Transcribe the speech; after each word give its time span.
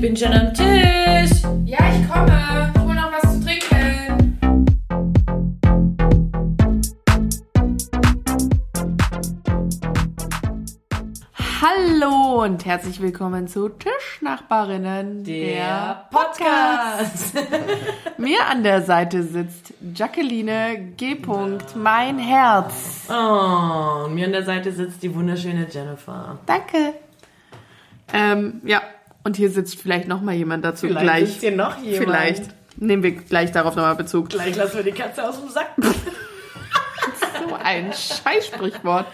ich 0.00 0.06
bin 0.06 0.16
schon 0.16 0.32
am 0.32 0.54
Tisch. 0.54 1.42
Ja, 1.66 1.78
ich 1.94 2.08
komme. 2.10 2.72
Ich 2.74 2.80
hol 2.80 2.94
noch 2.94 3.12
was 3.12 3.34
zu 3.34 3.44
trinken. 3.44 4.38
Hallo 11.60 12.44
und 12.44 12.64
herzlich 12.64 13.02
willkommen 13.02 13.46
zu 13.46 13.68
Tischnachbarinnen, 13.68 15.22
Der 15.24 16.08
Podcast. 16.10 17.34
Mir 18.16 18.46
an 18.46 18.62
der 18.62 18.80
Seite 18.80 19.22
sitzt 19.22 19.74
Jacqueline 19.94 20.94
G. 20.96 21.18
Mein 21.74 22.18
Herz. 22.18 23.06
Oh, 23.10 24.06
und 24.06 24.14
mir 24.14 24.24
an 24.24 24.32
der 24.32 24.44
Seite 24.44 24.72
sitzt 24.72 25.02
die 25.02 25.14
wunderschöne 25.14 25.66
Jennifer. 25.70 26.38
Danke. 26.46 26.94
Ähm, 28.12 28.62
ja, 28.64 28.80
und 29.24 29.36
hier 29.36 29.50
sitzt 29.50 29.80
vielleicht 29.80 30.08
noch 30.08 30.20
mal 30.20 30.34
jemand 30.34 30.64
dazu 30.64 30.86
Vielleicht 30.86 31.04
gleich. 31.04 31.28
sitzt 31.28 31.40
hier 31.40 31.56
noch 31.56 31.78
jemand. 31.82 32.04
Vielleicht. 32.04 32.42
Nehmen 32.76 33.02
wir 33.02 33.12
gleich 33.12 33.52
darauf 33.52 33.74
nochmal 33.76 33.96
Bezug. 33.96 34.30
Gleich 34.30 34.56
lassen 34.56 34.76
wir 34.76 34.84
die 34.84 34.92
Katze 34.92 35.28
aus 35.28 35.40
dem 35.40 35.48
Sack. 35.50 35.70
So 37.48 37.54
ein 37.54 37.90
Scheißsprichwort. 37.92 39.06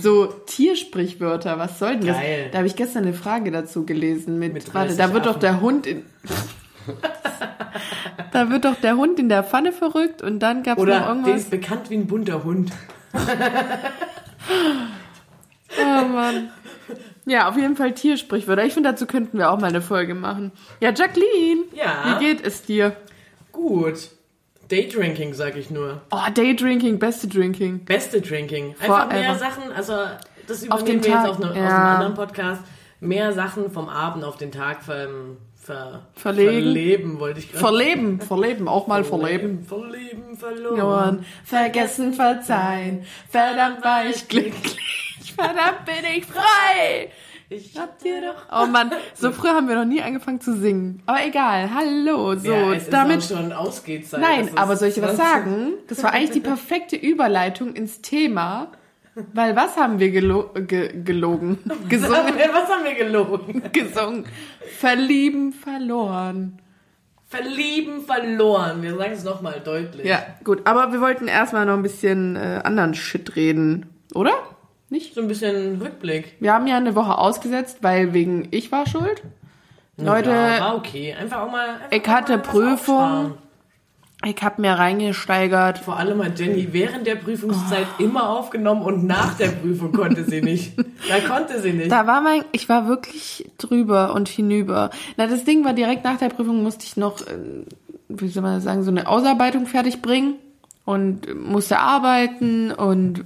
So 0.00 0.26
Tiersprichwörter, 0.26 1.58
was 1.60 1.78
soll 1.78 1.96
denn 1.96 2.08
das? 2.08 2.16
Geil. 2.16 2.48
Da 2.50 2.58
habe 2.58 2.66
ich 2.66 2.74
gestern 2.74 3.04
eine 3.04 3.14
Frage 3.14 3.52
dazu 3.52 3.86
gelesen 3.86 4.38
mit, 4.40 4.52
Mit 4.52 4.74
warte, 4.74 4.88
30 4.94 4.98
da 4.98 5.12
wird 5.14 5.26
doch 5.26 5.38
der 5.38 5.60
Hund 5.60 5.86
in 5.86 6.02
Da 8.32 8.50
wird 8.50 8.64
doch 8.64 8.74
der 8.74 8.96
Hund 8.96 9.20
in 9.20 9.28
der 9.28 9.44
Pfanne 9.44 9.70
verrückt 9.72 10.22
und 10.22 10.40
dann 10.40 10.64
gab 10.64 10.78
es 10.78 10.84
noch 10.84 10.90
Oder 10.90 10.98
der 11.00 11.08
irgendwas. 11.08 11.40
ist 11.42 11.50
bekannt 11.50 11.88
wie 11.90 11.94
ein 11.94 12.06
bunter 12.08 12.42
Hund. 12.42 12.72
Oh 15.80 16.08
Mann. 16.08 16.50
Ja, 17.28 17.48
auf 17.48 17.56
jeden 17.56 17.76
Fall 17.76 17.92
Tiersprichwörter. 17.92 18.64
Ich 18.64 18.72
finde, 18.72 18.90
dazu 18.90 19.06
könnten 19.06 19.38
wir 19.38 19.50
auch 19.50 19.60
mal 19.60 19.68
eine 19.68 19.82
Folge 19.82 20.14
machen. 20.14 20.52
Ja, 20.80 20.92
Jacqueline. 20.92 21.64
Ja. 21.74 22.18
Wie 22.20 22.24
geht 22.24 22.44
es 22.44 22.62
dir? 22.62 22.96
Gut. 23.52 24.10
Daydrinking, 24.70 25.34
sag 25.34 25.56
ich 25.56 25.70
nur. 25.70 26.02
Oh, 26.10 26.30
Daydrinking, 26.32 26.98
beste 26.98 27.28
Drinking. 27.28 27.84
Beste 27.84 28.20
Drinking. 28.20 28.74
Einfach 28.80 29.04
Forever. 29.04 29.20
mehr 29.20 29.34
Sachen, 29.34 29.72
also 29.72 29.94
das 30.46 30.70
Auf 30.70 30.80
übernehmen 30.80 31.02
den 31.02 31.04
wir 31.04 31.12
Tag, 31.12 31.26
jetzt 31.26 31.36
aus, 31.36 31.38
ne, 31.38 31.50
aus 31.50 31.56
ja. 31.56 31.62
einem 31.62 31.86
anderen 31.86 32.14
Podcast. 32.14 32.62
Mehr 33.00 33.32
Sachen 33.32 33.70
vom 33.70 33.88
Abend 33.88 34.24
auf 34.24 34.36
den 34.36 34.50
Tag 34.50 34.82
ver, 34.82 35.08
ver, 35.54 36.02
Verlegen. 36.14 36.50
verleben, 36.50 37.20
wollte 37.20 37.38
ich 37.38 37.50
gerade 37.50 37.60
Verleben, 37.60 38.20
verleben, 38.20 38.68
auch 38.68 38.86
mal 38.88 39.04
verleben. 39.04 39.64
Verleben, 39.64 40.36
verloren. 40.36 40.76
Verloren, 40.76 41.24
vergessen, 41.44 42.12
verzeihen. 42.14 43.04
Verdammt 43.28 43.84
war 43.84 44.06
ich 44.06 44.26
glücklich. 44.28 45.07
Verdammt 45.34 45.84
bin 45.84 46.04
ich 46.16 46.26
frei. 46.26 47.10
Ich 47.50 47.78
Habt 47.78 48.04
ihr 48.04 48.20
doch. 48.20 48.44
Oh 48.52 48.66
Mann, 48.66 48.90
so 49.14 49.32
früh 49.32 49.48
haben 49.48 49.68
wir 49.68 49.76
noch 49.76 49.86
nie 49.86 50.02
angefangen 50.02 50.40
zu 50.40 50.54
singen. 50.54 51.02
Aber 51.06 51.24
egal, 51.24 51.70
hallo. 51.74 52.36
So, 52.36 52.52
ja, 52.52 52.74
es 52.74 52.90
damit. 52.90 53.18
ist 53.18 53.32
auch 53.32 53.38
schon 53.38 53.52
Ausgehzeit. 53.52 54.20
Nein, 54.20 54.50
aber 54.56 54.76
soll 54.76 54.88
ich 54.88 54.94
dir 54.94 55.02
was 55.02 55.16
sagen? 55.16 55.72
Das 55.88 56.02
war 56.02 56.12
eigentlich 56.12 56.32
die 56.32 56.40
perfekte 56.40 56.96
Überleitung 56.96 57.74
ins 57.74 58.02
Thema. 58.02 58.72
Weil 59.32 59.56
was 59.56 59.76
haben 59.76 59.98
wir 59.98 60.10
gelo 60.10 60.50
ge 60.54 61.02
gelogen? 61.02 61.58
Gesungen? 61.88 62.34
Was 62.52 62.68
haben 62.68 62.84
wir 62.84 62.94
gelogen? 62.94 63.62
gesungen. 63.72 64.26
Verlieben, 64.78 65.52
verloren. 65.52 66.60
Verlieben, 67.28 68.02
verloren. 68.02 68.82
Wir 68.82 68.96
sagen 68.96 69.12
es 69.12 69.24
nochmal 69.24 69.60
deutlich. 69.64 70.06
Ja, 70.06 70.22
gut. 70.44 70.66
Aber 70.66 70.92
wir 70.92 71.00
wollten 71.00 71.28
erstmal 71.28 71.66
noch 71.66 71.74
ein 71.74 71.82
bisschen 71.82 72.36
äh, 72.36 72.60
anderen 72.62 72.94
Shit 72.94 73.36
reden. 73.36 73.86
Oder? 74.14 74.32
Nicht? 74.90 75.14
So 75.14 75.20
ein 75.20 75.28
bisschen 75.28 75.80
Rückblick. 75.82 76.36
Wir 76.40 76.52
haben 76.54 76.66
ja 76.66 76.76
eine 76.76 76.94
Woche 76.94 77.18
ausgesetzt, 77.18 77.78
weil 77.82 78.12
wegen 78.14 78.48
ich 78.50 78.72
war 78.72 78.86
schuld. 78.86 79.22
Leute, 79.96 80.30
Ja, 80.30 80.60
war 80.60 80.76
okay. 80.76 81.14
Einfach 81.14 81.40
auch 81.42 81.50
mal. 81.50 81.68
Einfach 81.68 81.88
ich 81.90 82.08
hatte 82.08 82.32
mal 82.36 82.42
Prüfung. 82.42 83.34
ich 84.24 84.36
hab 84.42 84.58
mir 84.58 84.72
reingesteigert. 84.72 85.78
Vor 85.78 85.96
allem 85.98 86.24
hat 86.24 86.38
Jenny 86.38 86.68
während 86.72 87.06
der 87.06 87.16
Prüfungszeit 87.16 87.86
immer 87.98 88.30
aufgenommen 88.30 88.82
und 88.82 89.04
nach 89.04 89.34
der 89.36 89.48
Prüfung 89.48 89.92
konnte 89.92 90.24
sie 90.24 90.40
nicht. 90.40 90.72
Da 91.08 91.20
konnte 91.20 91.60
sie 91.60 91.72
nicht. 91.72 91.90
Da 91.92 92.06
war 92.06 92.20
mein, 92.20 92.44
ich 92.52 92.68
war 92.68 92.86
wirklich 92.88 93.50
drüber 93.58 94.14
und 94.14 94.28
hinüber. 94.28 94.90
Na, 95.16 95.26
das 95.26 95.44
Ding 95.44 95.64
war 95.64 95.72
direkt 95.72 96.04
nach 96.04 96.18
der 96.18 96.28
Prüfung 96.28 96.62
musste 96.62 96.84
ich 96.84 96.96
noch, 96.96 97.20
äh, 97.20 97.36
wie 98.08 98.28
soll 98.28 98.42
man 98.42 98.54
das 98.56 98.64
sagen, 98.64 98.82
so 98.84 98.90
eine 98.90 99.06
Ausarbeitung 99.08 99.66
fertig 99.66 100.00
bringen 100.02 100.34
und 100.84 101.34
musste 101.38 101.78
arbeiten 101.78 102.72
und 102.72 103.24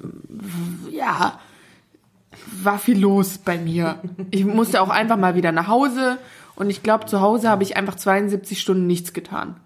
ja, 0.91 1.39
war 2.63 2.79
viel 2.79 2.99
los 2.99 3.39
bei 3.39 3.59
mir. 3.59 4.01
Ich 4.31 4.45
musste 4.45 4.81
auch 4.81 4.91
einfach 4.91 5.17
mal 5.17 5.35
wieder 5.35 5.53
nach 5.53 5.69
Hause 5.69 6.19
und 6.55 6.71
ich 6.71 6.83
glaube, 6.83 7.07
zu 7.07 7.21
Hause 7.21 7.49
habe 7.49 7.63
ich 7.63 7.77
einfach 7.77 7.97
72 7.97 8.61
Stunden 8.61 8.87
nichts 8.87 9.13
getan. 9.13 9.57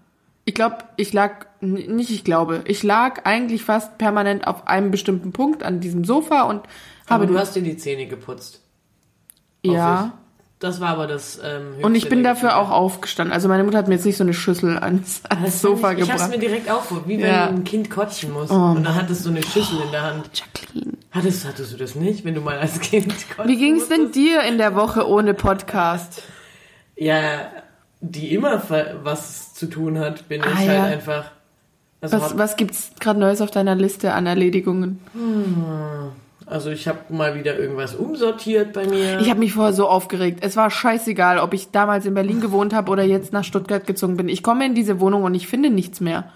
Ich 0.45 0.53
glaube, 0.53 0.77
ich 0.95 1.11
lag, 1.11 1.47
nicht 1.59 2.09
ich 2.09 2.23
glaube, 2.23 2.61
ich 2.65 2.81
lag 2.83 3.25
eigentlich 3.25 3.63
fast 3.63 3.97
permanent 3.97 4.47
auf 4.47 4.67
einem 4.67 4.91
bestimmten 4.91 5.33
Punkt 5.33 5.63
an 5.63 5.81
diesem 5.81 6.05
Sofa 6.05 6.43
und 6.43 6.61
aber 7.07 7.23
habe 7.23 7.27
du 7.27 7.37
hast 7.37 7.55
dir 7.55 7.61
die 7.61 7.77
Zähne 7.77 8.07
geputzt. 8.07 8.61
ja. 9.63 10.13
Das 10.59 10.79
war 10.81 10.89
aber 10.89 11.05
das. 11.05 11.39
Ähm, 11.43 11.75
Und 11.83 11.93
ich 11.93 12.09
bin 12.09 12.23
dafür 12.23 12.57
auch 12.57 12.71
aufgestanden. 12.71 13.31
Also 13.31 13.47
meine 13.47 13.63
Mutter 13.63 13.77
hat 13.77 13.87
mir 13.87 13.93
jetzt 13.93 14.05
nicht 14.05 14.17
so 14.17 14.23
eine 14.23 14.33
Schüssel 14.33 14.77
ans, 14.79 15.21
ans 15.29 15.43
Das 15.45 15.61
Sofa 15.61 15.91
ich, 15.91 15.99
ich 15.99 16.09
hab's 16.11 16.23
gebracht. 16.23 16.31
mir 16.31 16.39
direkt 16.47 16.67
vor, 16.67 17.03
wie 17.07 17.19
wenn 17.21 17.29
Ja. 17.29 17.45
ein 17.47 17.63
Kind 17.63 17.91
kotzen 17.91 18.31
muss. 18.33 18.49
Oh 18.49 18.55
und 18.55 18.83
dann 18.83 18.95
hattest 18.95 19.23
du 19.25 19.29
eine 19.29 19.43
Schüssel 19.43 19.79
in 19.85 19.91
der 19.91 20.01
Hand. 20.01 20.29
Jacqueline. 20.33 20.93
Hattest, 21.11 21.45
hattest 21.47 21.73
du 21.73 21.77
das 21.77 21.93
nicht, 21.95 22.25
wenn 22.25 22.33
du 22.33 22.41
mal 22.41 22.57
als 22.57 22.79
Kind 22.79 23.13
kotzen 23.35 23.47
Wie 23.49 23.57
ging's 23.57 23.87
denn 23.87 24.05
musstest? 24.05 24.15
dir 24.25 24.41
in 24.43 24.57
der 24.57 24.73
Woche 24.75 25.07
ohne 25.07 25.35
Podcast? 25.35 26.23
Ja, 26.95 27.51
die 28.01 28.33
immer 28.33 28.61
was 29.03 29.53
zu 29.53 29.67
tun 29.67 29.99
hat, 29.99 30.27
bin 30.27 30.41
Ah, 30.43 30.47
ich 30.59 30.65
ja. 30.65 30.81
halt 30.81 30.93
einfach. 30.93 31.31
Also, 32.01 32.19
Was, 32.19 32.37
was 32.37 32.57
gibt's 32.57 32.91
gerade 32.99 33.19
Neues 33.19 33.41
auf 33.41 33.51
deiner 33.51 33.75
Liste 33.75 34.13
an 34.13 34.25
Erledigungen? 34.25 34.99
Also 36.47 36.69
ich 36.69 36.87
habe 36.87 36.99
mal 37.09 37.35
wieder 37.35 37.57
irgendwas 37.57 37.93
umsortiert 37.95 38.73
bei 38.73 38.85
mir. 38.87 39.19
Ich 39.19 39.29
habe 39.29 39.39
mich 39.39 39.53
vorher 39.53 39.73
so 39.73 39.87
aufgeregt. 39.87 40.39
Es 40.41 40.55
war 40.55 40.71
scheißegal, 40.71 41.39
ob 41.39 41.53
ich 41.53 41.71
damals 41.71 42.05
in 42.05 42.13
Berlin 42.13 42.41
gewohnt 42.41 42.73
habe 42.73 42.91
oder 42.91 43.03
jetzt 43.03 43.33
nach 43.33 43.43
Stuttgart 43.43 43.85
gezogen 43.85 44.17
bin. 44.17 44.29
Ich 44.29 44.43
komme 44.43 44.65
in 44.65 44.73
diese 44.75 44.99
Wohnung 44.99 45.23
und 45.23 45.35
ich 45.35 45.47
finde 45.47 45.69
nichts 45.69 45.99
mehr. 45.99 46.31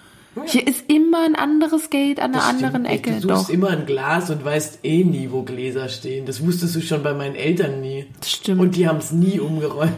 Hier 0.46 0.66
ist 0.66 0.90
immer 0.90 1.26
ein 1.26 1.36
anderes 1.36 1.90
Gate 1.90 2.22
an 2.22 2.34
einer 2.34 2.42
stimmt 2.44 2.64
anderen. 2.64 2.86
Ecke. 2.86 3.12
Du 3.20 3.20
suchst 3.36 3.50
Doch, 3.50 3.50
immer 3.50 3.70
ein 3.72 3.86
Glas 3.86 4.30
und 4.30 4.46
weißt 4.46 4.80
eh 4.84 5.04
nie, 5.04 5.30
wo 5.30 5.42
Gläser 5.44 5.90
stehen. 5.90 6.26
Das 6.26 6.46
wusstest 6.46 6.74
du 6.76 6.82
schon 6.82 7.04
bei 7.04 7.14
meinen 7.14 7.36
Eltern 7.36 7.82
nie. 7.82 8.06
das 8.20 8.32
stimmt. 8.32 8.62
Und 8.62 8.76
die 8.78 8.88
haben 8.88 9.00
es 9.00 9.12
nie 9.12 9.42
umgeräumt. 9.42 9.92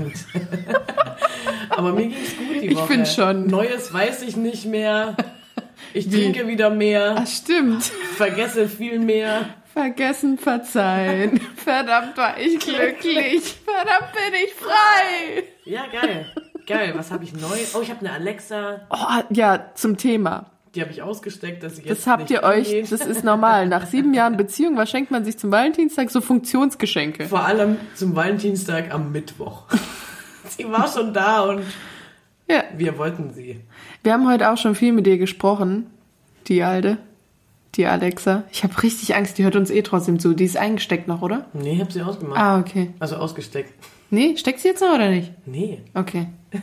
Aber 1.70 1.94
mir 1.94 2.08
ging's 2.08 2.36
gut 2.38 2.62
die 2.64 2.68
Ich 2.68 2.76
Woche. 2.78 2.88
find 2.94 3.08
schon. 3.08 3.48
Neues 3.48 3.94
weiß 3.94 4.24
ich 4.24 4.36
nicht 4.36 4.66
mehr. 4.66 5.16
Ich 5.94 6.10
trinke 6.10 6.48
wieder 6.48 6.72
mehr, 6.72 7.16
Ach, 7.20 7.28
stimmt. 7.28 7.84
vergesse 7.84 8.68
viel 8.68 8.98
mehr. 9.00 9.46
Vergessen, 9.74 10.38
verzeihen. 10.38 11.40
Verdammt 11.56 12.16
war 12.18 12.38
ich 12.40 12.60
glücklich. 12.60 13.56
Verdammt 13.66 14.12
bin 14.14 14.34
ich 14.46 14.54
frei. 14.54 15.44
Ja, 15.66 15.84
geil. 15.92 16.26
Geil, 16.68 16.94
was 16.96 17.12
habe 17.12 17.24
ich 17.24 17.34
neu? 17.34 17.58
Oh, 17.74 17.82
ich 17.82 17.90
habe 17.90 18.00
eine 18.02 18.12
Alexa. 18.14 18.82
Oh, 18.90 19.24
ja, 19.32 19.72
zum 19.74 19.98
Thema. 19.98 20.46
Die 20.76 20.82
habe 20.82 20.92
ich 20.92 21.02
ausgesteckt, 21.02 21.62
dass 21.64 21.76
sie 21.76 21.82
jetzt 21.84 21.90
Das 22.06 22.08
habt 22.08 22.30
ihr 22.32 22.44
euch, 22.44 22.68
angeht. 22.68 22.92
das 22.92 23.02
ist 23.06 23.24
normal. 23.24 23.68
Nach 23.68 23.86
sieben 23.86 24.14
Jahren 24.16 24.38
Beziehung, 24.38 24.78
was 24.78 24.90
schenkt 24.90 25.12
man 25.12 25.26
sich 25.26 25.38
zum 25.38 25.52
Valentinstag? 25.52 26.10
So 26.12 26.22
Funktionsgeschenke. 26.22 27.26
Vor 27.26 27.44
allem 27.46 27.78
zum 27.96 28.16
Valentinstag 28.16 28.94
am 28.94 29.12
Mittwoch. 29.12 29.64
sie 30.50 30.66
war 30.72 30.88
schon 30.88 31.14
da 31.14 31.42
und 31.42 31.64
Ja. 32.50 32.64
wir 32.78 32.98
wollten 32.98 33.34
sie. 33.34 33.60
Wir 34.04 34.14
haben 34.14 34.28
heute 34.30 34.52
auch 34.52 34.58
schon 34.58 34.76
viel 34.76 34.94
mit 34.94 35.06
dir 35.06 35.18
gesprochen. 35.18 35.90
Die 36.48 36.62
Alte. 36.64 36.98
Die 37.76 37.86
Alexa. 37.88 38.44
Ich 38.52 38.64
habe 38.64 38.82
richtig 38.84 39.16
Angst, 39.16 39.38
die 39.38 39.44
hört 39.44 39.56
uns 39.56 39.72
eh 39.72 39.82
trotzdem 39.82 40.20
zu. 40.20 40.34
Die 40.34 40.44
ist 40.46 40.58
eingesteckt 40.58 41.08
noch, 41.08 41.22
oder? 41.22 41.46
Nee, 41.54 41.74
ich 41.74 41.80
habe 41.80 41.92
sie 41.92 42.02
ausgemacht. 42.04 42.40
Ah, 42.40 42.60
okay. 42.60 42.92
Also 43.00 43.16
ausgesteckt. 43.16 43.74
Nee, 44.12 44.38
steckt 44.38 44.60
sie 44.60 44.68
jetzt 44.68 44.82
noch 44.82 44.94
oder 44.94 45.10
nicht? 45.10 45.32
Nee. 45.48 45.82
Okay. 45.96 46.28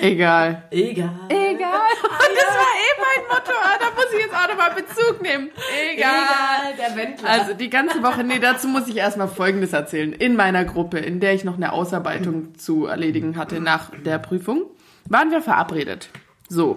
Egal. 0.00 0.62
Egal. 0.70 1.10
Egal. 1.28 1.90
Und 2.00 2.36
das 2.36 2.54
war 2.54 2.70
eh 2.76 2.94
mein 3.00 3.26
Motto. 3.28 3.50
Ah, 3.60 3.76
Da 3.80 3.86
muss 3.96 4.06
ich 4.14 4.20
jetzt 4.20 4.34
auch 4.34 4.48
nochmal 4.48 4.70
Bezug 4.76 5.20
nehmen. 5.20 5.50
Egal. 5.92 6.76
der 6.78 6.96
Wendler. 6.96 7.28
Also 7.28 7.54
die 7.54 7.70
ganze 7.70 8.00
Woche, 8.04 8.22
nee, 8.22 8.38
dazu 8.38 8.68
muss 8.68 8.86
ich 8.86 8.96
erstmal 8.96 9.26
Folgendes 9.26 9.72
erzählen. 9.72 10.12
In 10.12 10.36
meiner 10.36 10.64
Gruppe, 10.64 10.98
in 10.98 11.18
der 11.18 11.34
ich 11.34 11.42
noch 11.42 11.56
eine 11.56 11.72
Ausarbeitung 11.72 12.56
zu 12.56 12.86
erledigen 12.86 13.36
hatte 13.36 13.60
nach 13.60 13.90
der 14.04 14.18
Prüfung, 14.18 14.62
waren 15.06 15.32
wir 15.32 15.42
verabredet. 15.42 16.08
So. 16.48 16.76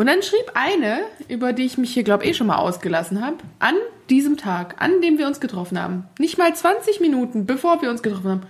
Und 0.00 0.06
dann 0.06 0.22
schrieb 0.22 0.52
eine, 0.54 1.02
über 1.28 1.52
die 1.52 1.66
ich 1.66 1.76
mich 1.76 1.92
hier, 1.92 2.04
glaube 2.04 2.24
ich, 2.24 2.30
eh 2.30 2.32
schon 2.32 2.46
mal 2.46 2.56
ausgelassen 2.56 3.22
habe, 3.22 3.36
an 3.58 3.74
diesem 4.08 4.38
Tag, 4.38 4.76
an 4.78 5.02
dem 5.02 5.18
wir 5.18 5.26
uns 5.26 5.40
getroffen 5.40 5.78
haben, 5.78 6.08
nicht 6.18 6.38
mal 6.38 6.56
20 6.56 7.00
Minuten, 7.00 7.44
bevor 7.44 7.82
wir 7.82 7.90
uns 7.90 8.00
getroffen 8.02 8.30
haben, 8.30 8.46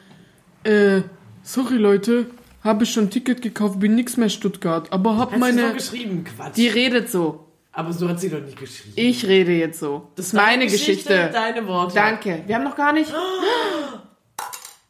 äh, 0.63 1.03
sorry 1.43 1.75
Leute, 1.75 2.27
habe 2.63 2.85
ich 2.85 2.93
schon 2.93 3.07
ein 3.07 3.11
Ticket 3.11 3.43
gekauft, 3.43 3.81
bin 3.81 3.97
nix 3.97 4.17
mehr 4.17 4.29
Stuttgart, 4.29 4.93
aber 4.93 5.17
hab 5.17 5.31
Hat 5.31 5.35
sie 5.35 5.41
meine... 5.41 5.67
so 5.67 5.75
geschrieben? 5.75 6.23
Quatsch. 6.23 6.57
Die 6.57 6.69
redet 6.69 7.11
so. 7.11 7.49
Aber 7.73 7.93
so 7.95 8.09
hat 8.09 8.21
sie 8.21 8.31
doch 8.31 8.43
nicht 8.43 8.57
geschrieben. 8.57 8.93
Ich 8.95 9.27
rede 9.27 9.51
jetzt 9.51 9.81
so. 9.81 10.07
Das 10.15 10.27
ist 10.27 10.35
meine 10.35 10.51
Deine 10.51 10.67
Geschichte. 10.71 11.31
Deine 11.33 11.67
Worte. 11.67 11.97
Danke. 11.97 12.45
Wir 12.47 12.55
haben 12.55 12.65
noch 12.65 12.77
gar 12.77 12.93
nicht. 12.93 13.13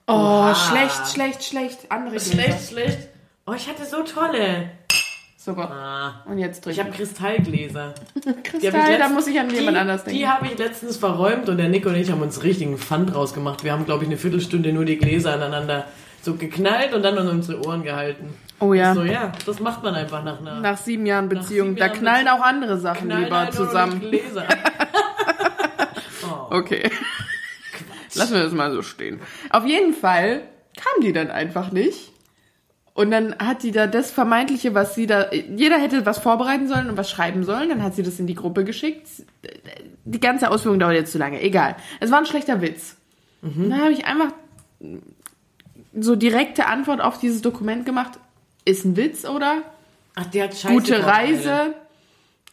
Oh, 0.06 0.12
Oha. 0.12 0.54
schlecht, 0.56 1.12
schlecht, 1.14 1.44
schlecht. 1.44 1.78
Andere. 1.88 2.18
Schlecht, 2.18 2.68
schlecht. 2.68 2.98
Oh, 3.46 3.52
ich 3.52 3.68
hatte 3.68 3.86
so 3.86 4.02
tolle. 4.02 4.72
Super. 5.42 5.70
Ah. 5.70 6.31
Und 6.31 6.37
jetzt 6.37 6.58
Ich 6.66 6.76
trinken. 6.76 6.92
habe 6.92 6.96
Kristallgläser. 6.96 7.94
Ich 8.14 8.42
Kristall, 8.42 8.98
da 8.98 9.08
muss 9.08 9.26
ich 9.26 9.40
an 9.40 9.48
jemand 9.48 9.76
die, 9.76 9.81
anders 9.81 10.04
denken. 10.04 10.19
Die 10.19 10.28
habe 10.28 10.46
ich 10.46 10.58
letztens 10.58 10.98
verräumt 10.98 11.48
und 11.48 11.56
der 11.56 11.69
Nick 11.70 11.87
und 11.87 11.94
ich 11.94 12.10
haben 12.10 12.20
uns 12.20 12.42
richtigen 12.42 12.76
Fun 12.76 13.06
draus 13.06 13.32
gemacht. 13.32 13.64
Wir 13.64 13.72
haben, 13.72 13.87
glaube 13.87 14.04
ich, 14.04 14.10
eine 14.10 14.19
Viertelstunde 14.19 14.70
nur 14.75 14.84
die 14.84 14.98
Gläser 14.98 15.32
aneinander 15.32 15.87
so 16.20 16.34
geknallt 16.34 16.92
und 16.92 17.02
dann 17.02 17.16
an 17.16 17.28
unsere 17.28 17.64
Ohren 17.64 17.82
gehalten. 17.82 18.34
Oh 18.58 18.75
ja. 18.75 18.94
So, 18.94 19.02
ja, 19.02 19.32
das 19.46 19.60
macht 19.60 19.82
man 19.82 19.94
einfach 19.94 20.22
nach 20.22 20.40
einer 20.40 20.60
Nach 20.60 20.76
sieben 20.76 21.06
Jahren 21.06 21.31
Beziehung. 21.31 21.69
sieben 21.69 21.76
da 21.76 21.87
Jahren 21.87 21.98
knallen 21.98 22.28
auch 22.28 22.42
andere 22.42 22.78
Sachen 22.78 23.08
lieber 23.08 23.25
Knallleiter 23.26 23.52
zusammen. 23.52 24.00
Gläser. 24.00 24.44
Okay. 26.50 26.90
Lassen 28.14 28.34
wir 28.34 28.42
das 28.42 28.52
mal 28.52 28.72
so 28.72 28.82
stehen. 28.82 29.20
Auf 29.50 29.64
jeden 29.66 29.94
Fall 29.94 30.42
kam 30.76 31.00
die 31.02 31.12
dann 31.12 31.31
einfach 31.31 31.70
nicht. 31.70 32.09
Und 32.92 33.10
dann 33.10 33.37
hat 33.38 33.62
die 33.62 33.70
da 33.70 33.87
das 33.87 34.10
Vermeintliche, 34.10 34.75
was 34.75 34.94
sie 34.94 35.06
da. 35.06 35.31
Jeder 35.32 35.78
hätte 35.78 36.04
was 36.06 36.19
vorbereiten 36.19 36.69
sollen 36.69 36.90
und 36.90 36.96
was 36.96 37.08
schreiben 37.08 37.44
sollen. 37.44 37.69
Dann 37.69 37.82
hat 37.82 37.94
sie 37.94 38.02
das 38.02 38.19
in 38.19 38.26
die 38.26 38.34
Gruppe 38.34 38.64
geschickt. 38.64 39.06
Die 40.04 40.20
ganze 40.20 40.50
Ausführung 40.50 40.78
dauert 40.78 40.94
jetzt 40.94 41.12
zu 41.12 41.19
lange. 41.19 41.40
Egal. 41.40 41.76
Es 42.00 42.10
war 42.10 42.19
ein 42.19 42.26
schlechter 42.26 42.60
Witz. 42.60 42.96
Mhm. 43.42 43.70
Dann 43.70 43.81
habe 43.81 43.92
ich 43.92 44.04
einfach 44.06 44.32
so 45.98 46.16
direkte 46.16 46.66
Antwort 46.66 47.00
auf 47.00 47.19
dieses 47.19 47.42
Dokument 47.42 47.87
gemacht. 47.87 48.19
Ist 48.64 48.84
ein 48.84 48.96
Witz, 48.96 49.25
oder? 49.25 49.62
Ach, 50.16 50.26
die 50.26 50.42
hat 50.42 50.54
scheiße 50.54 50.75
Gute. 50.75 51.06
Reise. 51.06 51.75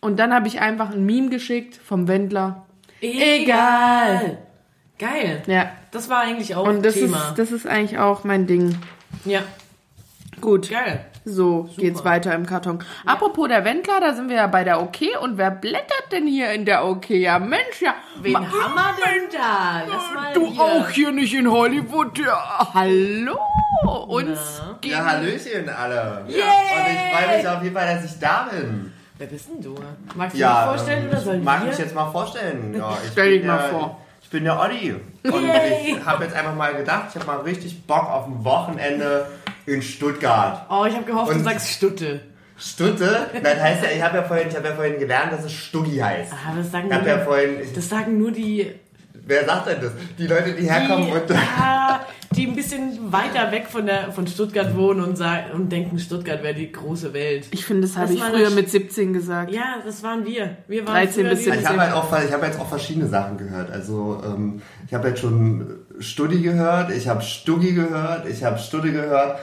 Und 0.01 0.17
dann 0.19 0.33
habe 0.33 0.47
ich 0.47 0.59
einfach 0.61 0.91
ein 0.91 1.05
Meme 1.05 1.29
geschickt 1.29 1.75
vom 1.83 2.07
Wendler. 2.07 2.65
Egal. 3.01 4.37
Geil. 4.99 5.43
Ja. 5.47 5.71
Das 5.91 6.09
war 6.09 6.19
eigentlich 6.19 6.55
auch 6.55 6.67
Und 6.67 6.85
das 6.85 6.93
Thema. 6.95 7.29
ist, 7.29 7.35
das 7.39 7.51
ist 7.51 7.67
eigentlich 7.67 7.99
auch 7.99 8.23
mein 8.23 8.47
Ding. 8.47 8.77
ja, 9.25 9.41
Gut. 10.41 10.69
geil. 10.69 11.05
So 11.25 11.67
geht's 11.77 12.05
weiter 12.05 12.33
im 12.33 12.45
Karton. 12.45 12.79
Apropos 13.05 13.49
der 13.49 13.65
Wendler, 13.65 13.99
da 13.99 14.13
sind 14.13 14.29
wir 14.29 14.37
ja 14.37 14.47
bei 14.47 14.63
der 14.63 14.81
OK. 14.81 14.97
Und 15.21 15.37
wer 15.37 15.51
blättert 15.51 16.05
denn 16.13 16.25
hier 16.25 16.51
in 16.53 16.63
der 16.63 16.85
OK? 16.85 17.09
Ja, 17.09 17.37
Mensch, 17.39 17.81
ja. 17.81 17.95
Wen 18.21 18.31
Ma- 18.33 18.39
haben 18.41 18.97
wir 18.97 19.11
denn 19.13 19.29
da? 19.37 19.81
Lass 19.89 20.13
mal 20.13 20.33
Du 20.33 20.47
hier. 20.47 20.61
auch 20.61 20.89
hier 20.89 21.11
nicht 21.11 21.33
in 21.33 21.51
Hollywood. 21.51 22.17
Ja, 22.19 22.69
hallo. 22.73 23.37
Uns 24.07 24.61
Na? 24.65 24.77
geht 24.79 24.91
Ja, 24.91 25.05
Hallöchen 25.05 25.67
alle. 25.69 26.23
Yay! 26.27 26.35
Und 26.37 26.93
ich 26.93 27.13
freue 27.25 27.37
mich 27.37 27.47
auf 27.47 27.63
jeden 27.63 27.75
Fall, 27.75 27.95
dass 27.95 28.05
ich 28.05 28.19
da 28.19 28.47
bin. 28.49 28.93
Wer 29.17 29.27
bist 29.27 29.49
denn 29.49 29.61
du? 29.61 29.75
Magst 30.15 30.35
du 30.35 30.39
Ja, 30.39 30.61
dich 30.61 30.69
vorstellen 30.77 31.03
ähm, 31.03 31.09
oder 31.09 31.19
sollen 31.19 31.39
ich 31.39 31.45
mag 31.45 31.61
wir? 31.61 31.67
mich 31.69 31.77
jetzt 31.79 31.95
mal 31.95 32.09
vorstellen. 32.11 32.73
Ja, 32.77 32.97
ich 33.03 33.11
Stell 33.11 33.31
dich 33.39 33.45
mal 33.45 33.57
der- 33.57 33.69
vor. 33.69 34.01
Ich 34.27 34.31
bin 34.31 34.43
der 34.43 34.59
Olli. 34.59 34.93
Und 35.23 35.47
Yay! 35.47 35.95
ich 35.97 36.05
habe 36.05 36.25
jetzt 36.25 36.35
einfach 36.35 36.53
mal 36.53 36.75
gedacht, 36.75 37.05
ich 37.11 37.15
habe 37.15 37.25
mal 37.27 37.37
richtig 37.39 37.81
Bock 37.87 38.09
auf 38.11 38.27
ein 38.27 38.43
Wochenende 38.43 39.25
in 39.65 39.81
Stuttgart. 39.81 40.65
Oh, 40.69 40.83
ich 40.85 40.93
habe 40.93 41.05
gehofft, 41.05 41.31
du 41.31 41.35
Und- 41.35 41.45
sagst 41.45 41.69
Stutte. 41.69 42.19
Stutte? 42.57 43.29
Das 43.41 43.61
heißt 43.61 43.83
ja, 43.83 43.89
ich 43.95 44.01
habe 44.01 44.17
ja 44.17 44.23
vorhin, 44.23 44.49
ich 44.49 44.55
habe 44.57 44.67
ja 44.67 44.75
vorhin 44.75 44.99
gelernt, 44.99 45.31
dass 45.31 45.45
es 45.45 45.53
Stuggi 45.53 45.95
heißt. 45.99 46.33
Ah, 46.33 46.53
das 46.57 46.69
sagen 46.69 46.89
nur, 46.89 47.07
ja 47.07 47.19
vorhin, 47.19 47.51
das 47.73 47.87
sagen 47.87 48.17
nur 48.17 48.31
die, 48.31 48.73
wer 49.27 49.45
sagt 49.45 49.67
denn 49.67 49.81
das? 49.81 49.91
Die 50.17 50.27
Leute, 50.27 50.53
die 50.53 50.69
herkommen 50.69 51.07
die, 51.07 51.11
und 51.11 51.31
ah, 51.31 51.99
die 52.31 52.47
ein 52.47 52.55
bisschen 52.55 53.11
weiter 53.11 53.51
weg 53.51 53.67
von, 53.67 53.85
der, 53.85 54.11
von 54.11 54.27
Stuttgart 54.27 54.75
wohnen 54.75 55.01
und, 55.01 55.15
sagen, 55.17 55.51
und 55.53 55.71
denken, 55.71 55.99
Stuttgart 55.99 56.43
wäre 56.43 56.53
die 56.53 56.71
große 56.71 57.13
Welt. 57.13 57.47
Ich 57.51 57.65
finde, 57.65 57.83
das 57.87 57.97
habe 57.97 58.13
ich 58.13 58.21
früher 58.21 58.49
mit 58.51 58.69
17 58.69 59.13
gesagt. 59.13 59.51
Ja, 59.51 59.77
das 59.85 60.03
waren 60.03 60.25
wir. 60.25 60.57
Wir 60.67 60.85
waren 60.85 60.95
13 60.95 61.13
früher 61.13 61.29
bis 61.31 61.39
die- 61.39 61.45
17. 61.45 61.61
Ich 61.61 61.67
habe 61.67 61.79
halt 61.81 61.93
auch, 61.93 62.23
ich 62.23 62.31
habe 62.33 62.45
jetzt 62.45 62.59
auch 62.59 62.67
verschiedene 62.69 63.07
Sachen 63.07 63.37
gehört. 63.37 63.71
Also 63.71 64.21
ähm, 64.25 64.61
ich 64.87 64.93
habe 64.93 65.09
jetzt 65.09 65.21
schon 65.21 65.79
Studi 65.99 66.41
gehört, 66.41 66.91
ich 66.91 67.07
habe 67.07 67.21
Stuggi 67.21 67.73
gehört, 67.73 68.27
ich 68.27 68.43
habe 68.43 68.57
Studi 68.57 68.91
gehört. 68.91 69.39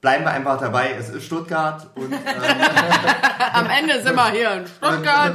Bleiben 0.00 0.24
wir 0.24 0.30
einfach 0.30 0.58
dabei. 0.58 0.94
Es 0.98 1.10
ist 1.10 1.24
Stuttgart 1.26 1.86
und, 1.94 2.10
ähm, 2.10 2.18
Am 3.52 3.66
Ende 3.66 4.00
sind 4.02 4.14
wir 4.16 4.30
hier 4.30 4.52
in 4.54 4.66
Stuttgart. 4.66 5.34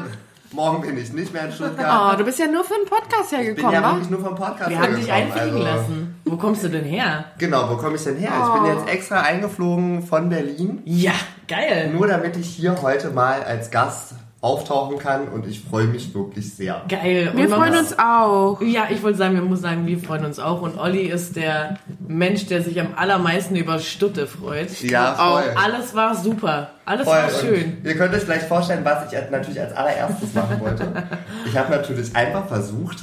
Morgen 0.55 0.81
bin 0.81 0.97
ich 0.97 1.11
nicht 1.13 1.31
mehr 1.33 1.45
in 1.45 1.51
Stuttgart. 1.51 2.13
Oh, 2.13 2.17
du 2.17 2.23
bist 2.23 2.39
ja 2.39 2.47
nur 2.47 2.63
für 2.63 2.75
einen 2.75 2.85
Podcast 2.85 3.31
ich 3.33 3.37
bin 3.37 3.45
hergekommen, 3.47 3.73
ja 3.73 3.83
wa? 3.83 3.91
wirklich 3.93 4.09
nur 4.09 4.21
vom 4.21 4.35
Podcast 4.35 4.69
Wir 4.69 4.79
haben 4.79 4.95
dich 4.95 5.07
hergekommen, 5.07 5.33
einfliegen 5.39 5.67
also- 5.67 5.81
lassen. 5.81 6.21
Wo 6.25 6.37
kommst 6.37 6.63
du 6.63 6.69
denn 6.69 6.85
her? 6.85 7.25
Genau, 7.37 7.69
wo 7.69 7.77
komme 7.77 7.95
ich 7.97 8.03
denn 8.03 8.17
her? 8.17 8.31
Ich 8.31 8.61
bin 8.61 8.65
jetzt 8.75 8.87
extra 8.89 9.21
eingeflogen 9.21 10.01
von 10.01 10.29
Berlin, 10.29 10.81
Ja, 10.85 11.11
geil. 11.47 11.91
nur 11.93 12.07
damit 12.07 12.35
ich 12.37 12.47
hier 12.47 12.81
heute 12.81 13.11
mal 13.11 13.43
als 13.43 13.69
Gast 13.69 14.15
auftauchen 14.45 14.97
kann 14.99 15.27
und 15.29 15.47
ich 15.47 15.61
freue 15.61 15.85
mich 15.85 16.13
wirklich 16.13 16.53
sehr. 16.53 16.83
Geil. 16.87 17.29
Und 17.33 17.37
Wir 17.37 17.49
freuen 17.49 17.71
muss- 17.71 17.79
uns 17.91 17.99
auch. 17.99 18.61
Ja, 18.61 18.87
ich 18.91 19.01
wollte 19.01 19.17
sagen, 19.17 19.33
wir 19.35 19.41
muss 19.41 19.61
sagen, 19.61 19.87
wir 19.87 19.97
freuen 19.99 20.23
uns 20.23 20.37
auch. 20.39 20.61
Und 20.61 20.77
Olli 20.77 21.01
ist 21.07 21.35
der 21.35 21.77
Mensch, 22.07 22.45
der 22.45 22.61
sich 22.61 22.79
am 22.79 22.89
allermeisten 22.95 23.55
über 23.55 23.79
Stutte 23.79 24.27
freut. 24.27 24.69
Ja, 24.81 25.13
auch 25.15 25.41
voll. 25.41 25.55
Alles 25.61 25.95
war 25.95 26.15
super. 26.15 26.69
Alles 26.85 27.05
Voll. 27.07 27.15
war 27.17 27.25
Und 27.25 27.33
schön. 27.41 27.77
Ihr 27.83 27.95
könnt 27.97 28.13
euch 28.13 28.25
gleich 28.25 28.43
vorstellen, 28.43 28.85
was 28.85 29.11
ich 29.11 29.19
natürlich 29.31 29.59
als 29.59 29.73
allererstes 29.75 30.33
machen 30.33 30.59
wollte. 30.59 30.85
Ich 31.47 31.57
habe 31.57 31.71
natürlich 31.71 32.15
einfach 32.15 32.47
versucht 32.47 32.97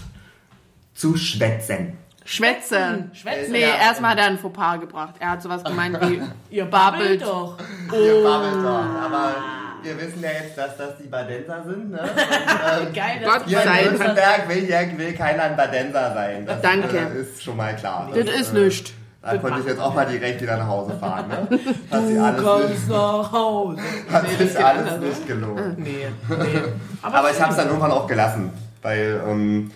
zu 0.94 1.16
schwätzen. 1.16 1.94
Schwätzen. 2.24 3.10
Schwätzen. 3.14 3.50
Nee, 3.52 3.62
Ja. 3.62 3.74
erstmal 3.88 4.12
hat 4.12 4.18
er 4.18 4.26
ein 4.26 4.38
Fauxpas 4.38 4.78
gebracht. 4.80 5.14
Er 5.18 5.30
hat 5.30 5.42
sowas 5.42 5.64
gemeint 5.64 5.98
wie 6.02 6.20
Ihr 6.54 6.64
babbelt. 6.66 7.20
babbelt 7.20 7.22
doch. 7.22 7.58
Ihr 7.92 8.22
babbelt 8.22 8.64
doch. 8.64 8.84
Aber 9.04 9.34
wir 9.82 10.00
wissen 10.00 10.22
ja 10.22 10.30
jetzt, 10.30 10.56
dass 10.56 10.76
das 10.76 10.96
die 10.98 11.08
Badenser 11.08 11.64
sind. 11.64 11.90
Ne? 11.90 12.00
Und, 12.00 12.86
ähm, 12.86 12.92
Geil, 12.92 13.20
Gott 13.24 13.42
hier 13.46 13.58
in 13.58 13.64
sei 13.64 13.84
Dank. 13.84 13.98
Württemberg 13.98 14.48
will, 14.48 14.66
hier 14.66 14.98
will 14.98 15.12
keiner 15.14 15.42
ein 15.44 15.56
Badenser 15.56 16.14
sein. 16.14 16.46
Das 16.46 16.60
Danke. 16.60 16.96
Äh, 16.96 17.20
ist 17.20 17.42
schon 17.42 17.56
mal 17.56 17.74
klar. 17.76 18.10
Das 18.14 18.28
ist 18.28 18.54
äh, 18.54 18.58
nicht. 18.58 18.94
Da 19.22 19.38
konnte 19.38 19.60
ich 19.60 19.66
jetzt 19.66 19.80
auch 19.80 19.94
mal 19.94 20.04
direkt 20.04 20.42
wieder 20.42 20.56
nach 20.56 20.66
Hause 20.66 20.98
fahren. 20.98 21.28
Ne? 21.28 21.60
Hat 21.90 22.06
sich 22.06 22.20
alles, 22.20 22.42
kommst 22.42 22.68
nicht, 22.70 22.88
nach 22.88 23.32
Hause. 23.32 23.80
hat 24.10 24.24
das 24.24 24.38
sich 24.38 24.64
alles 24.64 24.92
anders. 24.92 25.00
nicht 25.00 25.26
gelohnt. 25.28 25.78
Nee, 25.78 26.08
nee. 26.28 26.60
Aber 27.02 27.30
ich 27.30 27.40
habe 27.40 27.52
es 27.52 27.56
dann 27.56 27.68
irgendwann 27.68 27.92
auch 27.92 28.08
gelassen, 28.08 28.52
weil 28.82 29.22
ähm, 29.28 29.70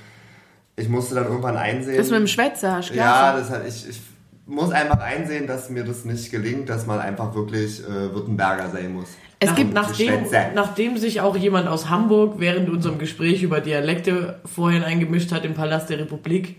ich 0.75 0.89
musste 0.89 1.15
dann 1.15 1.27
irgendwann 1.27 1.57
einsehen. 1.57 1.97
Das 1.97 2.11
mit 2.11 2.19
dem 2.19 2.27
Schwätzer, 2.27 2.75
hast 2.75 2.91
du 2.91 2.95
Ja, 2.95 3.37
das 3.37 3.51
hat, 3.51 3.67
ich, 3.69 3.89
ich 3.89 4.01
muss 4.47 4.73
einfach 4.73 4.99
einsehen, 4.99 5.47
dass 5.47 5.71
mir 5.71 5.85
das 5.85 6.05
nicht 6.05 6.33
gelingt, 6.33 6.69
dass 6.69 6.87
man 6.87 6.99
einfach 6.99 7.33
wirklich 7.35 7.85
äh, 7.85 8.13
Württemberger 8.13 8.71
sein 8.71 8.95
muss. 8.95 9.09
Es 9.39 9.55
gibt 9.55 9.75
nachdem, 9.75 10.25
nachdem 10.55 10.97
sich 10.97 11.21
auch 11.21 11.37
jemand 11.37 11.69
aus 11.69 11.91
Hamburg 11.91 12.37
während 12.39 12.71
unserem 12.71 12.99
Gespräch 12.99 13.43
über 13.43 13.61
Dialekte 13.61 14.41
vorhin 14.47 14.83
eingemischt 14.83 15.31
hat 15.31 15.45
im 15.45 15.55
Palast 15.55 15.91
der 15.91 15.99
Republik, 15.99 16.57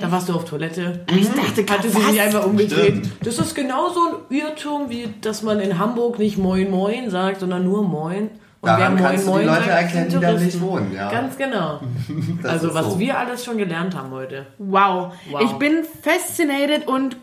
da 0.00 0.10
warst 0.10 0.28
du 0.28 0.34
auf 0.34 0.44
Toilette. 0.44 1.04
Ich 1.14 1.28
dachte 1.28 1.70
Hatte 1.70 1.90
sie 1.90 2.00
sich 2.00 2.20
einfach 2.20 2.46
umgedreht. 2.46 2.96
Stimmt. 2.96 3.26
Das 3.26 3.38
ist 3.38 3.54
genauso 3.54 4.00
ein 4.30 4.36
Irrtum, 4.36 4.88
wie 4.88 5.08
dass 5.20 5.42
man 5.42 5.60
in 5.60 5.78
Hamburg 5.78 6.18
nicht 6.18 6.38
Moin 6.38 6.70
Moin 6.70 7.10
sagt, 7.10 7.40
sondern 7.40 7.64
nur 7.64 7.82
Moin. 7.82 8.30
Und 8.62 8.68
Daran 8.68 8.96
kannst 8.96 9.26
du 9.26 9.38
die 9.38 9.44
Leute 9.44 9.70
erkennen, 9.70 10.10
sind 10.10 10.22
die 10.22 10.24
da 10.24 10.32
nicht 10.34 10.60
wohnen, 10.60 10.94
ja. 10.94 11.10
Ganz 11.10 11.36
genau. 11.36 11.80
Also 12.44 12.72
was 12.72 12.92
so. 12.92 12.98
wir 12.98 13.18
alles 13.18 13.44
schon 13.44 13.58
gelernt 13.58 13.96
haben 13.96 14.12
heute. 14.12 14.46
Wow. 14.58 15.12
Wow. 15.30 15.42
Ich 15.42 15.52
bin 15.54 15.82
fascinated 16.02 16.86
und 16.86 17.16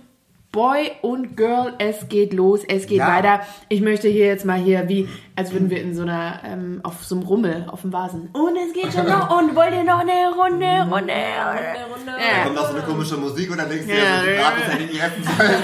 Boy 0.51 0.91
und 1.03 1.37
Girl, 1.37 1.73
es 1.77 2.09
geht 2.09 2.33
los, 2.33 2.61
es 2.67 2.87
geht 2.87 2.97
Ja. 2.97 3.07
weiter. 3.07 3.41
Ich 3.69 3.81
möchte 3.81 4.07
hier 4.07 4.25
jetzt 4.25 4.45
mal 4.45 4.57
hier, 4.57 4.89
wie, 4.89 5.07
als 5.35 5.51
würden 5.53 5.69
wir 5.69 5.79
in 5.79 5.93
so 5.93 6.01
einer, 6.01 6.39
ähm, 6.43 6.79
auf 6.81 7.03
so 7.05 7.13
einem 7.15 7.23
Rummel, 7.23 7.65
auf 7.71 7.81
dem 7.81 7.93
Vasen. 7.93 8.29
Und 8.33 8.55
es 8.57 8.73
geht 8.73 8.91
schon 8.91 9.05
noch, 9.07 9.29
und 9.39 9.55
wollt 9.55 9.73
ihr 9.73 9.83
noch 9.83 9.99
eine 9.99 10.33
Runde, 10.35 10.65
Runde, 10.65 10.91
Runde. 10.91 11.13
Da 12.07 12.17
Ja. 12.17 12.43
kommt 12.45 12.55
noch 12.55 12.67
so 12.71 12.75
eine 12.77 12.81
komische 12.85 13.17
Musik 13.17 13.51
und 13.51 13.59
dann 13.59 13.69
denkst 13.69 13.85
du 13.85 13.91
Ja, 13.93 13.97
dir, 13.97 14.03
ja. 14.03 14.21
die 14.23 14.37
Gratis 14.41 14.73
hätte 14.73 14.83
ich 14.85 14.91
nie 14.93 14.99
essen 14.99 15.23
sollen. 15.23 15.63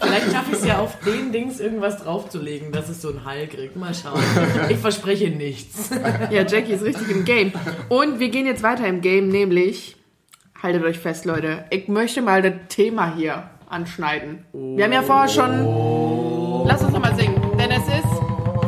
Vielleicht 0.00 0.32
schaffe 0.32 0.52
ich 0.52 0.58
es 0.58 0.64
ja 0.66 0.78
auf 0.80 0.98
den 1.00 1.32
Dings 1.32 1.58
irgendwas 1.60 2.02
draufzulegen, 2.02 2.72
dass 2.72 2.88
es 2.88 3.00
so 3.02 3.08
einen 3.08 3.24
Hall 3.24 3.46
kriegt. 3.46 3.76
Mal 3.76 3.94
schauen. 3.94 4.20
Ich 4.68 4.78
verspreche 4.78 5.28
nichts. 5.30 5.90
Ja, 6.30 6.42
Jackie 6.42 6.72
ist 6.72 6.82
richtig 6.84 7.08
im 7.10 7.24
Game. 7.24 7.52
Und 7.88 8.18
wir 8.18 8.28
gehen 8.30 8.46
jetzt 8.46 8.62
weiter 8.62 8.86
im 8.86 9.00
Game, 9.00 9.28
nämlich, 9.28 9.96
haltet 10.62 10.84
euch 10.84 10.98
fest, 10.98 11.24
Leute, 11.24 11.64
ich 11.70 11.88
möchte 11.88 12.22
mal 12.22 12.40
das 12.40 12.52
Thema 12.68 13.14
hier 13.14 13.50
anschneiden. 13.68 14.44
Wir 14.52 14.84
haben 14.84 14.92
ja 14.92 15.02
vorher 15.02 15.28
schon, 15.28 16.66
lass 16.66 16.82
uns 16.82 16.92
nochmal 16.92 17.16
singen, 17.16 17.40
denn 17.58 17.70
es 17.70 17.86
ist 17.88 18.22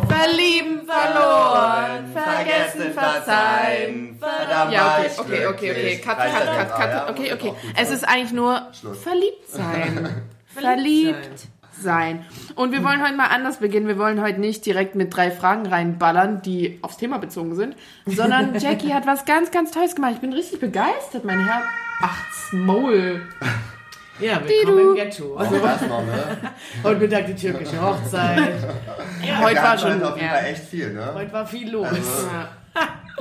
Verlieben, 0.09 0.83
verloren, 0.87 2.07
vergessen, 2.13 2.93
verzeihen. 2.93 4.19
verdammt 4.19 4.73
Ja, 4.73 4.99
okay, 4.99 5.11
okay, 5.19 5.47
okay, 5.47 5.71
okay, 5.71 5.97
cut, 5.99 6.17
cut, 6.17 6.69
cut, 6.69 6.77
cut, 6.77 7.11
okay, 7.11 7.33
okay. 7.33 7.53
Es 7.77 7.91
ist 7.91 8.09
eigentlich 8.09 8.33
nur 8.33 8.69
verliebt 9.03 9.49
sein. 9.49 10.23
Verliebt 10.47 11.49
sein. 11.73 12.25
Und 12.55 12.71
wir 12.71 12.85
wollen 12.85 13.03
heute 13.03 13.17
mal 13.17 13.27
anders 13.27 13.59
beginnen. 13.59 13.89
Wir 13.89 13.99
wollen 13.99 14.23
heute 14.23 14.41
nicht 14.41 14.65
direkt 14.65 14.95
mit 14.95 15.15
drei 15.15 15.33
Fragen 15.33 15.67
reinballern, 15.67 16.43
die 16.43 16.79
aufs 16.83 16.97
Thema 16.97 17.19
bezogen 17.19 17.57
sind, 17.57 17.77
sondern 18.07 18.55
Jackie 18.59 18.95
hat 18.95 19.07
was 19.07 19.25
ganz, 19.25 19.51
ganz 19.51 19.73
Tolles 19.73 19.97
gemacht. 19.97 20.13
Ich 20.15 20.21
bin 20.21 20.33
richtig 20.33 20.61
begeistert. 20.61 21.25
Mein 21.25 21.45
Herz. 21.45 21.65
Ach, 22.01 22.53
Maul. 22.53 23.23
Ja, 24.21 24.41
willkommen 24.47 24.79
im 24.91 24.95
Ghetto. 24.95 25.37
Also 25.37 25.59
das 25.59 25.81
noch, 25.83 26.05
ne? 26.05 26.37
Heute 26.83 27.01
Mittag 27.01 27.27
die 27.27 27.35
türkische 27.35 27.81
Hochzeit. 27.83 28.55
Ja, 29.27 29.41
Heute 29.41 29.63
war 29.63 29.79
schon. 29.79 29.95
heute 29.95 30.09
auf 30.09 30.17
jeden 30.17 30.29
Ja. 30.29 30.35
Fall 30.35 30.45
echt 30.47 30.65
viel, 30.65 30.93
ne? 30.93 31.11
heute 31.15 31.33
war 31.33 31.47
viel 31.47 31.71
los. 31.71 31.87
Also, 31.89 32.01
Ja. 32.33 32.49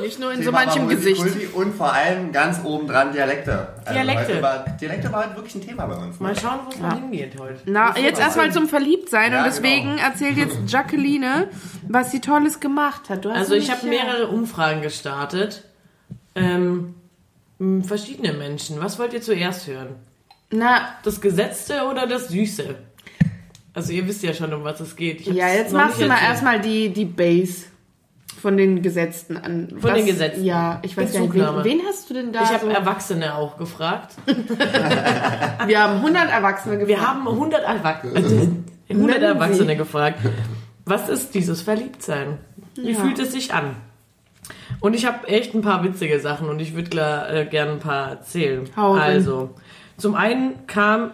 Nicht 0.01 0.19
nur 0.19 0.31
in 0.31 0.39
so 0.39 0.45
Thema 0.45 0.57
war 0.59 0.65
manchem 0.65 0.89
Gesicht. 0.89 1.53
Und 1.53 1.75
vor 1.75 1.93
allem 1.93 2.31
ganz 2.31 2.59
oben 2.63 2.87
dran 2.87 3.11
Dialekte. 3.13 3.67
Also 3.85 3.93
Dialekte. 3.93 4.33
heute 4.33 4.41
War, 4.41 4.65
Dialekte 4.81 5.11
war 5.11 5.25
halt 5.27 5.35
wirklich 5.35 5.53
ein 5.55 5.61
Thema 5.61 5.85
bei 5.85 5.95
uns. 5.95 6.19
Ne? 6.19 6.27
Mal 6.27 6.35
schauen, 6.39 6.59
wo 6.65 6.69
es 6.71 6.79
noch 6.79 6.93
hingeht 6.95 7.33
heute. 7.39 7.59
Na, 7.65 7.95
jetzt 7.97 8.19
erstmal 8.19 8.51
zum 8.51 8.67
Verliebtsein 8.67 9.31
Ja, 9.33 9.39
und 9.39 9.45
deswegen 9.45 9.95
genau. 9.97 10.07
erzählt 10.07 10.37
jetzt 10.37 10.57
Jacqueline, 10.67 11.47
was 11.87 12.09
sie 12.09 12.21
Tolles 12.21 12.59
gemacht 12.59 13.09
hat. 13.09 13.23
Du 13.23 13.29
hast 13.29 13.37
Also 13.37 13.53
ich 13.53 13.69
habe 13.69 13.85
mehrere 13.85 14.27
Umfragen 14.29 14.81
gestartet. 14.81 15.63
Ähm, 16.33 16.95
verschiedene 17.83 18.33
Menschen. 18.33 18.79
Was 18.81 18.97
wollt 18.99 19.13
ihr 19.13 19.21
zuerst 19.21 19.67
hören? 19.67 19.95
Na, 20.51 20.81
Das 21.03 21.19
Gesetzte 21.21 21.83
oder 21.89 22.05
das 22.07 22.27
Süße? 22.29 22.75
Also 23.73 23.91
ihr 23.91 24.07
wisst 24.07 24.21
ja 24.23 24.33
schon, 24.33 24.53
um 24.53 24.63
was 24.63 24.79
es 24.79 24.95
geht. 24.95 25.21
Ja, 25.21 25.47
jetzt 25.47 25.73
machst 25.73 25.99
du 25.99 26.05
mal 26.07 26.19
erstmal 26.21 26.61
die, 26.61 26.89
die 26.93 27.05
Base 27.05 27.65
von 28.39 28.55
den 28.57 28.81
Gesetzten 28.83 29.37
an. 29.37 29.69
Von 29.79 29.93
den 29.95 30.05
Gesetzten. 30.05 30.43
Ja, 30.43 30.79
ich 30.83 30.95
weiß 30.95 31.11
gar 31.13 31.21
nicht, 31.21 31.31
Bezugnahme. 31.31 31.63
wen, 31.63 31.79
wen 31.79 31.85
hast 31.87 32.07
du 32.09 32.13
denn 32.13 32.31
da 32.31 32.41
Ich 32.43 32.49
so? 32.49 32.53
habe 32.55 32.71
Erwachsene 32.73 33.33
auch 33.35 33.57
gefragt. 33.57 34.13
Wir 35.65 35.79
haben 35.81 35.95
100 35.97 36.29
Erwachsene 36.29 36.77
gefragt. 36.77 36.87
Wir 36.87 37.07
haben 37.07 37.27
100, 37.27 37.63
Erwach 37.63 38.03
äh, 38.03 38.07
100 38.07 38.17
Nennen 38.89 39.09
Sie. 39.09 39.21
Erwachsene 39.25 39.75
gefragt. 39.77 40.19
Was 40.85 41.09
ist 41.09 41.33
dieses 41.33 41.61
Verliebtsein? 41.61 42.37
Wie 42.75 42.91
Ja. 42.91 42.99
fühlt 42.99 43.17
es 43.19 43.31
sich 43.31 43.53
an? 43.53 43.75
Und 44.79 44.95
ich 44.95 45.05
habe 45.05 45.27
echt 45.27 45.53
ein 45.55 45.61
paar 45.61 45.83
witzige 45.83 46.19
Sachen 46.19 46.49
und 46.49 46.59
ich 46.59 46.75
würde 46.75 46.99
äh, 46.99 47.45
gerne 47.45 47.73
ein 47.73 47.79
paar 47.79 48.09
erzählen. 48.09 48.69
Hau 48.75 48.93
also, 48.93 49.51
zum 49.97 50.15
einen 50.15 50.67
kam 50.67 51.11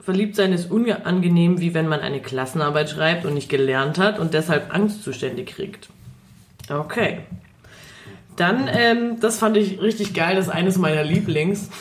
Verliebtsein 0.00 0.54
ist 0.54 0.70
unangenehm, 0.70 1.60
wie 1.60 1.74
wenn 1.74 1.86
man 1.86 2.00
eine 2.00 2.20
Klassenarbeit 2.20 2.88
schreibt 2.88 3.26
und 3.26 3.34
nicht 3.34 3.50
gelernt 3.50 3.98
hat 3.98 4.18
und 4.18 4.32
deshalb 4.32 4.72
Angstzustände 4.74 5.44
kriegt. 5.44 5.90
Okay. 6.70 7.20
Dann, 8.36 8.70
ähm, 8.72 9.20
das 9.20 9.38
fand 9.38 9.58
ich 9.58 9.82
richtig 9.82 10.14
geil, 10.14 10.36
das 10.36 10.46
ist 10.46 10.52
eines 10.52 10.78
meiner 10.78 11.04
Lieblings. 11.04 11.68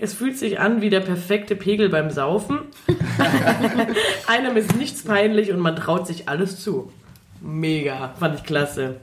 Es 0.00 0.12
fühlt 0.12 0.36
sich 0.36 0.58
an 0.58 0.80
wie 0.80 0.90
der 0.90 1.00
perfekte 1.00 1.54
Pegel 1.54 1.88
beim 1.88 2.10
Saufen. 2.10 2.58
Einem 4.26 4.56
ist 4.56 4.74
nichts 4.76 5.04
peinlich 5.04 5.52
und 5.52 5.60
man 5.60 5.76
traut 5.76 6.06
sich 6.06 6.28
alles 6.28 6.60
zu. 6.60 6.92
Mega, 7.40 8.14
fand 8.18 8.36
ich 8.38 8.44
klasse. 8.44 8.96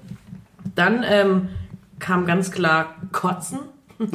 Dann 0.75 1.03
ähm, 1.07 1.49
kam 1.99 2.25
ganz 2.25 2.51
klar 2.51 2.95
Kotzen. 3.11 3.59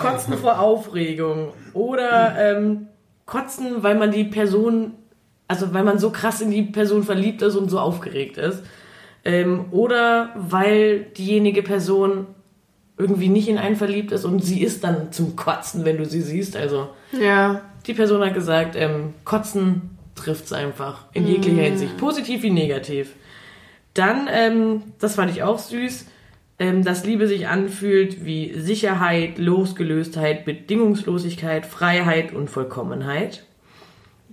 Kotzen 0.00 0.38
vor 0.38 0.58
Aufregung. 0.58 1.52
Oder 1.74 2.34
ähm, 2.38 2.86
Kotzen, 3.26 3.82
weil 3.82 3.96
man 3.96 4.10
die 4.10 4.24
Person, 4.24 4.92
also 5.46 5.72
weil 5.74 5.84
man 5.84 5.98
so 5.98 6.10
krass 6.10 6.40
in 6.40 6.50
die 6.50 6.62
Person 6.62 7.02
verliebt 7.02 7.42
ist 7.42 7.56
und 7.56 7.70
so 7.70 7.78
aufgeregt 7.78 8.38
ist. 8.38 8.62
Ähm, 9.24 9.66
oder 9.70 10.30
weil 10.36 11.00
diejenige 11.16 11.62
Person 11.62 12.26
irgendwie 12.96 13.28
nicht 13.28 13.48
in 13.48 13.58
einen 13.58 13.76
verliebt 13.76 14.12
ist 14.12 14.24
und 14.24 14.40
sie 14.40 14.62
ist 14.62 14.84
dann 14.84 15.12
zum 15.12 15.36
Kotzen, 15.36 15.84
wenn 15.84 15.96
du 15.98 16.04
sie 16.04 16.20
siehst. 16.22 16.56
Also 16.56 16.88
Ja. 17.12 17.60
die 17.86 17.94
Person 17.94 18.22
hat 18.24 18.34
gesagt, 18.34 18.76
ähm, 18.76 19.14
Kotzen 19.24 19.98
trifft's 20.14 20.52
einfach 20.52 21.04
in 21.12 21.26
jeglicher 21.26 21.62
Hinsicht, 21.62 21.96
positiv 21.96 22.42
wie 22.42 22.50
negativ. 22.50 23.14
Dann, 23.94 24.28
ähm, 24.30 24.82
das 24.98 25.16
fand 25.16 25.30
ich 25.30 25.42
auch 25.42 25.58
süß, 25.58 26.06
ähm, 26.58 26.84
dass 26.84 27.04
Liebe 27.04 27.26
sich 27.26 27.48
anfühlt 27.48 28.24
wie 28.24 28.52
Sicherheit, 28.54 29.38
Losgelöstheit, 29.38 30.44
Bedingungslosigkeit, 30.44 31.66
Freiheit 31.66 32.32
und 32.32 32.50
Vollkommenheit. 32.50 33.44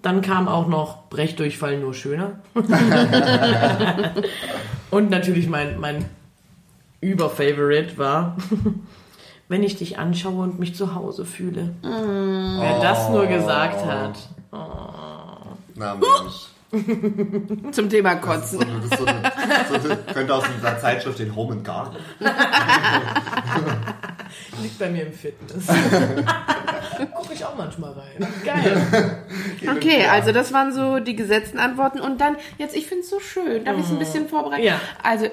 Dann 0.01 0.21
kam 0.21 0.47
auch 0.47 0.67
noch 0.67 1.09
Brechdurchfall 1.09 1.79
nur 1.79 1.93
schöner. 1.93 2.39
und 4.91 5.09
natürlich 5.09 5.47
mein, 5.47 5.79
mein 5.79 6.05
Überfavorite 7.01 7.97
war, 7.97 8.37
wenn 9.47 9.63
ich 9.63 9.77
dich 9.77 9.97
anschaue 9.97 10.43
und 10.43 10.59
mich 10.59 10.75
zu 10.75 10.93
Hause 10.93 11.25
fühle. 11.25 11.73
Wer 11.81 12.79
das 12.81 13.09
nur 13.09 13.25
gesagt 13.25 13.85
hat. 13.85 14.19
Na 15.75 15.95
Mensch. 15.95 16.47
Zum 17.71 17.89
Thema 17.89 18.15
Das, 18.15 18.45
ist 18.45 18.51
so 18.51 18.57
Kotzen. 18.57 18.69
eine, 18.75 18.87
das, 18.89 18.99
so 18.99 19.05
eine, 19.05 19.21
so 19.81 19.89
eine, 19.89 19.97
könnte 20.13 20.33
aus 20.33 20.43
dieser 20.57 20.77
Zeitschrift 20.79 21.19
den 21.19 21.35
Home 21.35 21.53
and 21.53 21.63
Garden. 21.63 21.95
Liegt 24.61 24.77
bei 24.77 24.89
mir 24.89 25.05
im 25.07 25.13
Fitness. 25.13 25.67
Gucke 27.15 27.33
ich 27.33 27.45
auch 27.45 27.55
manchmal 27.55 27.93
rein. 27.93 28.27
Geil. 28.43 29.23
Okay, 29.75 30.05
also 30.07 30.31
das 30.31 30.51
waren 30.51 30.73
so 30.73 30.99
die 30.99 31.15
gesetzten 31.15 31.59
Antworten. 31.59 31.99
Und 32.01 32.19
dann, 32.19 32.35
jetzt, 32.57 32.75
ich 32.75 32.87
finde 32.87 33.03
es 33.03 33.09
so 33.09 33.19
schön. 33.19 33.63
Darf 33.63 33.77
ich 33.77 33.85
es 33.85 33.91
ein 33.91 33.99
bisschen 33.99 34.27
vorbereiten? 34.27 34.63
Ja. 34.63 34.81
Also, 35.03 35.27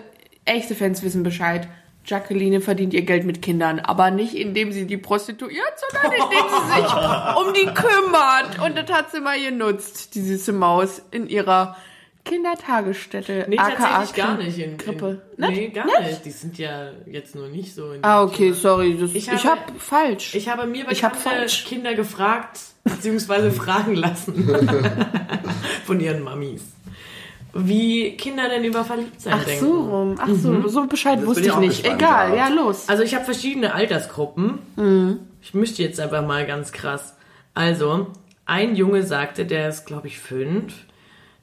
echte 0.45 0.75
Fans 0.75 1.03
wissen 1.03 1.23
Bescheid. 1.23 1.69
Jacqueline 2.07 2.61
verdient 2.61 2.93
ihr 2.95 3.03
Geld 3.03 3.25
mit 3.25 3.41
Kindern, 3.43 3.81
aber 3.81 4.11
nicht 4.11 4.35
indem 4.35 4.73
sie 4.73 4.87
die 4.87 4.97
prostituiert, 4.99 5.73
sondern 5.91 6.13
indem 6.13 6.49
sie 6.49 6.83
sich 6.83 6.95
um 7.37 7.53
die 7.55 7.67
kümmert. 7.75 8.61
Und 8.65 8.77
das 8.77 8.95
hat 8.97 9.11
sie 9.11 9.21
mal 9.21 9.41
genutzt, 9.41 10.15
die 10.15 10.21
süße 10.23 10.53
Maus, 10.53 11.01
in 11.11 11.29
ihrer 11.29 11.77
Kindertagesstätte. 12.25 13.47
Nee, 13.49 13.59
aka 13.59 13.75
tatsächlich 13.77 14.15
gar 14.25 14.37
nicht. 14.37 14.59
In, 14.59 14.77
Krippe. 14.79 15.23
In, 15.37 15.47
nee, 15.47 15.69
gar 15.69 15.85
Nicht? 15.87 16.01
nicht. 16.01 16.25
Die 16.25 16.31
sind 16.31 16.59
ja 16.59 16.91
jetzt 17.07 17.35
nur 17.35 17.49
nicht 17.49 17.75
so 17.75 17.93
in 17.93 18.03
Ah, 18.05 18.23
okay, 18.23 18.45
Thema. 18.49 18.55
sorry. 18.57 18.97
Das, 18.99 19.11
Ich 19.11 19.29
ich 19.29 19.47
habe- 19.47 19.61
habe 19.61 19.73
falsch. 19.79 20.35
Ich 20.35 20.49
habe 20.49 20.67
mir 20.67 20.83
hab 20.85 20.89
bekannte 20.91 21.19
falsch. 21.19 21.65
Kinder 21.67 21.95
gefragt, 21.95 22.59
beziehungsweise 22.85 23.51
fragen 23.51 23.95
lassen 23.95 24.35
von 25.87 26.01
ihren 26.01 26.23
Mamis, 26.23 26.63
wie 27.55 28.17
Kinder 28.17 28.49
denn 28.49 28.65
über 28.65 28.85
Verliebtsein 28.85 29.35
Ach 29.37 29.45
denken. 29.45 29.65
so 29.65 29.81
rum. 29.83 30.15
Ach 30.19 30.29
so, 30.29 30.69
so 30.69 30.87
Bescheid 30.87 31.19
Jetzt 31.19 31.27
wusste 31.27 31.47
ich 31.49 31.57
nicht. 31.57 31.83
gespannt, 31.83 32.03
Egal, 32.03 32.31
ja. 32.31 32.37
ja, 32.37 32.49
los. 32.49 32.89
Also 32.89 33.03
ich 33.03 33.15
habe 33.15 33.25
verschiedene 33.25 33.75
Altersgruppen. 33.75 34.59
Mhm. 34.77 35.21
Ich 35.43 35.55
mischte 35.55 35.83
jetzt 35.83 36.01
einfach 36.01 36.27
mal 36.27 36.47
ganz 36.47 36.73
krass. 36.73 37.17
Also, 37.55 38.09
ein 38.47 38.75
Junge 38.77 39.03
sagte, 39.05 39.45
der 39.47 39.69
ist, 39.69 39.85
glaube 39.87 40.09
ich, 40.09 40.19
fünf. 40.19 40.75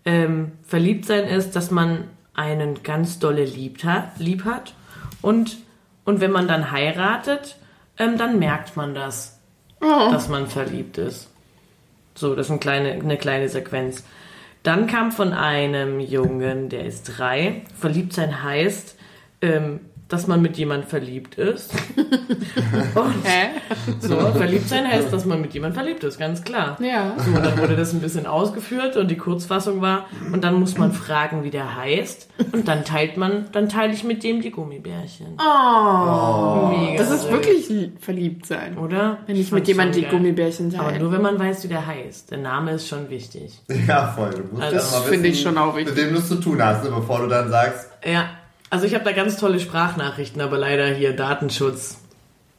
Ähm, 0.03 0.53
verliebt 0.63 1.05
sein 1.05 1.25
ist, 1.25 1.55
dass 1.55 1.71
man 1.71 2.05
einen 2.33 2.83
ganz 2.83 3.19
dolle 3.19 3.45
liebt 3.45 3.83
hat, 3.83 4.17
lieb 4.19 4.43
hat. 4.45 4.73
Und, 5.21 5.57
und 6.05 6.19
wenn 6.19 6.31
man 6.31 6.47
dann 6.47 6.71
heiratet, 6.71 7.57
ähm, 7.97 8.17
dann 8.17 8.39
merkt 8.39 8.75
man 8.75 8.93
das, 8.95 9.37
Oh. 9.83 10.09
dass 10.11 10.29
man 10.29 10.45
verliebt 10.47 10.97
ist. 10.99 11.29
So, 12.13 12.35
das 12.35 12.47
ist 12.47 12.51
eine 12.51 12.59
kleine, 12.59 12.91
eine 12.91 13.17
kleine 13.17 13.49
Sequenz. 13.49 14.03
Dann 14.63 14.87
kam 14.87 15.11
von 15.11 15.33
einem 15.33 15.99
Jungen, 15.99 16.69
der 16.69 16.85
ist 16.85 17.03
drei. 17.03 17.63
Verliebt 17.79 18.13
sein 18.13 18.43
heißt, 18.43 18.97
ähm, 19.41 19.79
dass 20.11 20.27
man 20.27 20.41
mit 20.41 20.57
jemand 20.57 20.85
verliebt 20.85 21.35
ist. 21.35 21.73
Und 22.95 23.13
Hä? 23.23 23.49
so, 23.99 24.17
verliebt 24.33 24.67
sein 24.69 24.87
heißt, 24.87 25.11
dass 25.11 25.25
man 25.25 25.41
mit 25.41 25.53
jemand 25.53 25.73
verliebt 25.75 26.03
ist, 26.03 26.19
ganz 26.19 26.43
klar. 26.43 26.77
Ja. 26.81 27.13
So, 27.17 27.31
dann 27.39 27.57
wurde 27.59 27.75
das 27.75 27.93
ein 27.93 28.01
bisschen 28.01 28.25
ausgeführt 28.25 28.97
und 28.97 29.09
die 29.09 29.17
Kurzfassung 29.17 29.81
war, 29.81 30.05
und 30.33 30.43
dann 30.43 30.59
muss 30.59 30.77
man 30.77 30.91
fragen, 30.91 31.43
wie 31.43 31.49
der 31.49 31.75
heißt. 31.75 32.29
Und 32.51 32.67
dann 32.67 32.83
teilt 32.83 33.17
man, 33.17 33.45
dann 33.51 33.69
teile 33.69 33.93
ich 33.93 34.03
mit 34.03 34.23
dem 34.23 34.41
die 34.41 34.51
Gummibärchen. 34.51 35.27
Oh. 35.39 36.67
Mega 36.77 36.97
Das 36.97 37.11
ist 37.11 37.29
wirklich 37.31 37.69
li- 37.69 37.91
verliebt 37.99 38.45
sein. 38.45 38.77
Oder? 38.77 39.19
Wenn 39.27 39.35
ich 39.35 39.49
fand's 39.49 39.51
mit 39.51 39.67
jemandem 39.67 39.93
schon 39.93 40.01
die 40.03 40.07
geil. 40.09 40.11
Gummibärchen 40.19 40.75
Aber 40.77 40.89
teile. 40.89 40.99
nur 41.03 41.11
wenn 41.11 41.21
man 41.21 41.39
weiß, 41.39 41.63
wie 41.63 41.67
der 41.69 41.85
heißt. 41.85 42.31
Der 42.31 42.37
Name 42.39 42.71
ist 42.71 42.87
schon 42.87 43.09
wichtig. 43.09 43.59
Ja, 43.87 44.07
voll. 44.07 44.31
Du 44.31 44.43
musst 44.51 44.61
Also, 44.63 44.75
das 44.75 44.95
finde 45.05 45.27
ich 45.29 45.41
schon 45.41 45.57
auch 45.57 45.75
wichtig. 45.75 45.95
Mit 45.95 46.03
wem 46.05 46.13
du 46.13 46.19
es 46.19 46.27
zu 46.27 46.35
tun 46.35 46.61
hast, 46.63 46.83
ne, 46.83 46.91
bevor 46.93 47.19
du 47.19 47.27
dann 47.27 47.49
sagst, 47.49 47.89
Ja, 48.05 48.25
also 48.71 48.85
ich 48.87 48.95
habe 48.95 49.03
da 49.03 49.11
ganz 49.11 49.37
tolle 49.37 49.59
Sprachnachrichten, 49.59 50.41
aber 50.41 50.57
leider 50.57 50.87
hier 50.87 51.13
Datenschutz 51.13 51.99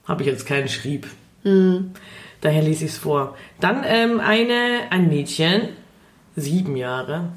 habe 0.06 0.22
ich 0.22 0.28
jetzt 0.28 0.46
keinen 0.46 0.68
Schrieb. 0.68 1.08
Daher 1.42 2.62
lese 2.62 2.84
ich 2.84 2.92
es 2.92 2.98
vor. 2.98 3.36
Dann 3.60 3.82
ähm, 3.84 4.20
eine, 4.20 4.90
ein 4.90 5.08
Mädchen, 5.08 5.70
sieben 6.36 6.76
Jahre. 6.76 7.32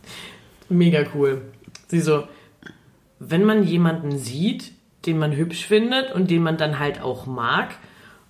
Mega 0.68 1.04
cool. 1.14 1.42
Sie 1.86 2.00
so, 2.00 2.24
wenn 3.20 3.44
man 3.44 3.62
jemanden 3.62 4.18
sieht, 4.18 4.72
den 5.06 5.18
man 5.18 5.36
hübsch 5.36 5.64
findet 5.64 6.12
und 6.12 6.30
den 6.30 6.42
man 6.42 6.56
dann 6.56 6.78
halt 6.78 7.00
auch 7.00 7.26
mag 7.26 7.76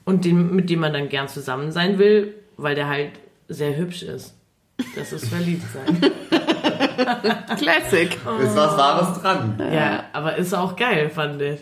und 0.04 0.24
den, 0.24 0.54
mit 0.54 0.70
dem 0.70 0.80
man 0.80 0.92
dann 0.92 1.08
gern 1.08 1.28
zusammen 1.28 1.72
sein 1.72 1.98
will, 1.98 2.34
weil 2.56 2.74
der 2.74 2.88
halt 2.88 3.12
sehr 3.48 3.76
hübsch 3.76 4.02
ist. 4.02 4.34
Das 4.94 5.12
ist 5.12 5.28
verliebt 5.30 5.64
sein. 5.72 6.12
Classic. 7.58 8.12
ist 8.12 8.56
was 8.56 8.76
Wahres 8.76 9.20
dran. 9.20 9.60
Ja, 9.72 10.04
aber 10.12 10.36
ist 10.36 10.54
auch 10.54 10.76
geil, 10.76 11.10
fand 11.10 11.40
ich. 11.42 11.60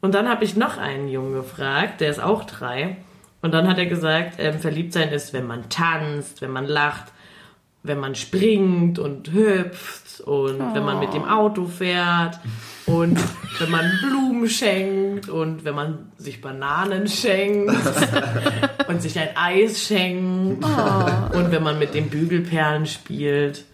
Und 0.00 0.14
dann 0.14 0.28
habe 0.28 0.44
ich 0.44 0.56
noch 0.56 0.78
einen 0.78 1.08
Jungen 1.08 1.34
gefragt, 1.34 2.00
der 2.00 2.10
ist 2.10 2.22
auch 2.22 2.44
drei. 2.44 2.96
Und 3.42 3.52
dann 3.52 3.68
hat 3.68 3.78
er 3.78 3.86
gesagt, 3.86 4.34
ähm, 4.38 4.58
verliebt 4.58 4.92
sein 4.92 5.10
ist, 5.10 5.32
wenn 5.32 5.46
man 5.46 5.68
tanzt, 5.68 6.42
wenn 6.42 6.50
man 6.50 6.66
lacht, 6.66 7.12
wenn 7.82 8.00
man 8.00 8.14
springt 8.14 8.98
und 8.98 9.32
hüpft 9.32 10.20
und 10.22 10.74
wenn 10.74 10.84
man 10.84 10.98
mit 10.98 11.14
dem 11.14 11.24
Auto 11.24 11.66
fährt 11.66 12.38
und 12.86 13.18
wenn 13.58 13.70
man 13.70 13.90
Blumen 14.02 14.48
schenkt 14.48 15.28
und 15.28 15.64
wenn 15.64 15.74
man 15.74 16.10
sich 16.18 16.40
Bananen 16.40 17.06
schenkt 17.06 17.72
und 18.88 19.02
sich 19.02 19.18
ein 19.18 19.28
Eis 19.36 19.82
schenkt 19.82 20.64
und 20.64 21.52
wenn 21.52 21.62
man 21.62 21.78
mit 21.78 21.94
den 21.94 22.08
Bügelperlen 22.08 22.86
spielt. 22.86 23.64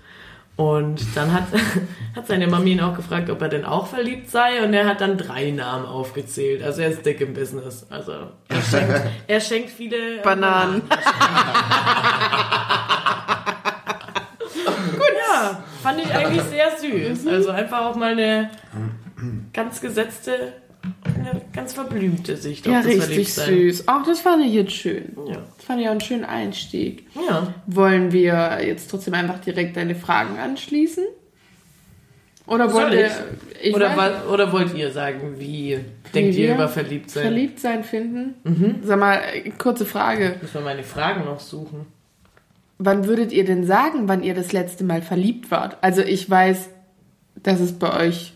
Und 0.62 1.16
dann 1.16 1.32
hat, 1.32 1.44
hat 2.16 2.28
seine 2.28 2.46
Mami 2.46 2.72
ihn 2.72 2.80
auch 2.80 2.94
gefragt, 2.94 3.28
ob 3.30 3.42
er 3.42 3.48
denn 3.48 3.64
auch 3.64 3.88
verliebt 3.88 4.30
sei. 4.30 4.62
Und 4.62 4.72
er 4.74 4.86
hat 4.86 5.00
dann 5.00 5.18
drei 5.18 5.50
Namen 5.50 5.86
aufgezählt. 5.86 6.62
Also 6.62 6.82
er 6.82 6.90
ist 6.90 7.04
dick 7.04 7.20
im 7.20 7.34
Business. 7.34 7.84
Also 7.90 8.12
er 8.48 8.62
schenkt, 8.62 9.00
er 9.26 9.40
schenkt 9.40 9.70
viele 9.70 10.18
Bananen. 10.22 10.82
Gut, 14.92 15.12
ja, 15.18 15.64
fand 15.82 16.00
ich 16.00 16.14
eigentlich 16.14 16.42
sehr 16.42 16.78
süß. 16.78 17.26
Also 17.26 17.50
einfach 17.50 17.86
auch 17.86 17.96
mal 17.96 18.12
eine 18.12 18.50
ganz 19.52 19.80
gesetzte, 19.80 20.52
ganz 21.52 21.74
verblümte 21.74 22.36
Sicht 22.36 22.66
Ja, 22.66 22.78
auf 22.78 22.84
das 22.84 22.86
richtig 22.94 23.04
Verliebtsein. 23.32 23.54
süß. 23.54 23.88
Auch 23.88 24.02
das 24.04 24.20
fand 24.20 24.44
ich 24.44 24.52
jetzt 24.52 24.72
schön. 24.72 25.16
Ja. 25.28 25.36
Das 25.56 25.64
fand 25.66 25.80
ich 25.80 25.86
auch 25.86 25.92
einen 25.92 26.00
schönen 26.00 26.24
Einstieg. 26.24 27.06
ja. 27.28 27.52
Wollen 27.66 28.12
wir 28.12 28.58
jetzt 28.64 28.90
trotzdem 28.90 29.14
einfach 29.14 29.38
direkt 29.40 29.76
deine 29.76 29.94
Fragen 29.94 30.38
anschließen? 30.38 31.04
Oder 32.46 32.72
wollt 32.72 32.92
ihr. 32.92 33.10
Oder, 33.74 33.96
weiß- 33.96 34.26
oder 34.26 34.52
wollt 34.52 34.74
ihr 34.74 34.90
sagen, 34.90 35.34
wie, 35.38 35.78
denkt 36.12 36.34
ihr 36.34 36.54
über 36.54 36.68
Verliebtsein? 36.68 37.22
Verliebt 37.22 37.60
sein 37.60 37.84
finden? 37.84 38.80
Sag 38.82 38.98
mal, 38.98 39.20
kurze 39.58 39.86
Frage. 39.86 40.34
Müssen 40.42 40.54
wir 40.54 40.60
meine 40.62 40.82
Fragen 40.82 41.24
noch 41.24 41.38
suchen. 41.38 41.86
Wann 42.78 43.06
würdet 43.06 43.30
ihr 43.30 43.44
denn 43.44 43.64
sagen, 43.64 44.08
wann 44.08 44.24
ihr 44.24 44.34
das 44.34 44.52
letzte 44.52 44.82
Mal 44.82 45.02
verliebt 45.02 45.52
wart? 45.52 45.76
Also 45.82 46.02
ich 46.02 46.28
weiß, 46.28 46.68
dass 47.40 47.60
es 47.60 47.78
bei 47.78 48.06
euch 48.08 48.32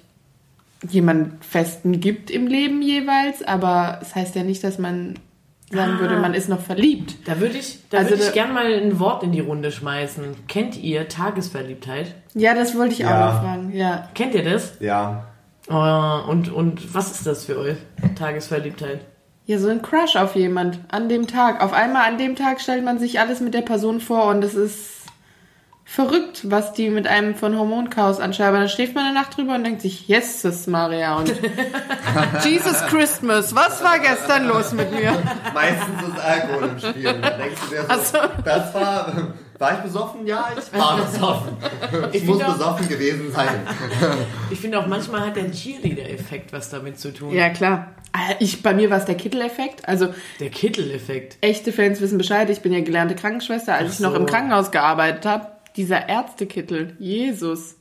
jemanden 0.88 1.38
Festen 1.42 2.00
gibt 2.00 2.30
im 2.30 2.46
Leben 2.46 2.82
jeweils, 2.82 3.42
aber 3.42 3.98
es 4.02 4.14
heißt 4.14 4.34
ja 4.34 4.42
nicht, 4.42 4.62
dass 4.64 4.78
man 4.78 5.14
sagen 5.72 5.94
Ah. 5.96 6.00
würde, 6.00 6.16
man 6.18 6.34
ist 6.34 6.48
noch 6.48 6.60
verliebt. 6.60 7.16
Da 7.26 7.40
würde 7.40 7.58
ich, 7.58 7.80
da 7.90 7.98
Also 7.98 8.10
würde 8.10 8.22
ich 8.22 8.28
da- 8.28 8.34
gern 8.34 8.52
mal 8.52 8.66
ein 8.72 8.98
Wort 9.00 9.22
in 9.24 9.32
die 9.32 9.40
Runde 9.40 9.72
schmeißen. 9.72 10.24
Kennt 10.48 10.76
ihr 10.76 11.08
Tagesverliebtheit? 11.08 12.14
Ja, 12.34 12.54
das 12.54 12.76
wollte 12.76 12.94
ich 12.94 13.04
auch 13.04 13.10
Ja. 13.10 13.32
noch 13.32 13.42
fragen. 13.42 13.72
Ja. 13.74 14.08
Kennt 14.14 14.34
ihr 14.34 14.44
das? 14.44 14.74
Ja. 14.80 15.26
Oh, 15.68 16.30
und, 16.30 16.52
und 16.52 16.94
was 16.94 17.10
ist 17.10 17.26
das 17.26 17.46
für 17.46 17.58
euch? 17.58 17.76
Tagesverliebtheit? 18.16 19.00
Ja, 19.46 19.58
so 19.58 19.68
ein 19.68 19.82
Crush 19.82 20.16
auf 20.16 20.36
jemand 20.36 20.78
an 20.88 21.08
dem 21.08 21.26
Tag. 21.26 21.62
Auf 21.62 21.72
einmal 21.72 22.08
an 22.08 22.18
dem 22.18 22.36
Tag 22.36 22.60
stellt 22.60 22.84
man 22.84 22.98
sich 22.98 23.18
alles 23.20 23.40
mit 23.40 23.54
der 23.54 23.62
Person 23.62 24.00
vor 24.00 24.26
und 24.26 24.44
es 24.44 24.54
ist 24.54 24.95
verrückt, 25.88 26.40
was 26.50 26.72
die 26.72 26.90
mit 26.90 27.06
einem 27.06 27.36
von 27.36 27.56
Hormonchaos 27.56 28.18
anschauen. 28.20 28.48
Aber 28.48 28.58
dann 28.58 28.68
schläft 28.68 28.94
man 28.96 29.04
eine 29.04 29.14
Nacht 29.14 29.36
drüber 29.36 29.54
und 29.54 29.62
denkt 29.64 29.80
sich, 29.80 30.06
Jesus 30.08 30.66
Maria 30.66 31.16
und 31.16 31.28
Jesus 32.44 32.84
Christmas, 32.88 33.54
was 33.54 33.82
war 33.84 33.98
gestern 34.00 34.48
los 34.48 34.72
mit 34.72 34.90
mir? 34.90 35.12
Meistens 35.54 36.08
ist 36.08 36.18
Alkohol 36.24 36.68
im 36.70 36.78
Spiel. 36.78 37.04
Dann 37.04 37.22
denkst 37.38 37.60
du 37.70 37.74
dir 37.76 37.82
so, 37.88 38.18
so. 38.18 38.18
das 38.44 38.74
war. 38.74 39.12
War 39.58 39.72
ich 39.72 39.78
besoffen? 39.78 40.26
Ja, 40.26 40.48
ich 40.54 40.78
war 40.78 40.96
besoffen. 41.10 41.56
Ich, 42.12 42.20
Ich 42.22 42.28
muss 42.28 42.42
auch- 42.42 42.52
besoffen 42.54 42.88
gewesen 42.88 43.32
sein. 43.32 43.48
Ich 44.50 44.60
finde 44.60 44.78
auch 44.78 44.86
manchmal 44.86 45.22
hat 45.22 45.36
der 45.36 45.50
Cheerleader-Effekt 45.50 46.52
was 46.52 46.68
damit 46.68 46.98
zu 47.00 47.12
tun. 47.14 47.32
Ja, 47.32 47.48
klar. 47.48 47.92
Ah, 48.12 48.34
Ich, 48.38 48.62
bei 48.62 48.74
mir 48.74 48.90
war 48.90 48.98
es 48.98 49.06
der 49.06 49.14
Kittel-Effekt. 49.14 49.88
Also 49.88 50.08
Der 50.40 50.50
Kittel-Effekt. 50.50 51.38
echte 51.40 51.72
Fans 51.72 52.00
wissen 52.02 52.18
Bescheid. 52.18 52.50
Ich 52.50 52.60
bin 52.60 52.72
ja 52.72 52.80
gelernte 52.80 53.14
Krankenschwester. 53.14 53.74
Als 53.74 53.88
Ach 53.88 53.94
ich 53.94 54.00
noch 54.00 54.10
so. 54.10 54.16
im 54.16 54.26
Krankenhaus 54.26 54.70
gearbeitet 54.72 55.24
habe, 55.24 55.46
dieser 55.76 56.08
Ärztekittel, 56.08 56.96
Jesus. 56.98 57.76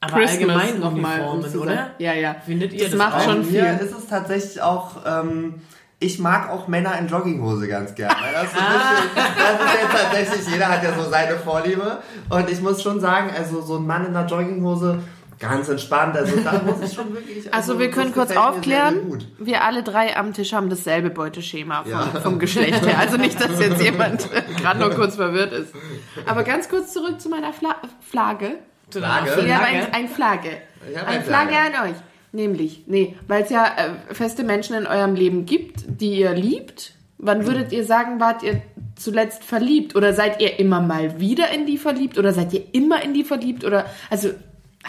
Aber 0.00 0.16
allgemein 0.16 0.82
Uniformen, 0.82 1.58
oder? 1.58 1.90
Ja, 1.98 2.12
ja. 2.12 2.36
Findet 2.44 2.72
ihr 2.74 2.80
das 2.82 2.90
das 2.90 2.98
macht 2.98 3.14
auch? 3.16 3.22
schon 3.24 3.42
Bei 3.42 3.50
mir 3.50 3.76
viel. 3.78 3.86
ist 3.86 3.96
es 3.98 4.06
tatsächlich 4.06 4.60
auch. 4.60 4.96
Ähm, 5.06 5.54
ich 5.98 6.18
mag 6.18 6.50
auch 6.50 6.68
Männer 6.68 6.98
in 6.98 7.08
Jogginghose 7.08 7.66
ganz 7.68 7.94
gerne. 7.94 8.14
Das, 8.32 8.52
ein 8.52 8.58
Ah. 8.58 9.00
bisschen, 9.00 9.34
das 9.38 9.60
ist 9.66 9.82
jetzt 9.82 9.92
tatsächlich, 10.02 10.52
jeder 10.52 10.68
hat 10.68 10.82
ja 10.84 10.92
so 10.94 11.08
seine 11.10 11.36
Vorliebe. 11.38 12.02
Und 12.28 12.50
ich 12.50 12.60
muss 12.60 12.82
schon 12.82 13.00
sagen, 13.00 13.30
also 13.34 13.62
so 13.62 13.78
ein 13.78 13.86
Mann 13.86 14.04
in 14.04 14.14
einer 14.14 14.28
Jogginghose, 14.28 15.00
ganz 15.38 15.68
entspannt. 15.68 16.16
Also 16.16 16.40
da 16.40 16.60
muss 16.64 16.80
ich 16.82 16.94
schon 16.94 17.12
wirklich. 17.14 17.36
Also 17.52 17.78
wir 17.78 17.90
können 17.90 18.12
kurz 18.12 18.34
aufklären, 18.36 19.24
wir 19.38 19.64
alle 19.64 19.82
drei 19.82 20.16
am 20.16 20.32
Tisch 20.32 20.52
haben 20.52 20.68
dasselbe 20.70 21.10
Beuteschema 21.10 21.82
vom, 21.82 21.90
Ja. 21.92 22.06
vom 22.20 22.38
Geschlecht 22.38 22.84
her. 22.86 22.98
Also 22.98 23.16
nicht, 23.16 23.40
dass 23.40 23.58
jetzt 23.60 23.82
jemand 23.82 24.28
gerade 24.60 24.80
nur 24.80 24.90
kurz 24.90 25.16
verwirrt 25.16 25.52
ist. 25.52 25.72
Aber 26.26 26.42
ganz 26.42 26.68
kurz 26.68 26.92
zurück 26.92 27.20
zu 27.20 27.28
meiner 27.28 27.52
Fla 27.52 27.76
Flagge. 28.00 28.56
Flagge? 28.90 29.26
Ich 29.30 29.36
habe 29.36 29.42
Flagge? 29.46 29.64
ein, 29.64 29.94
ein 29.94 30.08
Flagge. 30.08 30.50
Ein 30.94 31.06
eine 31.06 31.22
Flagge 31.22 31.52
Flagge. 31.54 31.78
an 31.78 31.90
euch. 31.90 31.96
Nämlich, 32.32 32.82
nee, 32.86 33.16
weil 33.28 33.44
es 33.44 33.50
ja 33.50 33.64
äh, 33.64 34.14
feste 34.14 34.44
Menschen 34.44 34.76
in 34.76 34.86
eurem 34.86 35.14
Leben 35.14 35.46
gibt, 35.46 35.84
die 35.86 36.18
ihr 36.20 36.32
liebt. 36.34 36.92
Wann 37.18 37.46
würdet 37.46 37.72
ihr 37.72 37.82
sagen, 37.84 38.20
wart 38.20 38.42
ihr 38.42 38.60
zuletzt 38.94 39.42
verliebt? 39.42 39.96
Oder 39.96 40.12
seid 40.12 40.40
ihr 40.42 40.58
immer 40.58 40.80
mal 40.80 41.18
wieder 41.18 41.50
in 41.50 41.64
die 41.64 41.78
verliebt? 41.78 42.18
Oder 42.18 42.34
seid 42.34 42.52
ihr 42.52 42.62
immer 42.72 43.02
in 43.02 43.14
die 43.14 43.24
verliebt? 43.24 43.64
Oder, 43.64 43.86
also, 44.10 44.30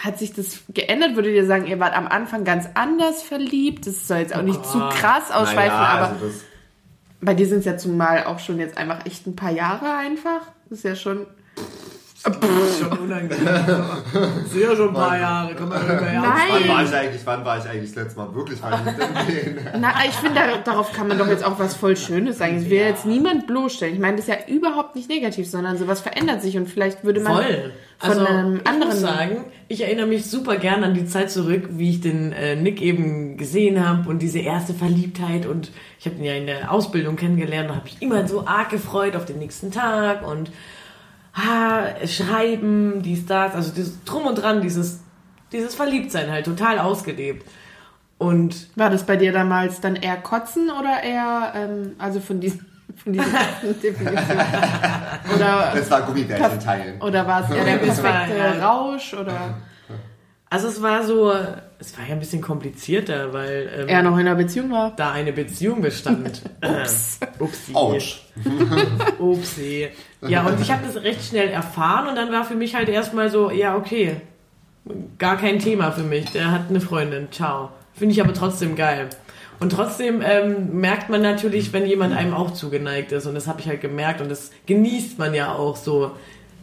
hat 0.02 0.18
sich 0.18 0.32
das 0.32 0.60
geändert? 0.68 1.16
Würdet 1.16 1.34
ihr 1.34 1.46
sagen, 1.46 1.66
ihr 1.66 1.80
wart 1.80 1.96
am 1.96 2.06
Anfang 2.06 2.44
ganz 2.44 2.66
anders 2.74 3.22
verliebt? 3.22 3.86
Das 3.86 4.06
soll 4.06 4.18
jetzt 4.18 4.34
auch 4.34 4.42
nicht 4.42 4.64
zu 4.64 4.78
krass 4.78 5.30
ausschweifen, 5.30 5.76
Naja, 5.76 5.88
aber 5.88 6.08
also 6.10 6.26
bei 7.20 7.34
dir 7.34 7.46
sind 7.46 7.60
es 7.60 7.64
ja 7.64 7.76
zumal 7.76 8.24
auch 8.24 8.38
schon 8.38 8.58
jetzt 8.58 8.76
einfach 8.76 9.04
echt 9.06 9.26
ein 9.26 9.34
paar 9.34 9.50
Jahre 9.50 9.96
einfach. 9.96 10.42
Das 10.68 10.78
ist 10.78 10.84
ja 10.84 10.94
schon. 10.94 11.26
schon 12.20 12.98
unangenehm. 12.98 13.44
Das 13.44 14.50
sind 14.52 14.60
ja 14.60 14.76
schon 14.76 14.88
ein 14.88 14.94
paar 14.94 15.18
Jahre. 15.18 15.54
Kann 15.54 15.68
man 15.68 15.86
Nein. 15.86 16.22
wann 16.22 16.68
war 16.68 16.84
ich 16.84 16.94
eigentlich, 16.94 17.22
wann 17.24 17.44
war 17.44 17.58
ich 17.58 17.68
eigentlich 17.68 17.94
das 17.94 18.04
letzte 18.04 18.18
Mal 18.20 18.34
wirklich 18.34 18.58
verliebt? 18.58 18.98
Na, 19.80 19.94
ich 20.04 20.14
finde, 20.14 20.40
da, 20.40 20.58
darauf 20.58 20.92
kann 20.92 21.08
man 21.08 21.18
doch 21.18 21.28
jetzt 21.28 21.44
auch 21.44 21.58
was 21.58 21.74
voll 21.74 21.96
Schönes 21.96 22.38
sagen. 22.38 22.62
Ich 22.62 22.70
will 22.70 22.78
jetzt 22.78 23.06
niemand 23.06 23.46
bloßstellen. 23.46 23.94
Ich 23.94 24.00
meine, 24.00 24.16
das 24.16 24.28
ist 24.28 24.34
ja 24.34 24.54
überhaupt 24.54 24.94
nicht 24.96 25.08
negativ, 25.08 25.48
sondern 25.48 25.78
sowas 25.78 26.00
verändert 26.00 26.42
sich 26.42 26.56
und 26.56 26.68
vielleicht 26.68 27.04
würde 27.04 27.20
man 27.20 27.34
Voll. 27.34 27.72
Von 27.98 28.10
Also, 28.10 28.26
einem 28.26 28.56
ich 28.56 28.66
anderen 28.66 28.92
muss 28.92 29.00
sagen, 29.00 29.44
ich 29.66 29.82
erinnere 29.82 30.06
mich 30.06 30.26
super 30.26 30.56
gern 30.56 30.84
an 30.84 30.94
die 30.94 31.06
Zeit 31.06 31.30
zurück, 31.30 31.68
wie 31.72 31.90
ich 31.90 32.00
den 32.00 32.32
äh, 32.32 32.54
Nick 32.56 32.80
eben 32.80 33.36
gesehen 33.36 33.84
habe 33.86 34.08
und 34.08 34.20
diese 34.20 34.38
erste 34.38 34.72
Verliebtheit 34.72 35.46
und 35.46 35.72
ich 35.98 36.06
habe 36.06 36.16
ihn 36.16 36.24
ja 36.24 36.34
in 36.34 36.46
der 36.46 36.72
Ausbildung 36.72 37.16
kennengelernt 37.16 37.70
und 37.70 37.76
habe 37.76 37.84
mich 37.84 38.00
immer 38.00 38.26
so 38.28 38.46
arg 38.46 38.70
gefreut 38.70 39.16
auf 39.16 39.24
den 39.24 39.38
nächsten 39.38 39.72
Tag 39.72 40.26
und 40.26 40.50
ah, 41.34 42.06
Schreiben, 42.06 43.02
dies, 43.02 43.26
das, 43.26 43.54
also 43.54 43.72
dieses 43.72 44.04
Drum 44.04 44.26
und 44.26 44.36
Dran, 44.36 44.62
dieses, 44.62 45.00
dieses 45.52 45.74
Verliebtsein 45.74 46.30
halt 46.30 46.46
total 46.46 46.78
ausgelebt. 46.78 47.46
Und 48.18 48.68
War 48.76 48.90
das 48.90 49.06
bei 49.06 49.16
dir 49.16 49.32
damals 49.32 49.80
dann 49.80 49.96
eher 49.96 50.16
Kotzen 50.16 50.70
oder 50.70 51.02
eher, 51.02 51.52
ähm, 51.54 51.92
also 51.98 52.20
von 52.20 52.40
diesen, 52.40 52.66
von? 52.98 53.14
Oder, 55.34 55.72
Das 55.74 55.90
war 55.90 56.02
Gummibärchen 56.02 56.60
teilen. 56.60 57.00
oder 57.00 57.26
war 57.26 57.44
es 57.44 57.50
eher 57.54 57.64
der 57.64 57.76
perfekte 57.78 58.36
ja. 58.36 58.68
Rausch 58.68 59.14
oder 59.14 59.58
also 60.50 60.68
es 60.68 60.80
war 60.82 61.04
so, 61.04 61.32
es 61.78 61.96
war 61.98 62.06
ja 62.06 62.12
ein 62.14 62.20
bisschen 62.20 62.40
komplizierter, 62.40 63.32
weil 63.32 63.70
ähm, 63.80 63.88
er 63.88 64.02
noch 64.02 64.14
in 64.14 64.20
einer 64.20 64.34
Beziehung 64.34 64.70
war? 64.70 64.92
da 64.96 65.12
eine 65.12 65.32
Beziehung 65.32 65.82
bestand. 65.82 66.42
Ups. 66.62 67.18
Ähm, 67.20 67.28
upsi. 67.38 67.74
Upsi. 69.18 69.88
Ja, 70.22 70.44
und 70.46 70.60
ich 70.60 70.70
habe 70.72 70.82
das 70.86 71.02
recht 71.02 71.24
schnell 71.24 71.48
erfahren 71.48 72.08
und 72.08 72.16
dann 72.16 72.32
war 72.32 72.44
für 72.44 72.54
mich 72.56 72.74
halt 72.74 72.88
erstmal 72.88 73.30
so, 73.30 73.50
ja, 73.50 73.76
okay, 73.76 74.20
gar 75.18 75.36
kein 75.36 75.58
Thema 75.58 75.92
für 75.92 76.02
mich. 76.02 76.30
Der 76.32 76.50
hat 76.50 76.62
eine 76.68 76.80
Freundin, 76.80 77.28
ciao. 77.30 77.70
Finde 77.94 78.12
ich 78.12 78.22
aber 78.22 78.32
trotzdem 78.32 78.76
geil. 78.76 79.08
Und 79.60 79.70
trotzdem 79.70 80.22
ähm, 80.24 80.80
merkt 80.80 81.10
man 81.10 81.22
natürlich, 81.22 81.72
wenn 81.72 81.86
jemand 81.86 82.16
einem 82.16 82.34
auch 82.34 82.52
zugeneigt 82.52 83.12
ist. 83.12 83.26
Und 83.26 83.34
das 83.34 83.46
habe 83.46 83.60
ich 83.60 83.68
halt 83.68 83.80
gemerkt 83.80 84.20
und 84.20 84.30
das 84.30 84.50
genießt 84.66 85.18
man 85.18 85.34
ja 85.34 85.54
auch 85.54 85.76
so, 85.76 86.12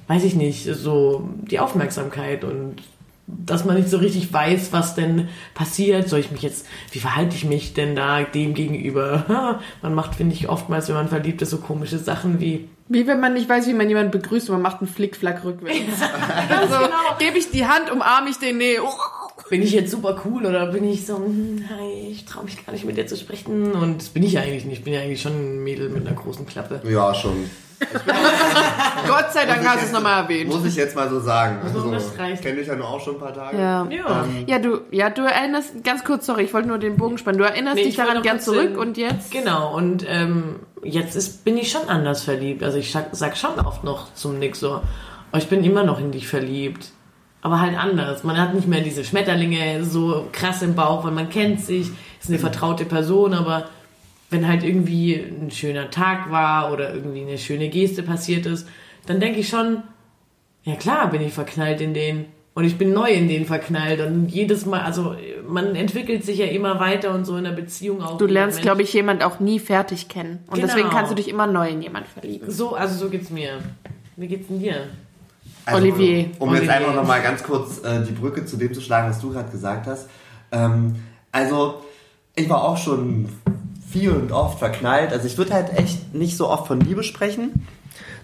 weiß 0.07 0.23
ich 0.23 0.35
nicht, 0.35 0.65
so 0.65 1.27
die 1.49 1.59
Aufmerksamkeit 1.59 2.43
und 2.43 2.81
dass 3.27 3.65
man 3.65 3.75
nicht 3.75 3.89
so 3.89 3.97
richtig 3.97 4.31
weiß, 4.31 4.71
was 4.71 4.95
denn 4.95 5.29
passiert. 5.55 6.07
Soll 6.07 6.19
ich 6.19 6.31
mich 6.31 6.43
jetzt, 6.43 6.67
wie 6.91 6.99
verhalte 6.99 7.35
ich 7.35 7.43
mich 7.43 7.73
denn 7.73 7.95
da 7.95 8.23
dem 8.23 8.53
gegenüber? 8.53 9.59
Man 9.81 9.95
macht, 9.95 10.15
finde 10.15 10.35
ich, 10.35 10.47
oftmals, 10.47 10.89
wenn 10.89 10.95
man 10.95 11.07
verliebt 11.07 11.41
ist, 11.41 11.49
so 11.49 11.57
komische 11.57 11.97
Sachen 11.97 12.39
wie, 12.39 12.69
Wie 12.87 13.07
wenn 13.07 13.19
man 13.19 13.33
nicht 13.33 13.49
weiß, 13.49 13.67
wie 13.67 13.73
man 13.73 13.89
jemanden 13.89 14.11
begrüßt 14.11 14.49
und 14.49 14.55
man 14.55 14.61
macht 14.61 14.79
einen 14.79 14.87
Flickflack 14.87 15.43
rückwärts. 15.43 16.01
also, 16.49 16.77
genau. 16.77 17.17
gebe 17.17 17.37
ich 17.37 17.49
die 17.49 17.65
Hand, 17.65 17.91
umarme 17.91 18.29
ich 18.29 18.37
den, 18.37 18.57
nee. 18.57 18.77
Oh. 18.79 19.49
bin 19.49 19.63
ich 19.63 19.71
jetzt 19.71 19.89
super 19.89 20.21
cool 20.25 20.45
oder 20.45 20.67
bin 20.67 20.83
ich 20.83 21.05
so, 21.05 21.17
hm, 21.17 21.65
hi, 21.67 22.09
ich 22.11 22.25
traue 22.25 22.43
mich 22.43 22.63
gar 22.63 22.73
nicht 22.73 22.85
mit 22.85 22.95
dir 22.97 23.07
zu 23.07 23.17
sprechen 23.17 23.73
und 23.73 24.01
das 24.01 24.09
bin 24.09 24.21
ich 24.21 24.33
ja 24.33 24.41
eigentlich 24.41 24.65
nicht. 24.65 24.79
Ich 24.79 24.83
bin 24.83 24.93
ja 24.93 25.01
eigentlich 25.01 25.21
schon 25.21 25.33
ein 25.33 25.63
Mädel 25.63 25.89
mit 25.89 26.05
einer 26.05 26.15
großen 26.15 26.45
Klappe. 26.45 26.81
Ja, 26.87 27.13
schon. 27.15 27.49
Gott 29.07 29.33
sei 29.33 29.45
Dank 29.45 29.67
hast 29.67 29.81
du 29.81 29.85
es 29.87 29.91
nochmal 29.91 30.23
erwähnt. 30.23 30.49
Muss 30.49 30.65
ich 30.65 30.75
jetzt 30.75 30.95
mal 30.95 31.09
so 31.09 31.19
sagen. 31.19 31.59
Also, 31.63 31.91
reicht. 32.17 32.41
kenne 32.41 32.57
dich 32.57 32.67
ja 32.67 32.75
nur 32.75 32.87
auch 32.87 33.01
schon 33.01 33.15
ein 33.15 33.19
paar 33.19 33.33
Tage. 33.33 33.57
Ja. 33.57 33.87
Ja. 33.89 34.25
Ja, 34.47 34.59
du, 34.59 34.81
ja, 34.91 35.09
du 35.09 35.23
erinnerst, 35.23 35.83
ganz 35.83 36.03
kurz, 36.03 36.25
sorry, 36.25 36.43
ich 36.43 36.53
wollte 36.53 36.67
nur 36.67 36.77
den 36.77 36.97
Bogen 36.97 37.17
spannen. 37.17 37.37
Du 37.37 37.43
erinnerst 37.43 37.75
Nee, 37.75 37.85
dich 37.85 37.95
daran 37.95 38.21
gern 38.21 38.39
zurück 38.39 38.73
den- 38.73 38.77
und 38.77 38.97
jetzt? 38.97 39.31
Genau, 39.31 39.75
und 39.75 40.05
ähm, 40.07 40.61
jetzt 40.85 41.15
ist, 41.15 41.43
bin 41.43 41.57
ich 41.57 41.71
schon 41.71 41.87
anders 41.89 42.23
verliebt. 42.23 42.63
Also 42.63 42.77
ich 42.77 42.91
sag, 42.91 43.09
sag 43.11 43.37
schon 43.37 43.59
oft 43.59 43.83
noch 43.83 44.13
zum 44.13 44.39
Nick 44.39 44.55
so, 44.55 44.81
oh, 45.33 45.37
ich 45.37 45.47
bin 45.47 45.63
immer 45.63 45.83
noch 45.83 45.99
in 45.99 46.11
dich 46.11 46.27
verliebt. 46.27 46.91
Aber 47.41 47.59
halt 47.61 47.77
anders. 47.77 48.23
Man 48.23 48.39
hat 48.39 48.53
nicht 48.55 48.67
mehr 48.67 48.81
diese 48.81 49.03
Schmetterlinge 49.03 49.83
so 49.83 50.27
krass 50.31 50.61
im 50.61 50.73
Bauch, 50.73 51.03
weil 51.03 51.11
man 51.11 51.29
kennt 51.29 51.61
sich, 51.61 51.89
ist 52.19 52.29
eine 52.29 52.39
vertraute 52.39 52.85
Person, 52.85 53.33
aber 53.33 53.69
wenn 54.31 54.47
halt 54.47 54.63
irgendwie 54.63 55.13
ein 55.13 55.51
schöner 55.51 55.91
Tag 55.91 56.31
war 56.31 56.71
oder 56.71 56.93
irgendwie 56.93 57.21
eine 57.21 57.37
schöne 57.37 57.69
Geste 57.69 58.01
passiert 58.01 58.47
ist, 58.47 58.67
dann 59.05 59.19
denke 59.19 59.39
ich 59.39 59.49
schon, 59.49 59.83
Ja 60.63 60.75
klar 60.75 61.11
bin 61.11 61.21
ich 61.21 61.33
verknallt 61.33 61.81
in 61.81 61.93
den. 61.93 62.25
Und 62.55 62.63
ich 62.63 62.77
bin 62.77 62.93
neu 62.93 63.09
in 63.11 63.27
den 63.27 63.45
verknallt. 63.45 63.99
Und 63.99 64.29
jedes 64.29 64.65
Mal, 64.65 64.79
also 64.81 65.13
man 65.47 65.75
entwickelt 65.75 66.23
sich 66.23 66.37
ja 66.37 66.45
immer 66.45 66.79
weiter 66.79 67.13
und 67.13 67.25
so 67.25 67.35
in 67.35 67.43
der 67.43 67.51
Beziehung 67.51 68.01
auch. 68.01 68.17
Du 68.17 68.25
lernst, 68.27 68.61
glaube 68.61 68.81
ich, 68.81 68.93
jemand 68.93 69.23
auch 69.23 69.41
nie 69.41 69.59
fertig 69.59 70.07
kennen. 70.07 70.39
Und 70.47 70.55
Genau. 70.55 70.67
deswegen 70.67 70.89
kannst 70.89 71.11
du 71.11 71.15
dich 71.15 71.27
immer 71.27 71.47
neu 71.47 71.69
in 71.69 71.81
jemand 71.81 72.07
verlieben. 72.07 72.49
So, 72.49 72.73
also 72.73 72.95
so 72.95 73.09
geht's 73.09 73.29
mir. 73.29 73.59
Wie 74.15 74.27
geht's 74.27 74.47
denn 74.47 74.59
dir? 74.59 74.87
Also, 75.65 75.81
Olivier. 75.81 76.29
Um 76.39 76.49
jetzt 76.53 76.61
Olivier. 76.61 76.73
einfach 76.75 76.95
nochmal 76.95 77.21
ganz 77.21 77.43
kurz 77.43 77.83
äh, 77.83 78.05
die 78.05 78.13
Brücke 78.13 78.45
zu 78.45 78.55
dem 78.55 78.73
zu 78.73 78.79
schlagen, 78.79 79.09
was 79.09 79.19
du 79.19 79.31
gerade 79.33 79.51
gesagt 79.51 79.85
hast. 79.87 80.09
Ähm, 80.53 80.95
also, 81.33 81.81
ich 82.35 82.47
war 82.49 82.63
auch 82.63 82.77
schon 82.77 83.27
viel 83.89 84.11
und 84.11 84.31
oft 84.31 84.59
verknallt. 84.59 85.11
Also, 85.11 85.27
ich 85.27 85.37
würde 85.37 85.53
halt 85.53 85.77
echt 85.77 86.13
nicht 86.13 86.37
so 86.37 86.49
oft 86.49 86.67
von 86.67 86.79
Liebe 86.79 87.03
sprechen, 87.03 87.67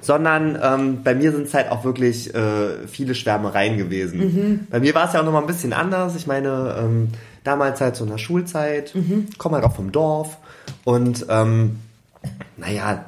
sondern 0.01 0.57
ähm, 0.61 1.03
bei 1.03 1.13
mir 1.15 1.31
sind 1.31 1.47
es 1.47 1.53
halt 1.53 1.69
auch 1.71 1.83
wirklich 1.83 2.33
äh, 2.33 2.87
viele 2.87 3.13
Schwärmereien 3.15 3.77
gewesen. 3.77 4.67
Bei 4.71 4.79
mir 4.79 4.95
war 4.95 5.07
es 5.07 5.13
ja 5.13 5.21
auch 5.21 5.25
nochmal 5.25 5.41
ein 5.41 5.47
bisschen 5.47 5.73
anders. 5.73 6.15
Ich 6.15 6.25
meine, 6.27 6.75
ähm, 6.79 7.09
damals 7.43 7.81
halt 7.81 7.95
so 7.95 8.03
in 8.03 8.09
der 8.09 8.17
Schulzeit, 8.17 8.93
komme 9.37 9.55
halt 9.55 9.65
auch 9.65 9.75
vom 9.75 9.91
Dorf 9.91 10.37
und 10.83 11.25
ähm, 11.29 11.79
naja, 12.57 13.05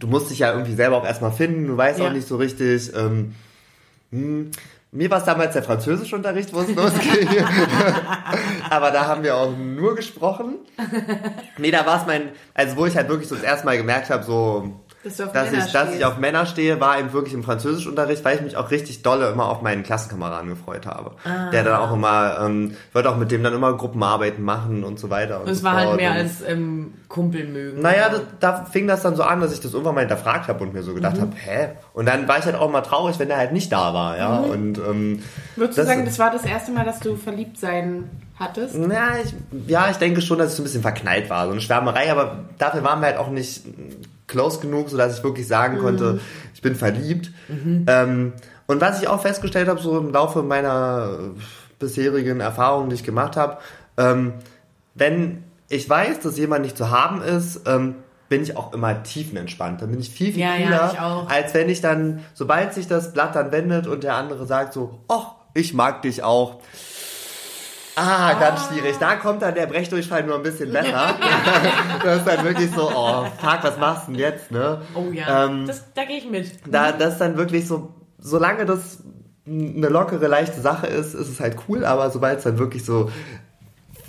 du 0.00 0.06
musst 0.08 0.30
dich 0.30 0.40
ja 0.40 0.52
irgendwie 0.52 0.74
selber 0.74 0.96
auch 0.96 1.04
erstmal 1.06 1.32
finden, 1.32 1.66
du 1.68 1.76
weißt 1.76 2.00
Ja. 2.00 2.08
auch 2.08 2.12
nicht 2.12 2.26
so 2.26 2.36
richtig. 2.36 2.92
Ähm, 2.96 3.34
hm, 4.10 4.50
mir 4.92 5.10
war 5.10 5.18
es 5.18 5.24
damals 5.24 5.54
der 5.54 5.62
Französischunterricht, 5.62 6.52
wo 6.52 6.60
es 6.60 6.68
losging. 6.74 7.28
Aber 8.68 8.90
da 8.90 9.06
haben 9.06 9.22
wir 9.22 9.34
auch 9.36 9.56
nur 9.56 9.96
gesprochen. 9.96 10.58
Nee, 11.58 11.70
da 11.70 11.84
war 11.86 12.00
es 12.00 12.06
mein, 12.06 12.28
also 12.52 12.76
wo 12.76 12.86
ich 12.86 12.94
halt 12.94 13.08
wirklich 13.08 13.28
so 13.28 13.34
das 13.34 13.44
erste 13.44 13.64
Mal 13.64 13.78
gemerkt 13.78 14.10
habe, 14.10 14.22
so, 14.22 14.70
Dass 15.04 15.16
du 15.16 15.24
auf 15.24 15.32
dass 15.32 15.50
Männer 15.50 15.66
ich, 15.66 15.72
dass 15.72 15.94
ich 15.94 16.04
auf 16.04 16.18
Männer 16.18 16.46
stehe, 16.46 16.80
war 16.80 16.98
eben 16.98 17.12
wirklich 17.12 17.34
im 17.34 17.42
Französischunterricht, 17.42 18.24
weil 18.24 18.36
ich 18.36 18.42
mich 18.42 18.56
auch 18.56 18.70
richtig 18.70 19.02
dolle 19.02 19.28
immer 19.30 19.46
auf 19.48 19.60
meinen 19.60 19.82
Klassenkameraden 19.82 20.48
gefreut 20.48 20.86
habe. 20.86 21.12
Ah. 21.24 21.50
Der 21.50 21.64
dann 21.64 21.74
auch 21.80 21.92
immer, 21.92 22.38
ähm, 22.40 22.76
wollte 22.92 23.10
auch 23.10 23.16
mit 23.16 23.30
dem 23.32 23.42
dann 23.42 23.52
immer 23.52 23.72
Gruppenarbeiten 23.76 24.44
machen 24.44 24.84
und 24.84 25.00
so 25.00 25.10
weiter. 25.10 25.38
Und, 25.40 25.46
Und 25.46 25.50
es 25.50 25.58
so 25.58 25.64
war 25.64 25.74
halt 25.74 25.96
mehr 25.96 26.12
Und- 26.12 26.16
als 26.18 26.42
ähm, 26.46 26.94
Kumpel 27.08 27.48
mögen. 27.48 27.80
naja, 27.82 28.10
das, 28.10 28.20
da 28.38 28.64
fing 28.64 28.86
das 28.86 29.02
dann 29.02 29.16
so 29.16 29.24
an, 29.24 29.40
dass 29.40 29.52
ich 29.52 29.60
das 29.60 29.72
irgendwann 29.72 29.96
mal 29.96 30.00
hinterfragt 30.02 30.46
habe 30.48 30.62
und 30.62 30.72
mir 30.72 30.82
so 30.82 30.92
Mhm. 30.92 30.96
gedacht 30.96 31.20
habe, 31.20 31.32
hä? 31.36 31.68
Und 31.94 32.06
dann 32.06 32.28
war 32.28 32.38
ich 32.38 32.44
halt 32.44 32.54
auch 32.54 32.70
mal 32.70 32.82
traurig, 32.82 33.18
wenn 33.18 33.28
er 33.28 33.38
halt 33.38 33.52
nicht 33.52 33.72
da 33.72 33.92
war, 33.94 34.16
ja. 34.16 34.40
Mhm. 34.40 34.50
Und 34.50 34.78
ähm, 34.78 35.22
Würdest 35.56 35.78
du 35.78 35.82
das- 35.82 35.88
sagen, 35.88 36.04
das 36.04 36.18
war 36.20 36.30
das 36.30 36.44
erste 36.44 36.70
Mal, 36.70 36.84
dass 36.84 37.00
du 37.00 37.16
verliebt 37.16 37.58
sein 37.58 38.08
hattest? 38.38 38.76
na, 38.76 39.18
ich, 39.22 39.34
ja, 39.66 39.88
ich 39.90 39.96
denke 39.96 40.20
schon, 40.22 40.38
dass 40.38 40.50
ich 40.50 40.56
so 40.56 40.62
ein 40.62 40.64
bisschen 40.64 40.82
verknallt 40.82 41.28
war, 41.28 41.46
so 41.46 41.52
eine 41.52 41.60
Schwärmerei, 41.60 42.10
aber 42.12 42.44
dafür 42.58 42.82
waren 42.84 43.00
wir 43.00 43.06
halt 43.08 43.18
auch 43.18 43.30
nicht 43.30 43.62
close 44.32 44.58
genug, 44.60 44.88
sodass 44.88 45.16
ich 45.18 45.22
wirklich 45.24 45.46
sagen 45.46 45.78
konnte, 45.78 46.18
ich 46.54 46.62
bin 46.62 46.74
verliebt. 46.74 47.30
Ähm, 47.86 48.32
und 48.66 48.80
was 48.80 49.00
ich 49.00 49.08
auch 49.08 49.22
festgestellt 49.22 49.68
habe, 49.68 49.80
so 49.80 49.98
im 49.98 50.10
Laufe 50.12 50.42
meiner 50.42 51.18
äh, 51.36 51.40
bisherigen 51.78 52.40
Erfahrungen, 52.40 52.88
die 52.88 52.96
ich 52.96 53.04
gemacht 53.04 53.36
habe, 53.36 53.58
ähm, 53.96 54.32
wenn 54.94 55.44
ich 55.68 55.88
weiß, 55.88 56.20
dass 56.20 56.36
jemand 56.38 56.62
nicht 56.62 56.76
zu 56.76 56.90
haben 56.90 57.22
ist, 57.22 57.62
ähm, 57.66 57.94
bin 58.28 58.42
ich 58.42 58.56
auch 58.56 58.72
immer 58.72 59.02
tiefenentspannt. 59.02 59.82
Dann 59.82 59.90
bin 59.90 60.00
ich 60.00 60.10
viel, 60.10 60.32
viel 60.32 60.40
Ja, 60.42 60.56
ja, 60.56 60.88
cooler, 60.88 61.06
auch. 61.06 61.30
als 61.30 61.54
wenn 61.54 61.68
ich 61.68 61.80
dann, 61.80 62.20
sobald 62.34 62.72
sich 62.74 62.88
das 62.88 63.12
Blatt 63.12 63.34
dann 63.36 63.52
wendet 63.52 63.86
und 63.86 64.02
der 64.04 64.14
andere 64.16 64.46
sagt 64.46 64.72
so, 64.72 65.00
oh, 65.08 65.24
ich 65.54 65.74
mag 65.74 66.02
dich 66.02 66.22
auch. 66.22 66.60
Ah, 67.96 68.34
ganz 68.34 68.66
schwierig. 68.68 68.96
Da 68.98 69.16
kommt 69.16 69.42
dann 69.42 69.54
der 69.54 69.66
Brechdurchfall 69.66 70.22
nur 70.24 70.36
ein 70.36 70.42
bisschen 70.42 70.72
besser. 70.72 71.14
das 72.04 72.18
ist 72.18 72.26
dann 72.26 72.44
wirklich 72.44 72.70
so, 72.70 72.90
oh, 72.94 73.24
fuck, 73.38 73.58
was 73.62 73.76
machst 73.78 74.08
du 74.08 74.12
denn 74.12 74.20
jetzt, 74.20 74.50
ne? 74.50 74.80
Oh 74.94 75.10
ja, 75.12 75.44
Ähm, 75.46 75.66
das, 75.66 75.84
da 75.94 76.04
gehe 76.04 76.16
ich 76.18 76.28
mit. 76.30 76.50
da, 76.66 76.92
das 76.92 77.14
ist 77.14 77.18
dann 77.20 77.36
wirklich 77.36 77.66
so, 77.68 77.92
solange 78.18 78.64
das 78.64 78.98
eine 79.46 79.88
lockere, 79.88 80.26
leichte 80.26 80.60
Sache 80.60 80.86
ist, 80.86 81.14
ist 81.14 81.28
es 81.28 81.40
halt 81.40 81.56
cool, 81.68 81.84
aber 81.84 82.10
sobald 82.10 82.38
es 82.38 82.44
dann 82.44 82.58
wirklich 82.58 82.84
so 82.84 83.10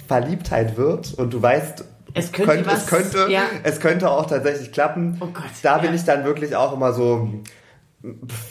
Verliebtheit 0.08 0.78
wird 0.78 1.14
und 1.16 1.34
du 1.34 1.42
weißt, 1.42 1.84
Es 2.14 2.32
könnte 2.32 2.66
was- 2.66 2.84
es 2.84 2.88
könnte, 2.88 3.28
ja. 3.30 3.42
es 3.64 3.80
könnte 3.80 4.10
auch 4.10 4.28
tatsächlich 4.28 4.72
klappen. 4.72 5.18
Oh 5.20 5.28
Gott, 5.28 5.44
da 5.64 5.78
bin 5.80 5.90
ja. 5.90 5.96
ich 5.96 6.04
dann 6.06 6.24
wirklich 6.24 6.56
auch 6.56 6.74
immer 6.74 6.94
so, 6.94 7.30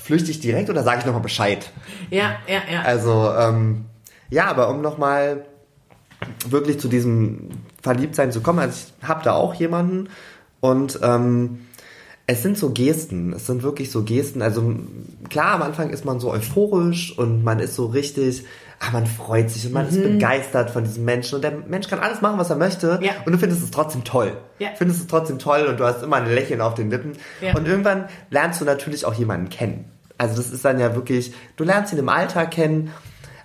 flüchte 0.03 0.31
ich 0.31 0.41
direkt 0.41 0.71
oder 0.71 0.83
sage 0.83 1.01
ich 1.01 1.07
nochmal 1.07 1.23
Bescheid? 1.23 1.71
Ja, 2.11 2.37
ja, 2.47 2.61
ja. 2.71 2.83
Also, 2.83 3.33
ähm, 3.39 3.85
ja, 4.33 4.47
aber 4.47 4.69
um 4.71 4.81
nochmal 4.81 5.45
wirklich 6.49 6.79
zu 6.81 6.89
diesem 6.89 7.49
Verliebtsein 7.83 8.33
zu 8.33 8.41
kommen, 8.41 8.61
also 8.61 8.87
ich 9.01 9.07
habe 9.09 9.23
da 9.25 9.33
auch 9.35 9.55
jemanden 9.55 10.09
und 10.61 10.99
ähm, 11.03 11.67
es 12.27 12.43
sind 12.43 12.57
so 12.57 12.71
Gesten, 12.71 13.33
es 13.33 13.47
sind 13.47 13.63
wirklich 13.65 13.91
so 13.91 14.05
Gesten, 14.05 14.41
also 14.43 14.75
klar, 15.29 15.55
am 15.57 15.63
Anfang 15.63 15.91
ist 15.91 16.05
man 16.05 16.21
so 16.21 16.31
euphorisch 16.31 17.19
und 17.19 17.43
man 17.43 17.59
ist 17.59 17.75
so 17.75 17.87
richtig, 17.87 18.45
ah, 18.79 18.91
man 18.93 19.07
freut 19.07 19.51
sich 19.51 19.67
und 19.67 19.73
man 19.73 19.89
ist 19.89 20.01
begeistert 20.01 20.71
von 20.71 20.85
diesem 20.85 21.05
Menschen 21.05 21.35
und 21.35 21.43
der 21.43 21.51
Mensch 21.51 21.89
kann 21.89 21.99
alles 21.99 22.21
machen, 22.23 22.39
was 22.39 22.49
er 22.49 22.57
möchte 22.57 23.01
Ja. 23.03 23.13
und 23.27 23.33
du 23.33 23.39
findest 23.39 23.63
es 23.65 23.71
trotzdem 23.73 24.05
toll. 24.05 24.37
Ja. 24.61 24.69
Findest 24.77 25.01
es 25.01 25.07
trotzdem 25.09 25.39
toll 25.41 25.67
und 25.69 25.81
du 25.81 25.85
hast 25.85 26.03
immer 26.03 26.17
ein 26.17 26.27
Lächeln 26.33 26.61
auf 26.61 26.75
den 26.75 26.91
Lippen 26.91 27.13
Ja. 27.41 27.55
und 27.57 27.67
irgendwann 27.67 28.05
lernst 28.31 28.61
du 28.61 28.65
natürlich 28.65 29.05
auch 29.05 29.15
jemanden 29.15 29.49
kennen. 29.51 29.87
Also 30.17 30.37
das 30.37 30.51
ist 30.53 30.65
dann 30.65 30.79
ja 30.79 30.95
wirklich, 30.95 31.35
du 31.57 31.65
lernst 31.65 31.93
ihn 31.93 31.99
im 31.99 32.09
Alltag 32.09 32.53
kennen, 32.53 32.93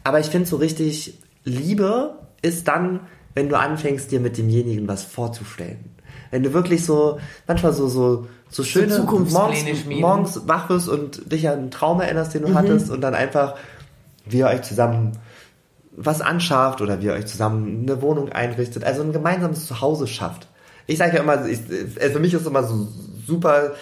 aber 0.07 0.19
ich 0.21 0.27
finde 0.27 0.47
so 0.47 0.55
richtig, 0.55 1.17
Liebe 1.43 2.15
ist 2.41 2.67
dann, 2.67 3.01
wenn 3.35 3.49
du 3.49 3.59
anfängst, 3.59 4.09
dir 4.11 4.19
mit 4.19 4.37
demjenigen 4.37 4.87
was 4.87 5.03
vorzustellen. 5.03 5.93
Wenn 6.31 6.43
du 6.43 6.53
wirklich 6.53 6.85
so, 6.85 7.19
manchmal 7.45 7.73
so, 7.73 7.87
so, 7.87 8.27
so 8.49 8.63
schöne 8.63 8.95
Zukunftspläne 8.95 9.73
morgens, 9.73 10.01
morgens 10.01 10.47
wach 10.47 10.69
wirst 10.69 10.87
und 10.87 11.31
dich 11.31 11.47
an 11.49 11.59
einen 11.59 11.71
Traum 11.71 11.99
erinnerst, 11.99 12.33
Mhm. 12.33 12.39
den 12.39 12.47
du 12.47 12.55
hattest 12.55 12.89
und 12.89 13.01
dann 13.01 13.15
einfach, 13.15 13.55
wie 14.25 14.37
ihr 14.37 14.47
euch 14.47 14.61
zusammen 14.61 15.17
was 15.95 16.21
anschafft 16.21 16.79
oder 16.81 17.01
wie 17.01 17.07
ihr 17.07 17.13
euch 17.13 17.25
zusammen 17.25 17.81
eine 17.83 18.01
Wohnung 18.01 18.29
einrichtet, 18.31 18.83
also 18.83 19.01
ein 19.01 19.11
gemeinsames 19.11 19.65
Zuhause 19.65 20.07
schafft. 20.07 20.47
Ich 20.85 20.99
sage 20.99 21.17
ja 21.17 21.23
immer, 21.23 21.45
ich, 21.47 21.59
äh, 21.69 22.09
für 22.09 22.19
mich 22.19 22.33
ist 22.33 22.45
immer 22.47 22.63
so 22.63 22.87
super 23.25 23.73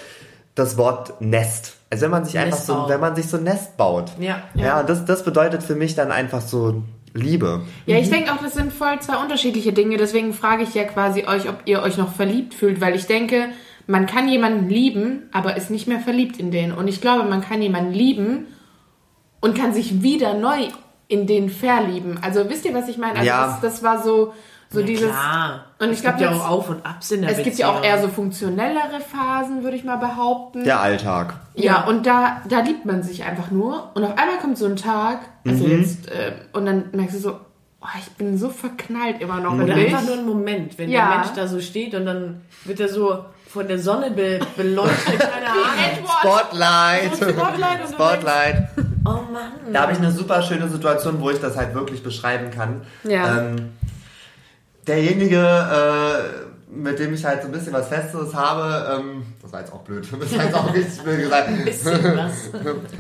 das 0.56 0.78
Wort 0.78 1.22
Nest. 1.22 1.76
Also 1.96 2.04
wenn 2.06 2.12
man 2.12 2.26
sich 2.26 2.38
einfach 2.38 2.58
so, 2.58 2.74
Nestbau. 2.74 2.90
wenn 2.90 3.00
man 3.00 3.16
sich 3.16 3.28
so 3.28 3.38
ein 3.38 3.44
Nest 3.44 3.78
baut. 3.78 4.12
Ja. 4.20 4.44
Ja, 4.54 4.82
und 4.82 4.90
das, 4.90 5.06
das 5.06 5.24
bedeutet 5.24 5.64
für 5.64 5.76
mich 5.76 5.96
dann 5.96 6.12
einfach 6.12 6.42
so 6.42 6.84
Liebe. 7.14 7.62
Ja, 7.86 7.98
ich 7.98 8.10
denke 8.10 8.34
auch, 8.34 8.42
das 8.42 8.54
sind 8.54 8.74
voll 8.74 9.00
zwei 9.00 9.16
unterschiedliche 9.18 9.72
Dinge. 9.72 9.96
Deswegen 9.98 10.34
frage 10.34 10.64
ich 10.64 10.74
ja 10.74 10.84
quasi 10.84 11.26
euch, 11.26 11.48
ob 11.48 11.60
ihr 11.66 11.82
euch 11.82 11.98
noch 11.98 12.12
verliebt 12.14 12.54
fühlt, 12.54 12.82
weil 12.82 12.96
ich 12.96 13.08
denke, 13.08 13.48
man 13.88 14.06
kann 14.06 14.28
jemanden 14.28 14.68
lieben, 14.68 15.30
aber 15.32 15.56
ist 15.56 15.72
nicht 15.72 15.88
mehr 15.88 16.00
verliebt 16.00 16.38
in 16.38 16.52
den. 16.52 16.74
Und 16.74 16.88
ich 16.90 17.00
glaube, 17.00 17.24
man 17.24 17.40
kann 17.42 17.62
jemanden 17.62 17.94
lieben 17.94 18.48
und 19.40 19.58
kann 19.58 19.74
sich 19.74 20.02
wieder 20.02 20.34
neu 20.34 20.68
in 21.08 21.28
den 21.28 21.50
verlieben. 21.50 22.20
Also 22.22 22.50
wisst 22.50 22.66
ihr, 22.66 22.74
was 22.74 22.90
ich 22.90 22.98
meine? 22.98 23.14
Also 23.20 23.26
Ja. 23.28 23.48
das, 23.48 23.62
das 23.62 23.84
war 23.84 24.04
so, 24.04 24.34
so 24.70 24.80
Ja, 24.80 24.86
dieses. 24.86 25.10
Klar. 25.10 25.66
Und 25.80 25.88
ich 25.90 25.96
es 25.98 26.02
glaube, 26.02 26.18
gibt 26.18 26.32
ja 26.32 26.36
auch 26.38 26.50
Auf- 26.50 26.70
und 26.70 26.86
Abs 26.86 27.12
in 27.12 27.22
der 27.22 27.32
Es 27.32 27.44
gibt 27.44 27.58
ja 27.58 27.70
auch 27.70 27.76
Beziehung. 27.82 27.96
eher 27.96 28.02
so 28.02 28.08
funktionellere 28.10 29.00
Phasen, 29.00 29.64
würde 29.64 29.78
ich 29.78 29.84
mal 29.84 29.98
behaupten. 29.98 30.64
Der 30.64 30.80
Alltag. 30.80 31.36
Ja, 31.56 31.64
Ja. 31.64 31.84
und 31.86 32.06
da, 32.06 32.42
da 32.50 32.60
liebt 32.62 32.86
man 32.86 33.04
sich 33.04 33.24
einfach 33.24 33.52
nur. 33.52 33.92
Und 33.94 34.04
auf 34.04 34.18
einmal 34.18 34.38
kommt 34.42 34.58
so 34.58 34.66
ein 34.66 34.76
Tag, 34.76 35.20
also 35.46 35.64
Mhm. 35.66 35.80
jetzt, 35.82 36.10
äh, 36.10 36.32
und 36.54 36.66
dann 36.66 36.86
merkst 36.94 37.16
du 37.16 37.20
so, 37.20 37.32
oh, 37.82 37.88
ich 38.00 38.12
bin 38.14 38.38
so 38.38 38.50
verknallt 38.50 39.22
immer 39.22 39.40
noch 39.40 39.54
Oder 39.54 39.76
einfach 39.76 40.02
nur 40.04 40.16
ein 40.16 40.26
Moment, 40.26 40.78
wenn 40.78 40.90
Ja. 40.90 41.08
der 41.10 41.18
Mensch 41.20 41.30
da 41.36 41.48
so 41.48 41.60
steht 41.62 41.94
und 41.94 42.06
dann 42.06 42.42
wird 42.64 42.80
er 42.80 42.90
so 42.90 43.26
von 43.48 43.68
der 43.68 43.80
Sonne 43.80 44.12
be 44.12 44.40
beleuchtet, 44.58 45.20
keine 45.20 45.48
Ahnung. 45.48 46.10
Spotlight. 46.22 47.16
Spotlight 47.16 47.90
Spotlight. 47.92 48.68
Oh 49.06 49.10
Mann. 49.32 49.52
Da 49.72 49.84
habe 49.84 49.92
ich 49.94 50.00
eine 50.00 50.12
super 50.12 50.42
schöne 50.42 50.68
Situation, 50.68 51.22
wo 51.22 51.30
ich 51.30 51.40
das 51.40 51.56
halt 51.56 51.74
wirklich 51.76 52.02
beschreiben 52.04 52.50
kann. 52.52 52.82
Ja. 53.04 53.38
Ähm, 53.40 53.72
derjenige, 54.88 55.38
äh, 55.40 56.46
mit 56.68 57.00
dem 57.00 57.14
ich 57.14 57.24
halt 57.24 57.42
so 57.42 57.48
ein 57.48 57.52
bisschen 57.54 57.72
was 57.72 57.88
Festes 57.88 58.34
habe, 58.34 59.00
ähm, 59.00 59.24
das 59.42 59.54
war 59.54 59.62
jetzt 59.62 59.72
auch 59.72 59.82
blöd, 59.82 60.06
das 60.20 60.38
war 60.38 60.44
jetzt 60.44 60.56
auch 60.56 60.74
richtig 60.74 61.02
blöd 61.04 61.20
gesagt. 61.22 61.48
Ein 61.48 61.64
bisschen 61.64 62.18
was. 62.18 62.50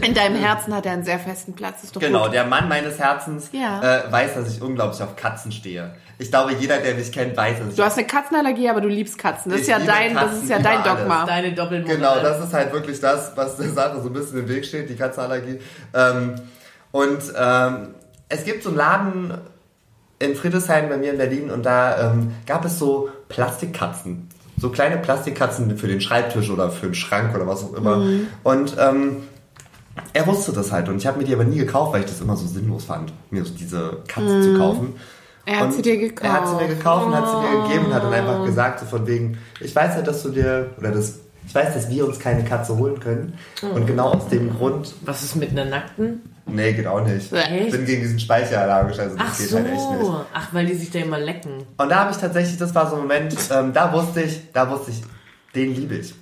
In 0.02 0.14
deinem 0.14 0.36
Herzen 0.38 0.74
hat 0.74 0.86
er 0.86 0.94
einen 0.94 1.04
sehr 1.04 1.20
festen 1.20 1.54
Platz, 1.54 1.84
ist 1.84 1.96
doch 1.96 2.00
Genau, 2.00 2.26
gut. 2.26 2.34
der 2.34 2.46
Mann 2.46 2.70
meines 2.70 2.98
Herzens 3.00 3.50
Ja. 3.52 3.82
äh, 3.82 4.12
weiß, 4.12 4.36
dass 4.36 4.50
ich 4.56 4.62
unglaublich 4.62 5.02
auf 5.02 5.16
Katzen 5.18 5.52
stehe. 5.52 5.92
Ich 6.18 6.30
glaube, 6.32 6.54
jeder, 6.54 6.78
der 6.78 6.96
mich 6.96 7.12
kennt, 7.12 7.36
weiß, 7.36 7.58
ich 7.70 7.76
Du 7.76 7.84
hast 7.84 7.98
eine 7.98 8.08
Katzenallergie, 8.08 8.70
aber 8.70 8.80
du 8.80 8.88
liebst 8.88 9.18
Katzen. 9.18 9.52
Das 9.52 9.60
ist 9.60 9.66
Ich 9.68 9.72
ja 9.72 9.78
liebe 9.78 9.92
dein, 9.92 10.14
das 10.14 10.24
Katzen 10.24 10.44
ist 10.44 10.50
ja 10.50 10.60
dein 10.60 10.82
alles. 10.82 11.00
Dogma. 11.00 11.26
Deine 11.26 11.54
Doppelmoral. 11.54 11.96
Genau, 11.98 12.20
das 12.22 12.46
ist 12.46 12.54
halt 12.54 12.72
wirklich 12.72 13.00
das, 13.02 13.34
was 13.36 13.58
der 13.58 13.70
Sache 13.72 14.00
so 14.02 14.08
ein 14.08 14.14
bisschen 14.14 14.40
im 14.40 14.48
Weg 14.48 14.66
steht, 14.66 14.90
die 14.90 14.96
Katzenallergie. 14.96 15.60
Ähm, 15.94 16.36
und 16.92 17.20
ähm, 17.38 17.96
es 18.30 18.46
gibt 18.46 18.64
so 18.64 18.70
einen 18.70 18.78
Laden 18.78 19.34
in 20.20 20.36
Friedrichshain 20.36 20.90
bei 20.90 20.98
mir 20.98 21.12
in 21.12 21.18
Berlin 21.18 21.52
und 21.52 21.66
da 21.66 22.12
ähm, 22.12 22.32
gab 22.46 22.66
es 22.66 22.80
so 22.80 23.10
Plastikkatzen. 23.30 24.30
So 24.58 24.70
kleine 24.70 24.98
Plastikkatzen 24.98 25.78
für 25.78 25.88
den 25.88 26.00
Schreibtisch 26.00 26.50
oder 26.50 26.72
für 26.72 26.88
den 26.88 26.96
Schrank 26.96 27.36
oder 27.36 27.46
was 27.46 27.64
auch 27.64 27.74
immer. 27.74 27.98
Mhm. 27.98 28.28
Und 28.44 28.76
ähm, 28.80 29.24
er 30.14 30.28
wusste 30.28 30.54
das 30.54 30.72
halt 30.72 30.88
und 30.90 30.98
ich 30.98 31.08
habe 31.08 31.18
mir 31.18 31.26
die 31.26 31.34
aber 31.34 31.44
nie 31.44 31.58
gekauft, 31.58 31.94
weil 31.94 32.02
ich 32.02 32.08
das 32.08 32.22
immer 32.22 32.38
so 32.38 32.48
sinnlos 32.48 32.86
fand, 32.86 33.14
mir 33.32 33.44
so 33.44 33.54
diese 33.54 34.00
Katze 34.08 34.42
zu 34.42 34.58
kaufen. 34.58 34.88
Mhm. 34.88 34.96
Er 35.46 35.58
hat 35.58 35.66
Und 35.66 35.74
sie 35.74 35.82
dir 35.82 35.98
gekauft. 35.98 36.24
Oh. 36.24 36.28
Er 36.28 36.42
hat 36.42 36.50
sie 36.50 36.56
mir 36.56 36.76
gekauft 36.76 37.06
und 37.06 37.16
hat 37.16 37.30
sie 37.30 37.36
mir 37.36 37.64
gegeben 37.64 37.86
und 37.86 37.94
hat 37.94 38.04
dann 38.04 38.14
einfach 38.14 38.46
gesagt, 38.46 38.80
so 38.80 38.86
von 38.86 39.06
wegen, 39.06 39.38
ich 39.60 39.76
weiß 39.76 39.96
ja, 39.96 40.02
dass 40.02 40.24
du 40.24 40.30
dir, 40.30 40.72
oder 40.78 40.92
das 40.92 41.20
Ich 41.48 41.54
weiß, 41.54 41.74
dass 41.74 41.90
wir 41.90 42.08
uns 42.08 42.20
keine 42.20 42.44
Katze 42.44 42.76
holen 42.78 43.00
können. 43.00 43.38
Und 43.62 43.86
genau 43.86 44.10
aus 44.10 44.28
dem 44.30 44.56
Grund. 44.56 44.94
Was 45.02 45.22
ist 45.24 45.36
mit 45.36 45.52
einer 45.52 45.66
nackten? 45.66 46.22
Nee, 46.48 46.74
geht 46.74 46.86
auch 46.88 47.02
nicht. 47.04 47.32
Echt? 47.34 47.52
Ich 47.66 47.72
bin 47.72 47.86
gegen 47.86 48.02
diesen 48.04 48.20
Speicher 48.20 48.62
allergisch, 48.62 49.00
also 49.00 49.18
das 49.18 49.28
Ach 49.32 49.38
geht 49.38 49.50
so. 49.50 49.58
halt 49.58 49.68
echt 49.68 49.90
nicht. 49.92 50.12
Ach, 50.34 50.48
weil 50.54 50.66
die 50.68 50.74
sich 50.76 50.92
da 50.92 51.00
immer 51.00 51.18
lecken. 51.20 51.66
Und 51.78 51.90
da 51.90 51.96
habe 52.02 52.12
ich 52.12 52.18
tatsächlich, 52.18 52.58
das 52.58 52.74
war 52.76 52.88
so 52.90 52.96
ein 52.98 53.02
Moment, 53.02 53.36
ähm, 53.52 53.74
da 53.74 53.92
wusste 53.92 54.22
ich, 54.22 54.52
da 54.54 54.70
wusste 54.70 54.92
ich, 54.92 55.02
den 55.56 55.74
liebe 55.76 55.96
ich. 55.96 56.14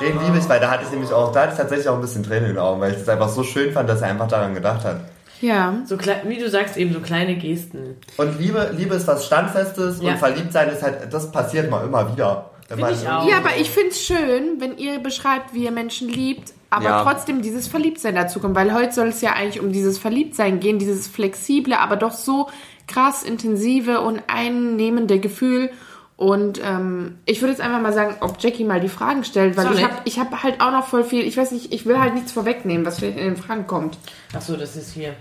Den 0.00 0.18
liebe 0.22 0.38
ich, 0.38 0.48
weil 0.48 0.60
da 0.60 0.70
hatte 0.70 0.84
ich 0.84 0.90
nämlich 0.90 1.12
auch, 1.12 1.32
da 1.32 1.42
hatte 1.42 1.52
ich 1.52 1.58
tatsächlich 1.58 1.88
auch 1.88 1.94
ein 1.94 2.00
bisschen 2.02 2.22
Tränen 2.22 2.44
in 2.50 2.54
den 2.56 2.58
Augen, 2.58 2.80
weil 2.80 2.92
ich 2.92 2.98
das 2.98 3.08
einfach 3.08 3.28
so 3.30 3.42
schön 3.42 3.72
fand, 3.72 3.88
dass 3.88 4.02
er 4.02 4.08
einfach 4.08 4.28
daran 4.28 4.54
gedacht 4.54 4.84
hat. 4.84 5.00
Ja. 5.40 5.74
So 5.86 5.96
klein, 5.96 6.18
wie 6.26 6.38
du 6.38 6.48
sagst, 6.50 6.76
eben 6.76 6.92
so 6.92 7.00
kleine 7.00 7.36
Gesten. 7.36 7.96
Und 8.18 8.38
Liebe, 8.38 8.70
Liebe 8.76 8.94
ist 8.94 9.06
was 9.06 9.24
Standfestes 9.24 10.02
Ja. 10.02 10.12
und 10.12 10.18
Verliebtsein 10.18 10.68
ist 10.68 10.82
halt, 10.82 11.10
das 11.12 11.32
passiert 11.32 11.70
mal 11.70 11.84
immer 11.86 12.12
wieder. 12.12 12.50
Find 12.68 12.90
ich 12.90 13.08
auch. 13.08 13.26
Ja, 13.26 13.38
aber 13.38 13.56
ich 13.58 13.70
finde 13.70 13.88
es 13.90 14.02
schön, 14.02 14.60
wenn 14.60 14.76
ihr 14.76 14.98
beschreibt, 15.00 15.54
wie 15.54 15.64
ihr 15.64 15.72
Menschen 15.72 16.08
liebt, 16.08 16.52
aber 16.70 16.84
Ja. 16.84 17.02
trotzdem 17.02 17.42
dieses 17.42 17.66
Verliebtsein 17.66 18.14
dazu 18.14 18.40
kommt, 18.40 18.54
weil 18.54 18.72
heute 18.72 18.92
soll 18.92 19.08
es 19.08 19.20
ja 19.20 19.32
eigentlich 19.32 19.60
um 19.60 19.72
dieses 19.72 19.98
Verliebtsein 19.98 20.60
gehen, 20.60 20.78
dieses 20.78 21.06
flexible, 21.08 21.74
aber 21.74 21.96
doch 21.96 22.12
so 22.12 22.48
krass 22.86 23.22
intensive 23.22 24.00
und 24.00 24.22
einnehmende 24.28 25.18
Gefühl. 25.20 25.70
Und 26.16 26.60
ähm, 26.62 27.18
ich 27.24 27.40
würde 27.40 27.52
jetzt 27.52 27.62
einfach 27.62 27.80
mal 27.80 27.92
sagen, 27.94 28.16
ob 28.20 28.36
Jackie 28.42 28.64
mal 28.64 28.78
die 28.80 28.88
Fragen 28.90 29.24
stellt, 29.24 29.56
weil 29.56 29.64
Soll 29.66 29.76
ich 29.76 29.82
habe 29.84 29.94
ich 30.04 30.18
hab 30.18 30.42
halt 30.42 30.60
auch 30.60 30.70
noch 30.70 30.86
voll 30.86 31.02
viel, 31.02 31.24
ich 31.24 31.36
weiß 31.36 31.50
nicht, 31.52 31.72
ich 31.72 31.86
will 31.86 31.98
halt 31.98 32.12
nichts 32.14 32.32
vorwegnehmen, 32.32 32.84
was 32.84 32.98
vielleicht 32.98 33.16
in 33.18 33.24
den 33.24 33.36
Fragen 33.36 33.66
kommt. 33.66 33.96
Ach 34.36 34.42
so, 34.42 34.54
das 34.56 34.76
ist 34.76 34.92
hier. 34.92 35.14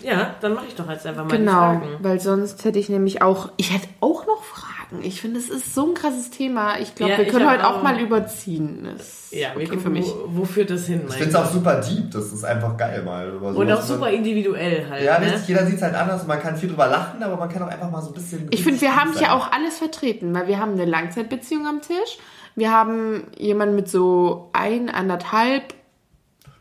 Ja, 0.00 0.36
dann 0.40 0.54
mache 0.54 0.66
ich 0.68 0.76
doch 0.76 0.88
jetzt 0.88 1.04
einfach 1.08 1.24
mal 1.24 1.36
Genau, 1.36 1.72
die 1.72 1.78
Fragen. 1.88 2.04
weil 2.04 2.20
sonst 2.20 2.64
hätte 2.64 2.78
ich 2.78 2.88
nämlich 2.88 3.20
auch, 3.20 3.48
ich 3.56 3.74
hätte 3.74 3.88
auch 4.00 4.26
noch 4.28 4.44
Fragen. 4.44 4.67
Ich 5.02 5.20
finde, 5.20 5.38
es 5.38 5.50
ist 5.50 5.74
so 5.74 5.88
ein 5.88 5.94
krasses 5.94 6.30
Thema. 6.30 6.78
Ich 6.78 6.94
glaube, 6.94 7.12
Ja, 7.12 7.18
wir 7.18 7.26
können 7.26 7.48
heute 7.50 7.66
auch 7.66 7.76
auch- 7.78 7.82
mal 7.82 8.00
überziehen. 8.00 8.88
Das 8.96 9.00
ist 9.30 9.32
Ja, 9.32 9.50
okay 9.54 9.64
gucken, 9.66 9.80
für 9.80 9.90
mich. 9.90 10.06
Wo, 10.06 10.38
wo 10.40 10.44
führt 10.44 10.70
das 10.70 10.86
hin, 10.86 11.02
Ich 11.08 11.14
finde 11.14 11.28
es 11.30 11.34
auch 11.34 11.50
super 11.50 11.80
deep, 11.80 12.10
das 12.10 12.32
ist 12.32 12.44
einfach 12.44 12.76
geil 12.76 13.02
mal. 13.04 13.28
Über 13.28 13.48
Und 13.48 13.70
auch 13.70 13.82
super 13.82 14.08
individuell 14.10 14.86
halt. 14.88 15.04
Ja, 15.04 15.18
ne? 15.18 15.26
richtig, 15.26 15.48
jeder 15.48 15.66
sieht 15.66 15.76
es 15.76 15.82
halt 15.82 15.94
anders, 15.94 16.26
man 16.26 16.40
kann 16.40 16.56
viel 16.56 16.68
drüber 16.70 16.86
lachen, 16.86 17.22
aber 17.22 17.36
man 17.36 17.48
kann 17.50 17.62
auch 17.62 17.68
einfach 17.68 17.90
mal 17.90 18.00
so 18.00 18.08
ein 18.08 18.14
bisschen... 18.14 18.48
Ich 18.50 18.62
finde, 18.64 18.80
wir 18.80 18.96
haben 18.96 19.12
hier 19.12 19.34
auch 19.34 19.52
alles 19.52 19.78
vertreten, 19.78 20.34
weil 20.34 20.48
wir 20.48 20.58
haben 20.58 20.72
eine 20.72 20.86
Langzeitbeziehung 20.86 21.66
am 21.66 21.82
Tisch. 21.82 22.18
Wir 22.54 22.72
haben 22.72 23.24
jemanden 23.36 23.76
mit 23.76 23.88
so 23.88 24.48
ein, 24.52 24.88
anderthalb 24.88 25.74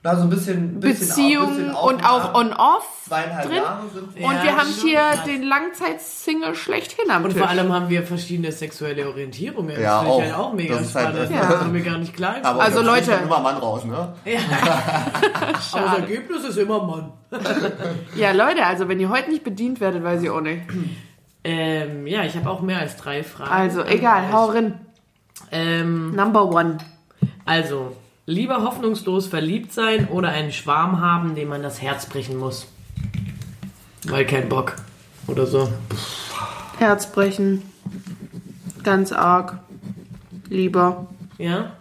Na, 0.09 0.15
so 0.15 0.21
ein 0.23 0.29
bisschen... 0.29 0.79
bisschen 0.79 1.05
Beziehungen 1.09 1.57
bisschen 1.57 1.75
und 1.75 2.01
auch 2.05 2.33
on-off 2.33 2.87
Zweieinhalb 3.07 3.45
drin. 3.49 3.57
Jahre 3.57 3.81
sind 3.93 4.15
wir. 4.15 4.25
Und 4.25 4.33
Ja, 4.35 4.43
wir 4.43 4.55
haben 4.57 4.67
hier 4.69 4.99
krass. 4.99 5.23
den 5.25 5.43
Langzeitsingle 5.43 6.55
schlechthin 6.55 7.11
am 7.11 7.25
Und 7.25 7.31
Tisch. 7.31 7.39
vor 7.41 7.49
allem 7.49 7.73
haben 7.73 7.89
wir 7.89 8.03
verschiedene 8.03 8.53
sexuelle 8.53 9.05
Orientierungen. 9.05 9.71
Ja, 9.81 10.01
das 10.01 10.09
finde 10.13 10.27
ich 10.27 10.33
auch. 10.33 10.37
halt 10.37 10.45
auch 10.45 10.53
mega 10.53 10.75
Das 10.75 10.85
ist 10.85 10.95
halt- 10.95 11.09
spannend. 11.13 11.31
Ja. 11.31 11.41
Das 11.41 11.59
war 11.59 11.67
mir 11.67 11.81
gar 11.81 11.97
nicht 11.97 12.13
klar. 12.15 12.35
Aber 12.41 12.61
Also, 12.61 12.81
Leute- 12.81 13.11
kommt 13.11 13.23
immer 13.23 13.39
Mann 13.41 13.57
raus, 13.57 13.83
ne? 13.83 14.13
Aber 15.73 15.85
das 15.85 15.97
Ergebnis 15.99 16.43
ist 16.45 16.57
immer 16.57 16.81
Mann. 16.83 17.11
ja, 18.15 18.31
Leute, 18.31 18.65
also 18.65 18.87
wenn 18.87 19.01
ihr 19.01 19.09
heute 19.09 19.29
nicht 19.29 19.43
bedient 19.43 19.81
werdet, 19.81 20.05
weiß 20.05 20.21
ich 20.23 20.29
auch 20.29 20.39
nicht. 20.39 20.61
Ähm, 21.43 22.07
ja, 22.07 22.23
ich 22.23 22.35
habe 22.37 22.49
auch 22.49 22.61
mehr 22.61 22.79
als 22.79 22.95
drei 22.95 23.23
Fragen. 23.23 23.51
Also, 23.51 23.83
egal, 23.83 24.31
hau 24.31 24.45
rein. 24.45 24.79
Ähm, 25.51 26.15
Number 26.15 26.45
one. 26.49 26.77
also, 27.45 27.93
lieber 28.27 28.61
hoffnungslos 28.63 29.25
verliebt 29.25 29.73
sein 29.73 30.07
oder 30.09 30.29
einen 30.29 30.51
Schwarm 30.51 31.01
haben, 31.01 31.33
dem 31.33 31.47
man 31.47 31.63
das 31.63 31.81
Herz 31.81 32.05
brechen 32.05 32.37
muss. 32.37 32.67
Weil 34.05 34.25
kein 34.25 34.47
Bock. 34.49 34.75
Oder 35.27 35.47
so. 35.47 35.69
Herzbrechen. 36.77 37.63
Ganz 38.83 39.11
arg. 39.11 39.57
Lieber. 40.49 41.07
Ja? 41.37 41.71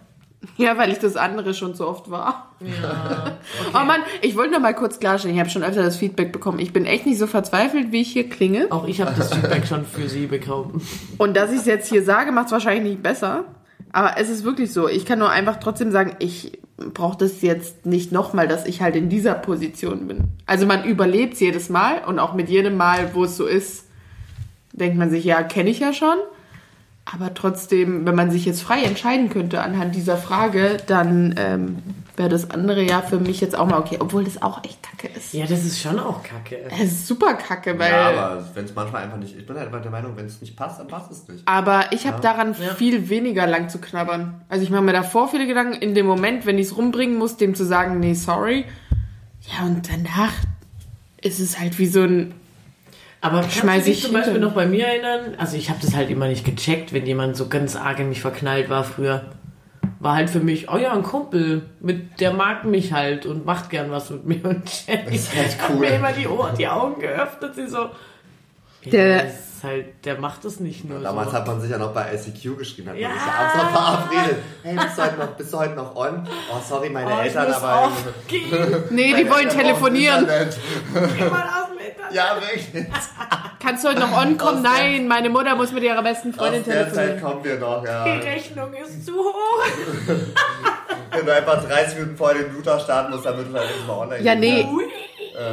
Ja, 0.55 0.77
weil 0.77 0.91
ich 0.91 0.99
das 0.99 1.17
andere 1.17 1.53
schon 1.53 1.75
so 1.75 1.87
oft 1.87 2.09
war. 2.09 2.51
Ja. 2.61 3.37
Oh 3.73 3.85
Mann, 3.85 4.01
ich 4.21 4.35
wollte 4.35 4.53
noch 4.53 4.59
mal 4.59 4.73
kurz 4.73 4.99
klarstellen, 4.99 5.35
ich 5.35 5.39
habe 5.39 5.49
schon 5.49 5.63
öfter 5.63 5.83
das 5.83 5.97
Feedback 5.97 6.31
bekommen. 6.31 6.59
Ich 6.59 6.73
bin 6.73 6.85
echt 6.85 7.05
nicht 7.05 7.17
so 7.17 7.27
verzweifelt, 7.27 7.91
wie 7.91 8.01
ich 8.01 8.11
hier 8.11 8.29
klinge. 8.29 8.67
Auch 8.71 8.87
ich 8.87 9.01
habe 9.01 9.13
das 9.15 9.33
Feedback 9.33 9.67
schon 9.67 9.85
für 9.85 10.07
sie 10.07 10.25
bekommen. 10.25 10.81
Und 11.17 11.35
dass 11.35 11.51
ich 11.51 11.59
es 11.59 11.65
jetzt 11.65 11.89
hier 11.89 12.03
sage, 12.03 12.31
macht 12.31 12.47
es 12.47 12.51
wahrscheinlich 12.53 12.93
nicht 12.93 13.03
besser. 13.03 13.45
Aber 13.91 14.17
es 14.17 14.29
ist 14.29 14.43
wirklich 14.43 14.73
so. 14.73 14.87
Ich 14.87 15.05
kann 15.05 15.19
nur 15.19 15.29
einfach 15.29 15.57
trotzdem 15.57 15.91
sagen, 15.91 16.15
ich 16.19 16.59
brauche 16.93 17.17
das 17.17 17.41
jetzt 17.41 17.85
nicht 17.85 18.11
nochmal, 18.11 18.47
dass 18.47 18.65
ich 18.65 18.81
halt 18.81 18.95
in 18.95 19.09
dieser 19.09 19.33
Position 19.33 20.07
bin. 20.07 20.25
Also 20.45 20.65
man 20.65 20.83
überlebt 20.83 21.39
jedes 21.39 21.69
Mal 21.69 22.03
und 22.05 22.19
auch 22.19 22.33
mit 22.33 22.49
jedem 22.49 22.77
Mal, 22.77 23.13
wo 23.13 23.23
es 23.23 23.37
so 23.37 23.45
ist, 23.45 23.85
denkt 24.73 24.97
man 24.97 25.09
sich, 25.09 25.25
ja, 25.25 25.41
kenne 25.43 25.69
ich 25.69 25.79
ja 25.79 25.93
schon. 25.93 26.17
Aber 27.05 27.33
trotzdem, 27.33 28.05
wenn 28.05 28.15
man 28.15 28.31
sich 28.31 28.45
jetzt 28.45 28.61
frei 28.61 28.83
entscheiden 28.83 29.29
könnte 29.29 29.61
anhand 29.61 29.95
dieser 29.95 30.17
Frage, 30.17 30.77
dann 30.87 31.35
ähm, 31.37 31.77
wäre 32.17 32.29
das 32.29 32.49
andere 32.49 32.81
ja 32.81 33.01
für 33.03 33.19
mich 33.19 33.39
jetzt 33.41 33.55
auch 33.55 33.67
mal 33.67 33.77
okay. 33.77 33.97
Obwohl 33.99 34.23
das 34.23 34.41
auch 34.41 34.63
echt 34.63 34.81
kacke 34.81 35.07
ist. 35.15 35.33
Ja, 35.33 35.45
das 35.45 35.63
ist 35.63 35.79
schon 35.79 35.99
auch 35.99 36.23
kacke. 36.23 36.57
Es 36.71 36.91
ist 36.91 37.07
super 37.07 37.35
kacke, 37.35 37.77
weil... 37.77 37.91
Ja, 37.91 38.09
aber 38.09 38.45
wenn 38.55 38.65
es 38.65 38.73
manchmal 38.73 39.03
einfach 39.03 39.17
nicht... 39.17 39.37
Ich 39.37 39.45
bin 39.45 39.55
halt 39.55 39.67
einfach 39.67 39.83
der 39.83 39.91
Meinung, 39.91 40.17
wenn 40.17 40.25
es 40.25 40.41
nicht 40.41 40.55
passt, 40.55 40.79
dann 40.79 40.87
passt 40.87 41.11
es 41.11 41.27
nicht. 41.27 41.47
Aber 41.47 41.85
ich 41.91 42.07
habe 42.07 42.19
daran 42.19 42.55
Ja. 42.59 42.73
viel 42.73 43.09
weniger 43.09 43.45
lang 43.45 43.69
zu 43.69 43.79
knabbern. 43.79 44.41
Also 44.49 44.63
ich 44.63 44.71
mache 44.71 44.81
mir 44.81 44.93
davor 44.93 45.29
viele 45.29 45.45
Gedanken, 45.45 45.75
in 45.75 45.93
dem 45.93 46.07
Moment, 46.07 46.47
wenn 46.47 46.57
ich 46.57 46.67
es 46.67 46.77
rumbringen 46.77 47.17
muss, 47.17 47.37
dem 47.37 47.53
zu 47.53 47.63
sagen, 47.63 47.99
nee, 47.99 48.15
sorry. 48.15 48.65
Ja, 49.55 49.65
und 49.65 49.87
danach 49.87 50.33
ist 51.21 51.39
es 51.39 51.59
halt 51.59 51.77
wie 51.77 51.87
so 51.87 52.01
ein... 52.01 52.33
Aber 53.21 53.41
kannst 53.41 53.57
Schmeiß 53.57 53.83
du 53.83 53.89
dich 53.89 53.99
ich 53.99 54.03
zum 54.05 54.13
Beispiel 54.13 54.33
hinter. 54.33 54.47
noch 54.47 54.55
bei 54.55 54.65
mir 54.65 54.87
erinnern? 54.87 55.35
Also 55.37 55.55
ich 55.55 55.69
habe 55.69 55.79
das 55.81 55.95
halt 55.95 56.09
immer 56.09 56.27
nicht 56.27 56.45
gecheckt, 56.45 56.93
wenn 56.93 57.05
jemand 57.05 57.35
so 57.35 57.47
ganz 57.47 57.75
arg 57.75 57.99
in 57.99 58.09
mich 58.09 58.21
verknallt 58.21 58.69
war 58.69 58.83
früher. 58.83 59.25
War 59.99 60.15
halt 60.15 60.29
für 60.29 60.39
mich, 60.39 60.69
oh 60.71 60.77
ja, 60.77 60.93
ein 60.93 61.01
Kumpel, 61.03 61.63
mit, 61.79 62.19
der 62.19 62.31
mag 62.33 62.65
mich 62.65 62.93
halt 62.93 63.25
und 63.25 63.45
macht 63.45 63.69
gern 63.71 63.89
was 63.89 64.09
mit 64.11 64.25
mir. 64.25 64.45
Und 64.45 64.87
Jenny 64.87 65.15
ist 65.15 65.35
halt 65.35 65.59
hat 65.59 65.69
cool. 65.71 65.77
mir 65.77 65.95
immer 65.95 66.11
die, 66.11 66.27
Ohren, 66.27 66.55
die 66.55 66.67
Augen 66.67 67.01
geöffnet. 67.01 67.55
Sie 67.55 67.67
so, 67.67 67.89
Der- 68.85 69.23
das 69.23 69.33
ist 69.57 69.63
halt, 69.63 70.05
der 70.05 70.19
macht 70.19 70.45
das 70.45 70.59
nicht 70.59 70.85
nur 70.85 70.99
Damals 70.99 71.31
so. 71.31 71.37
hat 71.37 71.47
man 71.47 71.59
sich 71.59 71.71
ja 71.71 71.79
noch 71.79 71.91
bei 71.91 72.13
ICQ 72.13 72.59
geschrieben, 72.59 72.89
hat 72.89 72.97
Ja. 72.97 73.09
man 73.09 73.17
sich 73.17 73.27
ja 73.27 73.33
abends 73.33 73.55
noch 73.55 73.71
verabredet. 73.71 74.37
Hey, 74.61 74.75
bist 74.75 74.97
du, 74.97 75.01
heute 75.01 75.17
noch, 75.17 75.27
bist 75.29 75.53
du 75.53 75.57
heute 75.57 75.73
noch 75.73 75.95
on? 75.95 76.27
Oh, 76.53 76.57
sorry, 76.63 76.89
meine 76.91 77.11
Oh, 77.11 77.19
Eltern, 77.19 77.51
aber... 77.53 77.91
Nee, 78.91 79.15
die 79.15 79.27
wollen 79.27 79.47
Eltern 79.47 79.59
telefonieren. 79.61 80.27
Geh 80.27 81.23
mal 81.25 81.41
aus 81.43 81.69
dem 81.69 81.79
Internet. 81.87 82.13
Ja, 82.13 82.35
wirklich. 82.39 82.67
Kannst 83.59 83.83
du 83.83 83.89
heute 83.89 83.99
noch 84.01 84.11
on 84.21 84.37
kommen? 84.37 84.57
Aus 84.57 84.61
der- 84.63 84.71
Nein, 84.71 85.07
meine 85.07 85.29
Mutter 85.29 85.55
muss 85.55 85.71
mit 85.71 85.83
ihrer 85.83 86.03
besten 86.03 86.33
Freundin 86.33 86.61
Aus 86.61 86.65
der 86.67 86.93
Zeit 86.93 86.93
telefonieren. 87.19 87.21
kommen 87.21 87.43
wir 87.43 87.57
noch, 87.59 87.85
ja. 87.85 88.03
Die 88.05 88.27
Rechnung 88.27 88.73
ist 88.73 89.05
zu 89.05 89.13
hoch. 89.15 89.63
Wenn 91.11 91.25
du 91.25 91.33
einfach 91.33 91.67
30 91.67 91.95
Minuten 91.99 92.17
vor 92.17 92.33
den 92.33 92.53
Router 92.55 92.79
starten 92.79 93.11
musst, 93.11 93.25
damit 93.25 93.47
du 93.51 93.53
halt 93.57 93.67
nicht 93.75 93.87
mal 93.87 93.93
online 93.97 94.23
Ja, 94.23 94.35
nee. 94.35 94.63
gehen 94.63 94.75
Ui. 94.75 94.83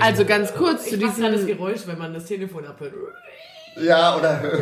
Also 0.01 0.25
ganz 0.25 0.53
kurz 0.55 0.85
zu 0.89 0.97
Ich 0.97 1.01
mach 1.03 1.15
grad 1.17 1.33
das 1.33 1.41
diesem... 1.43 1.47
Geräusch, 1.59 1.81
wenn 1.87 1.99
man 1.99 2.13
das 2.15 2.25
Telefon 2.27 2.67
abhört. 2.67 2.93
Ja, 3.77 4.17
oder... 4.17 4.43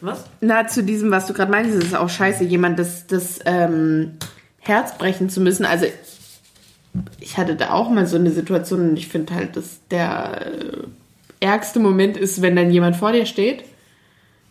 Was? 0.00 0.24
Na, 0.40 0.66
zu 0.66 0.82
diesem, 0.82 1.10
was 1.10 1.26
du 1.26 1.34
gerade 1.34 1.50
meinst, 1.50 1.74
ist 1.74 1.84
es 1.88 1.94
auch 1.94 2.08
scheiße, 2.08 2.44
jemand 2.44 2.78
das, 2.78 3.06
das 3.06 3.40
ähm, 3.44 4.18
Herz 4.60 4.96
brechen 4.96 5.28
zu 5.28 5.40
müssen. 5.40 5.66
Also 5.66 5.86
ich 7.20 7.36
hatte 7.38 7.56
da 7.56 7.70
auch 7.70 7.90
mal 7.90 8.06
so 8.06 8.16
eine 8.16 8.30
Situation 8.30 8.90
und 8.90 8.96
ich 8.96 9.08
finde 9.08 9.34
halt, 9.34 9.56
dass 9.56 9.78
der 9.90 10.46
äh, 10.46 10.76
ärgste 11.40 11.80
Moment 11.80 12.16
ist, 12.16 12.40
wenn 12.42 12.56
dann 12.56 12.70
jemand 12.70 12.96
vor 12.96 13.12
dir 13.12 13.26
steht, 13.26 13.64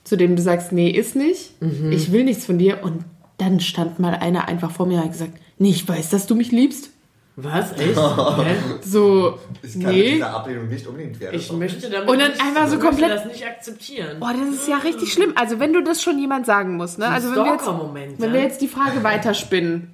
zu 0.03 0.17
dem 0.17 0.35
du 0.35 0.41
sagst, 0.41 0.71
nee, 0.73 0.89
ist 0.89 1.15
nicht, 1.15 1.51
ich 1.91 2.11
will 2.11 2.25
nichts 2.25 2.45
von 2.45 2.57
dir 2.57 2.83
und 2.83 3.05
dann 3.37 3.59
stand 3.61 3.99
mal 3.99 4.13
einer 4.13 4.47
einfach 4.49 4.71
vor 4.71 4.85
mir 4.85 4.97
und 4.97 5.05
hat 5.05 5.11
gesagt, 5.13 5.31
nee, 5.57 5.69
ich 5.69 5.87
weiß, 5.87 6.09
dass 6.09 6.27
du 6.27 6.35
mich 6.35 6.51
liebst. 6.51 6.89
Was? 7.35 7.71
Echt? 7.71 7.97
Hä? 7.97 8.55
So, 8.83 9.39
Ich 9.63 9.73
kann 9.73 9.81
mit 9.85 9.95
nee. 9.95 10.11
dieser 10.15 10.29
Ablehnung 10.35 10.67
nicht 10.67 10.85
unbedingt 10.85 11.19
werden. 11.19 11.35
Ich 11.35 11.51
möchte 11.51 11.89
damit 11.89 12.07
Und 12.07 12.19
dann 12.19 12.31
nicht, 12.31 12.41
einfach 12.43 12.67
so 12.67 12.77
komplett- 12.77 13.09
das 13.09 13.25
nicht 13.25 13.43
akzeptieren. 13.43 14.19
Boah, 14.19 14.33
das 14.39 14.53
ist 14.59 14.67
ja 14.67 14.77
richtig 14.77 15.11
schlimm. 15.13 15.31
Also 15.35 15.59
wenn 15.59 15.73
du 15.73 15.81
das 15.81 16.03
schon 16.03 16.19
jemand 16.19 16.45
sagen 16.45 16.75
musst, 16.77 16.99
ne? 16.99 17.07
Also 17.07 17.29
wenn 17.29 17.43
wir, 17.43 17.53
jetzt, 17.53 18.19
wenn 18.19 18.33
wir 18.33 18.41
jetzt 18.41 18.61
die 18.61 18.67
Frage 18.67 19.03
weiterspinnen 19.03 19.87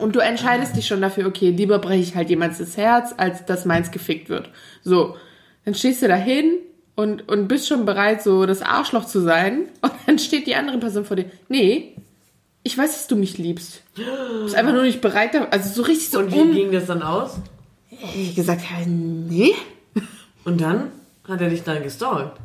und 0.00 0.16
du 0.16 0.20
entscheidest 0.20 0.76
dich 0.76 0.86
schon 0.86 1.00
dafür, 1.00 1.26
okay, 1.26 1.50
lieber 1.50 1.78
breche 1.78 2.02
ich 2.02 2.14
halt 2.16 2.30
jemands 2.30 2.58
das 2.58 2.76
Herz, 2.76 3.14
als 3.16 3.44
dass 3.46 3.64
meins 3.64 3.90
gefickt 3.90 4.28
wird. 4.28 4.50
So, 4.82 5.16
dann 5.64 5.74
stehst 5.74 6.02
du 6.02 6.08
da 6.08 6.16
hin 6.16 6.58
und, 6.96 7.28
und 7.28 7.48
bist 7.48 7.68
schon 7.68 7.84
bereit, 7.84 8.22
so 8.22 8.46
das 8.46 8.62
Arschloch 8.62 9.04
zu 9.04 9.20
sein 9.20 9.66
und 9.82 9.92
dann 10.06 10.18
steht 10.18 10.46
die 10.46 10.54
andere 10.54 10.78
Person 10.78 11.04
vor 11.04 11.16
dir. 11.16 11.26
Nee, 11.48 11.96
ich 12.62 12.76
weiß, 12.76 12.92
dass 12.92 13.06
du 13.06 13.16
mich 13.16 13.38
liebst. 13.38 13.82
Du 13.94 14.42
bist 14.42 14.54
einfach 14.54 14.72
nur 14.72 14.82
nicht 14.82 15.00
bereit, 15.00 15.34
also 15.50 15.70
so 15.70 15.82
richtig 15.82 16.10
so 16.10 16.18
Und 16.18 16.32
wie 16.32 16.40
um. 16.40 16.52
ging 16.52 16.72
das 16.72 16.86
dann 16.86 17.02
aus? 17.02 17.36
Ich 18.14 18.34
gesagt, 18.34 18.62
nee. 18.86 19.54
Und 20.44 20.60
dann 20.60 20.90
hat 21.26 21.40
er 21.40 21.50
dich 21.50 21.62
dann 21.62 21.82
gestalkt. 21.82 22.38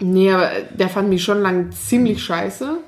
Nee, 0.00 0.30
aber 0.30 0.50
der 0.78 0.88
fand 0.88 1.08
mich 1.08 1.24
schon 1.24 1.40
lang 1.40 1.72
ziemlich 1.72 2.22
scheiße. 2.22 2.78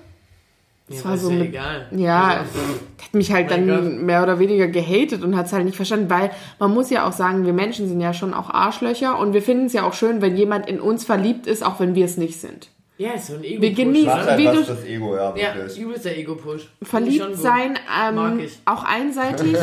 Das 0.89 1.05
war 1.05 1.19
so 1.19 1.31
ja 1.31 1.37
mit- 1.37 1.49
egal. 1.49 1.87
Ja, 1.93 2.23
Also, 2.39 2.59
hat 3.03 3.15
mich 3.15 3.33
halt 3.33 3.51
dann 3.51 3.67
Gott. 3.69 4.03
mehr 4.03 4.23
oder 4.23 4.39
weniger 4.39 4.69
gehatet 4.69 5.23
und 5.23 5.37
hat 5.37 5.47
es 5.47 5.53
halt 5.53 5.65
nicht 5.65 5.77
verstanden, 5.77 6.09
weil 6.11 6.31
man 6.59 6.73
muss 6.73 6.89
ja 6.91 7.07
auch 7.07 7.13
sagen, 7.13 7.45
wir 7.45 7.53
Menschen 7.53 7.89
sind 7.89 8.01
ja 8.01 8.15
schon 8.15 8.33
auch 8.35 8.51
Arschlöcher 8.51 9.19
und 9.19 9.33
wir 9.35 9.43
finden 9.43 9.67
es 9.67 9.73
ja 9.75 9.83
auch 9.85 9.93
schön, 9.95 10.23
wenn 10.23 10.37
jemand 10.37 10.67
in 10.69 10.81
uns 10.81 11.05
verliebt 11.05 11.47
ist, 11.47 11.65
auch 11.65 11.79
wenn 11.81 11.95
wir 11.95 12.05
es 12.05 12.17
nicht 12.17 12.41
sind. 12.41 12.69
Ja, 13.01 13.13
ist 13.13 13.29
so 13.29 13.35
ein 13.35 13.45
ego 13.45 13.63
Wir 13.63 13.71
genießen- 13.75 14.11
halt 14.13 14.39
Wie 14.39 14.47
was 14.47 14.55
du- 14.57 14.65
fürs 14.65 14.85
Ego, 14.85 15.15
ja, 15.17 15.33
Ja, 15.37 15.55
übelster 15.81 16.11
Ego-Push. 16.17 16.69
Verliebt 16.83 17.37
sein, 17.37 17.79
Mag 18.13 18.33
ähm, 18.33 18.41
ich. 18.41 18.59
auch 18.65 18.83
einseitig. 18.83 19.57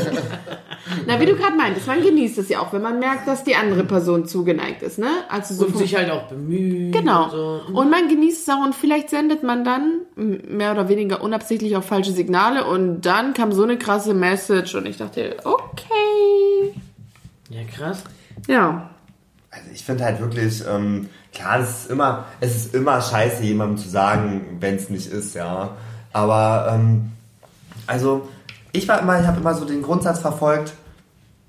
Na, 1.06 1.20
wie 1.20 1.26
du 1.26 1.36
gerade 1.36 1.58
meintest, 1.58 1.86
man 1.88 2.02
genießt 2.02 2.38
es 2.38 2.48
ja 2.48 2.60
auch, 2.62 2.72
wenn 2.72 2.82
man 2.82 2.98
merkt, 3.00 3.28
dass 3.28 3.44
die 3.44 3.56
andere 3.56 3.84
Person 3.84 4.26
zugeneigt 4.26 4.82
ist, 4.84 5.00
ne? 5.00 5.10
Also 5.28 5.54
so 5.54 5.66
Und 5.66 5.78
sich 5.78 5.94
halt 5.96 6.10
auch 6.12 6.24
bemühen. 6.30 6.94
Genau. 6.94 7.26
Und 7.26 7.32
so. 7.32 7.62
Und 7.74 7.90
man 7.92 8.08
genießt 8.08 8.48
es 8.48 8.54
auch 8.54 8.64
und 8.64 8.74
vielleicht 8.74 9.10
sendet 9.10 9.44
man 9.44 9.66
dann 9.66 10.02
mehr 10.16 10.72
oder 10.72 10.88
weniger 10.88 11.22
unabsichtlich 11.22 11.76
auch 11.76 11.84
falsche 11.84 12.12
Signale 12.14 12.66
und 12.66 13.02
dann 13.02 13.34
kam 13.34 13.52
so 13.52 13.64
eine 13.64 13.78
krasse 13.78 14.14
Message 14.14 14.76
und 14.76 14.86
ich 14.86 14.96
dachte, 14.98 15.36
okay. 15.44 16.74
Ja, 17.50 17.62
krass. 17.76 18.04
Ja. 18.48 18.92
Also 19.56 19.70
ich 19.74 19.84
finde 19.84 20.04
halt 20.04 20.20
wirklich, 20.20 20.64
ähm, 20.68 21.10
klar, 21.34 21.60
das 21.60 21.82
ist 21.84 21.90
immer, 21.92 22.26
es 22.42 22.56
ist 22.56 22.76
immer 22.76 23.02
scheiße, 23.02 23.44
jemandem 23.44 23.78
zu 23.78 23.90
sagen, 23.90 24.58
wenn 24.60 24.76
es 24.76 24.90
nicht 24.90 25.08
ist, 25.12 25.36
ja. 25.36 25.72
Aber 26.14 26.72
ähm, 26.74 27.12
also 27.88 28.28
ich 28.72 28.88
war 28.88 29.00
immer, 29.00 29.20
ich 29.20 29.28
habe 29.28 29.40
immer 29.40 29.54
so 29.54 29.66
den 29.66 29.82
Grundsatz 29.82 30.20
verfolgt, 30.20 30.74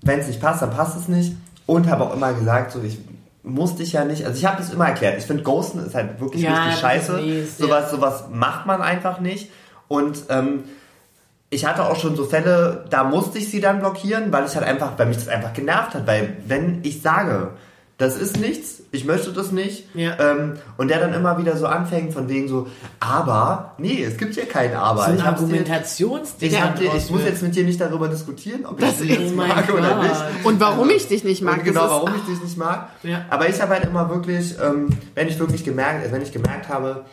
wenn 0.03 0.21
es 0.21 0.29
nicht 0.29 0.41
passt, 0.41 0.63
dann 0.63 0.71
passt 0.71 0.97
es 0.97 1.09
nicht. 1.09 1.37
Und 1.67 1.89
habe 1.89 2.05
auch 2.05 2.15
immer 2.15 2.33
gesagt, 2.33 2.73
so 2.73 2.83
ich 2.83 2.99
muss 3.43 3.77
dich 3.77 3.93
ja 3.93 4.05
nicht, 4.05 4.25
also 4.25 4.37
ich 4.39 4.45
habe 4.45 4.59
das 4.59 4.73
immer 4.73 4.87
erklärt. 4.87 5.19
Ich 5.19 5.25
finde 5.25 5.43
Ghosten 5.43 5.79
ist 5.85 5.95
halt 5.95 6.21
wirklich 6.21 6.43
Ja, 6.43 6.65
richtig 6.65 6.81
scheiße. 6.81 7.13
mies, 7.19 7.59
sowas, 7.59 7.91
sowas 7.91 8.25
macht 8.33 8.67
man 8.67 8.83
einfach 8.83 9.21
nicht. 9.21 9.51
Und 9.89 10.25
ähm, 10.29 10.65
ich 11.51 11.65
hatte 11.65 11.85
auch 11.85 11.97
schon 11.97 12.17
so 12.17 12.25
Fälle, 12.25 12.85
da 12.91 13.05
musste 13.05 13.39
ich 13.39 13.51
sie 13.51 13.61
dann 13.61 13.79
blockieren, 13.81 14.33
weil 14.33 14.47
ich 14.47 14.55
halt 14.57 14.67
einfach, 14.67 14.93
weil 14.97 15.07
mich 15.07 15.17
das 15.17 15.29
einfach 15.29 15.53
genervt 15.53 15.95
hat. 15.95 16.07
Weil 16.07 16.37
wenn 16.47 16.81
ich 16.83 17.03
sage, 17.03 17.51
das 17.99 18.17
ist 18.19 18.39
nichts, 18.39 18.83
ich 18.93 19.07
möchte 19.07 19.33
das 19.33 19.53
nicht, 19.53 19.89
Ja. 19.95 20.19
ähm, 20.21 20.55
und 20.77 20.89
der 20.89 21.01
dann 21.01 21.15
immer 21.15 21.39
wieder 21.39 21.57
so 21.57 21.67
anfängt 21.67 22.13
von 22.13 22.29
wegen 22.29 22.47
so, 22.47 22.67
aber, 23.01 23.75
nee, 23.79 24.03
es 24.05 24.19
gibt 24.19 24.35
hier 24.35 24.45
kein 24.47 24.75
Aber. 24.75 25.05
So 25.05 25.11
ein 25.13 25.17
ich 25.17 25.23
Argumentationsding. 25.25 26.51
ich, 26.53 26.59
dir, 26.79 26.95
ich 26.95 27.11
muss 27.11 27.23
jetzt 27.25 27.43
mit 27.43 27.57
dir 27.57 27.65
nicht 27.65 27.81
darüber 27.81 28.09
diskutieren, 28.09 28.67
ob 28.67 28.79
ich 28.81 28.87
Das 28.87 28.99
dich 28.99 29.19
Oh 29.19 29.35
mein 29.35 29.49
mag 29.49 29.73
oder 29.73 29.95
Gott. 29.95 30.03
nicht. 30.03 30.45
Und 30.45 30.61
warum 30.61 30.91
ich 30.91 31.09
dich 31.09 31.25
nicht 31.25 31.41
mag, 31.43 31.59
Und 31.59 31.65
genau, 31.65 31.89
warum 31.89 32.15
ich 32.17 32.23
dich 32.25 32.43
nicht 32.43 32.59
mag. 32.59 32.91
Ja. 33.03 33.25
Aber 33.31 33.49
ich 33.49 33.61
habe 33.63 33.73
halt 33.75 33.85
immer 33.85 34.11
wirklich, 34.11 34.55
ähm, 34.63 34.89
wenn 35.15 35.29
ich 35.29 35.39
wirklich 35.39 35.65
gemerkt, 35.65 36.13
wenn 36.13 36.21
ich 36.23 36.33
gemerkt 36.33 36.69
habe, 36.69 37.07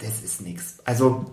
das 0.00 0.20
ist 0.24 0.40
nichts. 0.42 0.78
Also, 0.84 1.26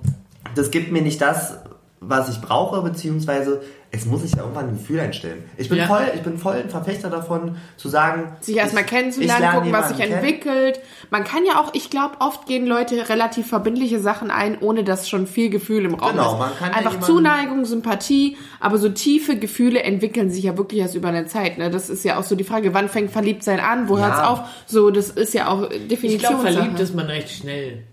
das 0.53 0.69
gibt 0.69 0.91
mir 0.91 1.01
nicht 1.01 1.19
das, 1.21 1.57
was 2.01 2.29
ich 2.29 2.39
brauche, 2.41 2.81
beziehungsweise 2.81 3.61
es 3.91 4.05
muss 4.05 4.21
sich 4.21 4.31
ja 4.33 4.39
irgendwann 4.43 4.69
ein 4.69 4.77
Gefühl 4.77 4.99
einstellen. 4.99 5.43
Ich 5.57 5.67
bin 5.67 5.79
Ja. 5.79 5.87
voll, 5.87 6.03
ich 6.13 6.21
bin 6.21 6.37
voll 6.37 6.53
ein 6.57 6.69
Verfechter 6.69 7.09
davon, 7.09 7.57
zu 7.75 7.89
sagen, 7.89 8.37
sich 8.39 8.55
erstmal 8.55 8.83
ich- 8.83 8.91
ich 8.91 8.95
kennenzulernen, 8.97 9.41
lerne 9.41 9.57
gucken, 9.57 9.73
was 9.73 9.89
sich 9.89 9.97
kennen. 9.97 10.13
entwickelt. 10.13 10.79
Man 11.09 11.23
kann 11.23 11.43
ja 11.45 11.59
auch, 11.59 11.73
ich 11.73 11.89
glaube, 11.89 12.17
oft 12.19 12.45
gehen 12.45 12.67
Leute 12.67 13.09
relativ 13.09 13.47
verbindliche 13.47 13.99
Sachen 13.99 14.29
ein, 14.31 14.59
ohne 14.61 14.83
dass 14.83 15.09
schon 15.09 15.25
viel 15.27 15.49
Gefühl 15.49 15.85
im 15.85 15.95
Raum 15.95 16.11
Genau, 16.11 16.33
ist. 16.33 16.39
man 16.39 16.55
kann 16.57 16.69
ja 16.69 16.77
Einfach 16.77 16.91
jemanden- 16.91 17.05
Zuneigung, 17.05 17.65
Sympathie, 17.65 18.37
aber 18.59 18.77
so 18.77 18.89
tiefe 18.89 19.35
Gefühle 19.37 19.81
entwickeln 19.83 20.29
sich 20.29 20.43
ja 20.43 20.55
wirklich 20.55 20.81
erst 20.81 20.95
über 20.95 21.09
eine 21.09 21.25
Zeit. 21.25 21.57
Ne? 21.57 21.69
Das 21.71 21.89
ist 21.89 22.05
ja 22.05 22.19
auch 22.19 22.23
so 22.23 22.35
die 22.35 22.43
Frage, 22.43 22.73
wann 22.75 22.89
fängt 22.89 23.09
Verliebtsein 23.11 23.59
an, 23.59 23.89
wo 23.89 23.97
Ja. 23.97 24.05
hört's 24.05 24.19
auf? 24.19 24.41
So, 24.67 24.91
das 24.91 25.09
ist 25.09 25.33
ja 25.33 25.47
auch 25.49 25.69
Ich 25.69 25.87
Definition. 25.87 26.35
glaube, 26.41 26.51
verliebt 26.53 26.79
ist 26.79 26.93
man 26.95 27.07
recht 27.07 27.29
schnell. 27.31 27.83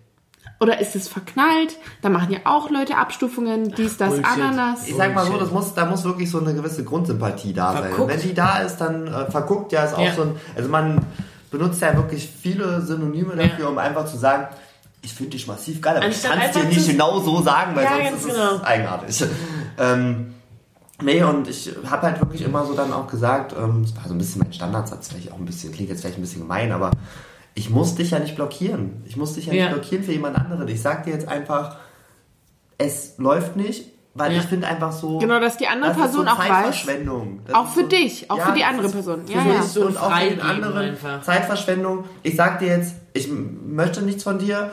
Oder 0.58 0.80
ist 0.80 0.96
es 0.96 1.06
verknallt? 1.08 1.76
Da 2.00 2.08
machen 2.08 2.30
ja 2.30 2.38
auch 2.44 2.70
Leute 2.70 2.96
Abstufungen, 2.96 3.74
dies, 3.74 3.98
das, 3.98 4.08
Bullshit. 4.08 4.26
Ananas. 4.26 4.88
Ich 4.88 4.96
sag 4.96 5.14
mal 5.14 5.26
so, 5.26 5.36
das 5.36 5.50
muss, 5.50 5.74
da 5.74 5.84
muss 5.84 6.02
wirklich 6.04 6.30
so 6.30 6.40
eine 6.40 6.54
gewisse 6.54 6.82
Grundsympathie 6.82 7.52
da 7.52 7.72
sein. 7.72 7.82
Verguckt. 7.82 8.00
Und 8.00 8.08
wenn 8.08 8.20
die 8.20 8.32
da 8.34 8.58
ist, 8.60 8.78
dann 8.78 9.06
äh, 9.06 9.30
verguckt 9.30 9.72
ja 9.72 9.84
ist 9.84 9.94
auch 9.94 10.00
Ja. 10.00 10.14
so 10.14 10.22
ein, 10.22 10.36
also 10.56 10.68
man 10.70 11.04
benutzt 11.50 11.82
ja 11.82 11.94
wirklich 11.94 12.26
viele 12.40 12.80
Synonyme 12.80 13.34
Ja. 13.36 13.48
dafür, 13.48 13.68
um 13.68 13.76
einfach 13.78 14.06
zu 14.06 14.16
sagen, 14.16 14.48
ich 15.02 15.12
finde 15.12 15.32
dich 15.32 15.46
massiv 15.46 15.80
geil, 15.82 15.96
aber 15.98 16.06
Anstatt 16.06 16.32
ich 16.34 16.40
kann 16.40 16.50
es 16.50 16.56
dir 16.56 16.64
nicht 16.64 16.88
genau 16.88 17.20
so 17.20 17.42
sagen, 17.42 17.76
weil 17.76 17.84
Ja, 17.84 17.90
sonst 18.10 18.24
ist 18.24 18.32
es 18.32 18.34
genau. 18.34 18.62
eigenartig. 18.64 19.24
ähm, 19.78 20.34
nee, 21.02 21.22
und 21.22 21.48
ich 21.48 21.70
habe 21.88 22.02
halt 22.06 22.18
wirklich 22.20 22.42
immer 22.42 22.64
so 22.64 22.72
dann 22.74 22.92
auch 22.92 23.06
gesagt, 23.06 23.54
ähm, 23.56 23.82
das 23.84 23.94
war 23.94 24.04
so 24.08 24.14
ein 24.14 24.18
bisschen 24.18 24.40
mein 24.42 24.52
Standardsatz, 24.54 25.08
vielleicht 25.08 25.30
auch 25.32 25.38
ein 25.38 25.44
bisschen, 25.44 25.72
klingt 25.72 25.90
jetzt 25.90 26.00
vielleicht 26.00 26.18
ein 26.18 26.22
bisschen 26.22 26.40
gemein, 26.40 26.72
aber 26.72 26.90
ich 27.56 27.70
muss 27.70 27.94
dich 27.96 28.10
ja 28.12 28.18
nicht 28.20 28.36
blockieren. 28.36 29.02
Ich 29.06 29.16
muss 29.16 29.32
dich 29.34 29.46
ja, 29.46 29.52
Ja. 29.54 29.64
nicht 29.64 29.72
blockieren 29.74 30.04
für 30.04 30.12
jemand 30.12 30.36
anderen. 30.36 30.68
Ich 30.68 30.80
sag 30.82 31.04
dir 31.04 31.12
jetzt 31.14 31.26
einfach, 31.26 31.76
es 32.78 33.14
läuft 33.16 33.56
nicht, 33.56 33.90
weil 34.14 34.32
Ja. 34.32 34.38
ich 34.40 34.44
finde 34.44 34.66
einfach 34.66 34.92
so. 34.92 35.18
Genau, 35.18 35.40
dass 35.40 35.56
die 35.56 35.66
andere 35.66 35.88
das 35.90 35.96
ist 35.96 36.02
Person 36.04 36.26
so 36.26 36.30
auch 36.32 36.38
weiß. 36.38 36.66
Auch 37.54 37.64
ist 37.66 37.74
für 37.74 37.80
so, 37.80 37.86
dich, 37.88 38.30
auch 38.30 38.40
für 38.40 38.52
die 38.52 38.64
andere 38.64 38.88
Person. 38.90 39.26
Für 39.26 39.32
Ja, 39.32 39.40
mich 39.40 39.54
ja. 39.54 39.62
so 39.62 39.86
und 39.86 39.96
auch 39.96 40.14
für 40.14 40.28
den 40.28 40.40
anderen 40.40 40.76
einfach. 40.76 41.22
Zeitverschwendung. 41.22 42.04
Ich 42.22 42.36
sag 42.36 42.58
dir 42.58 42.68
jetzt, 42.68 42.94
ich 43.14 43.28
möchte 43.30 44.02
nichts 44.02 44.22
von 44.22 44.38
dir. 44.38 44.70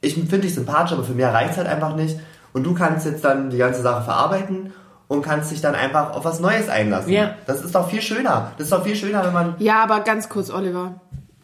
Ich 0.00 0.14
finde 0.14 0.38
dich 0.38 0.54
sympathisch, 0.54 0.92
aber 0.92 1.04
für 1.04 1.12
mich 1.12 1.24
reicht 1.26 1.56
halt 1.56 1.66
einfach 1.66 1.94
nicht. 1.96 2.16
Und 2.52 2.64
du 2.64 2.74
kannst 2.74 3.06
jetzt 3.06 3.24
dann 3.24 3.50
die 3.50 3.58
ganze 3.58 3.82
Sache 3.82 4.02
verarbeiten 4.04 4.72
und 5.08 5.22
kannst 5.22 5.50
dich 5.50 5.60
dann 5.60 5.74
einfach 5.74 6.12
auf 6.14 6.24
was 6.24 6.38
Neues 6.40 6.68
einlassen. 6.68 7.12
Ja. 7.12 7.34
Das 7.46 7.60
ist 7.62 7.74
doch 7.74 7.90
viel 7.90 8.00
schöner. 8.00 8.52
Das 8.56 8.66
ist 8.68 8.72
doch 8.72 8.84
viel 8.84 8.94
schöner, 8.96 9.24
wenn 9.24 9.32
man 9.32 9.54
Ja, 9.58 9.82
aber 9.82 10.00
ganz 10.00 10.28
kurz, 10.28 10.50
Oliver. 10.50 10.94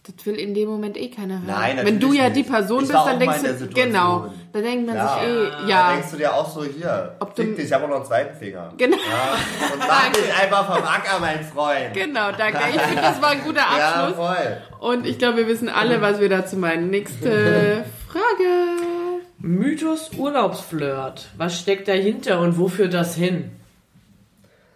Das 0.06 0.24
will 0.24 0.36
in 0.36 0.54
dem 0.54 0.68
Moment 0.68 0.96
eh 0.96 1.08
keiner 1.10 1.34
hören. 1.34 1.46
Nein, 1.48 1.80
Wenn 1.82 1.98
du 1.98 2.12
ja 2.12 2.24
nicht. 2.24 2.36
die 2.36 2.42
Person 2.44 2.84
Ich 2.84 2.88
bist, 2.90 3.06
dann 3.06 3.18
denkst 3.18 3.40
du, 3.58 3.66
genau, 3.68 4.26
da 4.52 4.60
denkt 4.60 4.86
man 4.86 4.94
Ja. 4.94 5.18
sich 5.18 5.28
eh, 5.28 5.50
Da 5.62 5.68
ja, 5.68 5.92
denkst 5.94 6.10
du 6.12 6.16
dir 6.18 6.32
auch 6.32 6.48
so, 6.48 6.62
hier, 6.64 7.16
Ob 7.18 7.34
du- 7.34 7.42
fick 7.42 7.56
dich, 7.56 7.64
ich 7.66 7.72
habe 7.72 7.84
auch 7.86 7.88
noch 7.88 7.96
einen 7.96 8.04
zweiten 8.04 8.36
Finger. 8.38 8.72
Genau. 8.76 8.96
Ja, 8.96 9.72
und 9.72 9.78
mach 9.80 10.12
dich 10.12 10.32
einfach 10.40 10.66
vom 10.76 10.84
Acker, 10.84 11.18
mein 11.20 11.42
Freund. 11.44 11.92
genau, 11.92 12.30
danke. 12.30 12.58
Ich 12.72 12.80
finde, 12.80 13.02
das 13.02 13.20
war 13.20 13.30
ein 13.30 13.42
guter 13.42 13.60
Ja, 13.78 13.90
Abschluss. 14.06 14.16
voll. 14.16 14.56
Und 14.78 15.06
ich 15.06 15.18
glaube, 15.18 15.38
wir 15.38 15.48
wissen 15.48 15.68
alle, 15.68 16.00
was 16.00 16.20
wir 16.20 16.28
dazu 16.28 16.56
meinen. 16.56 16.88
Nächste 16.90 17.84
Frage. 18.08 19.22
Mythos 19.38 20.10
Urlaubsflirt. 20.16 21.26
Was 21.36 21.58
steckt 21.58 21.88
dahinter 21.88 22.40
und 22.40 22.58
wo 22.58 22.68
führt 22.68 22.94
das 22.94 23.14
hin? 23.16 23.50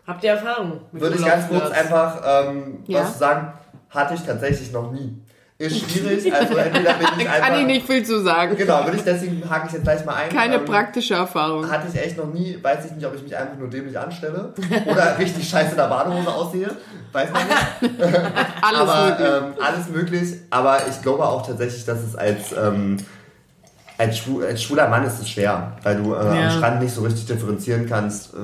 Habt 0.07 0.25
ihr 0.25 0.31
Erfahrung 0.33 0.81
mit 0.93 1.03
Würde 1.03 1.17
ich 1.17 1.25
ganz 1.25 1.49
kurz 1.49 1.71
einfach 1.71 2.21
ähm, 2.27 2.79
Ja. 2.87 3.01
was 3.03 3.19
sagen, 3.19 3.53
hatte 3.91 4.15
ich 4.15 4.23
tatsächlich 4.23 4.73
noch 4.73 4.91
nie. 4.93 5.17
Ist 5.59 5.79
schwierig, 5.91 6.33
also 6.35 6.57
entweder 6.57 6.95
bin 6.95 7.07
ich 7.19 7.29
einfach... 7.29 7.49
Kann 7.49 7.61
ich 7.61 7.67
nicht 7.67 7.87
viel 7.87 8.03
zu 8.03 8.23
sagen. 8.23 8.57
Genau, 8.57 8.83
würde 8.85 8.97
ich 8.97 9.05
deswegen 9.05 9.43
hake 9.51 9.67
ich 9.67 9.73
jetzt 9.75 9.83
gleich 9.83 10.03
mal 10.07 10.15
ein. 10.15 10.31
Keine 10.31 10.55
Ähm, 10.55 10.65
praktische 10.65 11.13
Erfahrung. 11.15 11.71
Hatte 11.71 11.87
ich 11.93 12.01
echt 12.01 12.17
noch 12.17 12.33
nie, 12.33 12.59
weiß 12.63 12.87
ich 12.87 12.93
nicht, 12.93 13.05
ob 13.07 13.15
ich 13.15 13.23
mich 13.23 13.37
einfach 13.37 13.59
nur 13.59 13.69
dämlich 13.69 13.99
anstelle 13.99 14.55
oder 14.87 15.19
richtig 15.19 15.47
scheiße 15.47 15.73
in 15.73 15.77
der 15.77 15.89
Badehose 15.89 16.29
aussehe, 16.33 16.71
weiß 17.13 17.29
man 17.31 17.43
nicht. 17.47 18.03
Alles 18.63 18.81
aber, 18.81 19.05
möglich. 19.11 19.29
Ähm, 19.29 19.45
alles 19.63 19.89
möglich, 19.89 20.35
aber 20.49 20.79
ich 20.89 21.03
glaube 21.03 21.25
auch 21.29 21.47
tatsächlich, 21.47 21.85
dass 21.85 21.99
es 22.01 22.17
als, 22.17 22.53
ähm, 22.53 22.97
als 23.99 24.17
schwuler 24.63 24.89
Mann 24.89 25.05
ist 25.05 25.21
es 25.21 25.29
schwer, 25.29 25.77
weil 25.83 25.97
du 26.03 26.15
äh, 26.15 26.25
Ja. 26.41 26.45
am 26.49 26.51
Strand 26.57 26.83
nicht 26.83 26.95
so 26.95 27.03
richtig 27.03 27.27
differenzieren 27.27 27.87
kannst. 27.87 28.33
Äh, 28.33 28.39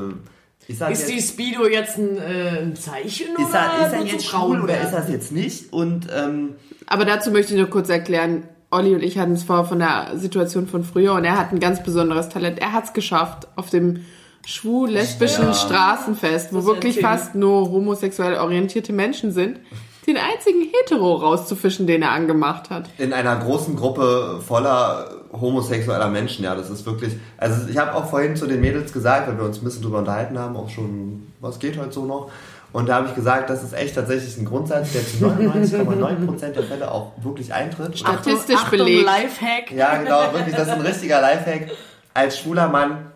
ist 0.69 0.81
das 0.81 0.91
Ist 0.91 1.09
die 1.09 1.21
Speedo 1.21 1.67
jetzt 1.67 1.99
ein, 1.99 2.19
äh, 2.19 2.61
ein 2.63 2.77
Zeichen 2.77 3.35
ist 3.37 3.51
oder 3.51 3.59
er, 3.59 3.87
ist 3.87 3.93
er 3.93 3.99
nur 3.99 4.07
jetzt 4.07 4.27
schwul 4.27 4.61
oder 4.63 4.81
ist 4.81 4.93
das 4.93 5.09
jetzt 5.09 5.33
nicht? 5.33 5.73
Und 5.73 6.07
ähm, 6.15 6.55
Aber 6.87 7.05
dazu 7.05 7.31
möchte 7.31 7.55
ich 7.55 7.59
nur 7.61 7.71
kurz 7.71 7.89
erklären, 7.89 8.45
Olli 8.71 8.95
und 8.95 9.03
ich 9.03 9.17
hatten 9.19 9.33
es 9.33 9.45
vorher 9.45 9.65
von 9.65 9.79
der 9.79 10.13
Situation 10.17 10.67
von 10.67 10.83
früher 10.83 11.15
und 11.15 11.25
er 11.25 11.39
hat 11.39 11.53
ein 11.53 11.61
ganz 11.61 11.83
besonderes 11.83 12.29
Talent. 12.29 12.59
Er 12.59 12.73
hat 12.73 12.85
es 12.85 12.93
geschafft 12.93 13.47
auf 13.57 13.71
dem 13.71 14.05
schwul-lesbischen 14.45 15.47
Ja. 15.47 15.55
Straßenfest, 15.55 16.53
wo 16.53 16.57
Das 16.57 16.67
wirklich 16.67 17.01
fast 17.01 17.35
nur 17.35 17.71
homosexuell 17.71 18.39
orientierte 18.39 18.93
Menschen 18.93 19.33
sind, 19.33 19.61
den 20.07 20.16
einzigen 20.16 20.62
Hetero 20.73 21.14
rauszufischen, 21.14 21.87
den 21.87 22.03
er 22.03 22.12
angemacht 22.12 22.71
hat. 22.71 22.88
in 22.99 23.12
einer 23.12 23.37
großen 23.37 23.77
Gruppe 23.77 24.40
voller 24.47 25.11
homosexueller 25.33 26.09
Menschen, 26.09 26.45
ja, 26.45 26.55
das 26.55 26.71
ist 26.71 26.87
wirklich, 26.87 27.16
also 27.37 27.69
ich 27.69 27.77
habe 27.77 27.95
auch 27.95 28.09
vorhin 28.09 28.37
zu 28.37 28.47
den 28.47 28.61
Mädels 28.61 28.92
gesagt, 28.92 29.29
weil 29.29 29.37
wir 29.37 29.45
uns 29.45 29.59
ein 29.59 29.64
bisschen 29.64 29.83
drüber 29.83 29.99
unterhalten 29.99 30.38
haben, 30.38 30.57
auch 30.57 30.71
schon, 30.71 31.33
was 31.40 31.59
geht 31.59 31.79
heute 31.79 31.92
so 31.92 32.05
noch, 32.05 32.31
und 32.73 32.88
da 32.88 32.97
habe 32.97 33.09
ich 33.09 33.14
gesagt, 33.14 33.49
das 33.49 33.62
ist 33.62 33.73
echt 33.73 33.95
tatsächlich 33.95 34.37
ein 34.37 34.45
Grundsatz, 34.45 34.92
der 34.92 35.07
zu 35.07 35.25
99,9% 35.25 36.51
der 36.51 36.62
Fälle 36.62 36.90
auch 36.90 37.12
wirklich 37.23 37.55
eintritt. 37.55 37.99
Statistisch 37.99 38.57
Achtung, 38.57 38.79
belegt. 38.81 39.07
Lifehack. 39.07 39.73
Ja, 39.75 39.97
genau, 39.97 40.33
wirklich, 40.35 40.55
das 40.55 40.69
ist 40.69 40.75
ein 40.75 40.81
richtiger 40.83 41.23
Lifehack. 41.23 41.71
Als 42.12 42.38
schwuler 42.38 42.69
Mann, 42.69 43.12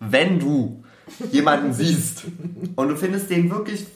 wenn 0.00 0.38
du 0.38 0.82
jemanden 1.32 1.72
siehst 1.72 2.24
und 2.76 2.88
du 2.88 2.96
findest 2.96 3.30
den 3.30 3.50
wirklich 3.50 3.86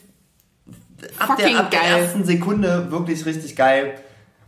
ab, 1.19 1.37
der, 1.37 1.59
ab 1.59 1.71
der 1.71 1.81
ersten 1.81 2.23
Sekunde 2.23 2.91
wirklich 2.91 3.25
richtig 3.25 3.55
geil 3.55 3.95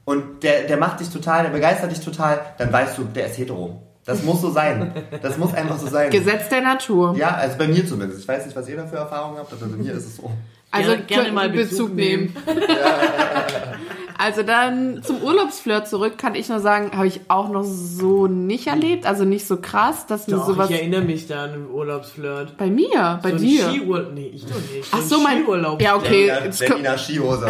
und 0.05 0.43
der, 0.43 0.63
der 0.63 0.77
macht 0.77 0.99
dich 0.99 1.09
total, 1.09 1.43
der 1.43 1.49
begeistert 1.49 1.91
dich 1.91 1.99
total, 1.99 2.41
dann 2.57 2.71
weißt 2.71 2.97
du, 2.97 3.03
der 3.03 3.27
ist 3.27 3.37
hetero. 3.37 3.81
Das 4.05 4.21
muss 4.21 4.41
so 4.41 4.51
sein. 4.51 4.93
Das 5.23 5.37
muss 5.37 5.53
einfach 5.55 5.79
so 5.79 5.87
sein. 5.87 6.11
Gesetz 6.11 6.47
der 6.49 6.61
Natur. 6.61 7.15
Ja, 7.17 7.35
also 7.35 7.57
bei 7.57 7.67
mir 7.67 7.87
zumindest. 7.87 8.21
Ich 8.21 8.27
weiß 8.27 8.45
nicht, 8.45 8.55
was 8.55 8.69
ihr 8.69 8.77
da 8.77 8.85
für 8.85 8.97
Erfahrungen 8.97 9.39
habt, 9.39 9.51
aber 9.51 9.65
bei 9.65 9.77
mir 9.77 9.93
ist 9.93 10.05
es 10.05 10.17
so. 10.17 10.31
Also 10.71 10.89
Gerne- 10.91 11.03
gerne 11.05 11.31
mal 11.31 11.49
Bezug, 11.49 11.69
Bezug 11.71 11.95
nehmen. 11.95 12.35
also 14.17 14.43
dann 14.43 15.01
zum 15.03 15.21
Urlaubsflirt 15.23 15.87
zurück 15.87 16.17
kann 16.17 16.35
ich 16.35 16.49
nur 16.49 16.59
sagen, 16.59 16.91
habe 16.97 17.07
ich 17.07 17.21
auch 17.29 17.47
noch 17.49 17.63
so 17.63 18.27
nicht 18.27 18.67
erlebt, 18.67 19.05
also 19.05 19.23
nicht 19.23 19.47
so 19.47 19.57
krass, 19.57 20.05
dass 20.05 20.27
mir 20.27 20.35
Doch, 20.35 20.47
sowas 20.47 20.69
ich 20.69 20.75
erinnere 20.77 21.01
mich 21.01 21.27
da 21.27 21.45
an 21.45 21.51
einen 21.53 21.69
Urlaubsflirt. 21.69 22.57
bei 22.57 22.67
mir, 22.67 23.19
bei 23.23 23.31
so 23.31 23.37
dir. 23.37 23.67
Ein 23.69 23.73
Skiurlaub. 23.75 24.13
Nee, 24.13 24.31
ich 24.35 24.45
doch 24.45 24.55
nicht. 24.73 24.89
Ach 24.91 25.01
so, 25.01 25.17
ein 25.17 25.23
mein 25.23 25.43
Skiurlaub. 25.43 25.81
Ja, 25.81 25.95
okay, 25.95 26.27
Ja, 26.27 26.43
jetzt 26.43 26.59
Berliner 26.59 26.97
Skihose. 26.97 27.47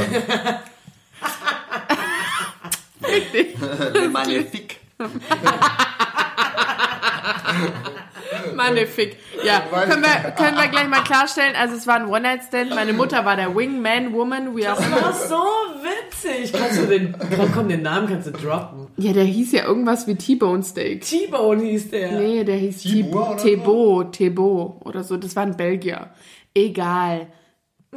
Nimm 3.94 4.12
mal 4.12 4.24
eine 4.24 4.44
Fick. 4.44 4.78
Magnifik. 8.56 9.18
Ja, 9.46 9.60
können 9.60 10.04
wir, 10.04 10.32
können 10.32 10.58
wir 10.58 10.68
gleich 10.68 10.88
mal 10.88 11.04
klarstellen. 11.04 11.56
Also 11.56 11.76
es 11.76 11.88
war 11.88 11.96
ein 11.96 12.08
One-Night-Stand. 12.08 12.72
Meine 12.76 12.94
Mutter 12.94 13.26
war 13.26 13.36
der 13.36 13.56
Wingman, 13.56 14.14
Woman, 14.14 14.56
wie 14.56 14.68
auch 14.68 14.76
Das 14.76 14.92
war 14.92 15.14
so 15.14 15.44
witzig. 15.84 16.54
Kannst 16.54 16.82
du 16.82 16.88
den, 16.88 17.16
komm, 17.36 17.52
komm, 17.54 17.70
den 17.70 17.82
Namen 17.82 18.08
kannst 18.08 18.28
du 18.28 18.32
droppen. 18.32 18.88
Ja, 18.98 19.14
der 19.14 19.24
hieß 19.24 19.52
ja 19.52 19.66
irgendwas 19.66 20.08
wie 20.08 20.16
T-Bone 20.16 20.64
Steak. 20.64 21.02
T-Bone 21.02 21.64
hieß 21.64 21.92
der. 21.92 22.12
Nee, 22.20 22.44
der 22.44 22.56
hieß 22.56 22.86
oder 23.14 23.38
Tebo, 23.38 24.04
Tebo 24.06 24.82
oder 24.84 25.04
so. 25.04 25.18
Das 25.18 25.36
war 25.36 25.44
ein 25.44 25.56
Belgier. 25.56 26.12
Egal. 26.54 27.28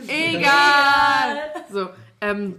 Egal. 0.07 1.38
So, 1.72 1.88
ähm, 2.21 2.57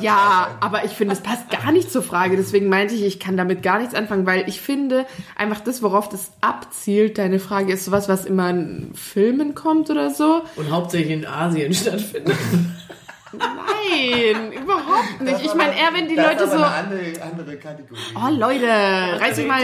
ja, 0.00 0.58
aber 0.60 0.84
ich 0.84 0.92
finde, 0.92 1.14
es 1.14 1.22
passt 1.22 1.48
gar 1.48 1.72
nicht 1.72 1.90
zur 1.90 2.02
Frage. 2.02 2.36
Deswegen 2.36 2.68
meinte 2.68 2.94
ich, 2.94 3.02
ich 3.02 3.18
kann 3.18 3.38
damit 3.38 3.62
gar 3.62 3.78
nichts 3.78 3.94
anfangen, 3.94 4.26
weil 4.26 4.46
ich 4.48 4.60
finde, 4.60 5.06
einfach 5.34 5.60
das, 5.60 5.82
worauf 5.82 6.10
das 6.10 6.32
abzielt, 6.42 7.16
deine 7.16 7.38
Frage 7.38 7.72
ist 7.72 7.86
sowas, 7.86 8.08
was 8.10 8.26
immer 8.26 8.50
in 8.50 8.92
Filmen 8.94 9.54
kommt 9.54 9.88
oder 9.88 10.10
so. 10.10 10.42
Und 10.56 10.70
hauptsächlich 10.70 11.12
in 11.12 11.26
Asien 11.26 11.72
stattfindet. 11.74 12.36
Nein, 13.32 14.52
überhaupt 14.52 15.22
nicht. 15.22 15.42
Ich 15.42 15.54
meine 15.54 15.72
eher, 15.74 15.94
wenn 15.94 16.06
die 16.06 16.14
das 16.16 16.26
Leute 16.26 16.46
so, 16.48 16.56
eine 16.56 16.66
andere, 16.66 17.22
andere 17.22 17.56
Kategorie. 17.56 18.00
oh 18.14 18.28
Leute, 18.30 18.66
reiß 18.66 19.38
euch 19.38 19.46
mal, 19.46 19.62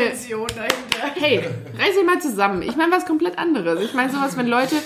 hey, 1.16 1.44
reiß 1.78 1.98
euch 1.98 2.06
mal 2.06 2.18
zusammen. 2.18 2.62
Ich 2.62 2.76
meine 2.76 2.92
was 2.92 3.04
komplett 3.04 3.36
anderes. 3.36 3.82
Ich 3.82 3.92
meine 3.92 4.10
sowas, 4.10 4.38
wenn 4.38 4.46
Leute 4.46 4.76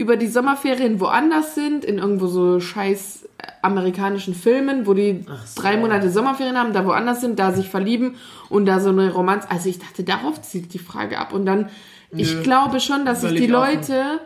über 0.00 0.16
die 0.16 0.26
Sommerferien 0.28 0.98
woanders 0.98 1.54
sind, 1.54 1.84
in 1.84 1.98
irgendwo 1.98 2.26
so 2.26 2.58
scheiß 2.58 3.28
äh, 3.38 3.46
amerikanischen 3.62 4.34
Filmen, 4.34 4.86
wo 4.86 4.94
die 4.94 5.24
so. 5.44 5.60
drei 5.60 5.76
Monate 5.76 6.10
Sommerferien 6.10 6.56
haben, 6.56 6.72
da 6.72 6.86
woanders 6.86 7.20
sind, 7.20 7.38
da 7.38 7.52
sich 7.52 7.68
verlieben 7.68 8.16
und 8.48 8.64
da 8.64 8.80
so 8.80 8.88
eine 8.88 9.12
Romanz. 9.12 9.44
Also 9.48 9.68
ich 9.68 9.78
dachte, 9.78 10.02
darauf 10.02 10.40
zielt 10.40 10.72
die 10.72 10.78
Frage 10.78 11.18
ab. 11.18 11.34
Und 11.34 11.44
dann, 11.44 11.68
ich 12.10 12.34
Nö. 12.34 12.42
glaube 12.42 12.80
schon, 12.80 13.04
dass 13.04 13.20
sich 13.20 13.34
die 13.34 13.52
offen. 13.52 13.74
Leute 13.76 14.20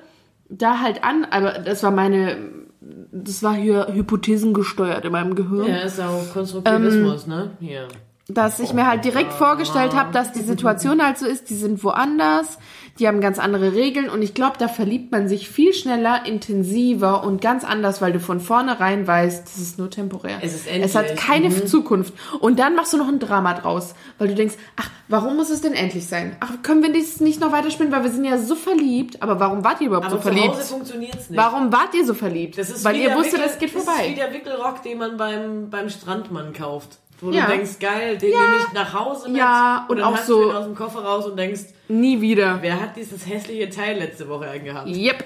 da 0.49 0.81
halt 0.81 1.03
an, 1.03 1.25
aber 1.25 1.59
das 1.59 1.83
war 1.83 1.91
meine, 1.91 2.37
das 2.81 3.43
war 3.43 3.55
hier 3.55 3.89
Hypothesen 3.93 4.55
gesteuert 4.55 5.05
in 5.05 5.13
meinem 5.13 5.35
Gehirn 5.35 5.67
Ja, 5.67 5.79
ist 5.79 6.01
auch 6.01 6.33
Konstruktivismus, 6.33 7.27
ne? 7.27 7.51
Hier. 7.61 7.89
Dass 8.29 8.59
ich 8.59 8.73
mir 8.73 8.87
halt 8.87 9.05
direkt 9.05 9.33
vorgestellt 9.35 9.95
habe, 9.95 10.11
dass 10.13 10.33
die 10.33 10.41
Situation 10.43 11.05
halt 11.05 11.19
so 11.19 11.27
ist, 11.27 11.51
die 11.51 11.55
sind 11.55 11.85
woanders, 11.85 12.59
die 12.99 13.07
haben 13.07 13.21
ganz 13.21 13.39
andere 13.39 13.75
Regeln 13.75 14.09
und 14.09 14.23
ich 14.23 14.33
glaube, 14.33 14.55
da 14.59 14.67
verliebt 14.69 15.13
man 15.13 15.29
sich 15.29 15.51
viel 15.51 15.75
schneller, 15.75 16.25
intensiver 16.25 17.23
und 17.25 17.43
ganz 17.43 17.65
anders, 17.65 18.01
weil 18.01 18.13
du 18.13 18.21
von 18.21 18.41
vornherein 18.41 19.07
weißt, 19.07 19.45
das 19.47 19.59
ist 19.59 19.79
nur 19.79 19.91
temporär. 19.91 20.39
Es 20.41 20.55
ist 20.55 20.67
Es 20.67 20.95
hat 20.95 21.09
endlich. 21.11 21.21
keine 21.27 21.51
Mhm. 21.51 21.67
Zukunft. 21.67 22.15
Und 22.41 22.59
dann 22.61 22.75
machst 22.77 22.93
du 22.93 22.97
noch 22.97 23.09
ein 23.09 23.19
Drama 23.19 23.53
draus, 23.55 23.95
weil 24.19 24.29
du 24.29 24.35
denkst, 24.35 24.55
ach, 24.77 24.89
warum 25.09 25.37
muss 25.37 25.51
es 25.51 25.61
denn 25.61 25.75
endlich 25.75 26.07
sein? 26.07 26.37
Ach, 26.41 26.51
können 26.63 26.83
wir 26.83 26.93
das 26.93 27.21
nicht 27.21 27.41
noch 27.41 27.53
weiterspielen, 27.53 27.93
weil 27.93 28.05
wir 28.05 28.11
sind 28.11 28.25
ja 28.25 28.39
so 28.39 28.55
verliebt, 28.55 29.23
aber 29.23 29.39
warum 29.39 29.65
wart 29.65 29.81
ihr 29.83 29.89
überhaupt 29.89 30.07
Aber 30.07 30.17
so 30.17 30.23
zu 30.23 30.31
Hause 30.31 30.39
verliebt? 30.41 30.65
funktioniert's 30.65 31.29
nicht. 31.31 31.39
Warum 31.39 31.73
wart 31.73 31.95
ihr 31.95 32.07
so 32.07 32.15
verliebt? 32.15 32.57
Das 32.57 32.71
ist 32.71 32.85
weil 32.85 32.97
ihr 32.97 33.15
wusstet, 33.17 33.35
Wickel- 33.35 33.45
das 33.49 33.59
geht 33.59 33.75
Das 33.75 33.83
ist 33.83 33.89
wie 33.89 33.93
vorbei. 33.93 34.15
der 34.17 34.33
Wickelrock, 34.33 34.83
den 34.83 34.99
man 34.99 35.17
beim, 35.19 35.69
beim 35.69 35.91
Strandmann 35.91 36.53
kauft. 36.55 36.99
Wo 37.25 37.31
Ja. 37.31 37.47
du 37.47 37.53
denkst, 37.53 37.79
geil, 37.81 38.19
den 38.19 38.29
nehme 38.31 38.57
ich 38.67 38.73
nach 38.75 38.93
Hause 38.93 39.29
mit. 39.31 39.39
Ja, 39.39 39.87
und 39.89 39.97
dann 39.99 40.07
auch 40.09 40.17
hast 40.17 40.27
so- 40.27 40.43
du 40.45 40.51
ihn 40.51 40.57
aus 40.57 40.65
dem 40.67 40.75
Koffer 40.75 41.03
raus 41.05 41.25
und 41.27 41.39
denkst, 41.39 41.63
Nie 41.89 42.21
wieder. 42.21 42.59
wer 42.61 42.79
hat 42.81 42.97
dieses 42.97 43.27
hässliche 43.27 43.71
Teil 43.71 43.97
letzte 43.99 44.29
Woche 44.29 44.51
angehabt? 44.51 44.87
Yep. 44.89 45.25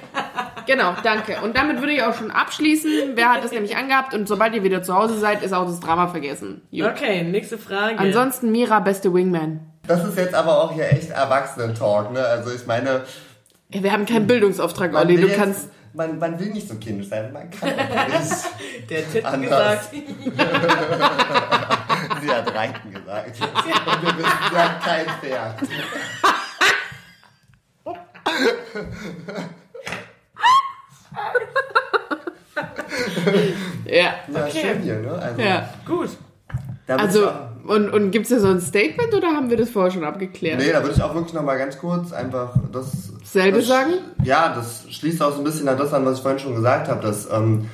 Genau, 0.66 0.94
danke. 1.03 1.38
Und 1.42 1.57
damit 1.57 1.80
würde 1.80 1.92
ich 1.92 2.03
auch 2.05 2.14
schon 2.14 2.30
abschließen. 2.30 2.90
Wer 3.14 3.32
hat 3.32 3.42
das 3.42 3.51
nämlich 3.51 3.76
angehabt? 3.76 4.14
Und 4.14 4.28
sobald 4.28 4.55
ihr 4.55 4.62
wieder 4.62 4.82
zu 4.82 4.94
Hause 4.94 5.18
seid, 5.18 5.42
ist 5.42 5.53
auch 5.53 5.66
das 5.66 5.80
Drama 5.80 6.07
vergessen. 6.09 6.62
Gut. 6.70 6.84
Okay, 6.84 7.22
nächste 7.24 7.59
Frage. 7.59 7.99
Ansonsten 7.99 8.53
Mira, 8.53 8.78
beste 8.80 9.12
Wingman. 9.12 9.61
Das 9.86 10.05
ist 10.07 10.16
jetzt 10.18 10.34
aber 10.34 10.62
auch 10.62 10.72
hier 10.72 10.92
echt 10.92 11.11
Erwachsenen-Talk, 11.11 12.12
ne? 12.12 12.20
Also 12.24 12.53
ich 12.53 12.66
meine, 12.66 13.03
Ja, 13.72 13.82
wir 13.82 13.90
haben 13.92 14.07
keinen 14.07 14.26
Bildungsauftrag, 14.26 14.94
Olli. 14.94 15.16
Du 15.16 15.26
jetzt, 15.26 15.36
kannst. 15.38 15.68
man, 15.94 16.18
man 16.18 16.38
will 16.38 16.51
nicht 16.51 16.68
so 16.68 16.74
kindisch 16.76 17.09
sein, 17.09 17.32
man 17.32 17.49
kann 17.51 17.70
auch 17.70 18.20
nicht. 18.20 18.90
der 18.90 19.26
Anders. 19.26 19.90
gesagt. 19.90 19.94
Sie 22.22 22.30
hat 22.30 22.54
Reiten 22.54 22.90
gesagt. 22.92 23.40
Und 23.40 24.02
wir 24.02 24.18
wissen, 24.18 24.38
sie 24.50 24.56
hat 24.56 24.82
kein 24.82 25.06
Pferd. 25.20 25.54
Ja. 33.86 34.14
Ja, 34.30 34.44
Okay. 34.46 34.61
schön 34.61 34.82
hier, 34.82 34.96
ne? 35.00 35.12
Also, 35.12 35.40
Ja. 35.40 35.68
Gut. 35.86 36.11
da 36.86 36.94
würd 36.94 37.00
Also, 37.00 37.30
und, 37.66 37.90
und 37.92 38.11
gibt's 38.11 38.30
da 38.30 38.38
so 38.38 38.48
ein 38.48 38.61
Statement 38.61 39.14
oder 39.14 39.28
haben 39.28 39.50
wir 39.50 39.56
das 39.56 39.70
vorher 39.70 39.90
schon 39.92 40.04
abgeklärt? 40.04 40.59
Nee, 40.59 40.72
da 40.72 40.82
würde 40.82 40.94
ich 40.96 41.02
auch 41.02 41.14
wirklich 41.14 41.34
nochmal 41.34 41.59
ganz 41.59 41.78
kurz 41.78 42.12
einfach 42.12 42.54
das. 42.72 43.12
Selbe 43.24 43.59
das, 43.59 43.66
sagen? 43.68 43.92
Ja, 44.24 44.54
das 44.54 44.86
schließt 44.90 45.22
auch 45.22 45.32
so 45.32 45.38
ein 45.38 45.44
bisschen 45.44 45.68
an 45.68 45.76
das 45.76 45.92
an, 45.92 46.04
was 46.06 46.16
ich 46.16 46.22
vorhin 46.22 46.38
schon 46.40 46.54
gesagt 46.54 46.88
habe, 46.88 47.02
dass 47.06 47.30
ähm, 47.30 47.68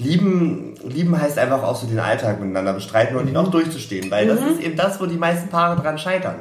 Lieben, 0.00 0.74
Lieben 0.82 1.20
heißt 1.20 1.38
einfach 1.38 1.62
auch 1.62 1.76
so 1.76 1.86
den 1.86 1.98
Alltag 1.98 2.40
miteinander 2.40 2.72
bestreiten 2.72 3.16
und 3.16 3.28
ihn 3.28 3.36
auch 3.36 3.50
durchzustehen, 3.50 4.10
weil 4.10 4.26
das 4.26 4.40
ist 4.40 4.60
eben 4.60 4.76
das, 4.76 5.00
wo 5.00 5.06
die 5.06 5.16
meisten 5.16 5.48
Paare 5.50 5.80
dran 5.80 5.98
scheitern. 5.98 6.36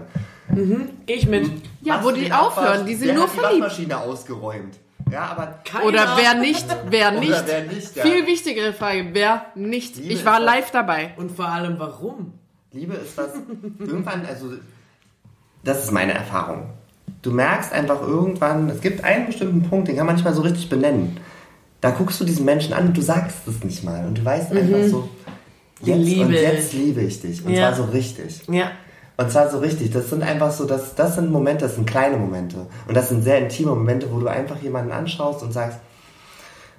Geh 1.06 1.14
ich 1.14 1.28
mit. 1.28 1.50
Ja, 1.82 1.96
Hast 1.96 2.06
wo 2.06 2.12
die 2.12 2.32
aufhören, 2.32 2.86
die 2.86 2.96
sind 2.96 3.10
wer 3.10 3.16
nur 3.16 3.24
hat 3.26 3.34
die 3.34 3.38
verliebt. 3.40 3.64
Waschmaschine 3.64 3.98
ausgeräumt. 3.98 4.76
Ja, 5.12 5.26
aber 5.26 5.60
Keiner. 5.66 5.86
Oder 5.86 6.18
wer 6.18 6.36
nicht? 6.36 6.66
Wer 6.90 7.12
Oder 7.12 7.20
nicht? 7.20 7.44
wer 7.46 7.64
nicht, 7.64 7.96
ja. 7.96 8.04
Viel 8.04 8.26
wichtigere 8.28 8.74
Frage, 8.74 9.10
wer 9.14 9.46
nicht? 9.56 9.98
Liebe 9.98 10.14
Ich 10.14 10.26
war 10.26 10.40
live 10.40 10.72
dabei. 10.72 11.14
Und 11.18 11.32
vor 11.32 11.48
allem, 11.48 11.76
warum? 11.80 12.34
Liebe 12.72 12.94
ist 12.96 13.18
was, 13.18 13.30
irgendwann, 13.80 14.26
also, 14.26 14.54
das 15.64 15.84
ist 15.84 15.92
meine 15.92 16.14
Erfahrung. 16.14 16.70
Du 17.22 17.32
merkst 17.32 17.74
einfach 17.74 18.02
irgendwann, 18.02 18.70
es 18.70 18.82
gibt 18.82 19.04
einen 19.04 19.26
bestimmten 19.26 19.64
Punkt, 19.68 19.88
den 19.88 19.98
kann 19.98 20.06
man 20.06 20.16
nicht 20.16 20.26
mal 20.26 20.34
so 20.34 20.42
richtig 20.44 20.70
benennen. 20.70 21.18
Da 21.82 21.92
guckst 21.92 22.20
du 22.20 22.26
diesen 22.26 22.46
Menschen 22.46 22.74
an 22.74 22.88
und 22.88 22.98
du 22.98 23.02
sagst 23.02 23.48
es 23.48 23.64
nicht 23.64 23.84
mal. 23.84 24.06
Und 24.06 24.18
du 24.18 24.26
weißt 24.26 24.52
einfach 24.52 24.88
so, 24.90 25.10
jetzt 25.82 25.98
Liebe. 25.98 26.26
und 26.26 26.32
jetzt 26.34 26.74
liebe 26.74 27.02
ich 27.02 27.22
dich. 27.22 27.46
Und 27.46 27.52
Ja. 27.54 27.74
zwar 27.74 27.86
so 27.86 27.92
richtig. 27.92 28.42
Ja. 28.50 28.72
Und 29.18 29.32
zwar 29.32 29.50
so 29.50 29.60
richtig. 29.60 29.92
Das 29.92 30.10
sind 30.10 30.24
einfach 30.24 30.52
so, 30.52 30.66
das, 30.66 30.96
das 30.96 31.16
sind 31.16 31.32
Momente, 31.32 31.66
das 31.66 31.76
sind 31.76 31.86
kleine 31.90 32.18
Momente. 32.18 32.68
Und 32.88 32.96
das 32.98 33.10
sind 33.10 33.24
sehr 33.24 33.40
intime 33.40 33.72
Momente, 33.72 34.08
wo 34.12 34.20
du 34.20 34.28
einfach 34.28 34.58
jemanden 34.62 34.92
anschaust 34.92 35.42
und 35.44 35.52
sagst, 35.54 35.78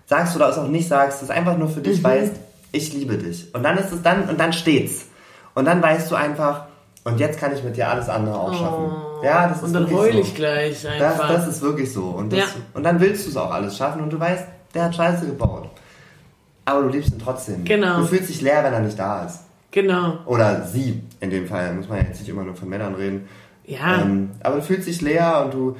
sagst 0.06 0.36
oder 0.36 0.48
es 0.50 0.58
auch 0.58 0.68
nicht 0.68 0.88
sagst, 0.88 1.22
das 1.22 1.30
einfach 1.30 1.56
nur 1.56 1.68
für 1.68 1.80
Mhm. 1.80 1.84
dich 1.84 2.02
weißt, 2.04 2.32
ich 2.72 2.92
liebe 2.92 3.16
dich. 3.16 3.54
Und 3.54 3.62
dann 3.62 3.78
ist 3.78 3.92
es 3.92 4.02
dann, 4.02 4.28
und 4.28 4.38
dann 4.38 4.52
steht's. 4.52 5.06
Und 5.54 5.64
dann 5.64 5.82
weißt 5.82 6.10
du 6.10 6.14
einfach, 6.14 6.64
und 7.04 7.18
jetzt 7.18 7.38
kann 7.40 7.54
ich 7.54 7.62
mit 7.64 7.76
dir 7.76 7.88
alles 7.88 8.08
andere 8.08 8.38
auch 8.38 8.52
schaffen. 8.52 8.90
ja, 9.24 9.48
das 9.48 9.58
ist 9.58 9.62
Oh. 9.62 9.66
Und 9.66 9.72
dann 9.74 9.82
wirklich 9.90 9.98
heul 10.00 10.12
so. 10.12 10.18
ich 10.20 10.34
gleich 10.34 10.82
Das, 10.82 11.12
einfach. 11.20 11.28
das 11.32 11.46
ist 11.48 11.62
wirklich 11.62 11.92
so. 11.92 12.04
Und, 12.04 12.32
das, 12.32 12.38
Ja. 12.40 12.46
und 12.74 12.82
dann 12.84 13.00
willst 13.00 13.26
du 13.26 13.30
es 13.30 13.36
auch 13.36 13.50
alles 13.50 13.76
schaffen 13.76 14.02
und 14.02 14.10
du 14.12 14.18
weißt, 14.20 14.44
der 14.74 14.84
hat 14.84 14.94
Scheiße 14.94 15.26
gebaut. 15.26 15.68
Aber 16.64 16.82
du 16.82 16.88
liebst 16.88 17.12
ihn 17.12 17.18
trotzdem. 17.22 17.64
Genau. 17.64 17.98
Du 18.00 18.06
fühlst 18.06 18.28
dich 18.28 18.40
leer, 18.42 18.62
wenn 18.64 18.72
er 18.72 18.80
nicht 18.80 18.98
da 18.98 19.24
ist. 19.24 19.40
genau. 19.70 20.18
Oder 20.26 20.64
sie, 20.66 21.02
in 21.20 21.30
dem 21.30 21.46
Fall. 21.46 21.72
Muss 21.74 21.88
man 21.88 21.98
ja 21.98 22.04
jetzt 22.04 22.20
nicht 22.20 22.28
immer 22.28 22.44
nur 22.44 22.54
von 22.54 22.68
Männern 22.68 22.94
reden. 22.94 23.28
Ja. 23.64 24.00
Ähm, 24.02 24.30
aber 24.42 24.56
du 24.56 24.62
fühlst 24.62 24.86
dich 24.88 25.00
leer 25.00 25.42
und 25.44 25.54
du. 25.54 25.76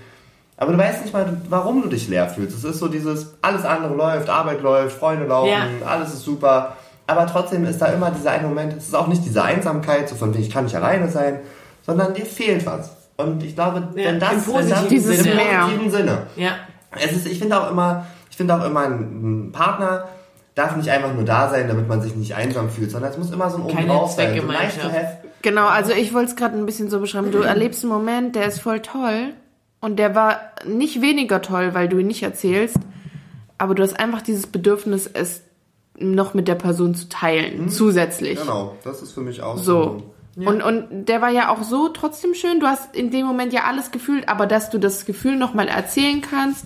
Aber 0.57 0.72
du 0.72 0.78
weißt 0.78 1.03
nicht 1.03 1.12
mal, 1.14 1.41
warum 1.49 1.82
du 1.82 1.88
dich 1.88 2.09
leer 2.09 2.28
fühlst. 2.28 2.57
Es 2.57 2.64
ist 2.64 2.78
so 2.78 2.88
dieses, 2.88 3.34
alles 3.41 3.64
andere 3.64 3.95
läuft, 3.95 4.28
Arbeit 4.28 4.61
läuft, 4.61 4.99
Freunde 4.99 5.26
laufen, 5.26 5.49
Ja. 5.51 5.62
alles 5.86 6.12
ist 6.12 6.22
super. 6.24 6.76
Aber 7.07 7.26
trotzdem 7.26 7.64
ist 7.64 7.80
da 7.80 7.86
immer 7.86 8.11
dieser 8.11 8.32
eine 8.32 8.47
Moment, 8.47 8.74
es 8.74 8.88
ist 8.88 8.95
auch 8.95 9.07
nicht 9.07 9.24
diese 9.24 9.43
Einsamkeit, 9.43 10.09
so 10.09 10.14
von 10.16 10.32
wegen, 10.34 10.43
ich 10.45 10.51
kann 10.51 10.64
nicht 10.64 10.76
alleine 10.76 11.09
sein, 11.09 11.41
sondern 11.84 12.12
dir 12.14 12.26
fehlt 12.26 12.66
was. 12.66 12.91
Und 13.16 13.43
ich 13.43 13.55
glaube, 13.55 13.88
Ja, 13.97 14.05
wenn 14.05 14.20
das, 14.20 14.32
im 14.32 14.38
wenn 14.38 14.53
positiven 14.53 14.70
das 14.82 14.88
Dieses 14.88 15.26
im 15.26 15.32
positiven 15.38 15.91
Sinne. 15.91 16.26
ja. 16.36 16.51
Es 17.01 17.12
ist, 17.12 17.26
ich 17.26 17.38
finde 17.38 17.59
auch 17.61 17.70
immer, 17.70 18.05
finde 18.41 18.57
auch 18.57 18.64
immer, 18.64 18.84
ein 18.86 19.51
Partner 19.53 20.09
darf 20.55 20.74
nicht 20.74 20.88
einfach 20.88 21.12
nur 21.12 21.24
da 21.24 21.51
sein, 21.51 21.68
damit 21.68 21.88
man 21.88 22.01
sich 22.01 22.16
nicht 22.16 22.34
einsam 22.34 22.70
fühlt, 22.70 22.91
sondern 22.91 23.11
es 23.11 23.18
muss 23.18 23.30
immer 23.30 23.51
so 23.51 23.59
ein 23.59 23.68
Keine 23.68 23.93
Obendrauf 23.93 24.12
sein. 24.12 24.34
So 24.34 24.47
nice 24.47 24.78
to 24.78 24.88
have. 24.88 25.18
Genau, 25.43 25.66
also 25.66 25.93
ich 25.93 26.14
wollte 26.14 26.30
es 26.30 26.36
gerade 26.36 26.57
ein 26.57 26.64
bisschen 26.64 26.88
so 26.88 27.01
beschreiben. 27.01 27.30
Du 27.32 27.41
erlebst 27.41 27.84
einen 27.84 27.93
Moment, 27.93 28.34
der 28.36 28.47
ist 28.47 28.61
voll 28.61 28.80
toll 28.80 29.34
und 29.82 29.99
der 29.99 30.14
war 30.14 30.41
nicht 30.66 31.03
weniger 31.03 31.43
toll, 31.43 31.74
weil 31.74 31.91
du 31.91 31.99
ihn 31.99 32.07
nicht 32.07 32.22
erzählst, 32.22 32.78
aber 33.59 33.74
du 33.74 33.82
hast 33.82 34.01
einfach 34.01 34.22
dieses 34.22 34.47
Bedürfnis, 34.47 35.07
es 35.07 35.43
noch 35.99 36.32
mit 36.32 36.49
der 36.49 36.55
Person 36.55 36.95
zu 36.95 37.11
teilen, 37.11 37.68
zusätzlich. 37.68 38.41
Genau, 38.41 38.74
das 38.84 39.03
ist 39.03 39.12
für 39.12 39.20
mich 39.20 39.43
auch 39.43 39.59
So. 39.59 40.03
Und, 40.36 40.62
und 40.62 41.07
der 41.07 41.20
war 41.20 41.28
ja 41.28 41.51
auch 41.51 41.62
so 41.62 41.88
trotzdem 41.88 42.32
schön. 42.32 42.61
Du 42.61 42.66
hast 42.66 42.97
in 42.97 43.11
dem 43.11 43.26
Moment 43.26 43.53
ja 43.53 43.64
alles 43.64 43.91
gefühlt, 43.91 44.30
aber 44.30 44.47
dass 44.47 44.70
du 44.70 44.78
das 44.78 45.05
Gefühl 45.05 45.36
nochmal 45.36 45.68
erzählen 45.68 46.22
kannst. 46.22 46.64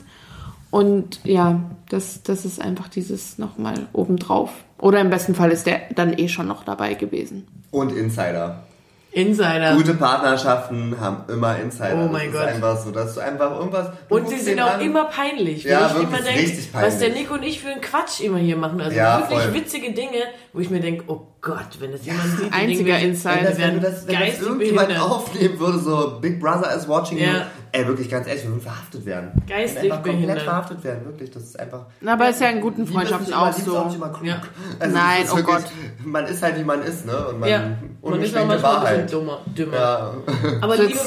Und 0.74 1.20
ja, 1.22 1.60
das, 1.88 2.24
das 2.24 2.44
ist 2.44 2.60
einfach 2.60 2.88
dieses 2.88 3.38
nochmal 3.38 3.86
obendrauf. 3.92 4.50
Oder 4.78 4.98
im 5.00 5.08
besten 5.08 5.36
Fall 5.36 5.52
ist 5.52 5.66
der 5.68 5.82
dann 5.94 6.18
eh 6.18 6.26
schon 6.26 6.48
noch 6.48 6.64
dabei 6.64 6.94
gewesen. 6.94 7.46
Und 7.70 7.92
Insider. 7.92 8.64
Insider. 9.12 9.76
Gute 9.76 9.94
Partnerschaften 9.94 10.96
haben 10.98 11.32
immer 11.32 11.56
Insider. 11.60 11.94
Oh 11.94 12.08
mein 12.10 12.32
das 12.32 12.40
Gott. 12.40 12.48
Ist 12.48 12.54
einfach 12.56 12.78
so, 12.78 12.90
dass 12.90 13.14
du 13.14 13.20
einfach 13.20 13.56
irgendwas. 13.56 13.86
du 14.08 14.16
Und 14.16 14.28
sie 14.28 14.40
sind 14.40 14.60
auch 14.60 14.74
an, 14.74 14.80
immer 14.80 15.04
peinlich. 15.04 15.62
Ja, 15.62 15.86
ich 15.86 15.94
wirklich, 15.94 16.08
immer 16.08 16.20
denke, 16.22 16.40
richtig 16.40 16.68
was 16.72 16.98
der 16.98 17.06
peinlich. 17.06 17.22
Nico 17.22 17.34
und 17.34 17.44
ich 17.44 17.60
für 17.60 17.68
einen 17.68 17.80
Quatsch 17.80 18.20
immer 18.22 18.38
hier 18.38 18.56
machen. 18.56 18.80
Also 18.80 18.96
Ja, 18.96 19.20
wirklich 19.20 19.42
voll. 19.42 19.54
witzige 19.54 19.92
Dinge, 19.92 20.24
wo 20.52 20.58
ich 20.58 20.70
mir 20.70 20.80
denke, 20.80 21.04
oh 21.06 21.20
Gott, 21.44 21.78
wenn 21.78 21.92
es 21.92 22.06
Ja, 22.06 22.14
jemand 22.14 22.38
sieht, 22.38 22.48
die 22.48 22.52
einziger 22.52 22.98
Insider. 22.98 23.34
Wenn 23.36 23.44
das, 23.44 23.58
wenn 23.58 23.80
das, 23.82 24.06
wenn 24.08 24.20
das 24.30 24.40
irgendjemand 24.40 24.88
behindert. 24.88 25.10
aufnehmen 25.10 25.58
würde, 25.60 25.78
so 25.78 26.18
Big 26.20 26.40
Brother 26.40 26.74
is 26.74 26.88
watching 26.88 27.18
you, 27.18 27.24
Ja. 27.24 27.46
ey, 27.72 27.86
wirklich 27.86 28.08
ganz 28.08 28.26
ehrlich, 28.26 28.44
wir 28.44 28.50
würden 28.50 28.62
verhaftet 28.62 29.04
werden. 29.04 29.30
Geistig 29.46 29.82
Wir 29.82 29.92
einfach 29.92 29.96
komplett 30.04 30.14
behindert. 30.22 30.42
verhaftet 30.42 30.84
werden, 30.84 31.04
wirklich, 31.04 31.30
das 31.30 31.42
ist 31.42 31.60
einfach... 31.60 31.86
Na, 32.00 32.14
aber 32.14 32.30
ist 32.30 32.40
ja 32.40 32.48
in 32.48 32.60
guten 32.62 32.86
Freundschaften 32.86 33.34
auch 33.34 33.50
ist 33.50 33.68
auch 33.68 33.84
nicht 33.84 33.98
so. 33.98 34.02
immer 34.04 34.08
klug. 34.12 34.26
Ja. 34.26 34.40
Also 34.80 34.96
Nein, 34.96 35.24
oh 35.30 35.36
wirklich, 35.36 35.56
Gott. 35.56 35.64
Man 36.04 36.26
ist 36.26 36.42
halt, 36.42 36.58
wie 36.58 36.64
man 36.64 36.82
ist, 36.82 37.04
ne? 37.06 37.16
Und 37.28 37.40
man, 37.40 37.48
Ja, 37.50 37.58
man 38.02 38.22
ist 38.22 38.36
auch 38.36 38.46
manchmal 38.46 38.56
ein 38.56 38.62
Wahrheit. 38.62 39.02
bisschen 39.06 39.20
dummer, 39.20 39.38
dümmer. 39.56 39.76
Ja. 39.76 40.14
Aber 40.62 40.76
So 40.78 40.82
Liebe 40.84 40.98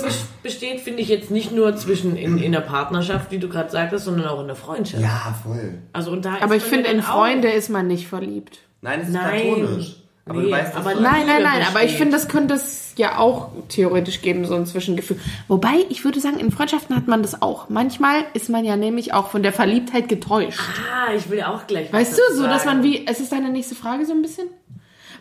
besteht, 0.44 0.82
finde 0.82 1.02
ich, 1.02 1.10
jetzt 1.10 1.32
nicht 1.32 1.52
nur 1.52 1.76
zwischen 1.76 2.16
in, 2.16 2.38
in 2.38 2.52
der 2.52 2.62
Partnerschaft, 2.62 3.32
wie 3.32 3.40
du 3.40 3.50
gerade 3.50 3.72
sagtest, 3.72 4.06
sondern 4.06 4.28
auch 4.28 4.40
in 4.42 4.48
der 4.48 4.56
Freundschaft. 4.56 5.02
ja, 5.02 5.36
voll. 5.44 5.80
Also 5.94 6.12
und 6.12 6.26
da 6.26 6.36
Aber 6.42 6.56
ist 6.56 6.64
ich 6.64 6.70
finde, 6.70 6.90
ja 6.90 6.94
in 6.96 7.02
Freunde 7.02 7.50
ist 7.50 7.70
man 7.70 7.88
nicht 7.88 8.08
verliebt. 8.08 8.60
Nein, 8.82 9.00
es 9.02 9.08
ist 9.08 9.14
Nein. 9.16 9.42
platonisch. 9.42 9.96
Aber 10.30 10.40
Nee, 10.40 10.46
du 10.48 10.52
weißt, 10.52 10.76
aber 10.76 10.94
Nein, 10.96 11.26
nein, 11.28 11.44
nein, 11.44 11.62
aber 11.70 11.84
ich 11.84 11.94
finde, 11.96 12.12
das 12.14 12.28
könnte 12.28 12.56
es 12.56 12.94
ja 12.98 13.18
auch 13.18 13.50
theoretisch 13.70 14.22
geben, 14.22 14.46
so 14.46 14.56
ein 14.56 14.66
Zwischengefühl. 14.66 15.20
Wobei, 15.48 15.86
ich 15.90 16.04
würde 16.04 16.20
sagen, 16.20 16.40
in 16.40 16.52
Freundschaften 16.52 16.96
hat 16.96 17.08
man 17.08 17.22
das 17.22 17.42
auch. 17.42 17.70
Manchmal 17.70 18.26
ist 18.34 18.50
man 18.50 18.66
ja 18.66 18.76
nämlich 18.76 19.14
auch 19.14 19.30
von 19.30 19.44
der 19.44 19.54
Verliebtheit 19.54 20.10
getäuscht. 20.10 20.60
Ah, 20.92 21.14
ich 21.16 21.30
will 21.30 21.44
auch 21.44 21.68
gleich. 21.68 21.92
was 21.94 22.00
Weißt 22.02 22.20
du, 22.30 22.36
so 22.36 22.44
dass 22.44 22.66
man 22.66 22.84
wie, 22.84 23.06
es 23.08 23.20
ist 23.20 23.32
deine 23.32 23.50
nächste 23.50 23.76
Frage 23.76 24.06
so 24.06 24.14
ein 24.14 24.22
bisschen? 24.22 24.48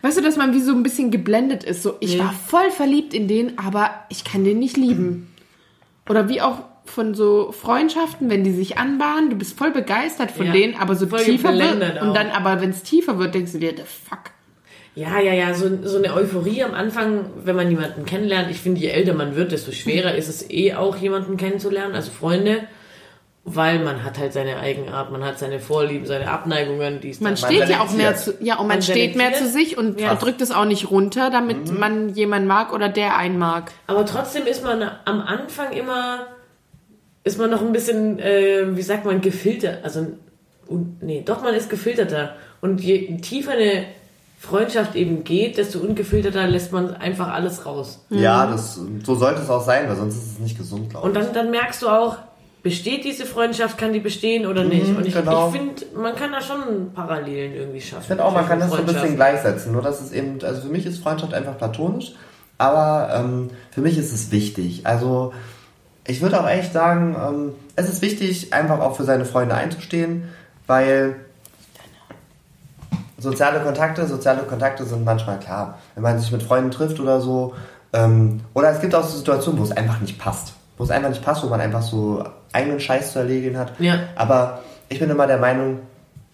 Weißt 0.01 0.17
du, 0.17 0.21
dass 0.21 0.37
man 0.37 0.53
wie 0.53 0.59
so 0.61 0.73
ein 0.73 0.83
bisschen 0.83 1.09
geblendet 1.11 1.63
ist, 1.63 1.81
so 1.83 1.95
ich 1.99 2.13
Nee. 2.15 2.19
war 2.19 2.31
voll 2.33 2.69
verliebt 2.71 3.13
in 3.13 3.27
den, 3.27 3.57
aber 3.57 3.89
ich 4.09 4.23
kann 4.23 4.43
den 4.43 4.59
nicht 4.59 4.77
lieben. 4.77 5.33
Oder 6.09 6.29
wie 6.29 6.41
auch 6.41 6.59
von 6.85 7.13
so 7.15 7.51
Freundschaften, 7.51 8.29
wenn 8.29 8.43
die 8.43 8.53
sich 8.53 8.77
anbahnen, 8.77 9.29
du 9.29 9.35
bist 9.35 9.57
voll 9.57 9.71
begeistert 9.71 10.31
von 10.31 10.45
Ja. 10.47 10.51
denen, 10.53 10.75
aber 10.79 10.95
so 10.95 11.05
tiefer 11.05 11.53
wird 11.53 11.99
auch. 11.99 12.07
und 12.07 12.13
dann 12.15 12.29
aber 12.29 12.61
wenn 12.61 12.69
es 12.69 12.83
tiefer 12.83 13.19
wird, 13.19 13.35
denkst 13.35 13.51
du 13.53 13.57
dir, 13.59 13.71
the 13.75 13.83
fuck. 13.83 14.19
Ja, 14.97 15.19
ja, 15.19 15.31
ja, 15.31 15.53
so, 15.53 15.69
so 15.83 15.97
eine 15.97 16.11
Euphorie 16.15 16.63
am 16.63 16.73
Anfang, 16.73 17.25
wenn 17.43 17.55
man 17.55 17.69
jemanden 17.69 18.03
kennenlernt. 18.05 18.49
Ich 18.49 18.57
finde, 18.57 18.81
je 18.81 18.87
älter 18.89 19.13
man 19.13 19.35
wird, 19.35 19.51
desto 19.51 19.71
schwerer 19.71 20.15
ist 20.15 20.27
es 20.27 20.49
eh 20.49 20.73
auch, 20.73 20.95
jemanden 20.97 21.37
kennenzulernen, 21.37 21.93
also 21.93 22.09
Freunde. 22.09 22.61
Weil 23.43 23.77
man 23.79 24.03
hat 24.03 24.17
halt 24.17 24.33
seine 24.33 24.57
Eigenart, 24.57 25.11
man 25.11 25.23
hat 25.23 25.37
seine 25.37 25.59
Vorlieben, 25.59 26.07
seine 26.07 26.31
Abneigungen, 26.31 26.99
die 26.99 27.15
Man 27.19 27.37
steht 27.37 27.69
ja 27.69 27.81
auch 27.81 27.93
mehr 27.93 28.15
zu, 28.15 28.33
ja, 28.39 28.55
und 28.55 28.67
man 28.67 28.77
Man 28.77 28.81
steht 28.81 29.15
mehr 29.15 29.33
zu 29.33 29.47
sich 29.47 29.77
und 29.77 30.01
Ja. 30.01 30.15
drückt 30.15 30.41
es 30.41 30.49
auch 30.51 30.65
nicht 30.65 30.89
runter, 30.89 31.29
damit 31.29 31.71
Mhm. 31.71 31.79
man 31.79 32.09
jemanden 32.15 32.47
mag 32.47 32.73
oder 32.73 32.89
der 32.89 33.15
einen 33.17 33.37
mag. 33.37 33.71
Aber 33.85 34.03
trotzdem 34.03 34.47
ist 34.47 34.63
man 34.63 34.81
am 35.05 35.21
Anfang 35.21 35.73
immer, 35.73 36.25
ist 37.23 37.37
man 37.37 37.51
noch 37.51 37.61
ein 37.61 37.71
bisschen, 37.71 38.17
äh, 38.17 38.75
wie 38.75 38.81
sagt 38.81 39.05
man, 39.05 39.21
gefiltert. 39.21 39.83
Also, 39.83 40.07
nee, 41.01 41.21
doch, 41.23 41.43
man 41.43 41.53
ist 41.53 41.69
gefilterter. 41.69 42.35
Und 42.61 42.81
je 42.81 43.15
tiefer 43.17 43.51
eine 43.51 43.85
Freundschaft 44.47 44.95
eben 44.95 45.23
geht, 45.23 45.57
desto 45.57 45.79
ungefilterter 45.79 46.47
lässt 46.47 46.71
man 46.71 46.95
einfach 46.95 47.33
alles 47.33 47.65
raus. 47.65 48.05
Ja, 48.09 48.47
das, 48.47 48.79
so 49.03 49.15
sollte 49.15 49.41
es 49.41 49.49
auch 49.49 49.63
sein, 49.63 49.87
weil 49.87 49.95
sonst 49.95 50.15
ist 50.15 50.31
es 50.33 50.39
nicht 50.39 50.57
gesund, 50.57 50.89
glaube 50.89 51.07
Und 51.07 51.17
ich. 51.17 51.23
dann, 51.23 51.33
dann 51.33 51.51
merkst 51.51 51.81
du 51.81 51.89
auch, 51.89 52.17
besteht 52.63 53.03
diese 53.05 53.25
Freundschaft, 53.25 53.77
kann 53.77 53.93
die 53.93 53.99
bestehen 53.99 54.45
oder 54.45 54.63
nicht? 54.63 54.87
Und 54.95 55.05
ich, 55.05 55.13
genau. 55.13 55.47
ich 55.47 55.57
finde, 55.57 55.83
man 55.95 56.15
kann 56.15 56.31
da 56.31 56.41
schon 56.41 56.91
Parallelen 56.93 57.53
irgendwie 57.53 57.81
schaffen. 57.81 58.01
Ich 58.01 58.07
finde 58.07 58.25
auch, 58.25 58.33
man 58.33 58.47
kann 58.47 58.59
das 58.59 58.71
so 58.71 58.77
ein 58.77 58.85
bisschen 58.85 59.15
gleichsetzen. 59.15 59.71
Nur, 59.71 59.81
dass 59.81 60.01
es 60.01 60.11
eben, 60.11 60.39
also 60.43 60.61
für 60.61 60.67
mich 60.67 60.85
ist 60.85 60.99
Freundschaft 60.99 61.33
einfach 61.33 61.57
platonisch, 61.57 62.13
aber 62.57 63.09
ähm, 63.13 63.51
für 63.71 63.81
mich 63.81 63.97
ist 63.97 64.11
es 64.13 64.31
wichtig. 64.31 64.85
Also, 64.85 65.33
ich 66.05 66.21
würde 66.21 66.41
auch 66.41 66.49
echt 66.49 66.73
sagen, 66.73 67.15
ähm, 67.15 67.53
es 67.75 67.89
ist 67.89 68.01
wichtig, 68.01 68.53
einfach 68.53 68.79
auch 68.79 68.95
für 68.95 69.03
seine 69.03 69.25
Freunde 69.25 69.55
einzustehen, 69.55 70.23
weil 70.65 71.15
soziale 73.17 73.59
Kontakte, 73.61 74.07
soziale 74.07 74.43
Kontakte 74.43 74.85
sind 74.85 75.03
manchmal 75.03 75.39
klar. 75.39 75.77
Wenn 75.95 76.03
man 76.03 76.19
sich 76.19 76.31
mit 76.31 76.43
Freunden 76.43 76.71
trifft 76.71 76.99
oder 76.99 77.19
so, 77.19 77.53
ähm, 77.93 78.41
oder 78.53 78.69
es 78.71 78.79
gibt 78.79 78.93
auch 78.95 79.03
so 79.03 79.17
Situationen, 79.17 79.59
wo 79.59 79.63
es 79.63 79.71
einfach 79.71 79.99
nicht 79.99 80.19
passt. 80.19 80.53
Wo 80.77 80.83
es 80.83 80.91
einfach 80.91 81.09
nicht 81.09 81.23
passt, 81.23 81.43
wo 81.43 81.47
man 81.47 81.61
einfach 81.61 81.81
so 81.81 82.23
eigenen 82.53 82.79
Scheiß 82.79 83.13
zu 83.13 83.19
erledigen 83.19 83.57
hat. 83.57 83.79
Ja. 83.79 83.99
Aber 84.15 84.59
ich 84.89 84.99
bin 84.99 85.09
immer 85.09 85.27
der 85.27 85.37
Meinung, 85.37 85.79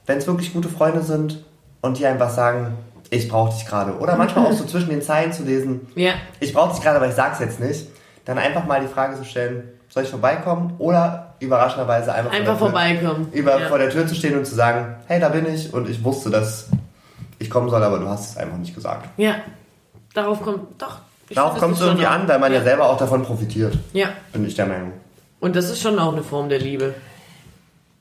wenn 0.06 0.18
es 0.18 0.28
wirklich 0.28 0.54
gute 0.54 0.70
Freunde 0.70 1.02
sind 1.02 1.44
und 1.82 2.00
die 2.00 2.06
einfach 2.06 2.30
sagen, 2.30 2.78
ich 3.10 3.30
brauche 3.30 3.54
dich 3.54 3.66
gerade. 3.66 3.98
Oder 3.98 4.16
manchmal 4.16 4.48
auch 4.48 4.54
so 4.54 4.64
zwischen 4.68 4.90
den 4.90 5.02
Zeilen 5.02 5.32
zu 5.32 5.44
lesen, 5.44 5.88
Ja, 5.96 6.14
ich 6.40 6.54
brauche 6.54 6.74
dich 6.74 6.82
gerade, 6.82 6.98
aber 6.98 7.08
ich 7.08 7.16
sag's 7.16 7.40
jetzt 7.40 7.60
nicht. 7.60 7.88
Dann 8.26 8.38
einfach 8.38 8.66
mal 8.66 8.82
die 8.82 8.88
Frage 8.88 9.18
zu 9.18 9.26
stellen, 9.26 9.70
soll 9.90 10.04
ich 10.04 10.10
vorbeikommen? 10.10 10.76
Oder 10.80 11.33
überraschenderweise 11.44 12.14
einfach, 12.14 12.32
einfach 12.32 12.58
vor 12.58 12.72
der 12.72 12.90
Tür, 12.90 13.10
vorbeikommen. 13.10 13.28
über, 13.34 13.60
ja. 13.60 13.68
vor 13.68 13.78
der 13.78 13.90
Tür 13.90 14.08
zu 14.08 14.16
stehen 14.16 14.38
und 14.38 14.46
zu 14.46 14.56
sagen, 14.56 14.96
hey, 15.08 15.20
da 15.20 15.30
bin 15.30 15.46
ich 15.54 15.74
und 15.74 15.90
ich 15.90 16.04
wusste, 16.04 16.30
dass 16.30 16.70
ich 17.40 17.50
kommen 17.50 17.70
soll, 17.70 17.84
aber 17.84 18.00
du 18.00 18.08
hast 18.08 18.32
es 18.32 18.38
einfach 18.38 18.58
nicht 18.58 18.74
gesagt. 18.74 19.08
ja, 19.18 19.36
darauf 20.14 20.42
kommt, 20.42 20.82
doch. 20.82 20.98
ich 21.30 21.36
Darauf 21.36 21.58
kommt 21.58 21.74
das 21.74 21.80
es 21.80 21.82
ist 21.82 21.88
irgendwie 21.88 22.06
schon 22.06 22.14
an, 22.14 22.28
weil 22.28 22.40
man 22.40 22.52
ja. 22.52 22.60
ja 22.60 22.64
selber 22.64 22.90
auch 22.90 22.98
davon 22.98 23.24
profitiert, 23.24 23.78
Ja, 23.94 24.10
bin 24.32 24.46
ich 24.46 24.56
der 24.56 24.66
Meinung. 24.68 24.94
und 25.40 25.56
das 25.56 25.70
ist 25.70 25.82
schon 25.82 26.00
auch 26.00 26.14
eine 26.14 26.24
Form 26.24 26.50
der 26.50 26.60
Liebe. 26.60 26.94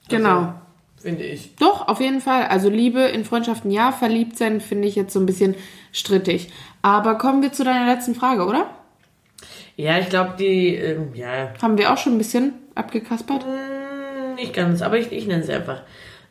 Genau. 0.09 0.55
Finde 1.01 1.24
ich. 1.24 1.57
Doch, 1.57 1.88
auf 1.88 2.01
jeden 2.01 2.20
Fall. 2.20 2.47
Also 2.47 2.68
Liebe 2.68 3.01
in 3.01 3.24
Freundschaften 3.24 3.72
ja, 3.72 3.90
verliebt 3.90 4.38
sein 4.38 4.61
finde 4.61 4.86
ich 4.86 4.95
jetzt 4.95 5.12
so 5.12 5.18
ein 5.18 5.26
bisschen 5.26 5.57
strittig. 5.90 6.53
Aber 6.80 7.16
kommen 7.18 7.43
wir 7.43 7.53
zu 7.53 7.64
deiner 7.64 7.93
letzten 7.93 8.14
Frage, 8.14 8.47
oder? 8.47 8.66
Ja, 9.76 9.99
ich 9.99 10.09
glaube, 10.09 10.34
die, 10.38 10.76
ähm, 10.76 11.12
ja, 11.14 11.55
Haben 11.61 11.76
wir 11.76 11.93
auch 11.93 11.99
schon 11.99 12.14
ein 12.14 12.18
bisschen 12.18 12.53
abgekaspert? 12.74 13.44
Hm, 13.44 14.34
Nicht 14.36 14.54
ganz, 14.54 14.82
aber 14.82 14.98
ich, 14.98 15.12
ich 15.12 15.26
nenne 15.26 15.42
sie 15.42 15.52
einfach. 15.52 15.82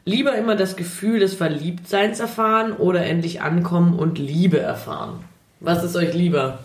Lieber 0.06 0.34
immer 0.36 0.56
das 0.56 0.76
Gefühl 0.76 1.20
des 1.20 1.36
Verliebtseins 1.36 2.20
erfahren 2.20 2.74
oder 2.74 3.06
endlich 3.06 3.42
ankommen 3.42 3.98
und 4.00 4.18
Liebe 4.18 4.60
erfahren. 4.60 5.24
Was 5.60 5.84
ist 5.84 5.96
euch 5.96 6.14
lieber? 6.14 6.60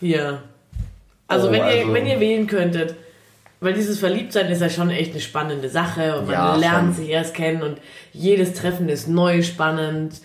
Hier. 0.00 0.42
Also, 1.28 1.48
Oh, 1.48 1.52
wenn, 1.52 1.58
ihr, 1.60 1.64
also- 1.66 1.92
wenn 1.94 2.06
ihr 2.06 2.20
wählen 2.20 2.46
könntet, 2.46 2.94
weil 3.60 3.72
dieses 3.74 3.98
Verliebtsein 3.98 4.50
ist 4.50 4.60
ja 4.60 4.68
schon 4.68 4.90
echt 4.90 5.12
eine 5.12 5.20
spannende 5.20 5.68
Sache 5.70 6.18
und 6.18 6.26
man 6.26 6.34
Ja, 6.34 6.56
lernt 6.56 6.94
schon. 6.96 7.04
sich 7.04 7.08
erst 7.10 7.34
kennen 7.34 7.62
und 7.62 7.78
jedes 8.12 8.52
Treffen 8.54 8.88
ist 8.88 9.08
neu 9.08 9.42
spannend. 9.42 10.20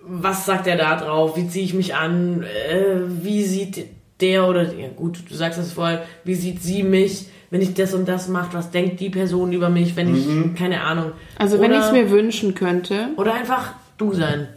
Was 0.00 0.44
sagt 0.46 0.66
er 0.66 0.76
da 0.76 0.96
drauf? 0.96 1.36
Wie 1.36 1.48
ziehe 1.48 1.64
ich 1.64 1.74
mich 1.74 1.94
an? 1.94 2.42
Äh, 2.42 2.96
wie 3.22 3.44
sieht 3.44 3.86
der 4.20 4.48
oder 4.48 4.62
ja 4.74 4.88
gut, 4.94 5.22
du 5.28 5.34
sagst 5.34 5.58
das 5.58 5.72
vorher, 5.72 6.04
wie 6.24 6.34
sieht 6.34 6.62
sie 6.62 6.82
mich, 6.82 7.26
wenn 7.50 7.62
ich 7.62 7.74
das 7.74 7.94
und 7.94 8.08
das 8.08 8.28
mache? 8.28 8.54
Was 8.54 8.70
denkt 8.70 9.00
die 9.00 9.10
Person 9.10 9.52
über 9.52 9.68
mich, 9.70 9.96
wenn 9.96 10.10
Mhm. 10.12 10.52
ich 10.54 10.58
keine 10.58 10.82
Ahnung? 10.82 11.12
Also 11.38 11.60
wenn 11.60 11.70
Oder- 11.70 11.80
ich 11.80 11.86
es 11.86 11.92
mir 11.92 12.10
wünschen 12.10 12.54
könnte, 12.54 13.08
oder 13.16 13.34
einfach 13.34 13.72
du 13.96 14.12
sein. 14.14 14.48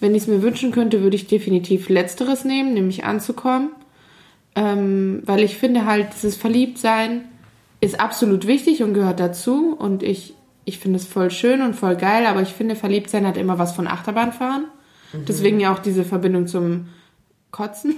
wenn 0.00 0.14
ich 0.14 0.22
es 0.22 0.28
mir 0.28 0.42
wünschen 0.42 0.70
könnte, 0.72 1.02
würde 1.02 1.16
ich 1.16 1.26
definitiv 1.28 1.88
Letzteres 1.88 2.44
nehmen, 2.44 2.74
nämlich 2.74 3.04
anzukommen. 3.04 3.70
Ähm, 4.56 5.22
weil 5.24 5.42
ich 5.42 5.56
finde 5.56 5.84
halt, 5.84 6.08
dieses 6.14 6.36
Verliebtsein 6.36 7.22
ist 7.80 7.98
absolut 7.98 8.46
wichtig 8.46 8.82
und 8.82 8.94
gehört 8.94 9.18
dazu. 9.20 9.74
Und 9.76 10.02
ich, 10.02 10.34
ich 10.64 10.78
finde 10.78 10.98
es 10.98 11.06
voll 11.06 11.30
schön 11.30 11.60
und 11.62 11.74
voll 11.74 11.96
geil, 11.96 12.26
aber 12.26 12.42
ich 12.42 12.50
finde, 12.50 12.76
Verliebtsein 12.76 13.26
hat 13.26 13.36
immer 13.36 13.58
was 13.58 13.72
von 13.74 13.86
Achterbahnfahren. 13.88 14.64
Deswegen 15.28 15.60
ja 15.60 15.72
auch 15.72 15.78
diese 15.78 16.04
Verbindung 16.04 16.46
zum 16.48 16.86
Kotzen. 17.54 17.94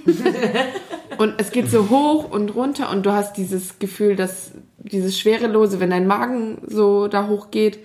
und 1.19 1.35
es 1.39 1.51
geht 1.51 1.71
so 1.71 1.89
hoch 1.89 2.31
und 2.31 2.55
runter 2.55 2.91
und 2.91 3.07
du 3.07 3.13
hast 3.13 3.39
dieses 3.39 3.79
Gefühl, 3.79 4.15
dass 4.15 4.53
dieses 4.77 5.19
Schwerelose, 5.19 5.81
wenn 5.81 5.89
dein 5.89 6.07
Magen 6.07 6.59
so 6.67 7.09
da 7.09 7.27
hoch 7.27 7.51
geht 7.51 7.79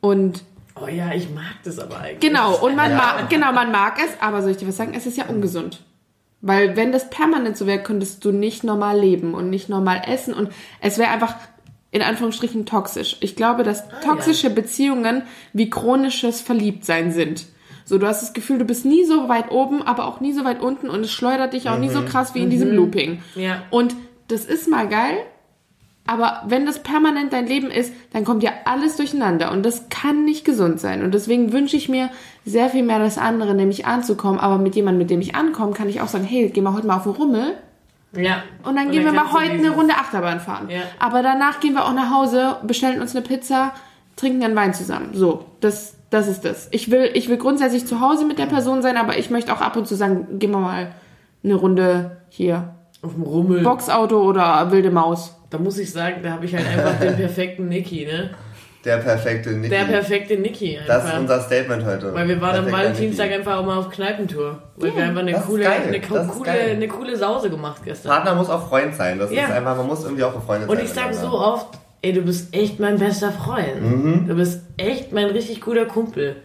und 0.00 0.42
Oh 0.74 0.88
ja, 0.88 1.14
ich 1.14 1.30
mag 1.30 1.54
das 1.62 1.78
aber 1.78 2.00
eigentlich. 2.00 2.18
Genau, 2.18 2.56
und 2.56 2.74
man 2.74 2.96
mag, 2.96 3.30
genau, 3.30 3.52
man 3.52 3.70
mag 3.70 3.96
es, 4.04 4.20
aber 4.20 4.42
soll 4.42 4.50
ich 4.50 4.56
dir 4.56 4.66
was 4.66 4.76
sagen? 4.76 4.92
Es 4.92 5.06
ist 5.06 5.16
ja 5.16 5.26
ungesund. 5.26 5.84
Weil 6.40 6.76
wenn 6.76 6.90
das 6.90 7.10
permanent 7.10 7.56
so 7.56 7.68
wäre, 7.68 7.80
könntest 7.80 8.24
du 8.24 8.32
nicht 8.32 8.64
normal 8.64 8.98
leben 8.98 9.34
und 9.34 9.50
nicht 9.50 9.68
normal 9.68 10.02
essen 10.08 10.34
und 10.34 10.50
es 10.80 10.98
wäre 10.98 11.10
einfach 11.10 11.36
in 11.92 12.02
Anführungsstrichen 12.02 12.66
toxisch. 12.66 13.18
Ich 13.20 13.36
glaube, 13.36 13.62
dass 13.62 13.88
toxische 14.00 14.50
Beziehungen 14.50 15.22
wie 15.52 15.70
chronisches 15.70 16.40
Verliebtsein 16.40 17.12
sind. 17.12 17.46
So, 17.84 17.98
du 17.98 18.06
hast 18.06 18.22
das 18.22 18.32
Gefühl, 18.32 18.58
du 18.58 18.64
bist 18.64 18.84
nie 18.84 19.04
so 19.04 19.28
weit 19.28 19.50
oben, 19.50 19.82
aber 19.82 20.06
auch 20.06 20.20
nie 20.20 20.32
so 20.32 20.44
weit 20.44 20.60
unten 20.60 20.88
und 20.88 21.00
es 21.00 21.12
schleudert 21.12 21.52
dich 21.52 21.68
auch 21.68 21.78
nie 21.78 21.90
so 21.90 22.02
krass 22.02 22.34
wie 22.34 22.42
in 22.42 22.50
diesem 22.50 22.72
Looping. 22.74 23.22
Ja. 23.34 23.62
Und 23.70 23.94
das 24.28 24.46
ist 24.46 24.68
mal 24.68 24.88
geil, 24.88 25.18
aber 26.06 26.42
wenn 26.46 26.66
das 26.66 26.82
permanent 26.82 27.32
dein 27.32 27.46
Leben 27.46 27.70
ist, 27.70 27.92
dann 28.12 28.24
kommt 28.24 28.42
ja 28.42 28.50
alles 28.66 28.96
durcheinander 28.96 29.50
und 29.52 29.64
das 29.64 29.88
kann 29.88 30.24
nicht 30.24 30.44
gesund 30.44 30.78
sein. 30.78 31.02
Und 31.02 31.14
deswegen 31.14 31.52
wünsche 31.52 31.76
ich 31.76 31.88
mir 31.88 32.10
sehr 32.44 32.68
viel 32.68 32.82
mehr 32.82 32.98
das 32.98 33.16
andere, 33.16 33.54
nämlich 33.54 33.86
anzukommen. 33.86 34.38
Aber 34.38 34.58
mit 34.58 34.76
jemandem, 34.76 34.98
mit 34.98 35.10
dem 35.10 35.22
ich 35.22 35.34
ankomme, 35.34 35.72
kann 35.72 35.88
ich 35.88 36.02
auch 36.02 36.08
sagen, 36.08 36.24
hey, 36.24 36.50
gehen 36.50 36.64
wir 36.64 36.74
heute 36.74 36.86
mal 36.86 36.96
auf 36.96 37.04
den 37.04 37.12
Rummel 37.12 37.54
Ja. 38.12 38.42
und 38.64 38.76
dann 38.76 38.90
gehen 38.90 39.04
wir 39.04 39.12
mal 39.12 39.32
heute 39.32 39.52
eine 39.52 39.70
Runde 39.70 39.94
Achterbahn 39.94 40.40
fahren. 40.40 40.68
Ja. 40.68 40.82
Aber 40.98 41.22
danach 41.22 41.60
gehen 41.60 41.72
wir 41.72 41.86
auch 41.86 41.94
nach 41.94 42.10
Hause, 42.10 42.56
bestellen 42.64 43.00
uns 43.00 43.16
eine 43.16 43.24
Pizza, 43.24 43.72
trinken 44.16 44.44
einen 44.44 44.56
Wein 44.56 44.74
zusammen. 44.74 45.10
So, 45.14 45.46
das, 45.60 45.94
das 46.14 46.28
ist 46.28 46.44
das. 46.44 46.68
Ich 46.70 46.90
will, 46.90 47.10
ich 47.14 47.28
will 47.28 47.36
grundsätzlich 47.36 47.86
zu 47.86 48.00
Hause 48.00 48.24
mit 48.24 48.38
der 48.38 48.46
Person 48.46 48.80
sein, 48.82 48.96
aber 48.96 49.18
ich 49.18 49.28
möchte 49.30 49.52
auch 49.52 49.60
ab 49.60 49.76
und 49.76 49.86
zu 49.86 49.94
sagen, 49.94 50.38
gehen 50.38 50.50
wir 50.52 50.58
mal 50.58 50.88
eine 51.42 51.54
Runde 51.54 52.18
hier. 52.30 52.74
Auf 53.02 53.12
dem 53.12 53.22
Rummel. 53.22 53.62
Boxauto 53.62 54.22
oder 54.22 54.70
wilde 54.70 54.90
Maus. 54.90 55.34
Da 55.50 55.58
muss 55.58 55.76
ich 55.78 55.92
sagen, 55.92 56.16
da 56.22 56.30
habe 56.30 56.46
ich 56.46 56.54
halt 56.54 56.66
einfach 56.66 56.98
den 57.00 57.16
perfekten 57.16 57.68
Nicky, 57.68 58.06
ne? 58.06 58.30
Der 58.84 58.98
perfekte 58.98 59.50
Niki. 59.50 59.68
Der 59.70 59.84
perfekte 59.84 60.36
Niki 60.36 60.76
einfach. 60.78 60.94
das 60.94 61.04
ist 61.06 61.18
unser 61.18 61.40
Statement 61.40 61.84
heute. 61.86 62.12
Weil 62.14 62.28
wir 62.28 62.38
waren 62.40 62.50
am 62.56 62.64
Perfekter 62.66 62.78
Valentinstag 62.78 63.26
Niki. 63.28 63.38
einfach 63.38 63.56
auch 63.58 63.64
mal 63.64 63.78
auf 63.78 63.88
Kneipentour. 63.88 64.58
Weil 64.76 64.94
wir 64.94 65.04
einfach 65.04 65.20
eine 65.22 65.32
das 65.32 65.40
ist 65.40 65.46
coole, 65.46 65.62
geil. 65.64 65.80
eine, 65.86 66.00
Das 66.00 66.08
co- 66.10 66.16
ist 66.16 66.28
coole, 66.28 66.44
geil. 66.44 66.70
eine 66.72 66.88
coole 66.88 67.16
Sause 67.16 67.48
gemacht 67.50 67.80
gestern. 67.84 68.10
Partner 68.12 68.34
muss 68.34 68.50
auch 68.50 68.68
Freund 68.68 68.94
sein. 68.94 69.18
Das 69.18 69.30
Ja. 69.32 69.44
ist 69.44 69.52
einfach, 69.52 69.76
man 69.76 69.86
muss 69.86 70.04
irgendwie 70.04 70.22
auch 70.24 70.32
befreundet 70.32 70.68
Und 70.68 70.76
sein. 70.76 70.84
ich 70.84 70.92
sag 70.92 71.14
so 71.14 71.28
oft, 71.28 71.66
ey, 72.04 72.12
du 72.12 72.22
bist 72.22 72.54
echt 72.54 72.78
mein 72.78 72.98
bester 72.98 73.32
Freund. 73.32 73.80
Mhm. 73.80 74.28
Du 74.28 74.34
bist 74.34 74.62
echt 74.76 75.12
mein 75.12 75.26
richtig 75.26 75.60
guter 75.60 75.86
Kumpel. 75.86 76.36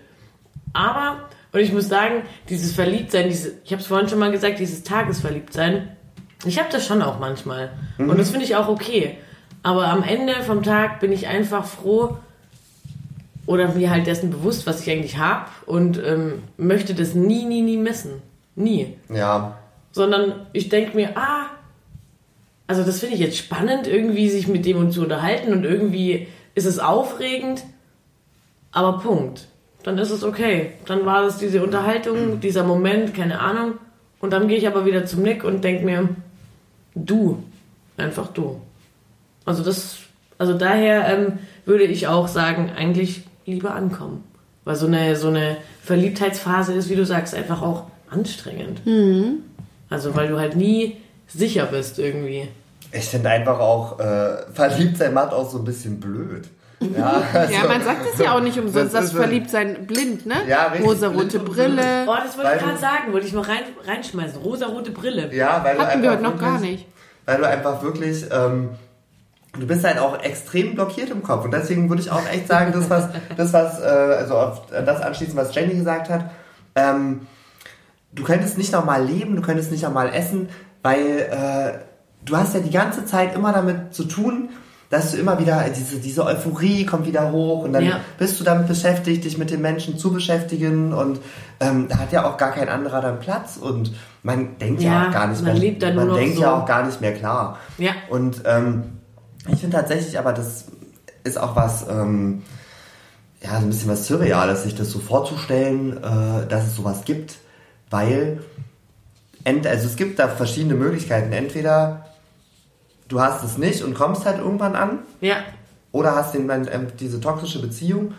Aber, 0.73 1.29
und 1.51 1.59
ich 1.59 1.73
muss 1.73 1.89
sagen, 1.89 2.23
dieses 2.47 2.73
Verliebtsein, 2.73 3.27
diese, 3.27 3.53
ich 3.63 3.71
habe 3.71 3.81
es 3.81 3.87
vorhin 3.87 4.07
schon 4.07 4.19
mal 4.19 4.31
gesagt, 4.31 4.59
dieses 4.59 4.83
Tagesverliebtsein, 4.83 5.89
ich 6.45 6.57
habe 6.57 6.69
das 6.71 6.87
schon 6.87 7.01
auch 7.01 7.19
manchmal. 7.19 7.71
Mhm. 7.97 8.09
Und 8.09 8.17
das 8.17 8.29
finde 8.29 8.45
ich 8.45 8.55
auch 8.55 8.69
okay. 8.69 9.17
Aber 9.61 9.87
am 9.87 10.03
Ende 10.03 10.33
vom 10.43 10.63
Tag 10.63 11.01
bin 11.01 11.11
ich 11.11 11.27
einfach 11.27 11.65
froh 11.65 12.17
oder 13.45 13.67
mir 13.73 13.89
halt 13.89 14.07
dessen 14.07 14.29
bewusst, 14.29 14.65
was 14.65 14.81
ich 14.81 14.91
eigentlich 14.91 15.17
habe 15.17 15.47
und 15.65 16.01
ähm, 16.01 16.43
möchte 16.55 16.93
das 16.93 17.15
nie, 17.15 17.43
nie, 17.45 17.61
nie 17.61 17.77
missen. 17.77 18.21
Nie 18.55 18.95
Ja, 19.09 19.57
sondern 19.91 20.45
ich 20.53 20.69
denke 20.69 20.95
mir, 20.95 21.17
ah, 21.17 21.47
also 22.69 22.83
das 22.83 22.99
finde 22.99 23.15
ich 23.15 23.21
jetzt 23.21 23.37
spannend, 23.37 23.87
irgendwie 23.87 24.29
sich 24.29 24.47
mit 24.47 24.63
dem 24.63 24.91
zu 24.91 25.01
unterhalten 25.01 25.53
und 25.53 25.63
irgendwie 25.63 26.27
ist 26.53 26.65
es 26.65 26.77
aufregend, 26.77 27.63
aber 28.71 28.99
Punkt. 28.99 29.47
Dann 29.81 29.97
ist 29.97 30.11
es 30.11 30.23
okay. 30.23 30.73
Dann 30.85 31.03
war 31.03 31.23
das 31.23 31.39
diese 31.39 31.63
Unterhaltung, 31.63 32.39
dieser 32.41 32.63
Moment, 32.63 33.15
keine 33.15 33.39
Ahnung. 33.39 33.79
Und 34.19 34.33
dann 34.33 34.47
gehe 34.47 34.59
ich 34.59 34.67
aber 34.67 34.85
wieder 34.85 35.07
zum 35.07 35.23
Nick 35.23 35.43
und 35.43 35.63
denke 35.63 35.83
mir, 35.83 36.09
du, 36.93 37.41
einfach 37.97 38.27
du. 38.27 38.61
Also 39.45 39.63
das, 39.63 39.97
also 40.37 40.55
daher 40.55 41.07
ähm, 41.07 41.39
würde 41.65 41.85
ich 41.85 42.05
auch 42.05 42.27
sagen, 42.27 42.69
eigentlich 42.77 43.23
lieber 43.47 43.73
ankommen. 43.73 44.23
Weil 44.63 44.75
so 44.75 44.85
eine, 44.85 45.15
so 45.15 45.29
eine 45.29 45.57
Verliebtheitsphase 45.81 46.73
ist, 46.73 46.87
wie 46.87 46.95
du 46.95 47.03
sagst, 47.03 47.33
einfach 47.33 47.63
auch 47.63 47.87
anstrengend. 48.11 48.81
Also 49.89 50.13
weil 50.13 50.27
du 50.27 50.37
halt 50.37 50.55
nie 50.55 50.97
sicher 51.25 51.65
bist 51.65 51.97
irgendwie. 51.97 52.47
Ich 52.91 53.05
finde 53.05 53.29
einfach 53.29 53.59
auch, 53.59 53.99
äh, 53.99 54.37
verliebt 54.53 54.97
sein 54.97 55.13
macht 55.13 55.33
auch 55.33 55.49
so 55.49 55.59
ein 55.59 55.63
bisschen 55.65 55.99
blöd. 55.99 56.47
Ja, 56.97 57.21
also, 57.33 57.53
Ja, 57.53 57.67
man 57.67 57.83
sagt 57.83 58.05
es 58.13 58.19
ja 58.19 58.35
auch 58.35 58.39
nicht 58.41 58.57
umsonst, 58.57 58.75
Das 58.93 59.01
dass 59.01 59.05
ist- 59.11 59.17
Verliebtsein 59.17 59.85
blind, 59.85 60.25
ne? 60.25 60.35
Ja, 60.47 60.67
richtig, 60.67 60.87
Rosarote 60.87 61.39
Brille. 61.39 62.05
Oh, 62.07 62.15
das 62.23 62.37
wollte 62.37 62.51
ich 62.55 62.61
gerade 62.63 62.77
sagen, 62.77 63.11
wollte 63.13 63.27
ich 63.27 63.33
noch 63.33 63.47
rein, 63.47 63.63
reinschmeißen. 63.85 64.41
Rosarote 64.41 64.91
Brille. 64.91 65.33
Ja, 65.33 65.61
weil 65.63 65.75
du 65.75 65.81
Hatten 65.81 66.01
wir 66.01 66.11
einfach 66.11 66.23
heute 66.25 66.35
noch 66.35 66.41
gar 66.41 66.53
wirklich- 66.61 66.71
nicht. 66.79 66.87
Weil 67.25 67.37
du 67.37 67.47
einfach 67.47 67.83
wirklich, 67.83 68.25
ähm, 68.31 68.69
du 69.59 69.67
bist 69.67 69.83
halt 69.83 69.99
auch 69.99 70.23
extrem 70.23 70.73
blockiert 70.75 71.09
im 71.11 71.21
Kopf. 71.21 71.43
Und 71.45 71.51
deswegen 71.51 71.89
würde 71.89 72.01
ich 72.01 72.09
auch 72.11 72.27
echt 72.31 72.47
sagen, 72.47 72.71
das, 72.71 72.89
was, 72.89 73.09
das, 73.37 73.53
was, 73.53 73.79
äh, 73.81 73.83
also 73.83 74.35
auf 74.37 74.61
das 74.71 75.01
anschließen, 75.01 75.35
was 75.35 75.53
Jenny 75.53 75.75
gesagt 75.75 76.09
hat, 76.09 76.31
ähm, 76.75 77.27
du 78.13 78.23
könntest 78.23 78.57
nicht 78.57 78.71
nochmal 78.71 79.03
leben, 79.03 79.35
du 79.35 79.41
könntest 79.41 79.69
nicht 79.71 79.83
nochmal 79.83 80.11
essen, 80.13 80.49
weil 80.81 81.19
äh, 81.29 81.88
du 82.25 82.35
hast 82.37 82.53
ja 82.53 82.59
die 82.59 82.71
ganze 82.71 83.05
Zeit 83.05 83.35
immer 83.35 83.53
damit 83.53 83.93
zu 83.93 84.03
tun, 84.05 84.49
dass 84.89 85.11
du 85.11 85.17
immer 85.17 85.37
wieder, 85.39 85.63
diese, 85.69 85.97
diese 85.97 86.25
Euphorie 86.25 86.83
kommt 86.85 87.05
wieder 87.05 87.31
hoch 87.31 87.63
und 87.63 87.73
dann 87.73 87.85
Ja. 87.85 87.99
bist 88.17 88.39
du 88.39 88.43
damit 88.43 88.67
beschäftigt, 88.67 89.23
dich 89.23 89.37
mit 89.37 89.51
den 89.51 89.61
Menschen 89.61 89.97
zu 89.99 90.11
beschäftigen 90.11 90.93
und 90.93 91.19
ähm, 91.59 91.87
da 91.89 91.99
hat 91.99 92.11
ja 92.11 92.25
auch 92.27 92.37
gar 92.37 92.51
kein 92.51 92.69
anderer 92.69 92.99
dann 93.01 93.19
Platz 93.19 93.57
und 93.57 93.93
man 94.23 94.57
denkt 94.57 94.81
ja, 94.81 94.91
Ja, 95.03 95.07
auch 95.07 95.13
gar 95.13 95.27
nicht 95.27 95.43
man 95.43 95.51
mehr, 95.53 95.61
lebt 95.61 95.83
dann 95.83 95.93
nur 95.93 96.05
man 96.05 96.13
noch 96.13 96.17
denkt 96.19 96.35
so. 96.37 96.41
ja 96.41 96.59
auch 96.59 96.65
gar 96.65 96.85
nicht 96.85 97.01
mehr 97.01 97.13
klar. 97.13 97.59
Ja. 97.77 97.91
Und 98.09 98.41
ähm, 98.45 98.83
ich 99.47 99.59
finde 99.59 99.77
tatsächlich, 99.77 100.17
aber 100.17 100.33
das 100.33 100.65
ist 101.23 101.37
auch 101.39 101.55
was, 101.55 101.85
ähm, 101.87 102.41
ja, 103.43 103.51
so 103.51 103.57
ein 103.67 103.69
bisschen 103.69 103.91
was 103.91 104.07
Surreales, 104.07 104.63
sich 104.63 104.73
das 104.75 104.89
so 104.89 104.97
vorzustellen, 104.99 105.97
äh, 106.03 106.47
dass 106.47 106.65
es 106.65 106.75
sowas 106.75 107.03
gibt, 107.05 107.35
weil, 107.91 108.39
ent, 109.43 109.67
also 109.67 109.85
es 109.87 109.95
gibt 109.95 110.17
da 110.19 110.27
verschiedene 110.27 110.73
Möglichkeiten. 110.73 111.31
Entweder 111.31 112.05
du 113.09 113.19
hast 113.19 113.43
es 113.43 113.57
nicht 113.57 113.83
und 113.83 113.93
kommst 113.95 114.25
halt 114.25 114.39
irgendwann 114.39 114.75
an, 114.75 114.99
Ja. 115.19 115.35
oder 115.91 116.15
hast 116.15 116.33
den, 116.33 116.49
ähm, 116.49 116.87
diese 116.99 117.19
toxische 117.19 117.59
Beziehung, 117.61 118.13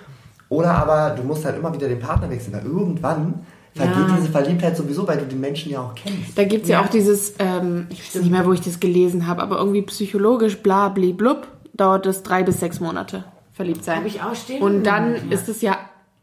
oder 0.51 0.75
aber 0.75 1.11
du 1.17 1.23
musst 1.23 1.45
halt 1.45 1.57
immer 1.57 1.73
wieder 1.73 1.89
den 1.89 2.01
Partner 2.01 2.29
wechseln, 2.29 2.53
weil 2.55 2.67
irgendwann 2.67 3.47
vergeht 3.75 3.97
Ja. 4.09 4.17
diese 4.17 4.29
Verliebtheit 4.31 4.77
sowieso, 4.77 5.07
weil 5.07 5.19
du 5.19 5.27
den 5.27 5.41
Menschen 5.41 5.71
ja 5.73 5.81
auch 5.81 5.95
kennst. 5.95 6.37
Da 6.37 6.45
gibt's 6.45 6.69
ja, 6.69 6.81
Ja. 6.81 6.85
auch 6.87 6.91
dieses, 6.91 7.35
ähm, 7.39 7.87
ich 7.89 8.03
weiß 8.15 8.23
nicht 8.23 8.31
mehr, 8.31 8.45
wo 8.45 8.53
ich 8.53 8.61
das 8.61 8.81
gelesen 8.81 9.27
habe, 9.29 9.43
aber 9.43 9.59
irgendwie 9.59 9.83
psychologisch, 9.83 10.59
bla, 10.59 10.89
bli, 10.89 11.13
blub, 11.13 11.47
dauert 11.75 12.05
es 12.07 12.23
drei 12.25 12.43
bis 12.43 12.59
sechs 12.61 12.81
Monate 12.81 13.25
verliebt 13.53 13.85
sein. 13.85 13.99
Habe 13.99 14.09
ich 14.09 14.21
auch 14.23 14.35
stehen. 14.35 14.61
Und 14.61 14.83
dann 14.85 15.15
Ja. 15.15 15.21
ist 15.31 15.49
es 15.49 15.63
ja 15.63 15.79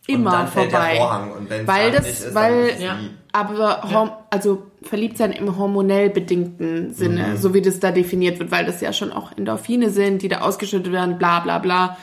immer 0.08 0.32
und 0.32 0.36
dann 0.38 0.48
fällt 0.50 0.72
vorbei. 0.72 0.92
der 0.94 1.02
Vorhang 1.02 1.32
und 1.32 1.50
wenn 1.50 1.68
weil 1.68 1.92
dann 1.92 2.04
das, 2.04 2.10
ist, 2.26 2.36
weil, 2.36 2.52
dann 2.60 2.70
ist 2.70 2.76
es 2.78 2.84
Ja. 2.84 2.94
nie. 2.96 3.10
aber 3.32 4.20
also 4.30 4.64
verliebt 4.88 5.18
sein 5.18 5.32
im 5.32 5.58
hormonell 5.58 6.10
bedingten 6.10 6.94
Sinne, 6.94 7.30
Mhm. 7.30 7.38
so 7.38 7.54
wie 7.54 7.62
das 7.62 7.80
da 7.80 7.92
definiert 7.92 8.40
wird, 8.40 8.52
weil 8.52 8.66
das 8.66 8.82
ja 8.82 8.94
schon 8.94 9.12
auch 9.12 9.32
Endorphine 9.38 9.90
sind, 9.90 10.22
die 10.22 10.28
da 10.28 10.42
ausgeschüttet 10.42 10.92
werden, 10.92 11.18
bla 11.18 11.40
bla 11.42 11.60
bla. 11.60 11.98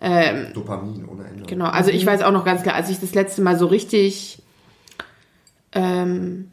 Ähm, 0.00 0.48
Dopamin 0.54 1.06
ohne 1.08 1.24
Ende. 1.26 1.44
Genau, 1.46 1.66
also 1.66 1.90
ich 1.90 2.04
weiß 2.04 2.22
auch 2.22 2.32
noch 2.32 2.44
ganz 2.44 2.62
klar, 2.62 2.74
als 2.74 2.90
ich 2.90 3.00
das 3.00 3.14
letzte 3.14 3.40
Mal 3.42 3.58
so 3.58 3.66
richtig, 3.66 4.42
ähm, 5.72 6.50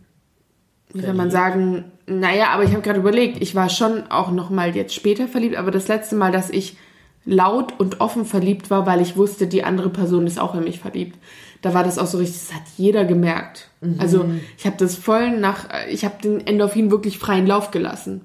wie 0.93 1.01
soll 1.01 1.13
man 1.13 1.31
sagen, 1.31 1.85
naja, 2.05 2.49
aber 2.53 2.63
ich 2.63 2.71
habe 2.71 2.81
gerade 2.81 2.99
überlegt, 2.99 3.41
ich 3.41 3.55
war 3.55 3.69
schon 3.69 4.03
auch 4.11 4.31
noch 4.31 4.49
mal 4.49 4.75
jetzt 4.75 4.93
später 4.93 5.27
verliebt, 5.27 5.55
aber 5.55 5.71
das 5.71 5.87
letzte 5.87 6.15
Mal, 6.15 6.31
dass 6.31 6.49
ich 6.49 6.77
laut 7.25 7.73
und 7.79 8.01
offen 8.01 8.25
verliebt 8.25 8.69
war, 8.69 8.85
weil 8.85 9.01
ich 9.01 9.15
wusste, 9.17 9.47
die 9.47 9.63
andere 9.63 9.89
Person 9.89 10.27
ist 10.27 10.39
auch 10.39 10.55
in 10.55 10.63
mich 10.63 10.79
verliebt. 10.79 11.17
Da 11.61 11.73
war 11.73 11.83
das 11.85 11.97
auch 11.97 12.07
so 12.07 12.17
richtig, 12.17 12.41
das 12.47 12.53
hat 12.55 12.63
jeder 12.77 13.05
gemerkt. 13.05 13.69
Also 13.97 14.25
ich 14.57 14.65
habe 14.65 14.75
das 14.77 14.95
voll 14.95 15.31
nach, 15.31 15.65
ich 15.89 16.03
habe 16.03 16.15
den 16.21 16.45
Endorphin 16.45 16.91
wirklich 16.91 17.17
freien 17.19 17.47
Lauf 17.47 17.71
gelassen. 17.71 18.21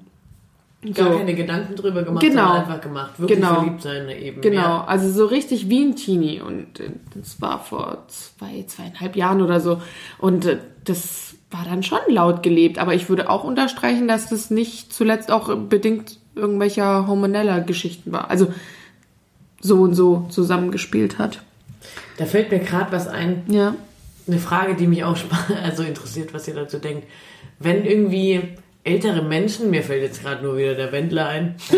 Gar 0.93 1.11
So. 1.11 1.17
keine 1.17 1.35
Gedanken 1.35 1.75
drüber 1.75 2.03
gemacht, 2.03 2.23
Genau. 2.23 2.41
sondern 2.47 2.61
einfach 2.63 2.81
gemacht. 2.81 3.11
Wirklich 3.19 3.37
Genau. 3.39 3.55
verliebt 3.55 3.81
sein 3.81 4.09
eben. 4.09 4.41
Genau, 4.41 4.61
Ja. 4.61 4.83
also 4.85 5.09
so 5.11 5.25
richtig 5.25 5.69
wie 5.69 5.83
ein 5.83 5.95
Teenie 5.97 6.39
und 6.41 6.79
äh, 6.79 6.91
das 7.15 7.41
war 7.41 7.59
vor 7.63 8.05
zwei, 8.07 8.63
zweieinhalb 8.67 9.15
Jahren 9.17 9.41
oder 9.41 9.59
so 9.59 9.81
und 10.19 10.45
äh, 10.45 10.57
das 10.85 11.35
war 11.51 11.65
dann 11.65 11.83
schon 11.83 11.99
laut 12.07 12.43
gelebt, 12.43 12.77
aber 12.79 12.93
ich 12.93 13.09
würde 13.09 13.29
auch 13.29 13.43
unterstreichen, 13.43 14.07
dass 14.07 14.29
das 14.29 14.51
nicht 14.51 14.93
zuletzt 14.93 15.31
auch 15.31 15.53
bedingt 15.55 16.17
irgendwelcher 16.35 17.07
hormoneller 17.07 17.59
Geschichten 17.61 18.11
war, 18.13 18.29
also 18.29 18.47
so 19.61 19.81
und 19.81 19.95
so 19.95 20.27
zusammengespielt 20.29 21.17
hat. 21.17 21.41
Da 22.17 22.25
fällt 22.25 22.51
mir 22.51 22.59
gerade 22.59 22.91
was 22.91 23.07
ein. 23.07 23.43
Ja. 23.47 23.75
Eine 24.27 24.39
Frage, 24.39 24.75
die 24.75 24.87
mich 24.87 25.03
auch 25.03 25.17
also 25.63 25.83
interessiert, 25.83 26.33
was 26.33 26.47
ihr 26.47 26.55
dazu 26.55 26.77
denkt. 26.77 27.07
Wenn 27.59 27.85
irgendwie 27.85 28.57
ältere 28.83 29.21
Menschen, 29.21 29.69
mir 29.69 29.83
fällt 29.83 30.03
jetzt 30.03 30.23
gerade 30.23 30.43
nur 30.43 30.57
wieder 30.57 30.73
der 30.75 30.91
Wendler 30.91 31.27
ein, 31.27 31.55
Oh 31.71 31.75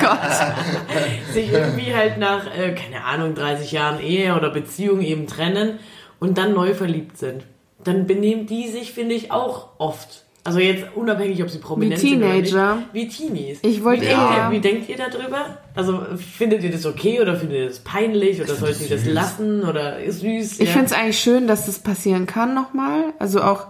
Gott. 0.00 1.32
sich 1.32 1.52
irgendwie 1.52 1.94
halt 1.94 2.18
nach, 2.18 2.46
äh, 2.56 2.74
keine 2.74 3.04
Ahnung, 3.04 3.34
30 3.34 3.72
Jahren 3.72 4.00
Ehe 4.00 4.34
oder 4.36 4.50
Beziehung 4.50 5.00
eben 5.00 5.26
trennen 5.26 5.78
und 6.20 6.38
dann 6.38 6.54
neu 6.54 6.74
verliebt 6.74 7.18
sind. 7.18 7.44
Dann 7.82 8.06
benehmen 8.06 8.46
die 8.46 8.68
sich, 8.68 8.92
finde 8.92 9.14
ich, 9.14 9.30
auch 9.30 9.68
oft. 9.78 10.23
Also 10.46 10.58
jetzt 10.58 10.84
unabhängig, 10.94 11.42
ob 11.42 11.48
sie 11.48 11.58
prominent 11.58 12.02
Wie 12.02 12.10
sind 12.10 12.22
oder 12.22 12.32
Teenager. 12.32 12.76
nicht. 12.76 12.88
Wie 12.92 13.08
Teenies. 13.08 13.58
Ich 13.62 13.82
wollte 13.82 14.02
wie, 14.02 14.06
denkt 14.08 14.20
eher- 14.20 14.44
ihr, 14.44 14.50
wie 14.50 14.60
denkt 14.60 14.88
ihr 14.90 14.96
darüber? 14.98 15.58
Also 15.74 16.02
findet 16.36 16.62
ihr 16.62 16.70
das 16.70 16.84
okay 16.84 17.20
oder 17.22 17.34
findet 17.34 17.58
ihr 17.58 17.66
das 17.68 17.78
peinlich 17.78 18.42
oder 18.42 18.54
solltet 18.54 18.90
ihr 18.90 18.96
das 18.96 19.06
lassen 19.06 19.62
oder 19.64 19.98
ist 20.00 20.20
süß? 20.20 20.60
Ich 20.60 20.66
ja. 20.68 20.72
finde 20.72 20.86
es 20.86 20.92
eigentlich 20.92 21.18
schön, 21.18 21.46
dass 21.46 21.64
das 21.64 21.78
passieren 21.78 22.26
kann 22.26 22.54
nochmal. 22.54 23.14
Also 23.18 23.40
auch, 23.40 23.68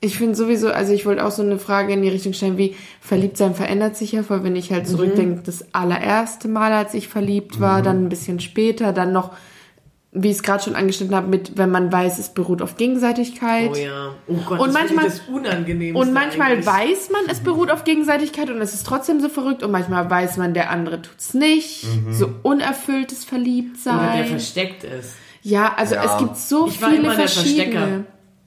ich 0.00 0.18
finde 0.18 0.34
sowieso, 0.34 0.70
also 0.70 0.92
ich 0.92 1.06
wollte 1.06 1.24
auch 1.24 1.30
so 1.30 1.42
eine 1.42 1.58
Frage 1.58 1.92
in 1.92 2.02
die 2.02 2.08
Richtung 2.08 2.32
stellen, 2.32 2.58
wie 2.58 2.74
verliebt 3.00 3.36
sein 3.36 3.54
verändert 3.54 3.96
sich 3.96 4.10
ja 4.10 4.24
voll, 4.24 4.42
wenn 4.42 4.56
ich 4.56 4.72
halt 4.72 4.88
zurückdenke, 4.88 5.42
das 5.44 5.72
allererste 5.72 6.48
Mal, 6.48 6.72
als 6.72 6.92
ich 6.94 7.06
verliebt 7.06 7.60
war, 7.60 7.82
dann 7.82 8.06
ein 8.06 8.08
bisschen 8.08 8.40
später, 8.40 8.92
dann 8.92 9.12
noch, 9.12 9.30
wie 10.12 10.30
ich 10.30 10.36
es 10.38 10.42
gerade 10.42 10.62
schon 10.62 10.74
angeschnitten 10.74 11.14
habe, 11.14 11.28
mit, 11.28 11.56
wenn 11.56 11.70
man 11.70 11.92
weiß, 11.92 12.18
es 12.18 12.30
beruht 12.30 12.62
auf 12.62 12.76
Gegenseitigkeit. 12.76 13.70
Oh 13.72 13.76
ja. 13.76 14.14
Oh 14.26 14.34
Gott, 14.46 14.58
Und 14.58 14.66
das 14.68 14.74
manchmal- 14.74 15.04
das 15.04 15.20
Unangenehmste 15.32 16.00
Und 16.02 16.12
manchmal 16.12 16.52
eigentlich. 16.52 16.66
weiß 16.66 17.10
man, 17.12 17.22
es 17.30 17.38
beruht 17.40 17.70
auf 17.70 17.84
Gegenseitigkeit 17.84 18.50
und 18.50 18.60
es 18.60 18.74
ist 18.74 18.84
trotzdem 18.86 19.20
so 19.20 19.28
verrückt 19.28 19.62
und 19.62 19.70
manchmal 19.70 20.10
weiß 20.10 20.36
man, 20.36 20.52
der 20.52 20.70
andere 20.70 21.00
tut's 21.02 21.32
nicht. 21.34 21.86
So 22.10 22.28
unerfülltes 22.42 23.18
Oder 23.28 23.30
der 23.30 23.44
Verliebtsein. 23.44 24.26
versteckt 24.26 24.82
ist. 24.84 25.12
Ja, 25.42 25.74
also 25.76 25.94
Ja. 25.94 26.04
es 26.12 26.18
gibt 26.18 26.36
so 26.36 26.66
Ich 26.66 26.82
war 26.82 26.90
viele 26.90 27.02
immer 27.04 27.14
der 27.16 27.28
verschiedene. 27.28 27.72
Verstecker. 27.72 28.04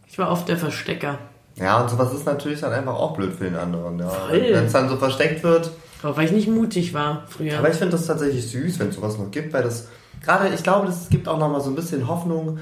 Ich 0.08 0.20
war 0.20 0.32
oft 0.32 0.48
der 0.50 0.58
Verstecker. 0.58 1.18
Ja, 1.56 1.82
und 1.82 1.90
sowas 1.90 2.14
ist 2.14 2.26
natürlich 2.26 2.60
dann 2.62 2.74
einfach 2.74 2.96
auch 2.96 3.16
blöd 3.16 3.34
für 3.36 3.46
den 3.46 3.56
anderen. 3.56 4.00
Ja. 4.00 4.12
Wenn 4.30 4.66
es 4.66 4.74
dann 4.74 4.90
so 4.90 4.98
versteckt 4.98 5.44
wird. 5.44 5.72
Aber 6.04 6.18
weil 6.18 6.26
ich 6.26 6.32
nicht 6.34 6.48
mutig 6.50 6.94
war 6.94 7.24
früher. 7.30 7.58
Aber 7.58 7.70
ich 7.70 7.76
finde 7.78 7.92
das 7.94 8.06
tatsächlich 8.06 8.46
süß, 8.52 8.80
wenn 8.80 8.90
es 8.90 8.96
sowas 8.96 9.18
noch 9.18 9.32
gibt, 9.32 9.54
weil 9.54 9.64
das 9.64 9.88
gerade, 10.24 10.50
ich 10.50 10.64
glaube, 10.64 10.88
das 10.88 11.10
gibt 11.10 11.28
auch 11.28 11.38
nochmal 11.38 11.62
so 11.62 11.70
ein 11.70 11.76
bisschen 11.76 12.08
Hoffnung 12.08 12.60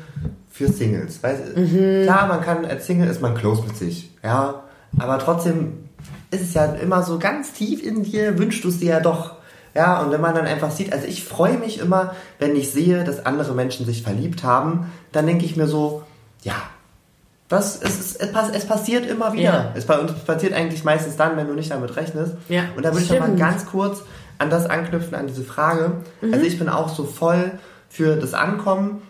für 0.50 0.68
Singles. 0.68 1.22
Weil, 1.24 1.38
Mhm. 1.56 2.04
Klar, 2.04 2.28
man 2.28 2.42
kann, 2.42 2.66
als 2.66 2.86
Single 2.88 3.08
ist 3.10 3.22
man 3.22 3.36
close 3.36 3.64
mit 3.64 3.78
sich, 3.78 4.12
ja. 4.24 4.64
Aber 5.00 5.20
trotzdem 5.20 5.90
ist 6.32 6.42
es 6.42 6.54
ja 6.54 6.66
immer 6.66 7.04
so 7.04 7.20
ganz 7.20 7.54
tief 7.54 7.82
in 7.84 8.04
dir, 8.04 8.38
wünschst 8.38 8.64
du 8.64 8.70
es 8.70 8.80
dir 8.80 8.90
ja 8.90 9.00
doch 9.00 9.36
Ja, 9.74 10.02
und 10.02 10.12
wenn 10.12 10.20
man 10.20 10.36
dann 10.36 10.46
einfach 10.46 10.70
sieht, 10.70 10.92
also 10.92 11.08
ich 11.08 11.24
freue 11.24 11.58
mich 11.58 11.80
immer, 11.80 12.14
wenn 12.40 12.58
ich 12.58 12.72
sehe, 12.72 13.06
dass 13.06 13.26
andere 13.26 13.54
Menschen 13.54 13.86
sich 13.86 14.04
verliebt 14.04 14.44
haben, 14.44 14.92
dann 15.14 15.26
denke 15.26 15.46
ich 15.46 15.56
mir 15.56 15.68
so, 15.68 16.04
ja, 16.44 16.56
das, 17.48 17.82
es, 17.82 18.00
es, 18.00 18.16
es, 18.16 18.50
es 18.54 18.66
passiert 18.66 19.06
immer 19.06 19.32
wieder. 19.34 19.44
Ja. 19.44 19.72
Es, 19.74 19.86
es 19.86 20.24
passiert 20.26 20.54
eigentlich 20.54 20.84
meistens 20.84 21.16
dann, 21.18 21.38
wenn 21.38 21.48
du 21.48 21.54
nicht 21.54 21.72
damit 21.72 21.96
rechnest. 21.96 22.34
Ja, 22.50 22.64
und 22.76 22.84
da 22.86 22.92
würde 22.92 23.04
ich 23.04 23.10
noch 23.12 23.20
mal 23.20 23.26
stimmt. 23.26 23.40
ganz 23.40 23.66
kurz 23.66 24.04
an 24.42 24.50
das 24.50 24.66
anknüpfen, 24.66 25.14
an 25.14 25.28
diese 25.28 25.44
Frage. 25.44 25.94
Also 26.22 26.46
ich 26.46 26.58
bin 26.58 26.68
auch 26.68 26.90
so 26.90 27.06
voll 27.06 27.52
für 27.90 28.16
das 28.16 28.34
Ankommen, 28.34 29.04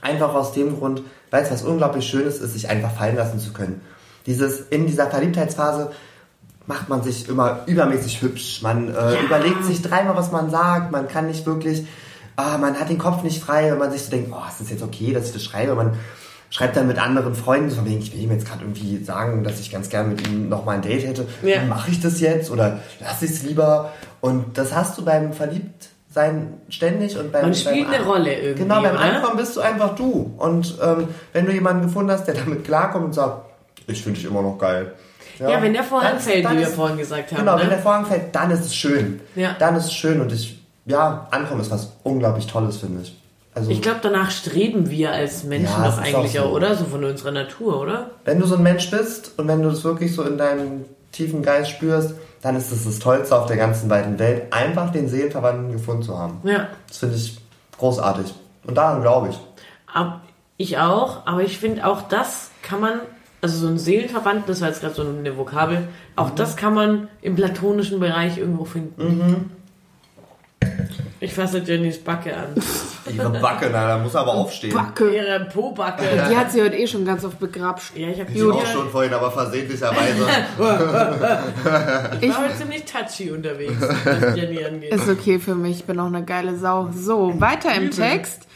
einfach 0.00 0.34
aus 0.34 0.52
dem 0.52 0.78
Grund, 0.78 1.02
weil 1.30 1.42
es 1.42 1.50
was 1.50 1.62
unglaublich 1.62 2.06
Schönes 2.08 2.38
ist, 2.38 2.54
sich 2.54 2.70
einfach 2.70 2.90
fallen 2.90 3.16
lassen 3.16 3.38
zu 3.38 3.52
können. 3.52 3.82
Dieses, 4.24 4.60
in 4.60 4.86
dieser 4.86 5.08
Verliebtheitsphase 5.10 5.90
macht 6.66 6.88
man 6.88 7.02
sich 7.02 7.28
immer 7.28 7.60
übermäßig 7.66 8.22
hübsch. 8.22 8.62
Man 8.62 8.88
äh, 8.88 9.20
überlegt 9.22 9.64
sich 9.64 9.82
dreimal, 9.82 10.16
was 10.16 10.32
man 10.32 10.50
sagt. 10.50 10.90
Man 10.90 11.06
kann 11.06 11.26
nicht 11.26 11.44
wirklich, 11.44 11.86
ah, 12.36 12.56
man 12.56 12.80
hat 12.80 12.88
den 12.88 12.98
Kopf 12.98 13.22
nicht 13.22 13.42
frei, 13.42 13.70
wenn 13.70 13.78
man 13.78 13.92
sich 13.92 14.02
so 14.04 14.10
denkt, 14.10 14.32
oh, 14.32 14.48
ist 14.48 14.60
das 14.60 14.70
jetzt 14.70 14.82
okay, 14.82 15.12
dass 15.12 15.26
ich 15.26 15.32
das 15.32 15.44
schreibe? 15.44 15.74
Man 15.74 15.96
schreibt 16.50 16.76
dann 16.76 16.86
mit 16.86 16.98
anderen 16.98 17.34
Freunden 17.34 17.70
so 17.70 17.76
von 17.76 17.86
wegen, 17.86 18.00
ich 18.00 18.12
will 18.12 18.22
ihm 18.22 18.30
jetzt 18.30 18.46
gerade 18.46 18.62
irgendwie 18.62 19.02
sagen, 19.04 19.44
dass 19.44 19.60
ich 19.60 19.70
ganz 19.70 19.90
gern 19.90 20.08
mit 20.08 20.26
ihm 20.26 20.48
nochmal 20.48 20.76
ein 20.76 20.82
Date 20.82 21.06
hätte. 21.06 21.26
Ja. 21.42 21.62
Mache 21.64 21.90
ich 21.90 22.00
das 22.00 22.20
jetzt 22.20 22.50
oder 22.50 22.80
lass 23.00 23.22
ich 23.22 23.30
es 23.30 23.42
lieber? 23.42 23.92
Und 24.26 24.58
das 24.58 24.74
hast 24.74 24.98
du 24.98 25.04
beim 25.04 25.32
Verliebtsein 25.32 26.54
ständig 26.68 27.16
und 27.18 27.32
beim 27.32 27.42
Man 27.42 27.54
spielt 27.54 27.86
beim 27.86 27.94
eine 27.94 28.04
Rolle 28.04 28.34
irgendwie, 28.34 28.62
Genau, 28.62 28.82
beim 28.82 28.94
oder? 28.94 29.00
Ankommen 29.00 29.36
bist 29.36 29.56
du 29.56 29.60
einfach 29.60 29.94
du. 29.94 30.32
Und 30.38 30.74
ähm, 30.82 31.08
wenn 31.32 31.46
du 31.46 31.52
jemanden 31.52 31.82
gefunden 31.84 32.10
hast, 32.10 32.24
der 32.26 32.34
damit 32.34 32.64
klarkommt 32.64 33.04
und 33.06 33.12
sagt, 33.14 33.42
ich 33.86 34.02
finde 34.02 34.18
dich 34.20 34.28
immer 34.28 34.42
noch 34.42 34.58
geil. 34.58 34.92
Ja, 35.38 35.60
wenn 35.60 35.74
der 35.74 35.84
Vorhang 35.84 36.18
fällt, 36.18 36.50
wie 36.50 36.58
wir 36.58 36.66
vorhin 36.66 36.96
gesagt 36.96 37.30
haben. 37.30 37.40
Genau, 37.40 37.56
ne? 37.56 37.62
wenn 37.62 37.68
der 37.68 37.78
Vorhang 37.78 38.06
fällt, 38.06 38.34
dann 38.34 38.50
ist 38.50 38.64
es 38.64 38.74
schön. 38.74 39.20
Ja. 39.34 39.54
Dann 39.58 39.76
ist 39.76 39.84
es 39.84 39.92
schön 39.92 40.20
und 40.20 40.32
ich, 40.32 40.58
ja, 40.86 41.28
Ankommen 41.30 41.60
ist 41.60 41.70
was 41.70 41.92
unglaublich 42.04 42.46
Tolles, 42.46 42.78
finde 42.78 43.02
ich. 43.02 43.14
Also, 43.54 43.70
Ich 43.70 43.82
glaube, 43.82 44.00
danach 44.02 44.30
streben 44.30 44.90
wir 44.90 45.12
als 45.12 45.44
Menschen 45.44 45.72
Ja, 45.82 45.88
doch 45.88 45.98
eigentlich 45.98 46.40
auch 46.40 46.46
auch, 46.46 46.50
so. 46.50 46.56
oder? 46.56 46.74
So 46.76 46.84
von 46.86 47.04
unserer 47.04 47.32
Natur, 47.32 47.80
oder? 47.80 48.10
wenn 48.24 48.38
du 48.40 48.46
so 48.46 48.56
ein 48.56 48.62
Mensch 48.62 48.90
bist 48.90 49.32
und 49.38 49.46
wenn 49.48 49.62
du 49.62 49.70
das 49.70 49.84
wirklich 49.84 50.14
so 50.14 50.22
in 50.22 50.36
deinem 50.38 50.84
tiefen 51.12 51.42
Geist 51.42 51.70
spürst, 51.70 52.14
dann 52.42 52.56
ist 52.56 52.70
es 52.72 52.84
das 52.84 52.98
Tollste 52.98 53.36
auf 53.36 53.46
der 53.46 53.56
ganzen 53.56 53.88
weiten 53.90 54.18
Welt, 54.18 54.52
einfach 54.52 54.92
den 54.92 55.08
Seelenverwandten 55.08 55.72
gefunden 55.72 56.02
zu 56.02 56.18
haben. 56.18 56.40
Ja. 56.44 56.68
Das 56.88 56.98
finde 56.98 57.16
ich 57.16 57.38
großartig. 57.78 58.34
Und 58.66 58.74
daran 58.76 59.02
glaube 59.02 59.28
ich. 59.30 59.38
Ab, 59.92 60.20
ich 60.56 60.78
auch, 60.78 61.26
aber 61.26 61.42
ich 61.42 61.58
finde 61.58 61.86
auch 61.86 62.02
das 62.02 62.50
kann 62.62 62.80
man, 62.80 63.00
also 63.42 63.58
so 63.58 63.68
ein 63.68 63.78
Seelenverband, 63.78 64.48
das 64.48 64.60
war 64.60 64.68
jetzt 64.68 64.80
gerade 64.80 64.94
so 64.94 65.02
eine 65.02 65.36
Vokabel, 65.36 65.88
auch 66.16 66.30
Mhm. 66.30 66.36
das 66.36 66.56
kann 66.56 66.74
man 66.74 67.08
im 67.22 67.36
platonischen 67.36 68.00
Bereich 68.00 68.38
irgendwo 68.38 68.64
finden. 68.64 69.18
Mhm. 69.18 69.50
Ich 71.20 71.34
fasse 71.34 71.58
Jennys 71.58 71.98
Backe 72.02 72.36
an. 72.36 72.54
Ihre 73.10 73.30
Backe, 73.30 73.68
na, 73.72 73.88
da 73.88 73.98
muss 73.98 74.14
er 74.14 74.20
aber 74.20 74.34
aufstehen. 74.34 74.74
Backe. 74.74 75.14
Ihre 75.14 75.46
Po-Backe. 75.52 76.04
Die 76.30 76.36
hat 76.36 76.52
sie 76.52 76.62
heute 76.62 76.76
eh 76.76 76.86
schon 76.86 77.04
ganz 77.04 77.24
oft 77.24 77.38
begrapscht. 77.38 77.96
Ja, 77.96 78.08
ich 78.08 78.20
habe 78.20 78.30
Ich 78.32 78.42
auch 78.42 78.66
schon 78.66 78.90
vorhin, 78.90 79.12
aber 79.12 79.30
versehentlicherweise. 79.30 80.26
Ich 82.20 82.30
war 82.30 82.44
heute 82.44 82.56
ziemlich 82.58 82.84
touchy 82.84 83.30
unterwegs, 83.30 83.74
was 83.80 84.36
Jenny 84.36 84.64
angeht. 84.64 84.92
Ist 84.92 85.08
okay 85.08 85.38
für 85.38 85.54
mich, 85.54 85.78
ich 85.78 85.84
bin 85.84 85.98
auch 86.00 86.06
eine 86.06 86.24
geile 86.24 86.56
Sau. 86.56 86.90
So, 86.92 87.40
weiter 87.40 87.74
im 87.74 87.90
Text. 87.90 88.46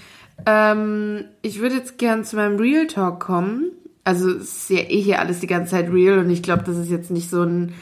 Ähm, 0.46 1.24
ich 1.42 1.60
würde 1.60 1.76
jetzt 1.76 1.98
gern 1.98 2.24
zu 2.24 2.36
meinem 2.36 2.58
Real 2.58 2.86
Talk 2.86 3.20
kommen. 3.20 3.72
Also 4.04 4.30
es 4.30 4.62
ist 4.62 4.70
ja 4.70 4.78
eh 4.80 5.00
hier 5.00 5.18
alles 5.20 5.40
die 5.40 5.46
ganze 5.46 5.72
Zeit 5.72 5.90
real 5.92 6.18
und 6.18 6.30
ich 6.30 6.42
glaube, 6.42 6.62
das 6.64 6.76
ist 6.76 6.88
jetzt 6.90 7.10
nicht 7.10 7.28
so 7.28 7.42
ein 7.42 7.74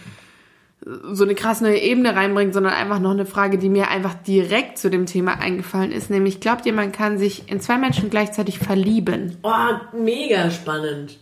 so 0.84 1.24
eine 1.24 1.34
krass 1.34 1.60
neue 1.60 1.78
Ebene 1.78 2.14
reinbringt, 2.14 2.54
sondern 2.54 2.72
einfach 2.72 3.00
noch 3.00 3.10
eine 3.10 3.26
Frage, 3.26 3.58
die 3.58 3.68
mir 3.68 3.88
einfach 3.88 4.14
direkt 4.14 4.78
zu 4.78 4.90
dem 4.90 5.06
Thema 5.06 5.38
eingefallen 5.40 5.92
ist. 5.92 6.08
Nämlich, 6.08 6.40
glaubt 6.40 6.66
ihr, 6.66 6.72
man 6.72 6.92
kann 6.92 7.18
sich 7.18 7.50
in 7.50 7.60
zwei 7.60 7.78
Menschen 7.78 8.10
gleichzeitig 8.10 8.58
verlieben? 8.58 9.36
Oh, 9.42 9.52
mega 9.96 10.50
spannend. 10.50 11.18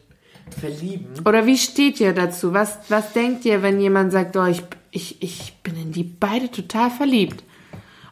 Verlieben. 0.61 1.07
Oder 1.25 1.47
wie 1.47 1.57
steht 1.57 2.01
ihr 2.01 2.13
dazu? 2.13 2.53
Was, 2.53 2.79
was 2.89 3.13
denkt 3.13 3.45
ihr, 3.45 3.63
wenn 3.63 3.81
jemand 3.81 4.13
sagt, 4.13 4.37
oh, 4.37 4.45
ich, 4.45 4.63
ich, 4.91 5.23
ich 5.23 5.55
bin 5.63 5.77
in 5.77 5.93
die 5.93 6.05
beide 6.05 6.51
total 6.51 6.91
verliebt? 6.91 7.43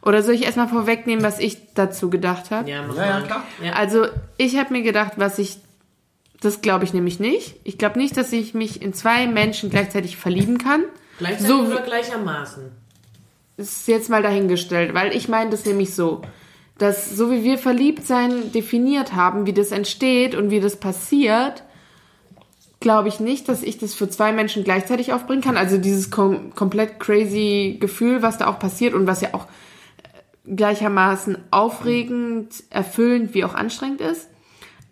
Oder 0.01 0.21
soll 0.21 0.35
ich 0.35 0.43
erstmal 0.43 0.67
vorwegnehmen, 0.67 1.23
was 1.23 1.39
ich 1.39 1.73
dazu 1.73 2.09
gedacht 2.09 2.51
habe? 2.51 2.69
Ja, 2.69 2.83
mach 2.87 2.95
Ja, 2.95 3.21
klar. 3.21 3.43
Ja. 3.63 3.73
Also, 3.73 4.05
ich 4.37 4.57
habe 4.57 4.73
mir 4.73 4.81
gedacht, 4.81 5.13
was 5.17 5.39
ich. 5.39 5.57
Das 6.41 6.61
glaube 6.61 6.83
ich 6.83 6.93
nämlich 6.93 7.19
nicht. 7.19 7.55
Ich 7.63 7.77
glaube 7.77 7.97
nicht, 7.97 8.17
dass 8.17 8.31
ich 8.31 8.53
mich 8.53 8.81
in 8.81 8.93
zwei 8.93 9.25
Menschen 9.25 9.69
gleichzeitig 9.69 10.17
verlieben 10.17 10.57
kann. 10.57 10.83
Gleichzeitig 11.17 11.47
so- 11.47 11.61
oder 11.63 11.81
gleichermaßen? 11.81 12.71
ist 13.57 13.87
jetzt 13.87 14.09
mal 14.09 14.21
dahingestellt, 14.21 14.93
weil 14.93 15.15
ich 15.15 15.29
meine 15.29 15.49
das 15.49 15.65
nämlich 15.65 15.93
so, 15.95 16.21
dass 16.77 17.09
so 17.15 17.31
wie 17.31 17.43
wir 17.43 17.57
verliebt 17.57 18.05
sein 18.05 18.51
definiert 18.51 19.13
haben, 19.15 19.45
wie 19.45 19.53
das 19.53 19.71
entsteht 19.71 20.35
und 20.35 20.49
wie 20.49 20.59
das 20.59 20.75
passiert, 20.75 21.63
glaube 22.81 23.07
ich 23.07 23.21
nicht, 23.21 23.47
dass 23.47 23.63
ich 23.63 23.77
das 23.77 23.93
für 23.93 24.09
zwei 24.09 24.33
Menschen 24.33 24.65
gleichzeitig 24.65 25.13
aufbringen 25.13 25.41
kann. 25.41 25.55
Also 25.55 25.77
dieses 25.77 26.11
kom 26.11 26.53
komplett 26.53 26.99
crazy 26.99 27.77
Gefühl, 27.79 28.21
was 28.21 28.37
da 28.37 28.47
auch 28.47 28.59
passiert 28.59 28.93
und 28.93 29.07
was 29.07 29.21
ja 29.21 29.29
auch 29.31 29.45
äh, 30.03 30.53
gleichermaßen 30.55 31.37
aufregend, 31.51 32.61
erfüllend 32.69 33.33
wie 33.33 33.45
auch 33.45 33.53
anstrengend 33.55 34.01
ist. 34.01 34.27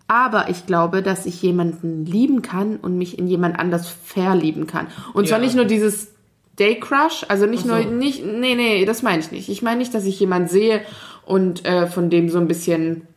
Aber 0.07 0.49
ich 0.49 0.65
glaube, 0.65 1.01
dass 1.01 1.25
ich 1.25 1.41
jemanden 1.41 2.05
lieben 2.05 2.41
kann 2.41 2.77
und 2.77 2.97
mich 2.97 3.19
in 3.19 3.27
jemand 3.27 3.59
anders 3.59 3.89
verlieben 3.89 4.67
kann. 4.67 4.87
Und 5.13 5.27
zwar 5.27 5.39
Ja. 5.39 5.43
nicht 5.45 5.55
nur 5.55 5.65
dieses 5.65 6.12
Day 6.59 6.79
Crush, 6.79 7.25
also 7.27 7.45
nicht 7.45 7.63
so. 7.63 7.69
nur 7.69 7.85
nicht 7.85 8.23
nee, 8.25 8.55
nee, 8.55 8.85
das 8.85 9.01
meine 9.01 9.19
ich 9.19 9.31
nicht. 9.31 9.49
Ich 9.49 9.61
meine 9.61 9.77
nicht, 9.77 9.93
dass 9.93 10.05
ich 10.05 10.19
jemanden 10.19 10.47
sehe 10.47 10.81
und 11.25 11.65
äh, 11.65 11.87
von 11.87 12.09
dem 12.09 12.29
so 12.29 12.37
ein 12.37 12.47
bisschen 12.47 13.07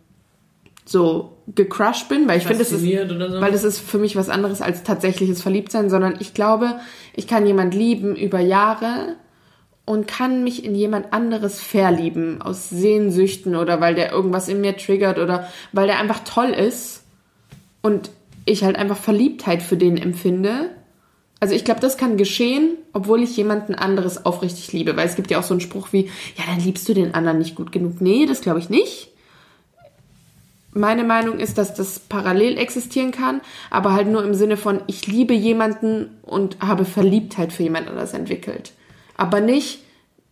so 0.85 1.37
gecrushed 1.49 2.09
bin, 2.09 2.29
weil 2.29 2.39
ich 2.39 2.45
finde, 2.45 2.61
das 2.61 2.73
ist 2.73 2.83
so? 2.83 3.41
weil 3.41 3.53
das 3.53 3.65
ist 3.65 3.81
für 3.81 3.99
mich 3.99 4.17
was 4.17 4.29
anderes 4.29 4.63
als 4.63 4.85
tatsächliches 4.85 5.43
Verliebtsein, 5.43 5.91
sondern 5.91 6.17
ich 6.21 6.33
glaube, 6.33 6.77
ich 7.15 7.27
kann 7.27 7.47
jemand 7.47 7.75
lieben 7.75 8.17
über 8.17 8.41
Jahre 8.41 9.17
und 9.85 10.09
kann 10.09 10.45
mich 10.45 10.65
in 10.65 10.75
jemand 10.75 11.13
anderes 11.13 11.61
verlieben 11.61 12.43
aus 12.43 12.71
Sehnsüchten 12.71 13.55
oder 13.57 13.81
weil 13.81 13.95
der 13.95 14.13
irgendwas 14.13 14.49
in 14.49 14.61
mir 14.61 14.77
triggert 14.77 15.19
oder 15.19 15.49
weil 15.73 15.87
der 15.87 15.99
einfach 15.99 16.21
toll 16.25 16.51
ist 16.51 17.05
und 17.83 18.11
ich 18.45 18.65
halt 18.65 18.77
einfach 18.77 18.97
Verliebtheit 18.97 19.63
für 19.63 19.77
den 19.77 19.97
empfinde. 19.97 20.71
Also 21.39 21.55
ich 21.55 21.65
glaube, 21.65 21.81
das 21.81 21.99
kann 21.99 22.17
geschehen, 22.17 22.77
obwohl 22.93 23.23
ich 23.23 23.37
jemanden 23.37 23.75
anderes 23.75 24.25
aufrichtig 24.25 24.73
liebe, 24.73 24.97
weil 24.97 25.07
es 25.07 25.17
gibt 25.17 25.31
ja 25.31 25.39
auch 25.39 25.43
so 25.43 25.53
einen 25.53 25.61
Spruch 25.61 25.89
wie, 25.93 26.07
ja, 26.37 26.45
dann 26.47 26.61
liebst 26.61 26.89
du 26.89 26.95
den 26.95 27.15
anderen 27.15 27.39
nicht 27.39 27.55
gut 27.55 27.73
genug. 27.73 28.01
Nee, 28.01 28.27
das 28.27 28.41
glaube 28.41 28.59
ich 28.59 28.71
nicht. 28.71 29.11
Meine 30.73 31.05
Meinung 31.05 31.39
ist, 31.39 31.59
dass 31.59 31.75
das 31.75 31.99
parallel 31.99 32.59
existieren 32.59 33.11
kann, 33.11 33.41
aber 33.71 33.93
halt 33.93 34.09
nur 34.09 34.25
im 34.25 34.35
Sinne 34.35 34.57
von, 34.57 34.81
ich 34.87 35.07
liebe 35.07 35.35
jemanden 35.35 36.11
und 36.23 36.59
habe 36.61 36.85
Verliebtheit 36.85 37.53
für 37.53 37.63
jemand 37.63 37.89
anderes 37.89 38.13
entwickelt. 38.13 38.73
Aber 39.17 39.41
nicht, 39.41 39.81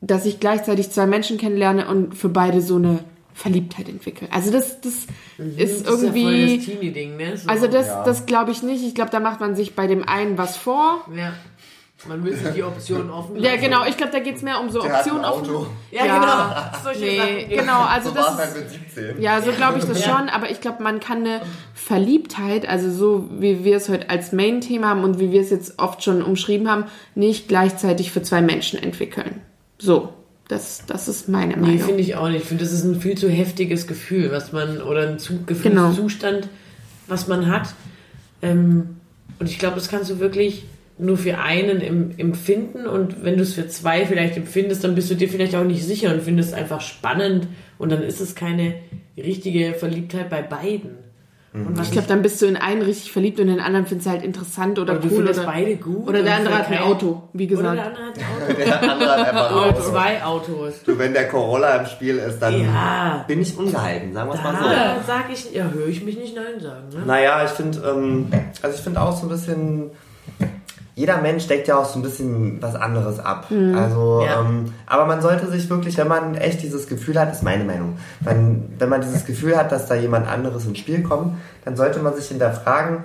dass 0.02 0.26
ich 0.26 0.40
gleichzeitig 0.40 0.90
zwei 0.90 1.06
Menschen 1.06 1.38
kennenlerne 1.38 1.88
und 1.88 2.14
für 2.14 2.28
beide 2.28 2.60
so 2.60 2.76
eine 2.76 3.04
Verliebtheit 3.34 3.88
entwickle. 3.88 4.28
Also 4.32 4.50
das, 4.50 4.80
das 4.80 4.92
ist 4.94 5.10
Mhm. 5.38 5.56
das 5.58 5.70
ist 5.70 5.86
irgendwie... 5.86 6.22
ja 6.22 6.28
voll 6.48 6.56
das 6.56 6.64
Teenie-Ding, 6.66 7.16
ne? 7.16 7.36
So. 7.36 7.48
Also 7.48 7.66
das, 7.66 7.86
Ja. 7.88 8.04
das 8.04 8.26
glaube 8.26 8.52
ich 8.52 8.62
nicht. 8.62 8.82
Ich 8.84 8.94
glaube, 8.94 9.10
da 9.10 9.20
macht 9.20 9.40
man 9.40 9.54
sich 9.56 9.74
bei 9.74 9.86
dem 9.86 10.08
einen 10.08 10.38
was 10.38 10.56
vor. 10.56 11.04
Ja. 11.14 11.32
Man 12.06 12.22
will 12.22 12.36
sich 12.36 12.52
die 12.52 12.62
Option 12.62 13.10
offen 13.10 13.36
Ja, 13.36 13.52
lassen. 13.52 13.62
genau. 13.62 13.86
Ich 13.86 13.96
glaube, 13.96 14.12
da 14.12 14.18
geht's 14.18 14.42
mehr 14.42 14.60
um 14.60 14.68
so 14.68 14.82
Der 14.82 14.92
hat 14.92 14.98
Optionen 15.00 15.24
offen. 15.24 15.44
Auto. 15.50 15.66
Ja, 15.90 16.04
Ja. 16.04 16.18
genau. 16.18 16.82
Solche 16.84 17.00
Nee, 17.00 17.16
Sachen. 17.46 17.48
genau. 17.60 17.80
Also 17.82 18.10
so 18.10 18.14
war 18.16 18.22
es 18.30 18.36
das 18.36 18.54
halt 18.54 18.56
mit 18.56 18.70
17. 18.70 19.22
ja, 19.22 19.40
so 19.40 19.52
glaube 19.52 19.78
ich 19.78 19.84
das 19.84 20.04
Ja. 20.04 20.18
schon. 20.18 20.28
Aber 20.28 20.50
ich 20.50 20.60
glaube, 20.60 20.82
man 20.82 21.00
kann 21.00 21.18
eine 21.18 21.40
Verliebtheit, 21.72 22.68
also 22.68 22.90
so 22.90 23.28
wie 23.38 23.64
wir 23.64 23.76
es 23.76 23.88
heute 23.88 24.10
als 24.10 24.32
Main-Thema 24.32 24.88
haben 24.88 25.02
und 25.04 25.18
wie 25.18 25.30
wir 25.32 25.40
es 25.40 25.50
jetzt 25.50 25.78
oft 25.78 26.02
schon 26.04 26.22
umschrieben 26.22 26.70
haben, 26.70 26.84
nicht 27.14 27.48
gleichzeitig 27.48 28.10
für 28.10 28.22
zwei 28.22 28.42
Menschen 28.42 28.82
entwickeln. 28.82 29.40
So, 29.78 30.12
das, 30.48 30.84
das 30.86 31.08
ist 31.08 31.28
meine 31.28 31.54
Nee, 31.56 31.60
Meinung. 31.60 31.78
finde 31.80 32.00
ich 32.00 32.16
auch 32.16 32.28
nicht. 32.28 32.42
Ich 32.42 32.48
finde, 32.48 32.64
das 32.64 32.72
ist 32.72 32.84
ein 32.84 33.00
viel 33.00 33.16
zu 33.16 33.28
heftiges 33.30 33.86
Gefühl, 33.86 34.30
was 34.30 34.52
man, 34.52 34.82
oder 34.82 35.08
ein 35.08 35.18
zu, 35.18 35.32
Genau. 35.46 35.88
Gefühlszustand, 35.88 36.48
was 37.08 37.28
man 37.28 37.50
hat. 37.50 37.74
Ähm, 38.42 38.96
und 39.38 39.48
ich 39.48 39.58
glaube, 39.58 39.76
das 39.76 39.88
kannst 39.88 40.10
du 40.10 40.18
wirklich 40.20 40.64
nur 40.98 41.16
für 41.18 41.38
einen 41.38 41.80
em, 41.80 42.10
empfinden 42.18 42.86
und 42.86 43.24
wenn 43.24 43.36
du 43.36 43.42
es 43.42 43.54
für 43.54 43.66
zwei 43.68 44.06
vielleicht 44.06 44.36
empfindest, 44.36 44.84
dann 44.84 44.94
bist 44.94 45.10
du 45.10 45.16
dir 45.16 45.28
vielleicht 45.28 45.56
auch 45.56 45.64
nicht 45.64 45.82
sicher 45.84 46.12
und 46.14 46.22
findest 46.22 46.50
es 46.50 46.54
einfach 46.54 46.80
spannend 46.80 47.48
und 47.78 47.90
dann 47.90 48.02
ist 48.02 48.20
es 48.20 48.34
keine 48.36 48.74
richtige 49.16 49.74
Verliebtheit 49.74 50.30
bei 50.30 50.42
beiden. 50.42 50.90
Und 51.54 51.78
was 51.78 51.86
ich 51.86 51.92
glaube, 51.92 52.08
dann 52.08 52.20
bist 52.20 52.42
du 52.42 52.46
in 52.46 52.56
einen 52.56 52.82
richtig 52.82 53.12
verliebt 53.12 53.38
und 53.38 53.46
in 53.46 53.54
den 53.54 53.64
anderen 53.64 53.86
findest 53.86 54.06
du 54.08 54.10
halt 54.10 54.24
interessant 54.24 54.76
oder, 54.80 54.94
oder 54.94 55.02
du 55.02 55.08
cool. 55.08 55.16
findest 55.18 55.38
Oder, 55.38 55.46
beide 55.52 55.76
gut. 55.76 56.08
oder 56.08 56.22
der 56.24 56.34
andere 56.34 56.58
hat 56.58 56.68
ein 56.68 56.78
Auto, 56.78 57.22
wie 57.32 57.46
Oder 57.54 57.74
gesagt. 57.74 57.76
der 57.76 57.86
andere 57.86 58.04
hat 58.06 58.18
ein 58.18 58.24
Auto. 58.24 58.54
Der 58.58 58.90
andere 58.90 59.10
hat 59.12 59.28
einfach 59.28 59.50
ein 59.50 59.56
Oder 59.56 59.66
Auto. 59.66 59.80
zwei 59.90 60.24
Autos. 60.24 60.74
Du, 60.84 60.98
wenn 60.98 61.12
der 61.12 61.28
Corolla 61.28 61.76
im 61.76 61.86
Spiel 61.86 62.18
ist, 62.18 62.40
dann 62.40 62.60
Ja. 62.60 63.24
bin 63.28 63.40
ich 63.40 63.56
ungehalten, 63.56 64.12
sagen 64.12 64.28
wir 64.30 64.34
es 64.34 64.42
mal 64.42 64.56
so. 64.56 64.64
Da 64.68 64.96
sag 65.06 65.32
ich, 65.32 65.52
ja, 65.52 65.70
höre 65.70 65.86
ich 65.86 66.02
mich 66.04 66.16
nicht 66.16 66.34
Nein 66.34 66.60
sagen. 66.60 66.88
Ne? 66.92 67.02
Naja, 67.06 67.44
ich 67.44 67.50
finde, 67.52 67.78
ähm, 67.88 68.26
also 68.60 68.76
ich 68.76 68.82
finde 68.82 69.00
auch 69.00 69.12
so 69.16 69.26
ein 69.26 69.28
bisschen, 69.28 69.90
jeder 70.96 71.20
Mensch 71.20 71.46
deckt 71.48 71.66
ja 71.66 71.76
auch 71.76 71.84
so 71.86 71.98
ein 71.98 72.02
bisschen 72.02 72.62
was 72.62 72.74
anderes 72.76 73.18
ab. 73.18 73.46
Also, 73.50 74.22
Ja. 74.24 74.40
ähm, 74.40 74.72
aber 74.86 75.06
man 75.06 75.20
sollte 75.20 75.50
sich 75.50 75.68
wirklich, 75.68 75.96
wenn 75.98 76.06
man 76.08 76.34
echt 76.36 76.62
dieses 76.62 76.86
Gefühl 76.86 77.18
hat, 77.18 77.32
ist 77.32 77.42
meine 77.42 77.64
Meinung, 77.64 77.96
wenn, 78.20 78.72
wenn 78.78 78.88
man 78.88 79.00
dieses 79.00 79.24
Gefühl 79.24 79.56
hat, 79.56 79.72
dass 79.72 79.86
da 79.86 79.96
jemand 79.96 80.28
anderes 80.28 80.66
ins 80.66 80.78
Spiel 80.78 81.02
kommt, 81.02 81.36
dann 81.64 81.76
sollte 81.76 81.98
man 81.98 82.14
sich 82.14 82.28
hinterfragen, 82.28 82.98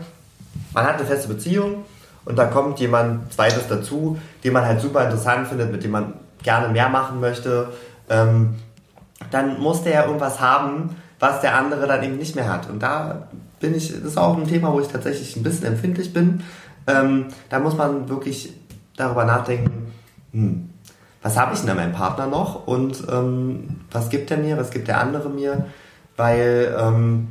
man 0.74 0.86
hat 0.86 0.98
eine 0.98 1.06
feste 1.06 1.28
Beziehung 1.28 1.86
und 2.26 2.38
da 2.38 2.46
kommt 2.46 2.80
jemand 2.80 3.34
zweites 3.34 3.68
dazu, 3.68 4.20
den 4.44 4.54
man 4.54 4.66
halt 4.66 4.82
super 4.82 5.04
interessant 5.04 5.48
findet, 5.48 5.72
mit 5.72 5.84
dem 5.84 5.92
man 5.92 6.14
gerne 6.44 6.70
mehr 6.70 6.90
machen 6.90 7.20
möchte, 7.20 7.70
ähm, 8.10 8.56
dann 9.32 9.60
muss 9.60 9.84
der 9.84 9.94
ja 9.94 10.06
irgendwas 10.06 10.40
haben, 10.40 10.96
was 11.20 11.42
der 11.42 11.56
andere 11.56 11.88
dann 11.88 12.04
eben 12.04 12.18
nicht 12.18 12.36
mehr 12.36 12.48
hat. 12.52 12.70
Und 12.70 12.82
da 12.84 13.28
bin 13.60 13.76
ich, 13.76 13.90
das 13.90 14.12
ist 14.12 14.18
auch 14.18 14.38
ein 14.38 14.48
Thema, 14.48 14.72
wo 14.72 14.80
ich 14.80 14.88
tatsächlich 14.88 15.36
ein 15.36 15.44
bisschen 15.44 15.66
empfindlich 15.66 16.14
bin. 16.14 16.42
Ähm, 16.90 17.26
da 17.50 17.60
muss 17.60 17.78
man 17.78 18.10
wirklich 18.10 18.54
darüber 18.98 19.26
nachdenken, 19.26 19.94
hm, 20.32 20.70
was 21.22 21.38
habe 21.38 21.54
ich 21.54 21.60
denn 21.62 21.70
an 21.70 21.78
meinem 21.78 21.94
Partner 21.94 22.28
noch 22.28 22.68
und 22.68 23.04
ähm, 23.12 23.82
was 23.92 24.10
gibt 24.10 24.32
er 24.32 24.38
mir, 24.38 24.58
was 24.58 24.72
gibt 24.72 24.88
der 24.88 25.00
andere 25.02 25.30
mir, 25.30 25.66
weil 26.18 26.76
ähm, 26.80 27.28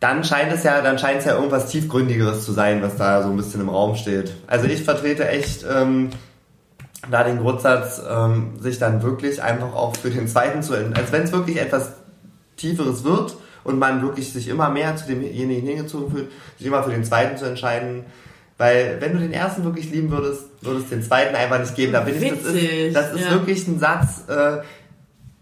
dann 0.00 0.24
scheint 0.24 0.52
es 0.52 0.64
ja, 0.64 0.80
dann 0.80 0.98
scheint 0.98 1.20
es 1.20 1.26
ja 1.26 1.34
irgendwas 1.34 1.66
tiefgründigeres 1.70 2.44
zu 2.44 2.52
sein, 2.52 2.82
was 2.82 2.96
da 2.96 3.22
so 3.22 3.30
ein 3.30 3.36
bisschen 3.36 3.60
im 3.60 3.68
Raum 3.68 3.96
steht. 3.96 4.32
Also 4.46 4.66
ich 4.66 4.82
vertrete 4.82 5.28
echt 5.28 5.64
ähm, 5.70 6.10
da 7.10 7.22
den 7.22 7.38
Grundsatz, 7.38 8.02
ähm, 8.08 8.58
sich 8.58 8.78
dann 8.78 9.02
wirklich 9.02 9.42
einfach 9.42 9.74
auch 9.74 9.96
für 9.96 10.10
den 10.10 10.26
zweiten 10.26 10.62
zu, 10.62 10.74
als 10.74 11.12
wenn 11.12 11.22
es 11.22 11.32
wirklich 11.32 11.60
etwas 11.60 11.92
tieferes 12.56 13.04
wird 13.04 13.36
und 13.62 13.78
man 13.78 14.02
wirklich 14.02 14.32
sich 14.32 14.48
immer 14.48 14.70
mehr 14.70 14.96
zu 14.96 15.06
demjenigen 15.06 15.66
hingezogen 15.66 16.10
fühlt, 16.10 16.30
sich 16.58 16.66
immer 16.66 16.82
für 16.82 16.90
den 16.90 17.04
zweiten 17.04 17.36
zu 17.36 17.44
entscheiden. 17.44 18.04
Weil 18.60 19.00
wenn 19.00 19.14
du 19.14 19.20
den 19.20 19.32
ersten 19.32 19.64
wirklich 19.64 19.90
lieben 19.90 20.10
würdest, 20.10 20.44
würde 20.60 20.80
es 20.80 20.90
den 20.90 21.02
zweiten 21.02 21.34
einfach 21.34 21.58
nicht 21.58 21.74
geben. 21.76 21.94
Da 21.94 22.00
bin 22.00 22.22
ich, 22.22 22.28
das 22.28 22.44
ist, 22.44 22.94
das 22.94 23.14
ist 23.14 23.22
ja. 23.22 23.30
wirklich 23.30 23.66
ein 23.66 23.78
Satz, 23.78 24.28
äh, 24.28 24.58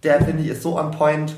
der 0.05 0.23
finde 0.23 0.45
ich 0.45 0.51
ist 0.51 0.63
so 0.63 0.79
on 0.79 0.93
point. 0.93 1.35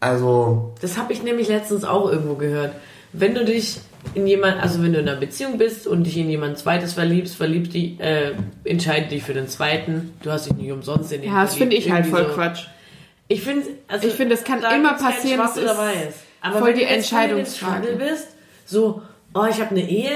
Also, 0.00 0.74
Das 0.80 0.98
habe 0.98 1.12
ich 1.12 1.22
nämlich 1.22 1.46
letztens 1.46 1.84
auch 1.84 2.10
irgendwo 2.10 2.34
gehört. 2.34 2.72
Wenn 3.12 3.36
du 3.36 3.44
dich 3.44 3.78
in 4.14 4.26
jemand, 4.26 4.60
also 4.60 4.82
wenn 4.82 4.92
du 4.92 4.98
in 4.98 5.08
einer 5.08 5.20
Beziehung 5.20 5.58
bist 5.58 5.86
und 5.86 6.02
dich 6.02 6.16
in 6.16 6.28
jemand 6.28 6.58
zweites 6.58 6.94
verliebst, 6.94 7.36
verliebst 7.36 7.72
dich, 7.72 8.00
äh, 8.00 8.32
entscheide 8.64 9.06
dich 9.06 9.22
für 9.22 9.34
den 9.34 9.46
zweiten. 9.46 10.14
Du 10.24 10.32
hast 10.32 10.46
dich 10.46 10.54
nicht 10.54 10.72
umsonst 10.72 11.12
in 11.12 11.22
den 11.22 11.30
Ja, 11.30 11.42
das 11.42 11.54
finde 11.54 11.76
ich 11.76 11.88
halt 11.88 12.06
voll 12.06 12.26
so. 12.26 12.34
Quatsch. 12.34 12.66
Ich 13.28 13.42
finde, 13.42 13.64
also 13.86 14.08
Ich 14.08 14.14
finde, 14.14 14.34
es 14.34 14.42
kann 14.42 14.60
da 14.60 14.74
immer 14.74 14.94
passieren, 14.94 15.38
Schwarz 15.38 15.56
es 15.56 15.62
oder 15.62 15.92
ist. 16.08 16.18
Aber 16.40 16.58
voll 16.58 16.68
wenn 16.70 16.78
die 16.80 16.84
du 16.84 16.88
Entscheidungsfrage. 16.88 17.92
Bist, 17.92 18.26
so, 18.66 19.02
oh, 19.34 19.44
ich 19.48 19.60
habe 19.60 19.70
eine 19.70 19.88
Ehe, 19.88 20.10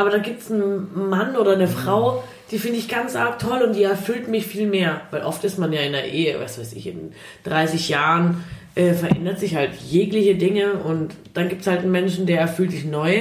aber 0.00 0.10
da 0.10 0.18
gibt's 0.18 0.50
einen 0.50 1.08
Mann 1.08 1.36
oder 1.36 1.52
eine 1.52 1.68
Frau, 1.68 2.24
die 2.50 2.58
finde 2.58 2.78
ich 2.78 2.88
ganz 2.88 3.14
arg 3.16 3.38
toll 3.38 3.62
und 3.62 3.74
die 3.76 3.82
erfüllt 3.84 4.28
mich 4.28 4.46
viel 4.46 4.66
mehr. 4.66 5.02
Weil 5.10 5.22
oft 5.22 5.44
ist 5.44 5.58
man 5.58 5.72
ja 5.72 5.80
in 5.80 5.92
der 5.92 6.10
Ehe, 6.12 6.40
was 6.40 6.58
weiß 6.58 6.72
ich, 6.72 6.86
in 6.86 7.12
30 7.44 7.88
Jahren 7.88 8.44
äh, 8.74 8.92
verändert 8.94 9.38
sich 9.38 9.54
halt 9.54 9.74
jegliche 9.88 10.34
Dinge 10.34 10.74
und 10.74 11.14
dann 11.34 11.48
gibt's 11.48 11.66
halt 11.66 11.80
einen 11.80 11.92
Menschen, 11.92 12.26
der 12.26 12.40
erfüllt 12.40 12.72
dich 12.72 12.84
neu. 12.84 13.20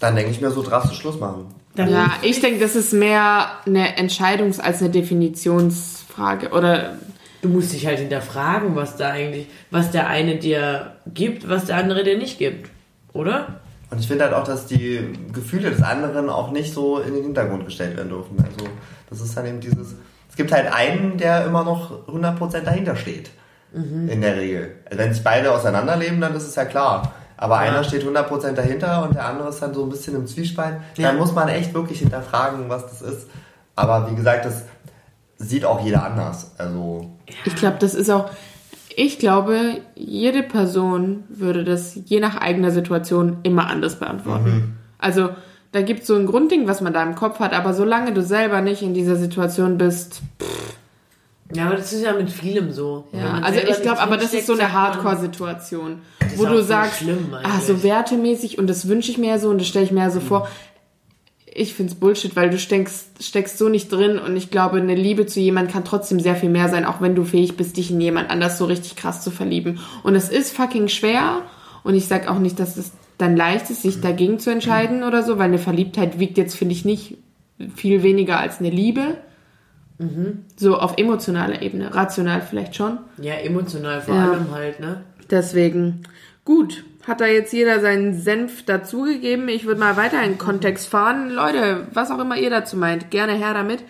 dann 0.00 0.16
denke 0.16 0.30
ich 0.30 0.40
mir 0.40 0.50
so 0.50 0.62
drastisch 0.62 0.98
Schluss 0.98 1.18
machen. 1.18 1.46
Dann 1.76 1.90
Ja, 1.90 2.12
ich 2.22 2.40
denke, 2.40 2.60
das 2.60 2.76
ist 2.76 2.92
mehr 2.92 3.48
eine 3.66 3.96
Entscheidungs- 3.98 4.60
als 4.60 4.80
eine 4.80 4.90
Definitionsfrage. 4.90 6.50
Oder 6.50 6.98
Du 7.42 7.50
musst 7.50 7.74
dich 7.74 7.86
halt 7.86 7.98
hinterfragen, 7.98 8.74
was 8.74 8.96
da 8.96 9.10
eigentlich, 9.10 9.48
was 9.70 9.90
der 9.90 10.06
eine 10.08 10.36
dir 10.36 10.96
gibt, 11.12 11.46
was 11.46 11.66
der 11.66 11.76
andere 11.76 12.02
dir 12.02 12.16
nicht 12.16 12.38
gibt. 12.38 12.70
Oder? 13.12 13.60
Und 13.94 14.00
ich 14.00 14.08
finde 14.08 14.24
halt 14.24 14.34
auch, 14.34 14.42
dass 14.42 14.66
die 14.66 15.12
Gefühle 15.32 15.70
des 15.70 15.80
anderen 15.80 16.28
auch 16.28 16.50
nicht 16.50 16.74
so 16.74 16.98
in 16.98 17.14
den 17.14 17.22
Hintergrund 17.22 17.64
gestellt 17.64 17.96
werden 17.96 18.08
dürfen. 18.08 18.36
Also, 18.38 18.68
das 19.08 19.20
ist 19.20 19.36
dann 19.36 19.46
eben 19.46 19.60
dieses. 19.60 19.94
Es 20.28 20.34
gibt 20.34 20.50
halt 20.50 20.66
einen, 20.74 21.16
der 21.16 21.44
immer 21.46 21.62
noch 21.62 22.08
100% 22.08 22.62
dahinter 22.62 22.96
steht. 22.96 23.30
In 23.72 24.20
der 24.20 24.36
Regel. 24.36 24.72
Also 24.84 24.98
wenn 24.98 25.14
sich 25.14 25.22
beide 25.22 25.52
auseinanderleben, 25.52 26.20
dann 26.20 26.34
ist 26.34 26.46
es 26.48 26.56
ja 26.56 26.64
klar. 26.64 27.12
Aber 27.36 27.56
Ja. 27.56 27.70
einer 27.70 27.84
steht 27.84 28.02
100% 28.04 28.52
dahinter 28.52 29.04
und 29.04 29.14
der 29.14 29.26
andere 29.26 29.48
ist 29.48 29.62
dann 29.62 29.72
so 29.72 29.84
ein 29.84 29.90
bisschen 29.90 30.16
im 30.16 30.26
Zwiespalt. 30.26 30.76
Ja. 30.96 31.08
Dann 31.08 31.18
muss 31.18 31.32
man 31.32 31.48
echt 31.48 31.72
wirklich 31.72 32.00
hinterfragen, 32.00 32.68
was 32.68 32.86
das 32.88 33.02
ist. 33.02 33.28
Aber 33.76 34.10
wie 34.10 34.16
gesagt, 34.16 34.44
das 34.44 34.62
sieht 35.38 35.64
auch 35.64 35.84
jeder 35.84 36.04
anders. 36.04 36.50
Also, 36.58 37.10
ich 37.44 37.54
glaube, 37.54 37.76
das 37.78 37.94
ist 37.94 38.10
auch. 38.10 38.28
Ich 38.96 39.18
glaube, 39.18 39.80
jede 39.94 40.42
Person 40.42 41.24
würde 41.28 41.64
das 41.64 41.98
je 42.04 42.20
nach 42.20 42.36
eigener 42.36 42.70
Situation 42.70 43.38
immer 43.42 43.68
anders 43.68 43.98
beantworten. 43.98 44.76
Also, 44.98 45.30
da 45.72 45.82
gibt 45.82 46.02
es 46.02 46.06
so 46.06 46.14
ein 46.14 46.26
Grundding, 46.26 46.68
was 46.68 46.80
man 46.80 46.92
da 46.92 47.02
im 47.02 47.16
Kopf 47.16 47.40
hat, 47.40 47.52
aber 47.52 47.74
solange 47.74 48.12
du 48.12 48.22
selber 48.22 48.60
nicht 48.60 48.82
in 48.82 48.94
dieser 48.94 49.16
Situation 49.16 49.76
bist, 49.76 50.22
Ja, 51.52 51.66
aber 51.66 51.76
das 51.76 51.92
ist 51.92 52.02
ja 52.02 52.12
mit 52.12 52.30
vielem 52.30 52.72
so. 52.72 53.06
Ja, 53.12 53.40
also 53.42 53.60
ich 53.60 53.82
glaube, 53.82 54.00
aber 54.00 54.16
das 54.16 54.32
ist 54.32 54.46
so 54.46 54.54
eine 54.54 54.72
Hardcore-Situation, 54.72 56.00
wo 56.36 56.46
du 56.46 56.62
sagst, 56.62 56.98
schlimm 56.98 57.28
ah, 57.32 57.38
eigentlich. 57.38 57.66
so 57.66 57.82
wertemäßig 57.82 58.58
und 58.58 58.68
das 58.68 58.88
wünsche 58.88 59.10
ich 59.10 59.18
mir 59.18 59.30
ja 59.30 59.38
so 59.38 59.50
und 59.50 59.60
das 59.60 59.68
stelle 59.68 59.84
ich 59.84 59.92
mir 59.92 60.00
ja 60.00 60.10
so 60.10 60.20
vor. 60.20 60.48
Ich 61.56 61.74
find's 61.74 61.94
Bullshit, 61.94 62.34
weil 62.34 62.50
du 62.50 62.58
steckst, 62.58 63.22
steckst 63.22 63.58
so 63.58 63.68
nicht 63.68 63.90
drin 63.92 64.18
und 64.18 64.36
ich 64.36 64.50
glaube, 64.50 64.78
eine 64.78 64.96
Liebe 64.96 65.24
zu 65.26 65.38
jemand 65.38 65.70
kann 65.70 65.84
trotzdem 65.84 66.18
sehr 66.18 66.34
viel 66.34 66.48
mehr 66.48 66.68
sein, 66.68 66.84
auch 66.84 67.00
wenn 67.00 67.14
du 67.14 67.22
fähig 67.24 67.56
bist, 67.56 67.76
dich 67.76 67.92
in 67.92 68.00
jemand 68.00 68.28
anders 68.30 68.58
so 68.58 68.64
richtig 68.64 68.96
krass 68.96 69.22
zu 69.22 69.30
verlieben. 69.30 69.78
Und 70.02 70.16
es 70.16 70.30
ist 70.30 70.52
fucking 70.54 70.88
schwer 70.88 71.42
und 71.84 71.94
ich 71.94 72.06
sag 72.08 72.28
auch 72.28 72.40
nicht, 72.40 72.58
dass 72.58 72.76
es 72.76 72.90
dann 73.18 73.36
leicht 73.36 73.70
ist, 73.70 73.82
sich 73.82 74.00
dagegen 74.00 74.40
zu 74.40 74.50
entscheiden 74.50 75.04
oder 75.04 75.22
so, 75.22 75.38
weil 75.38 75.44
eine 75.44 75.58
Verliebtheit 75.58 76.18
wiegt 76.18 76.38
jetzt, 76.38 76.56
finde 76.56 76.74
ich, 76.74 76.84
nicht 76.84 77.18
viel 77.76 78.02
weniger 78.02 78.40
als 78.40 78.58
eine 78.58 78.70
Liebe. 78.70 79.18
So 80.56 80.76
auf 80.76 80.94
emotionaler 80.98 81.62
Ebene, 81.62 81.94
rational 81.94 82.42
vielleicht 82.42 82.74
schon. 82.74 82.98
Ja, 83.22 83.34
emotional 83.34 84.00
vor 84.02 84.16
Ja. 84.16 84.32
allem 84.32 84.50
halt, 84.50 84.80
ne? 84.80 85.02
Deswegen, 85.30 86.02
gut, 86.44 86.84
hat 87.06 87.20
da 87.20 87.26
jetzt 87.26 87.52
jeder 87.52 87.80
seinen 87.80 88.14
Senf 88.20 88.64
dazugegeben. 88.64 89.48
Ich 89.48 89.64
würde 89.66 89.80
mal 89.80 89.96
weiter 89.96 90.22
in 90.22 90.38
Kontext 90.38 90.88
fahren. 90.88 91.30
Leute, 91.30 91.86
was 91.92 92.10
auch 92.10 92.18
immer 92.18 92.36
ihr 92.36 92.50
dazu 92.50 92.76
meint, 92.76 93.10
gerne 93.10 93.32
her 93.34 93.54
damit. 93.54 93.82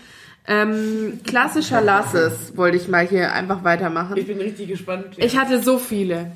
Ähm, 0.47 1.21
klassischer 1.27 1.81
Lasses 1.81 2.57
wollte 2.57 2.77
ich 2.77 2.89
mal 2.89 3.07
hier 3.07 3.33
einfach 3.33 3.65
weitermachen. 3.65 4.17
Ich 4.17 4.27
bin 4.27 4.39
richtig 4.39 4.69
gespannt. 4.69 5.07
Ich 5.17 5.39
hatte 5.39 5.63
so 5.63 5.79
viele. 5.79 6.33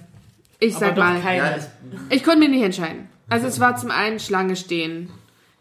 Ich 0.60 0.76
aber 0.76 0.86
sag 0.86 0.94
doch 0.96 1.02
mal, 1.04 1.18
ich- 1.18 2.16
ich 2.16 2.24
konnte 2.24 2.38
mich 2.40 2.48
nicht 2.50 2.62
entscheiden. 2.64 3.08
Also 3.28 3.46
es 3.46 3.60
war 3.60 3.76
zum 3.76 3.90
einen 3.90 4.18
Schlange 4.18 4.56
stehen. 4.56 5.10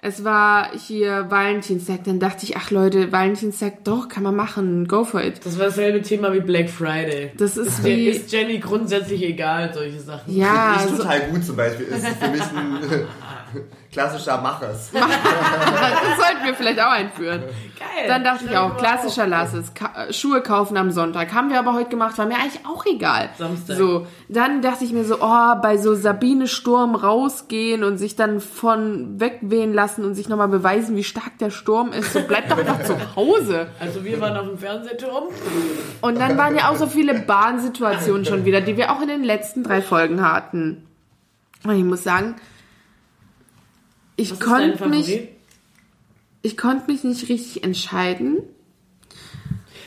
Es 0.08 0.24
war 0.24 0.70
hier 0.88 1.26
Valentinstag. 1.30 2.05
Dann 2.05 2.18
dachte 2.20 2.45
ich, 2.45 2.55
ach 2.55 2.72
Leute, 2.72 3.12
Valentinstag, 3.12 3.84
doch, 3.84 4.08
kann 4.08 4.24
man 4.24 4.38
machen. 4.38 4.88
Go 4.88 5.03
for 5.03 5.22
it. 5.22 5.45
das 5.45 5.60
war 5.60 5.66
dasselbe 5.66 6.01
Thema 6.01 6.34
wie 6.34 6.39
Black 6.39 6.70
Friday. 6.70 7.32
Das 7.36 7.58
ist 7.58 7.84
Der 7.84 7.97
wie... 7.97 8.08
ist 8.08 8.32
Jenny 8.32 8.60
grundsätzlich 8.60 9.22
egal, 9.22 9.74
solche 9.74 9.99
Sachen. 9.99 10.34
Ja, 10.34 10.78
ich 10.78 10.91
so, 10.91 10.97
total 10.97 11.30
gut 11.30 11.43
zum 11.43 11.58
Beispiel. 11.58 11.88
Ist 11.88 12.08
für 12.08 12.30
mich 12.30 12.41
ein 12.41 12.80
klassischer 13.91 14.39
Machers. 14.41 14.91
das 14.93 15.02
sollten 15.02 16.45
wir 16.45 16.54
vielleicht 16.54 16.80
auch 16.80 16.91
einführen. 16.91 17.43
Geil. 17.78 18.08
Dann 18.08 18.24
dachte 18.24 18.45
ich 18.45 18.58
auch, 18.58 18.78
klassischer. 18.78 19.28
Lasses, 19.28 19.74
Ka 19.74 20.08
äh, 20.08 20.14
Schuhe 20.14 20.41
kaufen 20.41 20.78
am 20.78 20.91
Sonntag. 20.91 21.34
Haben 21.34 21.50
wir 21.50 21.60
aber 21.60 21.74
heute 21.74 21.89
gemacht, 21.89 22.18
war 22.18 22.26
mir 22.26 22.36
eigentlich 22.36 22.66
auch 22.66 22.86
egal. 22.86 23.30
Samstag. 23.38 23.78
So, 23.78 24.08
dann 24.30 24.62
dachte 24.62 24.86
ich 24.86 24.93
mir 24.93 25.04
so, 25.04 25.18
oh, 25.22 25.56
bei 25.62 25.78
so 25.78 25.95
Sabine 25.95 26.48
Sturm 26.48 26.95
rausgehen 26.95 27.84
und 27.84 27.98
sich 27.98 28.16
dann 28.16 28.39
von 28.39 29.20
wegwehen 29.20 29.74
lassen 29.74 30.06
und 30.06 30.16
sich 30.16 30.30
nochmal 30.30 30.48
beweisen, 30.48 30.95
wie 30.95 31.04
stark 31.04 31.38
der 31.39 31.50
Sturm 31.50 31.91
ist. 31.91 32.14
So, 32.14 32.22
bleib 32.28 32.50
doch 32.50 32.58
einfach 32.58 32.84
zu 32.84 32.95
Hause. 33.16 33.68
Also 33.80 34.04
wir 34.04 34.20
waren 34.22 34.38
auf 34.38 34.48
dem 34.48 34.58
Fernsehturm. 34.58 35.26
Und 36.02 36.20
dann 36.20 36.38
waren 36.38 36.56
ja 36.56 36.70
auch 36.70 36.76
so 36.76 36.88
viele 36.88 37.14
Bahnsituationen 37.16 38.26
schon 38.26 38.45
wieder, 38.45 38.62
die 38.62 38.78
wir 38.78 38.91
auch 38.91 39.02
in 39.02 39.08
den 39.08 39.24
letzten 39.24 39.64
drei 39.64 39.82
Folgen 39.82 40.22
hatten. 40.22 40.88
Und 41.64 41.76
ich 41.76 41.84
muss 41.84 42.04
sagen, 42.04 42.36
ich 44.18 44.39
konnte 44.39 44.89
mich, 44.89 45.30
ich 46.41 46.57
konnte 46.57 46.91
mich 46.91 47.03
nicht 47.03 47.30
richtig 47.30 47.63
entscheiden. 47.63 48.39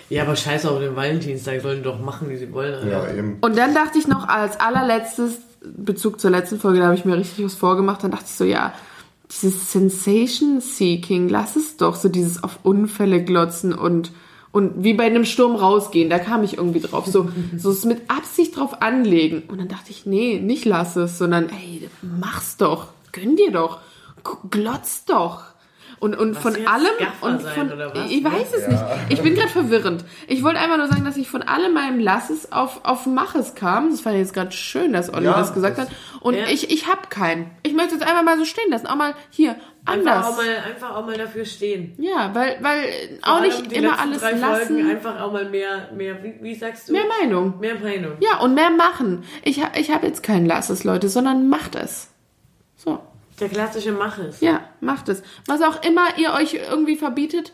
Ja, 0.09 0.23
aber 0.23 0.35
scheiß 0.35 0.67
auf 0.67 0.81
den 0.81 0.97
Valentinstag, 0.97 1.61
sollen 1.61 1.79
die 1.79 1.85
doch 1.85 2.01
machen, 2.01 2.31
wie 2.31 2.37
sie 2.37 2.53
wollen. 2.53 2.75
Alter. 2.75 2.89
Ja, 2.89 3.15
eben. 3.15 3.39
Und 3.41 3.57
dann 3.57 3.75
dachte 3.75 3.99
ich 3.99 4.09
noch 4.09 4.27
als 4.27 4.59
allerletztes, 4.59 5.39
Bezug 5.63 6.21
zur 6.21 6.31
letzten 6.31 6.59
Folge, 6.59 6.79
da 6.79 6.87
habe 6.87 6.95
ich 6.95 7.05
mir 7.05 7.17
richtig 7.17 7.45
was 7.45 7.55
vorgemacht, 7.55 8.03
dann 8.03 8.11
dachte 8.11 8.25
ich 8.27 8.35
so, 8.35 8.45
ja, 8.45 8.73
dieses 9.31 9.73
Sensation 9.73 10.61
Seeking, 10.61 11.29
lass 11.29 11.57
es 11.57 11.77
doch, 11.77 11.97
so 11.97 12.09
dieses 12.09 12.43
auf 12.43 12.61
Unfälle 12.63 13.23
glotzen 13.23 13.73
und 13.73 14.11
und 14.53 14.83
wie 14.83 14.95
bei 14.95 15.05
einem 15.05 15.25
Sturm 15.25 15.55
rausgehen, 15.55 16.11
da 16.11 16.19
kam 16.19 16.43
ich 16.43 16.57
irgendwie 16.57 16.81
drauf, 16.81 17.07
so 17.07 17.29
so 17.57 17.71
es 17.71 17.85
mit 17.85 18.11
Absicht 18.11 18.57
drauf 18.57 18.83
anlegen 18.83 19.45
und 19.47 19.61
dann 19.61 19.69
dachte 19.69 19.91
ich, 19.91 20.07
nee, 20.07 20.41
nicht 20.41 20.65
lass 20.65 20.97
es, 20.97 21.19
sondern 21.19 21.51
ey, 21.51 21.89
mach's 22.03 22.57
doch, 22.57 22.89
gönn 23.13 23.37
dir 23.37 23.53
doch, 23.53 23.79
G- 24.25 24.49
glotz 24.51 25.05
doch. 25.05 25.45
Und, 25.99 26.17
und 26.17 26.35
von 26.35 26.55
jetzt 26.55 26.67
allem 26.67 26.87
Gaffer 26.99 27.27
und 27.27 27.43
sein 27.43 27.55
von 27.55 27.73
oder 27.73 27.95
was? 27.95 28.11
ich 28.11 28.25
weiß 28.25 28.55
es 28.55 28.69
nicht. 28.69 28.83
Ich 29.11 29.21
bin 29.21 29.35
gerade 29.35 29.51
verwirrend. 29.51 30.03
Ich 30.29 30.43
wollte 30.43 30.59
einfach 30.59 30.79
nur 30.79 30.87
sagen, 30.89 31.05
dass 31.05 31.19
ich 31.19 31.29
von 31.29 31.43
allem 31.43 31.75
meinem 31.75 32.01
Lasses 32.01 32.53
auf 32.53 32.81
auf 32.87 33.05
Maches 33.05 33.55
kam. 33.55 33.91
Das 33.91 34.01
fand 34.01 34.15
ich 34.15 34.23
jetzt 34.23 34.33
gerade 34.33 34.51
schön, 34.51 34.95
dass 34.95 35.13
Olli 35.13 35.27
Ja, 35.27 35.35
das 35.37 35.53
gesagt 35.53 35.77
das- 35.77 35.91
hat. 35.91 35.95
Und 36.23 36.37
Ja. 36.37 36.45
ich 36.47 36.71
ich 36.71 36.87
habe 36.87 37.03
keinen. 37.11 37.51
Ich 37.65 37.75
möchte 37.75 37.97
es 37.97 38.01
einfach 38.01 38.23
mal 38.23 38.39
so 38.39 38.47
stehen 38.47 38.71
lassen. 38.71 38.87
Auch 38.87 38.95
mal 38.97 39.15
hier 39.29 39.57
Einfach 39.85 40.11
anders. 40.13 40.27
auch, 40.27 40.37
mal, 40.39 40.57
einfach 40.71 40.97
auch 40.97 41.05
mal 41.05 41.19
dafür 41.19 41.45
stehen. 41.45 41.93
Ja, 41.99 42.31
weil, 42.35 42.57
weil 42.63 43.19
Vor 43.23 43.35
auch 43.35 43.41
nicht 43.43 43.71
die 43.71 43.75
immer 43.77 43.99
alles 44.01 44.21
drei 44.23 44.33
lassen. 44.33 44.67
Folgen 44.77 44.91
einfach 44.91 45.21
auch 45.21 45.33
mal 45.33 45.51
mehr, 45.51 45.91
mehr 45.95 46.23
wie, 46.25 46.35
wie 46.41 46.55
sagst 46.55 46.89
du? 46.89 46.93
Mehr 46.95 47.05
Meinung. 47.21 47.59
Mehr 47.61 47.75
Meinung. 47.79 48.13
Ja, 48.21 48.39
und 48.41 48.55
mehr 48.55 48.71
machen. 48.71 49.25
Ich, 49.43 49.63
ha- 49.63 49.73
ich 49.77 49.91
habe 49.91 50.07
jetzt 50.07 50.23
keinen 50.23 50.47
Lasses, 50.47 50.83
Leute, 50.85 51.11
sondern 51.11 51.51
macht 51.51 51.75
es. 51.75 52.09
So. 52.77 53.01
Der 53.41 53.49
klassische 53.49 53.93
Mach 53.93 54.19
es. 54.19 54.41
Ja, 54.41 54.61
macht 54.81 55.09
es. 55.09 55.23
Was 55.47 55.63
auch 55.63 55.83
immer 55.83 56.19
ihr 56.19 56.33
euch 56.35 56.55
irgendwie 56.55 56.97
verbietet, 56.97 57.53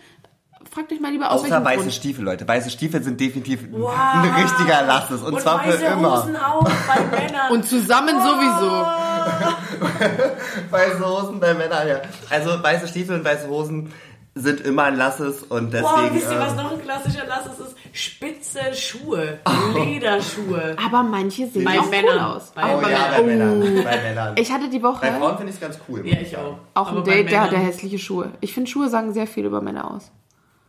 fragt 0.71 0.93
euch 0.93 1.01
mal 1.01 1.13
lieber 1.13 1.31
aus 1.31 1.45
Außer 1.45 1.65
weiße 1.65 1.81
Grund. 1.81 1.93
Stiefel, 1.95 2.25
Leute. 2.25 2.47
Weiße 2.47 2.71
Stiefel 2.71 3.03
sind 3.03 3.21
definitiv 3.21 3.61
Wow. 3.71 3.95
ein 4.15 4.35
richtiger 4.43 4.83
Lasses. 4.83 5.23
Und, 5.23 5.41
zwar 5.41 5.63
für 5.63 5.71
weiße 5.71 5.85
immer. 5.87 6.23
Hosen 6.23 6.37
auch 6.37 6.65
bei 6.65 7.01
Männern. 7.19 7.53
Und 7.53 7.67
zusammen 7.69 8.17
sowieso. 8.21 8.87
Weiße 10.71 11.05
Hosen 11.05 11.41
bei 11.41 11.55
Männern, 11.55 11.89
ja. 11.89 12.01
Also 12.31 12.63
weiße 12.63 12.89
Stiefel 12.89 13.17
und 13.19 13.25
weiße 13.25 13.49
Hosen 13.49 13.93
sind 14.39 14.61
immer 14.61 14.85
ein 14.85 14.97
Lasses 14.97 15.43
und 15.45 15.73
deswegen. 15.73 15.83
Boah, 15.93 16.11
wisst 16.13 16.31
ihr, 16.31 16.39
was 16.39 16.51
ähm, 16.51 16.57
noch 16.59 16.73
ein 16.73 16.83
klassischer 16.83 17.25
Lass 17.27 17.47
ist? 17.47 17.75
Spitze 17.93 18.61
Schuhe. 18.75 19.39
Oh. 19.47 19.79
Lederschuhe. 19.83 20.77
Aber 20.85 21.03
manche 21.03 21.47
sehen 21.49 21.65
Bei 21.65 21.79
auch 21.81 21.85
cool 21.85 21.91
Männern. 21.91 22.19
aus. 22.21 22.53
Bei 22.55 22.63
Oh 22.63 22.79
Aber 22.79 22.91
ja, 22.91 23.09
bei- 23.11 23.17
bei 23.23 23.27
Männern. 23.27 23.61
Bei 23.83 24.03
Männern. 24.03 24.35
Ich 24.39 24.53
hatte 24.53 24.69
die 24.69 24.83
Woche 24.83 25.01
bei 25.01 25.13
Frauen 25.13 25.37
finde 25.39 25.51
ich 25.51 25.57
es 25.57 25.61
ganz 25.61 25.79
cool. 25.89 26.03
muss 26.03 26.13
Ja, 26.13 26.21
ich 26.21 26.37
auch. 26.37 26.59
auch 26.75 26.89
Aber 26.91 26.99
ein 26.99 27.05
bei 27.05 27.23
Date, 27.23 27.31
der 27.33 27.41
Männern- 27.43 27.61
hässliche 27.65 27.99
Schuhe. 27.99 28.31
Ich 28.43 28.53
finde, 28.53 28.71
Schuhe 28.71 28.89
sagen 28.91 29.13
sehr 29.15 29.27
viel 29.27 29.47
über 29.47 29.61
Männer 29.63 29.91
aus. 29.91 30.13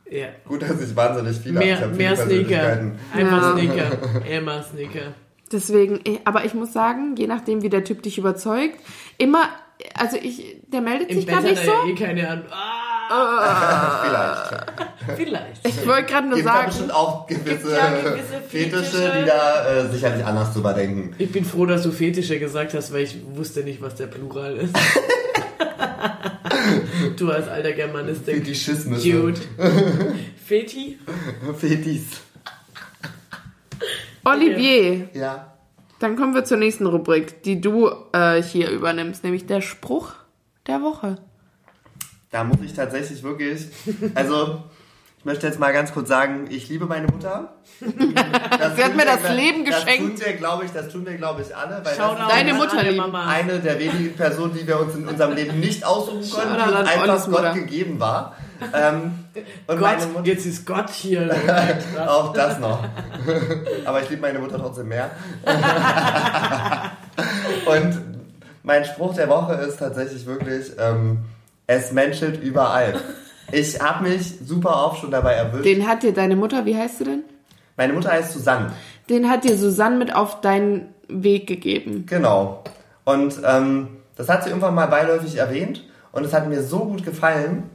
Ja. 0.10 0.28
Gut, 0.48 0.62
dass 0.62 0.82
ich 0.82 0.96
wahnsinnig 0.96 1.38
viele 1.38 1.60
Mehr, 1.60 1.76
ich 1.76 1.82
hab 1.82 1.90
viele 1.94 1.98
mehr 1.98 2.16
Sneaker. 2.16 2.92
Einfach 3.14 3.42
Ja. 3.42 3.52
Sneaker. 3.52 4.26
Immer 4.32 4.64
Sneaker. 4.64 5.14
Deswegen, 5.52 6.00
ich- 6.06 6.22
aber 6.26 6.46
ich 6.46 6.54
muss 6.54 6.72
sagen, 6.72 7.16
je 7.18 7.28
nachdem, 7.28 7.62
wie 7.62 7.70
der 7.70 7.84
Typ 7.84 8.02
dich 8.04 8.18
überzeugt, 8.18 8.80
immer, 9.18 9.50
also 9.94 10.16
ich, 10.22 10.62
der 10.68 10.80
meldet 10.82 11.10
Im 11.10 11.18
sich 11.18 11.26
Bett 11.26 11.36
gerade 11.36 11.48
hat 11.50 11.56
nicht 11.56 11.68
er 11.68 11.74
so. 11.82 11.88
ja 11.88 11.92
eh 11.92 11.96
keine 11.96 12.30
Ahnung. 12.30 12.46
Ah, 12.52 12.97
Vielleicht. 13.08 15.16
vielleicht. 15.16 15.68
Ich 15.68 15.88
wollte 15.88 16.12
gerade 16.12 16.28
nur 16.28 16.36
Gibt 16.38 16.48
sagen, 16.50 16.66
bestimmt 16.68 16.94
auch 16.94 17.28
gewisse, 17.28 17.76
ja 17.76 17.90
gewisse 17.90 18.42
Fetische, 18.48 18.84
Fetische. 18.84 19.14
die 19.20 19.26
da 19.26 19.70
äh, 19.70 19.88
sicherlich 19.90 20.26
anders 20.26 20.54
drüber 20.54 20.74
denken. 20.74 21.16
Ich 21.18 21.32
bin 21.32 21.46
froh, 21.46 21.66
dass 21.66 21.84
du 21.84 21.92
Fetische 21.92 22.40
gesagt 22.40 22.74
hast, 22.74 22.94
weil 22.94 23.04
ich 23.04 23.18
wusste 23.36 23.64
nicht, 23.64 23.82
was 23.82 23.96
der 23.96 24.08
Plural 24.08 24.58
ist. 24.58 24.76
du 27.18 27.32
als 27.32 27.48
alter 27.48 27.72
Germanistik. 27.74 28.36
Fetischismus. 28.36 29.04
Dude. 29.04 29.40
Feti? 30.46 31.00
Fetis. 31.58 32.04
Olivier, 34.24 35.10
Ja. 35.14 35.54
dann 36.00 36.18
kommen 36.18 36.36
wir 36.36 36.44
zur 36.44 36.58
nächsten 36.58 36.86
Rubrik, 36.86 37.44
die 37.44 37.62
du 37.62 37.90
äh, 38.12 38.42
hier 38.42 38.70
übernimmst, 38.72 39.24
nämlich 39.24 39.46
der 39.46 39.62
Spruch 39.62 40.14
der 40.68 40.82
Woche. 40.82 41.18
Da 42.32 42.44
muss 42.44 42.58
ich 42.64 42.74
tatsächlich 42.74 43.24
wirklich, 43.24 43.68
also 44.14 44.64
ich 45.18 45.26
möchte 45.26 45.48
jetzt 45.48 45.60
mal 45.60 45.72
ganz 45.74 45.94
kurz 45.94 46.10
sagen, 46.10 46.48
ich 46.50 46.68
liebe 46.70 46.86
meine 46.86 47.08
Mutter. 47.08 47.54
Das 47.80 47.90
Sie 48.76 48.84
hat 48.84 48.96
mir 48.96 49.06
wir- 49.06 49.06
das 49.18 49.34
Leben 49.36 49.64
geschenkt. 49.66 50.14
Das 50.20 50.20
tun 50.20 50.26
wir, 50.26 50.34
glaube 50.34 50.66
ich, 50.66 50.72
das 50.72 50.90
tun 50.90 51.06
wir, 51.06 51.14
glaube 51.16 51.42
ich, 51.42 51.56
alle, 51.56 51.84
weil 51.84 51.96
Shoutout 51.96 52.20
das 52.20 52.28
Deine 52.30 52.54
Mutter 52.54 52.84
lieben. 52.84 52.98
Mama. 52.98 53.28
eine 53.28 53.60
der 53.60 53.80
wenigen 53.80 54.14
Personen, 54.16 54.54
die 54.54 54.68
wir 54.68 54.80
uns 54.80 54.96
in 54.96 55.08
unserem 55.08 55.34
Leben 55.36 55.60
nicht 55.60 55.86
aussuchen 55.86 56.30
konnten, 56.30 56.54
die 56.56 56.70
uns 56.76 56.90
einfach 56.90 57.02
Ollis 57.10 57.28
Mutter. 57.28 57.44
Gott 57.44 57.54
gegeben 57.56 58.00
war. 58.00 58.36
Ähm, 58.74 59.12
und 59.68 59.80
Gott, 59.80 59.82
meine 59.82 60.06
Mutter, 60.08 60.26
jetzt 60.26 60.46
ist 60.46 60.66
Gott 60.66 60.90
hier. 60.90 61.30
Auch 62.08 62.34
das 62.34 62.60
noch. 62.60 62.84
Aber 63.86 64.02
ich 64.02 64.10
liebe 64.10 64.22
meine 64.22 64.40
Mutter 64.40 64.58
trotzdem 64.58 64.88
mehr. 64.90 65.12
und 67.66 68.02
mein 68.64 68.84
Spruch 68.86 69.14
der 69.16 69.30
Woche 69.30 69.54
ist 69.54 69.78
tatsächlich 69.78 70.26
wirklich, 70.26 70.72
ähm, 70.80 71.20
es 71.68 71.92
menschelt 71.92 72.42
überall. 72.42 72.96
Ich 73.52 73.80
habe 73.80 74.10
mich 74.10 74.40
super 74.46 74.86
oft 74.86 75.02
schon 75.02 75.12
dabei 75.12 75.34
erwischt. 75.34 75.66
Den 75.66 75.88
hat 75.88 76.04
dir 76.04 76.14
deine 76.14 76.36
Mutter, 76.36 76.66
wie 76.66 76.76
heißt 76.76 76.98
sie 77.00 77.04
denn? 77.04 77.24
Meine 77.76 77.94
Mutter 77.94 78.12
heißt 78.12 78.34
Susanne. 78.34 78.74
Den 79.10 79.30
hat 79.30 79.44
dir 79.44 79.58
Susanne 79.58 79.98
mit 79.98 80.16
auf 80.16 80.42
deinen 80.42 80.94
Weg 81.08 81.48
gegeben. 81.48 82.06
Genau. 82.08 82.64
Und 83.06 83.40
ähm, 83.46 83.90
das 84.16 84.28
hat 84.28 84.44
sie 84.44 84.50
irgendwann 84.50 84.76
mal 84.76 84.88
beiläufig 84.88 85.38
erwähnt 85.38 85.84
und 86.12 86.26
es 86.26 86.34
hat 86.34 86.50
mir 86.50 86.62
so 86.64 86.80
gut 86.80 87.06
gefallen, 87.06 87.70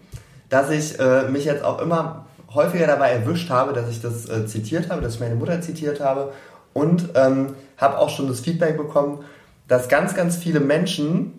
dass 0.49 0.71
ich 0.71 0.99
äh, 0.99 1.29
mich 1.31 1.45
jetzt 1.45 1.65
auch 1.65 1.81
immer 1.81 2.27
häufiger 2.53 2.87
dabei 2.87 3.11
erwischt 3.13 3.49
habe, 3.49 3.73
dass 3.73 3.89
ich 3.89 4.03
das 4.03 4.29
äh, 4.29 4.47
zitiert 4.47 4.91
habe, 4.91 5.01
dass 5.01 5.15
ich 5.15 5.21
meine 5.21 5.37
Mutter 5.37 5.61
zitiert 5.63 6.01
habe 6.01 6.33
und 6.75 7.11
ähm, 7.15 7.55
habe 7.79 7.99
auch 7.99 8.11
schon 8.11 8.29
das 8.29 8.41
Feedback 8.41 8.77
bekommen, 8.77 9.25
dass 9.69 9.89
ganz, 9.89 10.15
ganz 10.15 10.37
viele 10.37 10.61
Menschen 10.61 11.39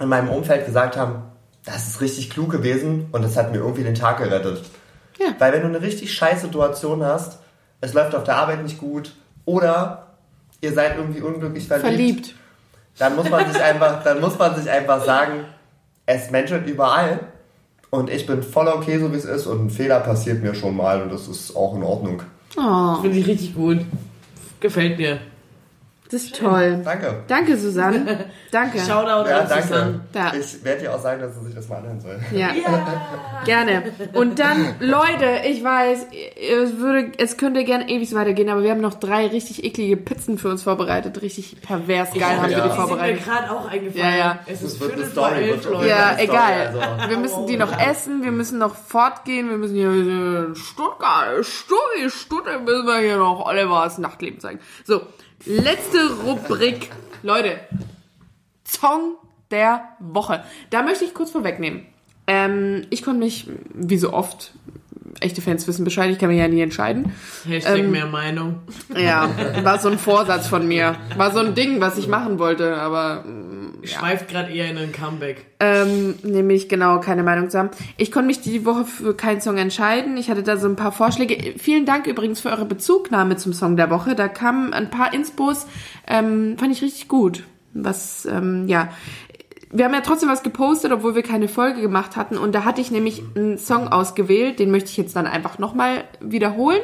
in 0.00 0.08
meinem 0.08 0.28
Umfeld 0.28 0.66
gesagt 0.66 0.96
haben, 0.96 1.22
das 1.64 1.88
ist 1.88 2.00
richtig 2.00 2.30
klug 2.30 2.50
gewesen 2.50 3.06
und 3.12 3.22
das 3.22 3.36
hat 3.36 3.52
mir 3.52 3.58
irgendwie 3.58 3.84
den 3.84 3.94
Tag 3.94 4.18
gerettet. 4.18 4.62
Ja. 5.18 5.28
Weil 5.38 5.52
wenn 5.52 5.62
du 5.62 5.68
eine 5.68 5.80
richtig 5.80 6.12
scheiß 6.12 6.42
Situation 6.42 7.04
hast, 7.04 7.38
es 7.80 7.94
läuft 7.94 8.14
auf 8.14 8.24
der 8.24 8.36
Arbeit 8.36 8.62
nicht 8.62 8.78
gut 8.78 9.12
oder 9.44 10.08
ihr 10.60 10.72
seid 10.72 10.96
irgendwie 10.96 11.20
unglücklich 11.20 11.66
verliebt, 11.66 11.86
Verliebt. 11.86 12.34
dann 12.98 13.16
muss 13.16 13.28
man 13.30 13.50
sich 13.50 13.62
einfach, 13.62 14.02
dann 14.02 14.20
muss 14.20 14.38
man 14.38 14.54
sich 14.56 14.70
einfach 14.70 15.04
sagen, 15.04 15.44
es 16.06 16.30
menschelt 16.30 16.66
überall 16.66 17.20
und 17.90 18.10
ich 18.10 18.26
bin 18.26 18.42
voll 18.42 18.68
okay, 18.68 18.98
so 18.98 19.12
wie 19.12 19.16
es 19.16 19.24
ist 19.24 19.46
und 19.46 19.66
ein 19.66 19.70
Fehler 19.70 20.00
passiert 20.00 20.42
mir 20.42 20.54
schon 20.54 20.76
mal 20.76 21.02
und 21.02 21.12
das 21.12 21.28
ist 21.28 21.54
auch 21.54 21.74
in 21.74 21.82
Ordnung. 21.82 22.22
Oh, 22.56 23.00
Finde 23.00 23.18
ich 23.18 23.26
richtig 23.26 23.54
gut. 23.54 23.78
Gefällt 24.60 24.98
mir. 24.98 25.18
Das 26.10 26.24
ist 26.24 26.36
toll. 26.38 26.82
Danke. 26.84 27.24
Danke, 27.26 27.56
Susanne. 27.56 28.26
Danke. 28.52 28.78
Shoutout 28.86 29.28
Ja, 29.28 29.40
an 29.40 29.48
danke. 29.48 29.62
Susanne. 29.66 30.00
Da. 30.12 30.32
Ich 30.34 30.62
werde 30.64 30.82
dir 30.82 30.94
auch 30.94 31.00
sagen, 31.00 31.20
dass 31.20 31.34
sie 31.34 31.46
sich 31.46 31.54
das 31.54 31.68
mal 31.68 31.78
anhören 31.78 32.00
soll. 32.00 32.18
Ja. 32.32 32.50
Gerne. 33.44 33.82
Und 34.12 34.38
dann, 34.38 34.74
Leute, 34.80 35.40
ich 35.48 35.64
weiß, 35.64 36.06
es, 36.62 36.76
würde, 36.78 37.12
es 37.18 37.36
könnte 37.36 37.64
gerne 37.64 37.88
ewig 37.88 38.14
weitergehen, 38.14 38.48
aber 38.50 38.62
wir 38.62 38.70
haben 38.70 38.80
noch 38.80 38.94
drei 38.94 39.26
richtig 39.26 39.64
eklige 39.64 39.96
Pizzen 39.96 40.38
für 40.38 40.50
uns 40.50 40.62
vorbereitet. 40.62 41.20
Richtig 41.22 41.60
pervers 41.62 42.12
geil 42.12 42.36
haben 42.40 42.50
wir 42.50 42.58
ja. 42.58 42.62
die 42.64 42.68
Die 42.68 42.68
sind 42.68 42.68
mir 42.68 42.86
vorbereitet. 42.88 43.24
gerade 43.24 43.50
auch 43.50 43.66
eingefallen. 43.70 44.04
Ja, 44.12 44.16
ja. 44.16 44.38
Es 44.46 44.60
Das 44.60 44.72
ist 44.72 44.80
wird 44.80 44.92
Viertel 44.92 45.04
eine 45.06 45.12
vor 45.14 45.28
Story, 45.30 45.50
elf, 45.50 45.64
Leute. 45.70 45.88
Ja, 45.88 46.08
Story, 46.12 46.22
egal. 46.24 46.66
also. 46.66 47.10
Wir 47.10 47.18
müssen 47.18 47.46
die 47.46 47.56
noch 47.56 47.78
essen, 47.80 48.22
wir 48.24 48.32
müssen 48.32 48.58
noch 48.58 48.74
fortgehen, 48.76 49.48
wir 49.50 49.56
müssen 49.56 49.74
hier 49.74 49.90
in 49.90 50.54
Stuttgart, 50.54 51.44
Stuttgart, 51.44 52.10
Stuttgart 52.12 52.62
müssen 52.64 52.86
wir 52.86 52.98
hier 52.98 53.16
noch 53.16 53.44
Olivers 53.46 53.98
Nachtleben 53.98 54.38
zeigen. 54.40 54.60
So, 54.84 55.00
letzte 55.46 56.22
Rubrik. 56.22 56.90
Leute, 57.22 57.58
Song 58.64 59.14
der 59.50 59.88
Woche. 59.98 60.44
Da 60.70 60.82
möchte 60.82 61.04
ich 61.04 61.14
kurz 61.14 61.30
vorwegnehmen. 61.30 61.86
Ähm, 62.26 62.86
ich 62.90 63.02
konnte 63.02 63.20
mich, 63.20 63.48
wie 63.74 63.98
so 63.98 64.12
oft, 64.12 64.52
echte 65.20 65.40
Fans 65.42 65.66
wissen 65.68 65.84
Bescheid, 65.84 66.10
ich 66.10 66.18
kann 66.18 66.28
mich 66.28 66.38
ja 66.38 66.48
nie 66.48 66.60
entscheiden. 66.60 67.12
Hashtag 67.46 67.78
Ähm, 67.78 67.90
mehr 67.90 68.06
Meinung. 68.06 68.60
Ja, 68.96 69.30
war 69.62 69.78
so 69.78 69.88
ein 69.88 69.98
Vorsatz 69.98 70.46
von 70.48 70.66
mir. 70.66 70.96
War 71.16 71.32
so 71.32 71.40
ein 71.40 71.54
Ding, 71.54 71.80
was 71.80 71.98
ich 71.98 72.08
machen 72.08 72.38
wollte, 72.38 72.76
aber 72.76 73.24
Schweift 73.82 74.28
gerade 74.28 74.50
eher 74.52 74.70
in 74.70 74.78
ein 74.78 74.92
Comeback. 74.92 75.44
ähm, 75.60 76.14
nämlich 76.22 76.68
genau 76.68 77.00
keine 77.00 77.22
Meinung 77.22 77.50
zu 77.50 77.58
haben. 77.58 77.70
Ich 77.96 78.10
konnte 78.10 78.26
mich 78.28 78.40
die 78.40 78.64
Woche 78.64 78.84
für 78.84 79.14
keinen 79.14 79.40
Song 79.40 79.58
entscheiden. 79.58 80.16
Ich 80.16 80.30
hatte 80.30 80.42
da 80.42 80.56
so 80.56 80.68
ein 80.68 80.76
paar 80.76 80.92
Vorschläge. 80.92 81.54
Vielen 81.58 81.84
Dank 81.84 82.06
übrigens 82.06 82.40
für 82.40 82.50
eure 82.50 82.64
Bezugnahme 82.64 83.36
zum 83.36 83.52
Song 83.52 83.76
der 83.76 83.90
Woche. 83.90 84.14
Da 84.14 84.28
kamen 84.28 84.72
ein 84.72 84.90
paar 84.90 85.12
Inspos, 85.12 85.66
ähm, 86.08 86.56
fand 86.58 86.72
ich 86.72 86.82
richtig 86.82 87.08
gut. 87.08 87.44
Was, 87.74 88.24
ähm, 88.24 88.68
ja. 88.68 88.90
Wir 89.76 89.86
haben 89.86 89.92
ja 89.92 90.02
trotzdem 90.02 90.28
was 90.28 90.44
gepostet, 90.44 90.92
obwohl 90.92 91.16
wir 91.16 91.24
keine 91.24 91.48
Folge 91.48 91.80
gemacht 91.80 92.14
hatten. 92.14 92.38
Und 92.38 92.54
da 92.54 92.64
hatte 92.64 92.80
ich 92.80 92.92
nämlich 92.92 93.24
einen 93.34 93.58
Song 93.58 93.88
ausgewählt, 93.88 94.60
den 94.60 94.70
möchte 94.70 94.90
ich 94.90 94.96
jetzt 94.96 95.16
dann 95.16 95.26
einfach 95.26 95.58
nochmal 95.58 96.04
wiederholen 96.20 96.80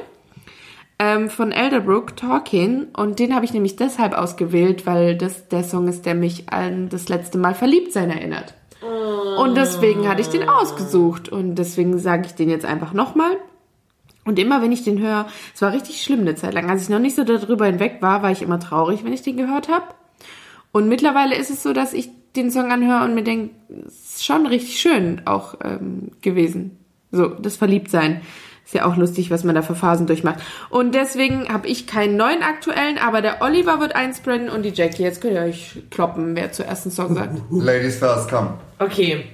ähm, 0.99 1.30
von 1.30 1.53
Elderbrook, 1.53 2.16
Talking. 2.16 2.88
Und 2.97 3.20
den 3.20 3.32
habe 3.32 3.45
ich 3.45 3.53
nämlich 3.53 3.76
deshalb 3.76 4.12
ausgewählt, 4.12 4.86
weil 4.86 5.16
das 5.16 5.47
der 5.47 5.62
Song 5.62 5.86
ist, 5.86 6.05
der 6.05 6.16
mich 6.16 6.53
an 6.53 6.88
das 6.88 7.09
letzte 7.09 7.38
Mal 7.38 7.55
verliebt 7.55 7.93
sein 7.93 8.11
erinnert. 8.11 8.55
Und 9.38 9.57
deswegen 9.57 10.09
hatte 10.09 10.22
ich 10.22 10.28
den 10.28 10.49
ausgesucht. 10.49 11.28
Und 11.28 11.55
deswegen 11.55 11.97
sage 12.01 12.26
ich 12.26 12.34
den 12.34 12.51
jetzt 12.51 12.64
einfach 12.64 12.93
nochmal. 12.93 13.36
Und 14.24 14.36
immer 14.41 14.62
wenn 14.62 14.72
ich 14.72 14.82
den 14.82 14.99
höre, 14.99 15.28
es 15.55 15.62
war 15.62 15.72
richtig 15.72 16.03
schlimm 16.03 16.22
eine 16.22 16.34
Zeit 16.34 16.55
lang. 16.55 16.68
Als 16.68 16.82
ich 16.82 16.88
noch 16.88 16.99
nicht 16.99 17.14
so 17.14 17.22
darüber 17.22 17.66
hinweg 17.66 17.99
war, 18.01 18.24
war 18.24 18.32
ich 18.32 18.43
immer 18.43 18.59
traurig, 18.59 19.05
wenn 19.05 19.12
ich 19.12 19.22
den 19.22 19.36
gehört 19.36 19.68
habe. 19.68 19.86
Und 20.72 20.88
mittlerweile 20.88 21.36
ist 21.36 21.51
es 21.51 21.62
so, 21.62 21.72
dass 21.72 21.93
ich 21.93 22.11
den 22.36 22.50
Song 22.50 22.70
anhöre 22.70 23.04
und 23.04 23.14
mir 23.14 23.24
denke, 23.24 23.54
es 23.86 24.16
ist 24.16 24.24
schon 24.24 24.46
richtig 24.46 24.80
schön 24.80 25.22
auch 25.24 25.54
ähm, 25.64 26.12
gewesen. 26.20 26.78
So, 27.10 27.28
das 27.28 27.56
Verliebtsein. 27.56 28.20
Ist 28.64 28.74
ja 28.74 28.84
auch 28.86 28.96
lustig, 28.96 29.32
was 29.32 29.42
man 29.42 29.56
da 29.56 29.62
für 29.62 29.74
Phasen 29.74 30.06
durchmacht. 30.06 30.38
Und 30.68 30.94
deswegen 30.94 31.48
habe 31.48 31.66
ich 31.66 31.88
keinen 31.88 32.16
neuen 32.16 32.42
aktuellen, 32.42 32.98
aber 32.98 33.20
der 33.20 33.42
Oliver 33.42 33.80
wird 33.80 33.96
einspreaden 33.96 34.48
und 34.48 34.62
die 34.62 34.68
Jackie. 34.68 35.02
Jetzt 35.02 35.20
könnt 35.20 35.34
ihr 35.34 35.42
euch 35.42 35.82
kloppen, 35.90 36.36
wer 36.36 36.52
zuerst 36.52 36.86
einen 36.86 36.92
Song 36.92 37.16
sagt. 37.16 37.36
Ladies 37.50 37.96
first, 37.96 38.28
komm. 38.30 38.54
Okay. 38.78 39.24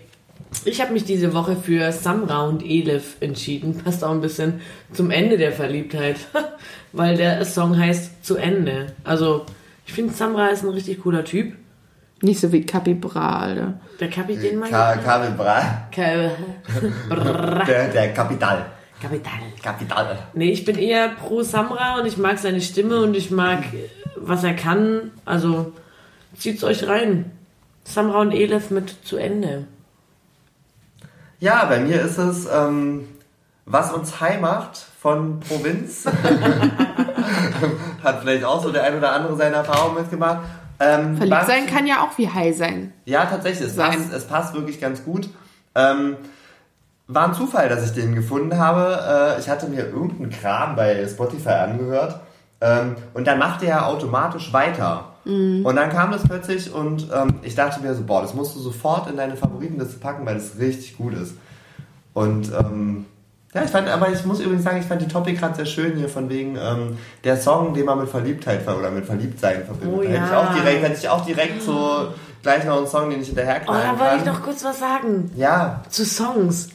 Ich 0.64 0.80
habe 0.80 0.94
mich 0.94 1.05
diese 1.05 1.34
Woche 1.34 1.55
für 1.55 1.92
Samra 1.92 2.47
und 2.47 2.64
Elif 2.64 3.16
entschieden. 3.20 3.76
Passt 3.76 4.03
auch 4.03 4.12
ein 4.12 4.22
bisschen 4.22 4.62
zum 4.94 5.11
Ende 5.11 5.36
der 5.36 5.53
Verliebtheit. 5.53 6.16
Weil 6.92 7.18
der 7.18 7.44
Song 7.44 7.78
heißt 7.78 8.24
Zu 8.24 8.36
Ende. 8.36 8.94
Also, 9.05 9.44
ich 9.84 9.92
finde 9.92 10.14
Samra 10.14 10.49
ist 10.49 10.62
ein 10.62 10.70
richtig 10.70 11.03
cooler 11.03 11.26
Typ. 11.26 11.53
Nicht 12.23 12.41
so 12.41 12.51
wie 12.51 12.64
Capybra, 12.64 13.41
Alter. 13.41 13.75
Der 14.01 14.09
Kapitän 14.09 14.59
mein 14.59 14.71
Ka 14.71 14.97
Kabel 14.97 15.33
Bra. 15.33 15.89
Brrr. 17.09 17.64
Der, 17.67 17.89
der 17.89 18.14
Kapital. 18.14 18.67
Kapital. 19.01 19.33
Kapital. 19.62 20.19
Nee, 20.33 20.51
ich 20.51 20.64
bin 20.64 20.79
eher 20.79 21.11
pro 21.11 21.43
Samra 21.43 22.01
und 22.01 22.07
ich 22.07 22.17
mag 22.17 22.39
seine 22.39 22.62
Stimme 22.62 23.03
und 23.03 23.14
ich 23.14 23.31
mag, 23.31 23.61
äh, 23.75 23.91
was 24.17 24.45
er 24.45 24.55
kann. 24.55 25.11
Also 25.27 25.73
zieht's 26.37 26.64
euch 26.64 26.89
rein. 26.89 27.31
Samra 27.85 28.21
und 28.21 28.33
Elef 28.33 28.71
mit 28.71 28.97
zu 29.05 29.19
Ende. 29.19 29.67
Ja, 31.39 31.67
bei 31.67 31.81
mir 31.81 32.01
ist 32.01 32.17
es, 32.17 32.47
ähm, 32.51 33.07
was 33.67 33.93
uns 33.93 34.21
high 34.21 34.41
macht 34.41 34.79
von 35.01 35.41
Provinz. 35.41 36.07
Hat 38.03 38.21
vielleicht 38.23 38.45
auch 38.45 38.62
so 38.62 38.73
der 38.73 38.85
ein 38.85 38.97
oder 38.97 39.12
andere 39.12 39.37
seine 39.37 39.57
Erfahrung 39.57 39.95
mitgemacht. 39.95 40.41
Ähm, 40.79 41.16
Verliebt 41.16 41.41
was- 41.41 41.47
sein 41.47 41.66
kann 41.66 41.87
ja 41.87 42.03
auch 42.03 42.16
wie 42.18 42.29
high 42.29 42.57
sein. 42.57 42.93
Ja, 43.05 43.24
tatsächlich, 43.27 43.68
es 43.68 43.74
sein. 43.77 43.93
passt, 43.93 44.12
es 44.12 44.24
passt 44.27 44.55
wirklich 44.55 44.81
ganz 44.81 45.05
gut. 45.05 45.29
Ähm, 45.74 46.16
war 47.09 47.29
ein 47.29 47.35
Zufall, 47.35 47.68
dass 47.68 47.85
ich 47.85 47.93
den 47.93 48.14
gefunden 48.14 48.59
habe. 48.59 49.37
Äh, 49.37 49.41
ich 49.41 49.49
hatte 49.49 49.68
mir 49.68 49.87
irgendeinen 49.87 50.31
Kram 50.31 50.77
bei 50.77 51.07
Spotify 51.07 51.51
angehört. 51.51 52.20
Ähm, 52.61 52.97
und 53.14 53.27
dann 53.27 53.39
machte 53.39 53.66
er 53.66 53.87
automatisch 53.87 54.53
weiter. 54.53 55.12
Und 55.24 55.74
dann 55.74 55.91
kam 55.91 56.12
das 56.12 56.22
plötzlich 56.22 56.72
und 56.72 57.09
ähm, 57.12 57.41
ich 57.43 57.57
dachte 57.57 57.81
mir 57.81 57.93
so, 57.97 58.05
boah, 58.05 58.22
das 58.22 58.33
musst 58.33 58.55
du 58.55 58.61
sofort 58.61 59.11
in 59.11 59.16
deine 59.16 59.35
Favoritenliste 59.37 59.99
packen, 59.99 60.24
weil 60.24 60.35
das 60.37 60.57
richtig 60.61 60.97
gut 60.97 61.14
ist. 61.14 61.35
Und 62.14 62.53
ähm, 62.53 63.07
ja, 63.55 63.64
ich 63.64 63.70
fand, 63.70 63.88
aber 63.88 64.11
ich 64.11 64.24
muss 64.24 64.40
übrigens 64.40 64.64
sagen, 64.64 64.78
ich 64.80 64.86
fand 64.86 65.01
die 65.01 65.09
Topic 65.09 65.38
gerade 65.38 65.55
sehr 65.57 65.66
schön 65.66 65.97
hier 65.97 66.09
von 66.09 66.28
wegen 66.28 66.57
ähm, 66.57 66.99
der 67.24 67.36
Song, 67.38 67.72
den 67.74 67.86
man 67.86 67.99
mit 68.01 68.09
Verliebtheit 68.09 68.62
ver- 68.62 68.78
oder 68.78 68.90
mit 68.90 69.07
Verliebtsein 69.07 69.64
verbindet. 69.64 69.99
Oh 69.99 70.03
da 70.03 70.09
hätte 70.09 70.24
ich 70.24 70.30
ja. 70.30 70.40
auch 70.40 70.55
direkt, 70.55 70.82
hätte 70.82 70.99
ich 70.99 71.09
auch 71.09 71.24
direkt 71.24 71.62
so 71.62 72.09
gleich 72.42 72.64
noch 72.64 72.76
einen 72.78 72.86
Song, 72.86 73.09
den 73.11 73.20
ich 73.22 73.28
Oh, 73.28 73.34
hinterherknallen 73.34 73.82
da 73.97 73.99
wollte 73.99 74.16
ich 74.18 74.24
noch 74.24 74.42
kurz 74.42 74.62
was 74.64 74.78
sagen. 74.78 75.30
ja, 75.36 75.82
Zu 75.88 76.05
Songs. 76.05 76.68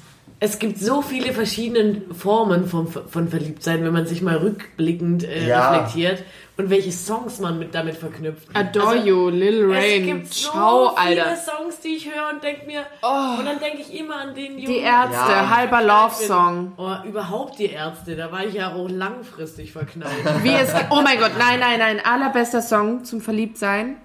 Es 0.43 0.57
gibt 0.57 0.80
so 0.80 1.03
viele 1.03 1.34
verschiedene 1.34 2.01
Formen 2.17 2.67
von, 2.67 2.88
von 2.88 3.28
Verliebtsein, 3.28 3.84
wenn 3.84 3.93
man 3.93 4.07
sich 4.07 4.24
mal 4.24 4.38
rückblickend 4.38 5.24
äh, 5.24 5.47
Ja. 5.47 5.69
reflektiert 5.69 6.24
und 6.62 6.70
welche 6.70 6.91
Songs 6.91 7.39
man 7.39 7.57
mit 7.57 7.74
damit 7.74 7.95
verknüpft. 7.97 8.47
Adore 8.53 8.88
Also, 8.89 9.07
You, 9.07 9.30
Lil 9.30 9.72
Es 9.72 9.78
Rain. 9.84 10.05
gibt 10.05 10.34
so 10.34 10.51
Ciao, 10.51 10.95
viele 10.95 11.26
Alter. 11.26 11.36
Songs, 11.41 11.80
die 11.80 11.95
ich 11.95 12.05
höre 12.14 12.30
und 12.34 12.43
denke 12.43 12.66
mir, 12.68 12.82
und 13.01 13.45
dann 13.45 13.59
denke 13.59 13.80
ich 13.82 13.99
immer 13.99 14.16
an 14.18 14.36
den 14.36 14.59
Jungen. 14.59 14.66
Die 14.68 14.80
Ärzte, 14.80 15.32
Ja. 15.32 15.49
halber 15.49 15.82
Love 15.82 16.14
Song. 16.14 16.74
Oh, 16.78 16.95
überhaupt 17.07 17.57
die 17.59 17.66
Ärzte, 17.72 18.16
da 18.16 18.32
war 18.32 18.45
ich 18.45 18.53
ja 18.53 18.74
auch 18.74 18.88
langfristig 18.89 19.72
verknallt. 19.72 20.14
Wie 20.43 20.53
es, 20.53 20.74
oh 20.91 21.01
mein 21.01 21.20
Gott, 21.20 21.32
nein, 21.39 21.59
nein, 21.59 21.80
nein. 21.80 21.99
Allerbester 22.03 22.62
Song 22.62 23.03
zum 23.03 23.22
Verliebtsein 23.22 23.97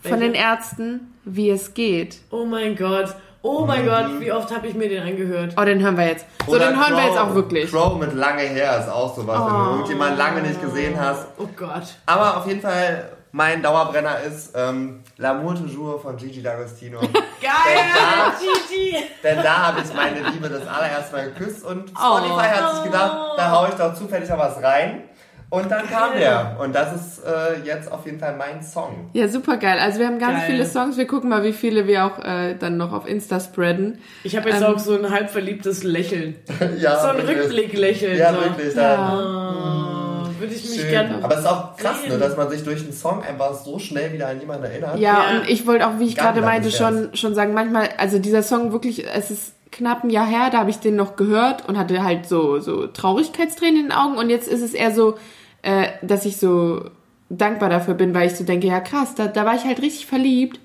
von 0.00 0.12
Welcher? 0.12 0.24
den 0.24 0.34
Ärzten, 0.34 1.14
wie 1.24 1.50
es 1.50 1.74
geht. 1.74 2.18
Oh 2.30 2.44
mein 2.44 2.76
Gott, 2.76 3.14
oh 3.42 3.64
mein 3.66 3.84
Gott, 3.86 4.20
wie 4.20 4.32
oft 4.32 4.54
habe 4.54 4.66
ich 4.66 4.74
mir 4.74 4.88
den 4.88 5.02
angehört? 5.02 5.54
Oh, 5.56 5.64
den 5.64 5.80
hören 5.82 5.96
wir 5.96 6.06
jetzt. 6.06 6.26
So, 6.46 6.52
Oder 6.56 6.68
den 6.70 6.76
hören 6.78 6.90
wir 6.96 7.02
Crow- 7.02 7.08
jetzt 7.08 7.18
auch 7.18 7.34
wirklich. 7.34 7.70
Crow 7.70 7.98
mit 7.98 8.12
lange 8.14 8.42
her 8.42 8.78
ist 8.80 8.88
auch 8.90 9.14
sowas, 9.14 9.40
wenn 9.46 9.54
du 9.54 9.70
irgendjemanden 9.70 10.18
lange 10.18 10.42
nicht 10.42 10.60
gesehen 10.60 10.98
hast. 11.00 11.26
Oh 11.38 11.46
Gott. 11.56 11.82
Aber 12.06 12.36
auf 12.38 12.46
jeden 12.46 12.60
Fall, 12.60 13.10
mein 13.32 13.62
Dauerbrenner 13.62 14.20
ist 14.20 14.52
ähm, 14.56 15.02
L'amour 15.18 15.54
toujours 15.54 16.00
von 16.02 16.16
Gigi 16.16 16.40
D'Agostino. 16.40 16.98
Geil, 17.40 18.32
Gigi. 18.40 18.96
Denn 19.22 19.42
da 19.42 19.68
habe 19.68 19.80
ich 19.82 19.92
meine 19.94 20.20
Liebe 20.30 20.48
das 20.48 20.66
allererste 20.66 21.16
Mal 21.16 21.30
geküsst 21.32 21.64
und 21.64 21.90
Spotify 21.90 22.48
hat 22.48 22.74
sich 22.74 22.84
gedacht, 22.84 23.16
da 23.36 23.50
haue 23.50 23.68
ich 23.68 23.74
doch 23.74 23.94
zufällig 23.94 24.28
noch 24.28 24.38
was 24.38 24.62
rein. 24.62 25.02
Und 25.50 25.70
dann 25.70 25.88
kam 25.88 26.10
der. 26.18 26.56
Und 26.60 26.74
das 26.74 26.94
ist 26.94 27.24
äh, 27.24 27.64
jetzt 27.64 27.90
auf 27.90 28.04
jeden 28.04 28.18
Fall 28.20 28.36
mein 28.36 28.62
Song. 28.62 29.08
Ja, 29.14 29.28
super 29.28 29.56
geil. 29.56 29.78
Also 29.80 29.98
wir 29.98 30.06
haben 30.06 30.18
ganz 30.18 30.40
Geil. 30.40 30.50
viele 30.50 30.66
Songs. 30.66 30.98
Wir 30.98 31.06
gucken 31.06 31.30
mal, 31.30 31.42
wie 31.42 31.54
viele 31.54 31.86
wir 31.86 32.04
auch 32.04 32.18
äh, 32.22 32.54
dann 32.54 32.76
noch 32.76 32.92
auf 32.92 33.08
Insta 33.08 33.40
spreaden. 33.40 33.98
Ich 34.24 34.36
habe 34.36 34.50
jetzt 34.50 34.60
Ähm. 34.60 34.74
auch 34.74 34.78
so 34.78 34.94
ein 34.98 35.10
halb 35.10 35.30
verliebtes 35.30 35.84
Lächeln. 35.84 36.36
ja, 36.78 37.00
So 37.00 37.08
ein. 37.08 37.20
Rückblicklächeln. 37.20 38.18
Ja, 38.18 38.34
so. 38.34 38.40
wirklich. 38.42 38.74
Ja. 38.74 38.96
Dann, 38.96 40.28
Oh, 40.28 40.40
würde 40.40 40.54
ich 40.54 40.68
mich 40.70 40.80
schön. 40.82 40.90
gerne. 40.90 41.24
Aber 41.24 41.34
es 41.34 41.40
ist 41.40 41.46
auch 41.46 41.76
krass, 41.76 41.96
ne, 42.06 42.18
dass 42.18 42.36
man 42.36 42.48
sich 42.50 42.62
durch 42.62 42.80
einen 42.82 42.92
Song 42.92 43.22
einfach 43.24 43.54
so 43.54 43.78
schnell 43.78 44.12
wieder 44.12 44.28
an 44.28 44.38
jemanden 44.40 44.64
erinnert. 44.64 44.98
Ja, 44.98 45.24
Ja. 45.32 45.40
und 45.40 45.48
ich 45.48 45.66
wollte 45.66 45.86
auch, 45.86 45.98
wie 45.98 46.04
ich 46.06 46.16
gerade 46.16 46.42
meinte, 46.42 46.70
schon, 46.70 47.10
schon 47.16 47.34
sagen, 47.34 47.54
manchmal, 47.54 47.88
also 47.96 48.18
dieser 48.18 48.42
Song 48.42 48.70
wirklich, 48.72 49.06
es 49.12 49.30
ist 49.30 49.52
knapp 49.70 50.04
ein 50.04 50.10
Jahr 50.10 50.26
her, 50.26 50.50
da 50.50 50.58
habe 50.58 50.70
ich 50.70 50.78
den 50.80 50.96
noch 50.96 51.16
gehört 51.16 51.68
und 51.68 51.76
hatte 51.78 52.02
halt 52.02 52.26
so, 52.26 52.58
so 52.60 52.86
Traurigkeitstränen 52.86 53.76
in 53.76 53.82
den 53.88 53.92
Augen 53.92 54.16
und 54.16 54.30
jetzt 54.30 54.48
ist 54.48 54.62
es 54.62 54.74
eher 54.74 54.92
so, 54.94 55.16
äh, 55.62 55.88
dass 56.02 56.24
ich 56.24 56.36
so 56.38 56.90
dankbar 57.30 57.68
dafür 57.68 57.94
bin, 57.94 58.14
weil 58.14 58.26
ich 58.28 58.36
so 58.36 58.44
denke, 58.44 58.66
ja 58.66 58.80
krass, 58.80 59.14
da, 59.14 59.26
da 59.26 59.44
war 59.44 59.54
ich 59.54 59.64
halt 59.64 59.82
richtig 59.82 60.06
verliebt 60.06 60.60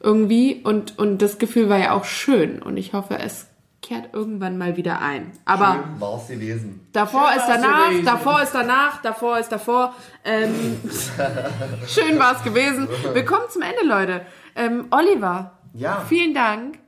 irgendwie 0.00 0.60
und, 0.64 0.98
und 0.98 1.22
das 1.22 1.38
Gefühl 1.38 1.68
war 1.68 1.78
ja 1.78 1.92
auch 1.92 2.04
schön 2.04 2.60
und 2.62 2.76
ich 2.76 2.92
hoffe, 2.92 3.18
es 3.18 3.46
kehrt 3.82 4.12
irgendwann 4.12 4.58
mal 4.58 4.76
wieder 4.76 5.00
ein. 5.00 5.32
Aber 5.44 5.72
Schön 5.74 6.00
war's 6.00 6.28
gewesen. 6.28 6.86
Davor 6.92 7.28
Schön 7.30 7.38
ist 7.38 7.46
danach, 7.48 7.88
gewesen. 7.88 8.04
davor 8.06 8.42
ist 8.42 8.52
danach, 8.54 9.02
davor 9.02 9.38
ist 9.38 9.48
davor. 9.50 9.94
Ähm, 10.24 10.80
schön 11.88 12.18
war 12.18 12.36
es 12.36 12.42
gewesen. 12.44 12.88
Wir 13.12 13.24
kommen 13.24 13.42
zum 13.48 13.62
Ende, 13.62 13.84
Leute. 13.84 14.22
Ähm, 14.54 14.86
Oliver, 14.90 15.58
Ja. 15.74 16.04
vielen 16.08 16.32
Dank. 16.32 16.78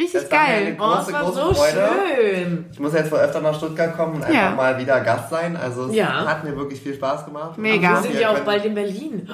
Richtig 0.00 0.22
Das 0.22 0.30
war 0.32 0.38
geil. 0.46 0.66
eine 0.66 0.76
Oh, 0.78 0.94
große, 0.94 1.00
es 1.08 1.12
war 1.12 1.22
große 1.22 1.34
so 1.40 1.54
Freude. 1.54 1.88
schön. 2.16 2.66
Ich 2.72 2.78
muss 2.80 2.94
jetzt 2.94 3.12
wohl 3.12 3.18
öfter 3.18 3.40
nach 3.40 3.54
Stuttgart 3.54 3.96
kommen 3.96 4.14
und 4.14 4.22
einfach 4.24 4.34
Ja. 4.34 4.50
mal 4.52 4.78
wieder 4.78 5.00
Gast 5.00 5.30
sein. 5.30 5.56
Also 5.56 5.86
es 5.88 5.94
Ja. 5.94 6.24
hat 6.26 6.42
mir 6.44 6.56
wirklich 6.56 6.80
viel 6.80 6.94
Spaß 6.94 7.26
gemacht. 7.26 7.58
Mega. 7.58 7.94
Wir 8.02 8.02
sind 8.10 8.18
ja 8.20 8.30
auch 8.30 8.40
bald 8.40 8.64
in 8.64 8.74
Berlin. 8.74 9.28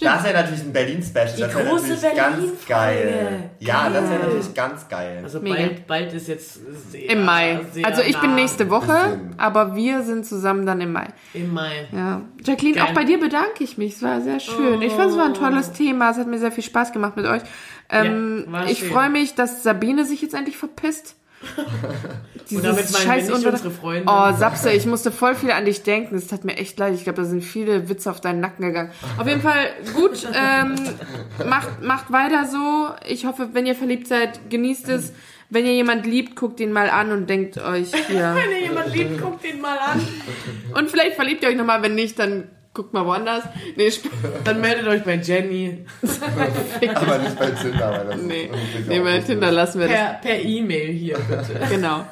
Das 0.00 0.24
wäre 0.24 0.34
natürlich 0.34 0.62
ein 0.62 0.72
Berlin-Special. 0.72 1.32
Die 1.36 1.40
Das 1.42 1.54
wäre 1.54 1.68
große 1.68 1.88
natürlich 1.88 2.16
ganz 2.16 2.36
Berlin-Folge. 2.36 2.66
geil. 2.68 3.50
Ja, 3.58 3.90
das 3.90 4.08
wäre 4.10 4.20
natürlich 4.22 4.54
ganz 4.54 4.88
geil. 4.88 5.20
Also 5.22 5.40
Mega. 5.40 5.56
bald, 5.56 5.86
bald 5.86 6.12
ist 6.14 6.28
jetzt 6.28 6.60
sehr, 6.90 7.10
Im 7.10 7.24
Mai. 7.24 7.60
sehr 7.72 7.86
Also 7.86 8.02
ich 8.02 8.18
bin 8.20 8.30
nah. 8.30 8.36
nächste 8.36 8.70
Woche, 8.70 9.20
aber 9.38 9.74
wir 9.76 10.02
sind 10.02 10.24
zusammen 10.24 10.64
dann 10.66 10.80
im 10.80 10.92
Mai. 10.92 11.08
Im 11.34 11.52
Mai. 11.52 11.88
Ja. 11.92 12.22
Jacqueline, 12.44 12.76
Geil. 12.76 12.84
auch 12.88 12.94
bei 12.94 13.04
dir 13.04 13.18
bedanke 13.20 13.62
ich 13.64 13.76
mich. 13.76 13.96
Es 13.96 14.02
war 14.02 14.20
sehr 14.20 14.40
schön. 14.40 14.80
Ich 14.82 14.92
fand, 14.92 15.10
es 15.10 15.16
war 15.16 15.26
ein 15.26 15.34
tolles 15.34 15.72
Thema. 15.72 16.10
Es 16.10 16.16
hat 16.16 16.26
mir 16.26 16.38
sehr 16.38 16.52
viel 16.52 16.64
Spaß 16.64 16.92
gemacht 16.92 17.16
mit 17.16 17.26
euch. 17.26 17.42
Ähm, 17.90 18.46
Ja, 18.52 18.64
ich 18.66 18.84
freue 18.84 19.10
mich, 19.10 19.34
dass 19.34 19.62
Sabine 19.62 20.04
sich 20.04 20.22
jetzt 20.22 20.34
endlich 20.34 20.56
verpisst. 20.56 21.16
Und 22.50 22.64
damit 22.64 22.90
meinen 22.92 23.08
wir 23.08 23.36
nicht 23.36 23.46
unsere 23.46 23.70
Freundin. 23.70 24.08
Oh, 24.08 24.32
Sapse, 24.36 24.72
ich 24.72 24.86
musste 24.86 25.10
voll 25.10 25.34
viel 25.34 25.50
an 25.50 25.64
dich 25.64 25.82
denken. 25.82 26.16
Es 26.16 26.26
tat 26.26 26.44
mir 26.44 26.56
echt 26.56 26.78
leid. 26.78 26.94
Ich 26.94 27.04
glaube, 27.04 27.22
da 27.22 27.24
sind 27.24 27.42
viele 27.42 27.88
Witze 27.88 28.10
auf 28.10 28.20
deinen 28.20 28.40
Nacken 28.40 28.66
gegangen. 28.66 28.90
Auf 29.18 29.26
jeden 29.26 29.40
Fall 29.40 29.70
gut. 29.94 30.26
Ähm, 30.34 30.74
macht, 31.46 31.82
macht 31.82 32.10
weiter 32.10 32.46
so. 32.46 32.88
Ich 33.06 33.26
hoffe, 33.26 33.50
wenn 33.52 33.66
ihr 33.66 33.74
verliebt 33.74 34.08
seid, 34.08 34.50
genießt 34.50 34.88
es. 34.88 35.12
Wenn 35.50 35.66
ihr 35.66 35.74
jemand 35.74 36.06
liebt, 36.06 36.36
guckt 36.36 36.58
ihn 36.60 36.72
mal 36.72 36.88
an 36.88 37.12
und 37.12 37.28
denkt 37.28 37.58
euch 37.58 37.92
hier. 38.08 38.34
Wenn 38.36 38.50
ihr 38.50 38.68
jemand 38.68 38.94
liebt, 38.94 39.20
guckt 39.20 39.44
ihn 39.44 39.60
mal 39.60 39.78
an. 39.78 40.00
Und 40.74 40.90
vielleicht 40.90 41.16
verliebt 41.16 41.42
ihr 41.42 41.50
euch 41.50 41.56
nochmal. 41.56 41.82
Wenn 41.82 41.94
nicht, 41.94 42.18
dann 42.18 42.48
guckt 42.74 42.92
mal 42.92 43.04
woanders. 43.04 43.44
Nee, 43.76 43.90
Dann 44.44 44.60
meldet 44.60 44.86
euch 44.86 45.02
bei 45.02 45.16
Jenny. 45.16 45.84
Aber 46.94 47.18
nicht 47.18 47.38
bei 47.38 47.50
Tinder, 47.50 47.90
weil 47.90 48.06
das 48.06 48.22
nee, 48.22 48.50
nee 48.88 49.00
bei 49.00 49.18
Tinder 49.18 49.50
lassen 49.50 49.80
wir 49.80 49.88
das. 49.88 49.96
Per 49.96 50.12
per 50.22 50.40
E-Mail 50.40 50.92
hier, 50.92 51.18
bitte. 51.18 51.60
Genau. 51.70 52.06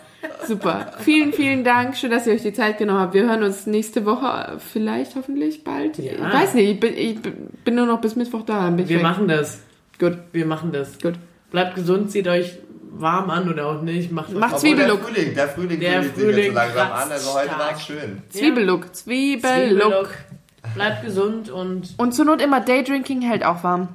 Super. 0.46 0.92
Vielen, 1.00 1.32
vielen 1.32 1.64
Dank. 1.64 1.96
Schön, 1.96 2.10
dass 2.10 2.26
ihr 2.26 2.34
euch 2.34 2.42
die 2.42 2.52
Zeit 2.52 2.76
genommen 2.76 3.00
habt. 3.00 3.14
Wir 3.14 3.22
hören 3.22 3.42
uns 3.42 3.66
nächste 3.66 4.04
Woche, 4.04 4.58
vielleicht, 4.58 5.16
hoffentlich 5.16 5.64
bald. 5.64 5.96
Ja. 5.98 6.12
Ich 6.12 6.20
weiß 6.20 6.54
nicht, 6.54 6.70
ich 6.70 6.80
bin, 6.80 6.94
ich 6.94 7.18
bin 7.64 7.74
nur 7.74 7.86
noch 7.86 8.00
bis 8.00 8.16
Mittwoch 8.16 8.42
da. 8.42 8.76
Wir 8.76 8.88
weg. 8.88 9.02
machen 9.02 9.28
das. 9.28 9.62
Gut, 9.98 10.18
Wir 10.32 10.44
machen 10.44 10.72
das. 10.72 10.98
gut. 10.98 11.14
Bleibt 11.50 11.74
gesund, 11.74 12.10
zieht 12.10 12.28
euch 12.28 12.58
warm 12.92 13.30
an 13.30 13.48
oder 13.50 13.66
auch 13.66 13.82
nicht. 13.82 14.12
Macht. 14.12 14.32
Macht 14.32 14.54
Obwohl 14.54 14.70
der 14.76 14.86
Zwiebellook. 14.88 15.08
Frühling, 15.08 15.34
der 15.34 15.48
Frühling 15.48 15.80
Der 15.80 16.02
sich 16.02 16.10
jetzt 16.10 16.18
so 16.20 16.26
Frühling 16.26 16.54
langsam 16.54 16.92
an. 16.92 17.10
Also 17.10 17.34
heute 17.34 17.58
war 17.58 17.72
es 17.72 17.82
schön. 17.82 18.22
Zwiebellook. 18.30 18.94
Zwiebellook. 18.94 19.68
Zwiebellook. 19.68 20.08
Bleibt 20.74 21.04
gesund 21.04 21.50
und 21.50 21.94
Und 21.98 22.12
zur 22.12 22.24
Not 22.24 22.40
immer 22.40 22.60
Daydrinking 22.60 23.22
hält 23.22 23.44
auch 23.44 23.62
warm. 23.64 23.88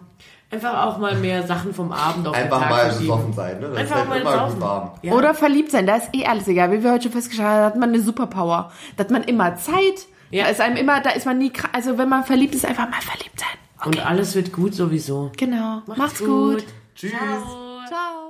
einfach 0.52 0.86
auch 0.86 0.98
mal 0.98 1.16
mehr 1.16 1.46
Sachen 1.48 1.74
vom 1.74 1.92
Abend 1.92 2.28
auf 2.28 2.36
Einfach 2.36 2.60
den 2.60 2.70
Tag 2.70 2.70
mal 2.70 2.94
besoffen 2.94 3.34
sein, 3.34 3.60
ne? 3.60 3.70
Das 3.70 3.80
Einfach 3.80 4.08
mal 4.08 4.22
immer 4.22 4.48
gut 4.50 4.62
warm. 4.62 4.92
Ja. 5.02 5.14
Oder 5.14 5.34
verliebt 5.34 5.72
sein, 5.72 5.88
da 5.88 5.96
ist 5.96 6.10
eh 6.14 6.26
alles 6.26 6.48
egal. 6.48 6.72
Wie 6.72 6.84
wir 6.84 6.92
heute 6.92 7.04
schon 7.04 7.12
festgestellt 7.12 7.48
haben, 7.48 7.60
da 7.60 7.66
hat 7.68 7.76
man 7.78 7.90
eine 7.90 8.02
Superpower. 8.02 8.72
Da 8.98 9.04
hat 9.04 9.12
man 9.12 9.24
immer 9.24 9.56
Zeit. 9.56 10.08
Ja. 10.32 10.46
Da 10.46 10.50
ist 10.52 10.62
einem 10.62 10.76
immer, 10.78 11.02
da 11.02 11.12
ist 11.12 11.26
man 11.26 11.38
nie 11.38 11.50
krank. 11.52 11.74
Also 11.74 11.98
wenn 11.98 12.10
man 12.10 12.24
verliebt 12.24 12.56
ist, 12.56 12.66
einfach 12.66 12.90
mal 12.90 13.02
verliebt 13.02 13.40
sein. 13.40 13.86
Und 13.86 14.06
alles 14.06 14.36
wird 14.36 14.52
gut 14.52 14.74
sowieso. 14.74 15.32
Genau. 15.38 15.82
Macht's, 15.86 15.98
Macht's 15.98 16.20
gut. 16.20 16.58
gut. 16.60 16.66
Tschüss. 16.96 17.12
Ciao. 17.88 18.25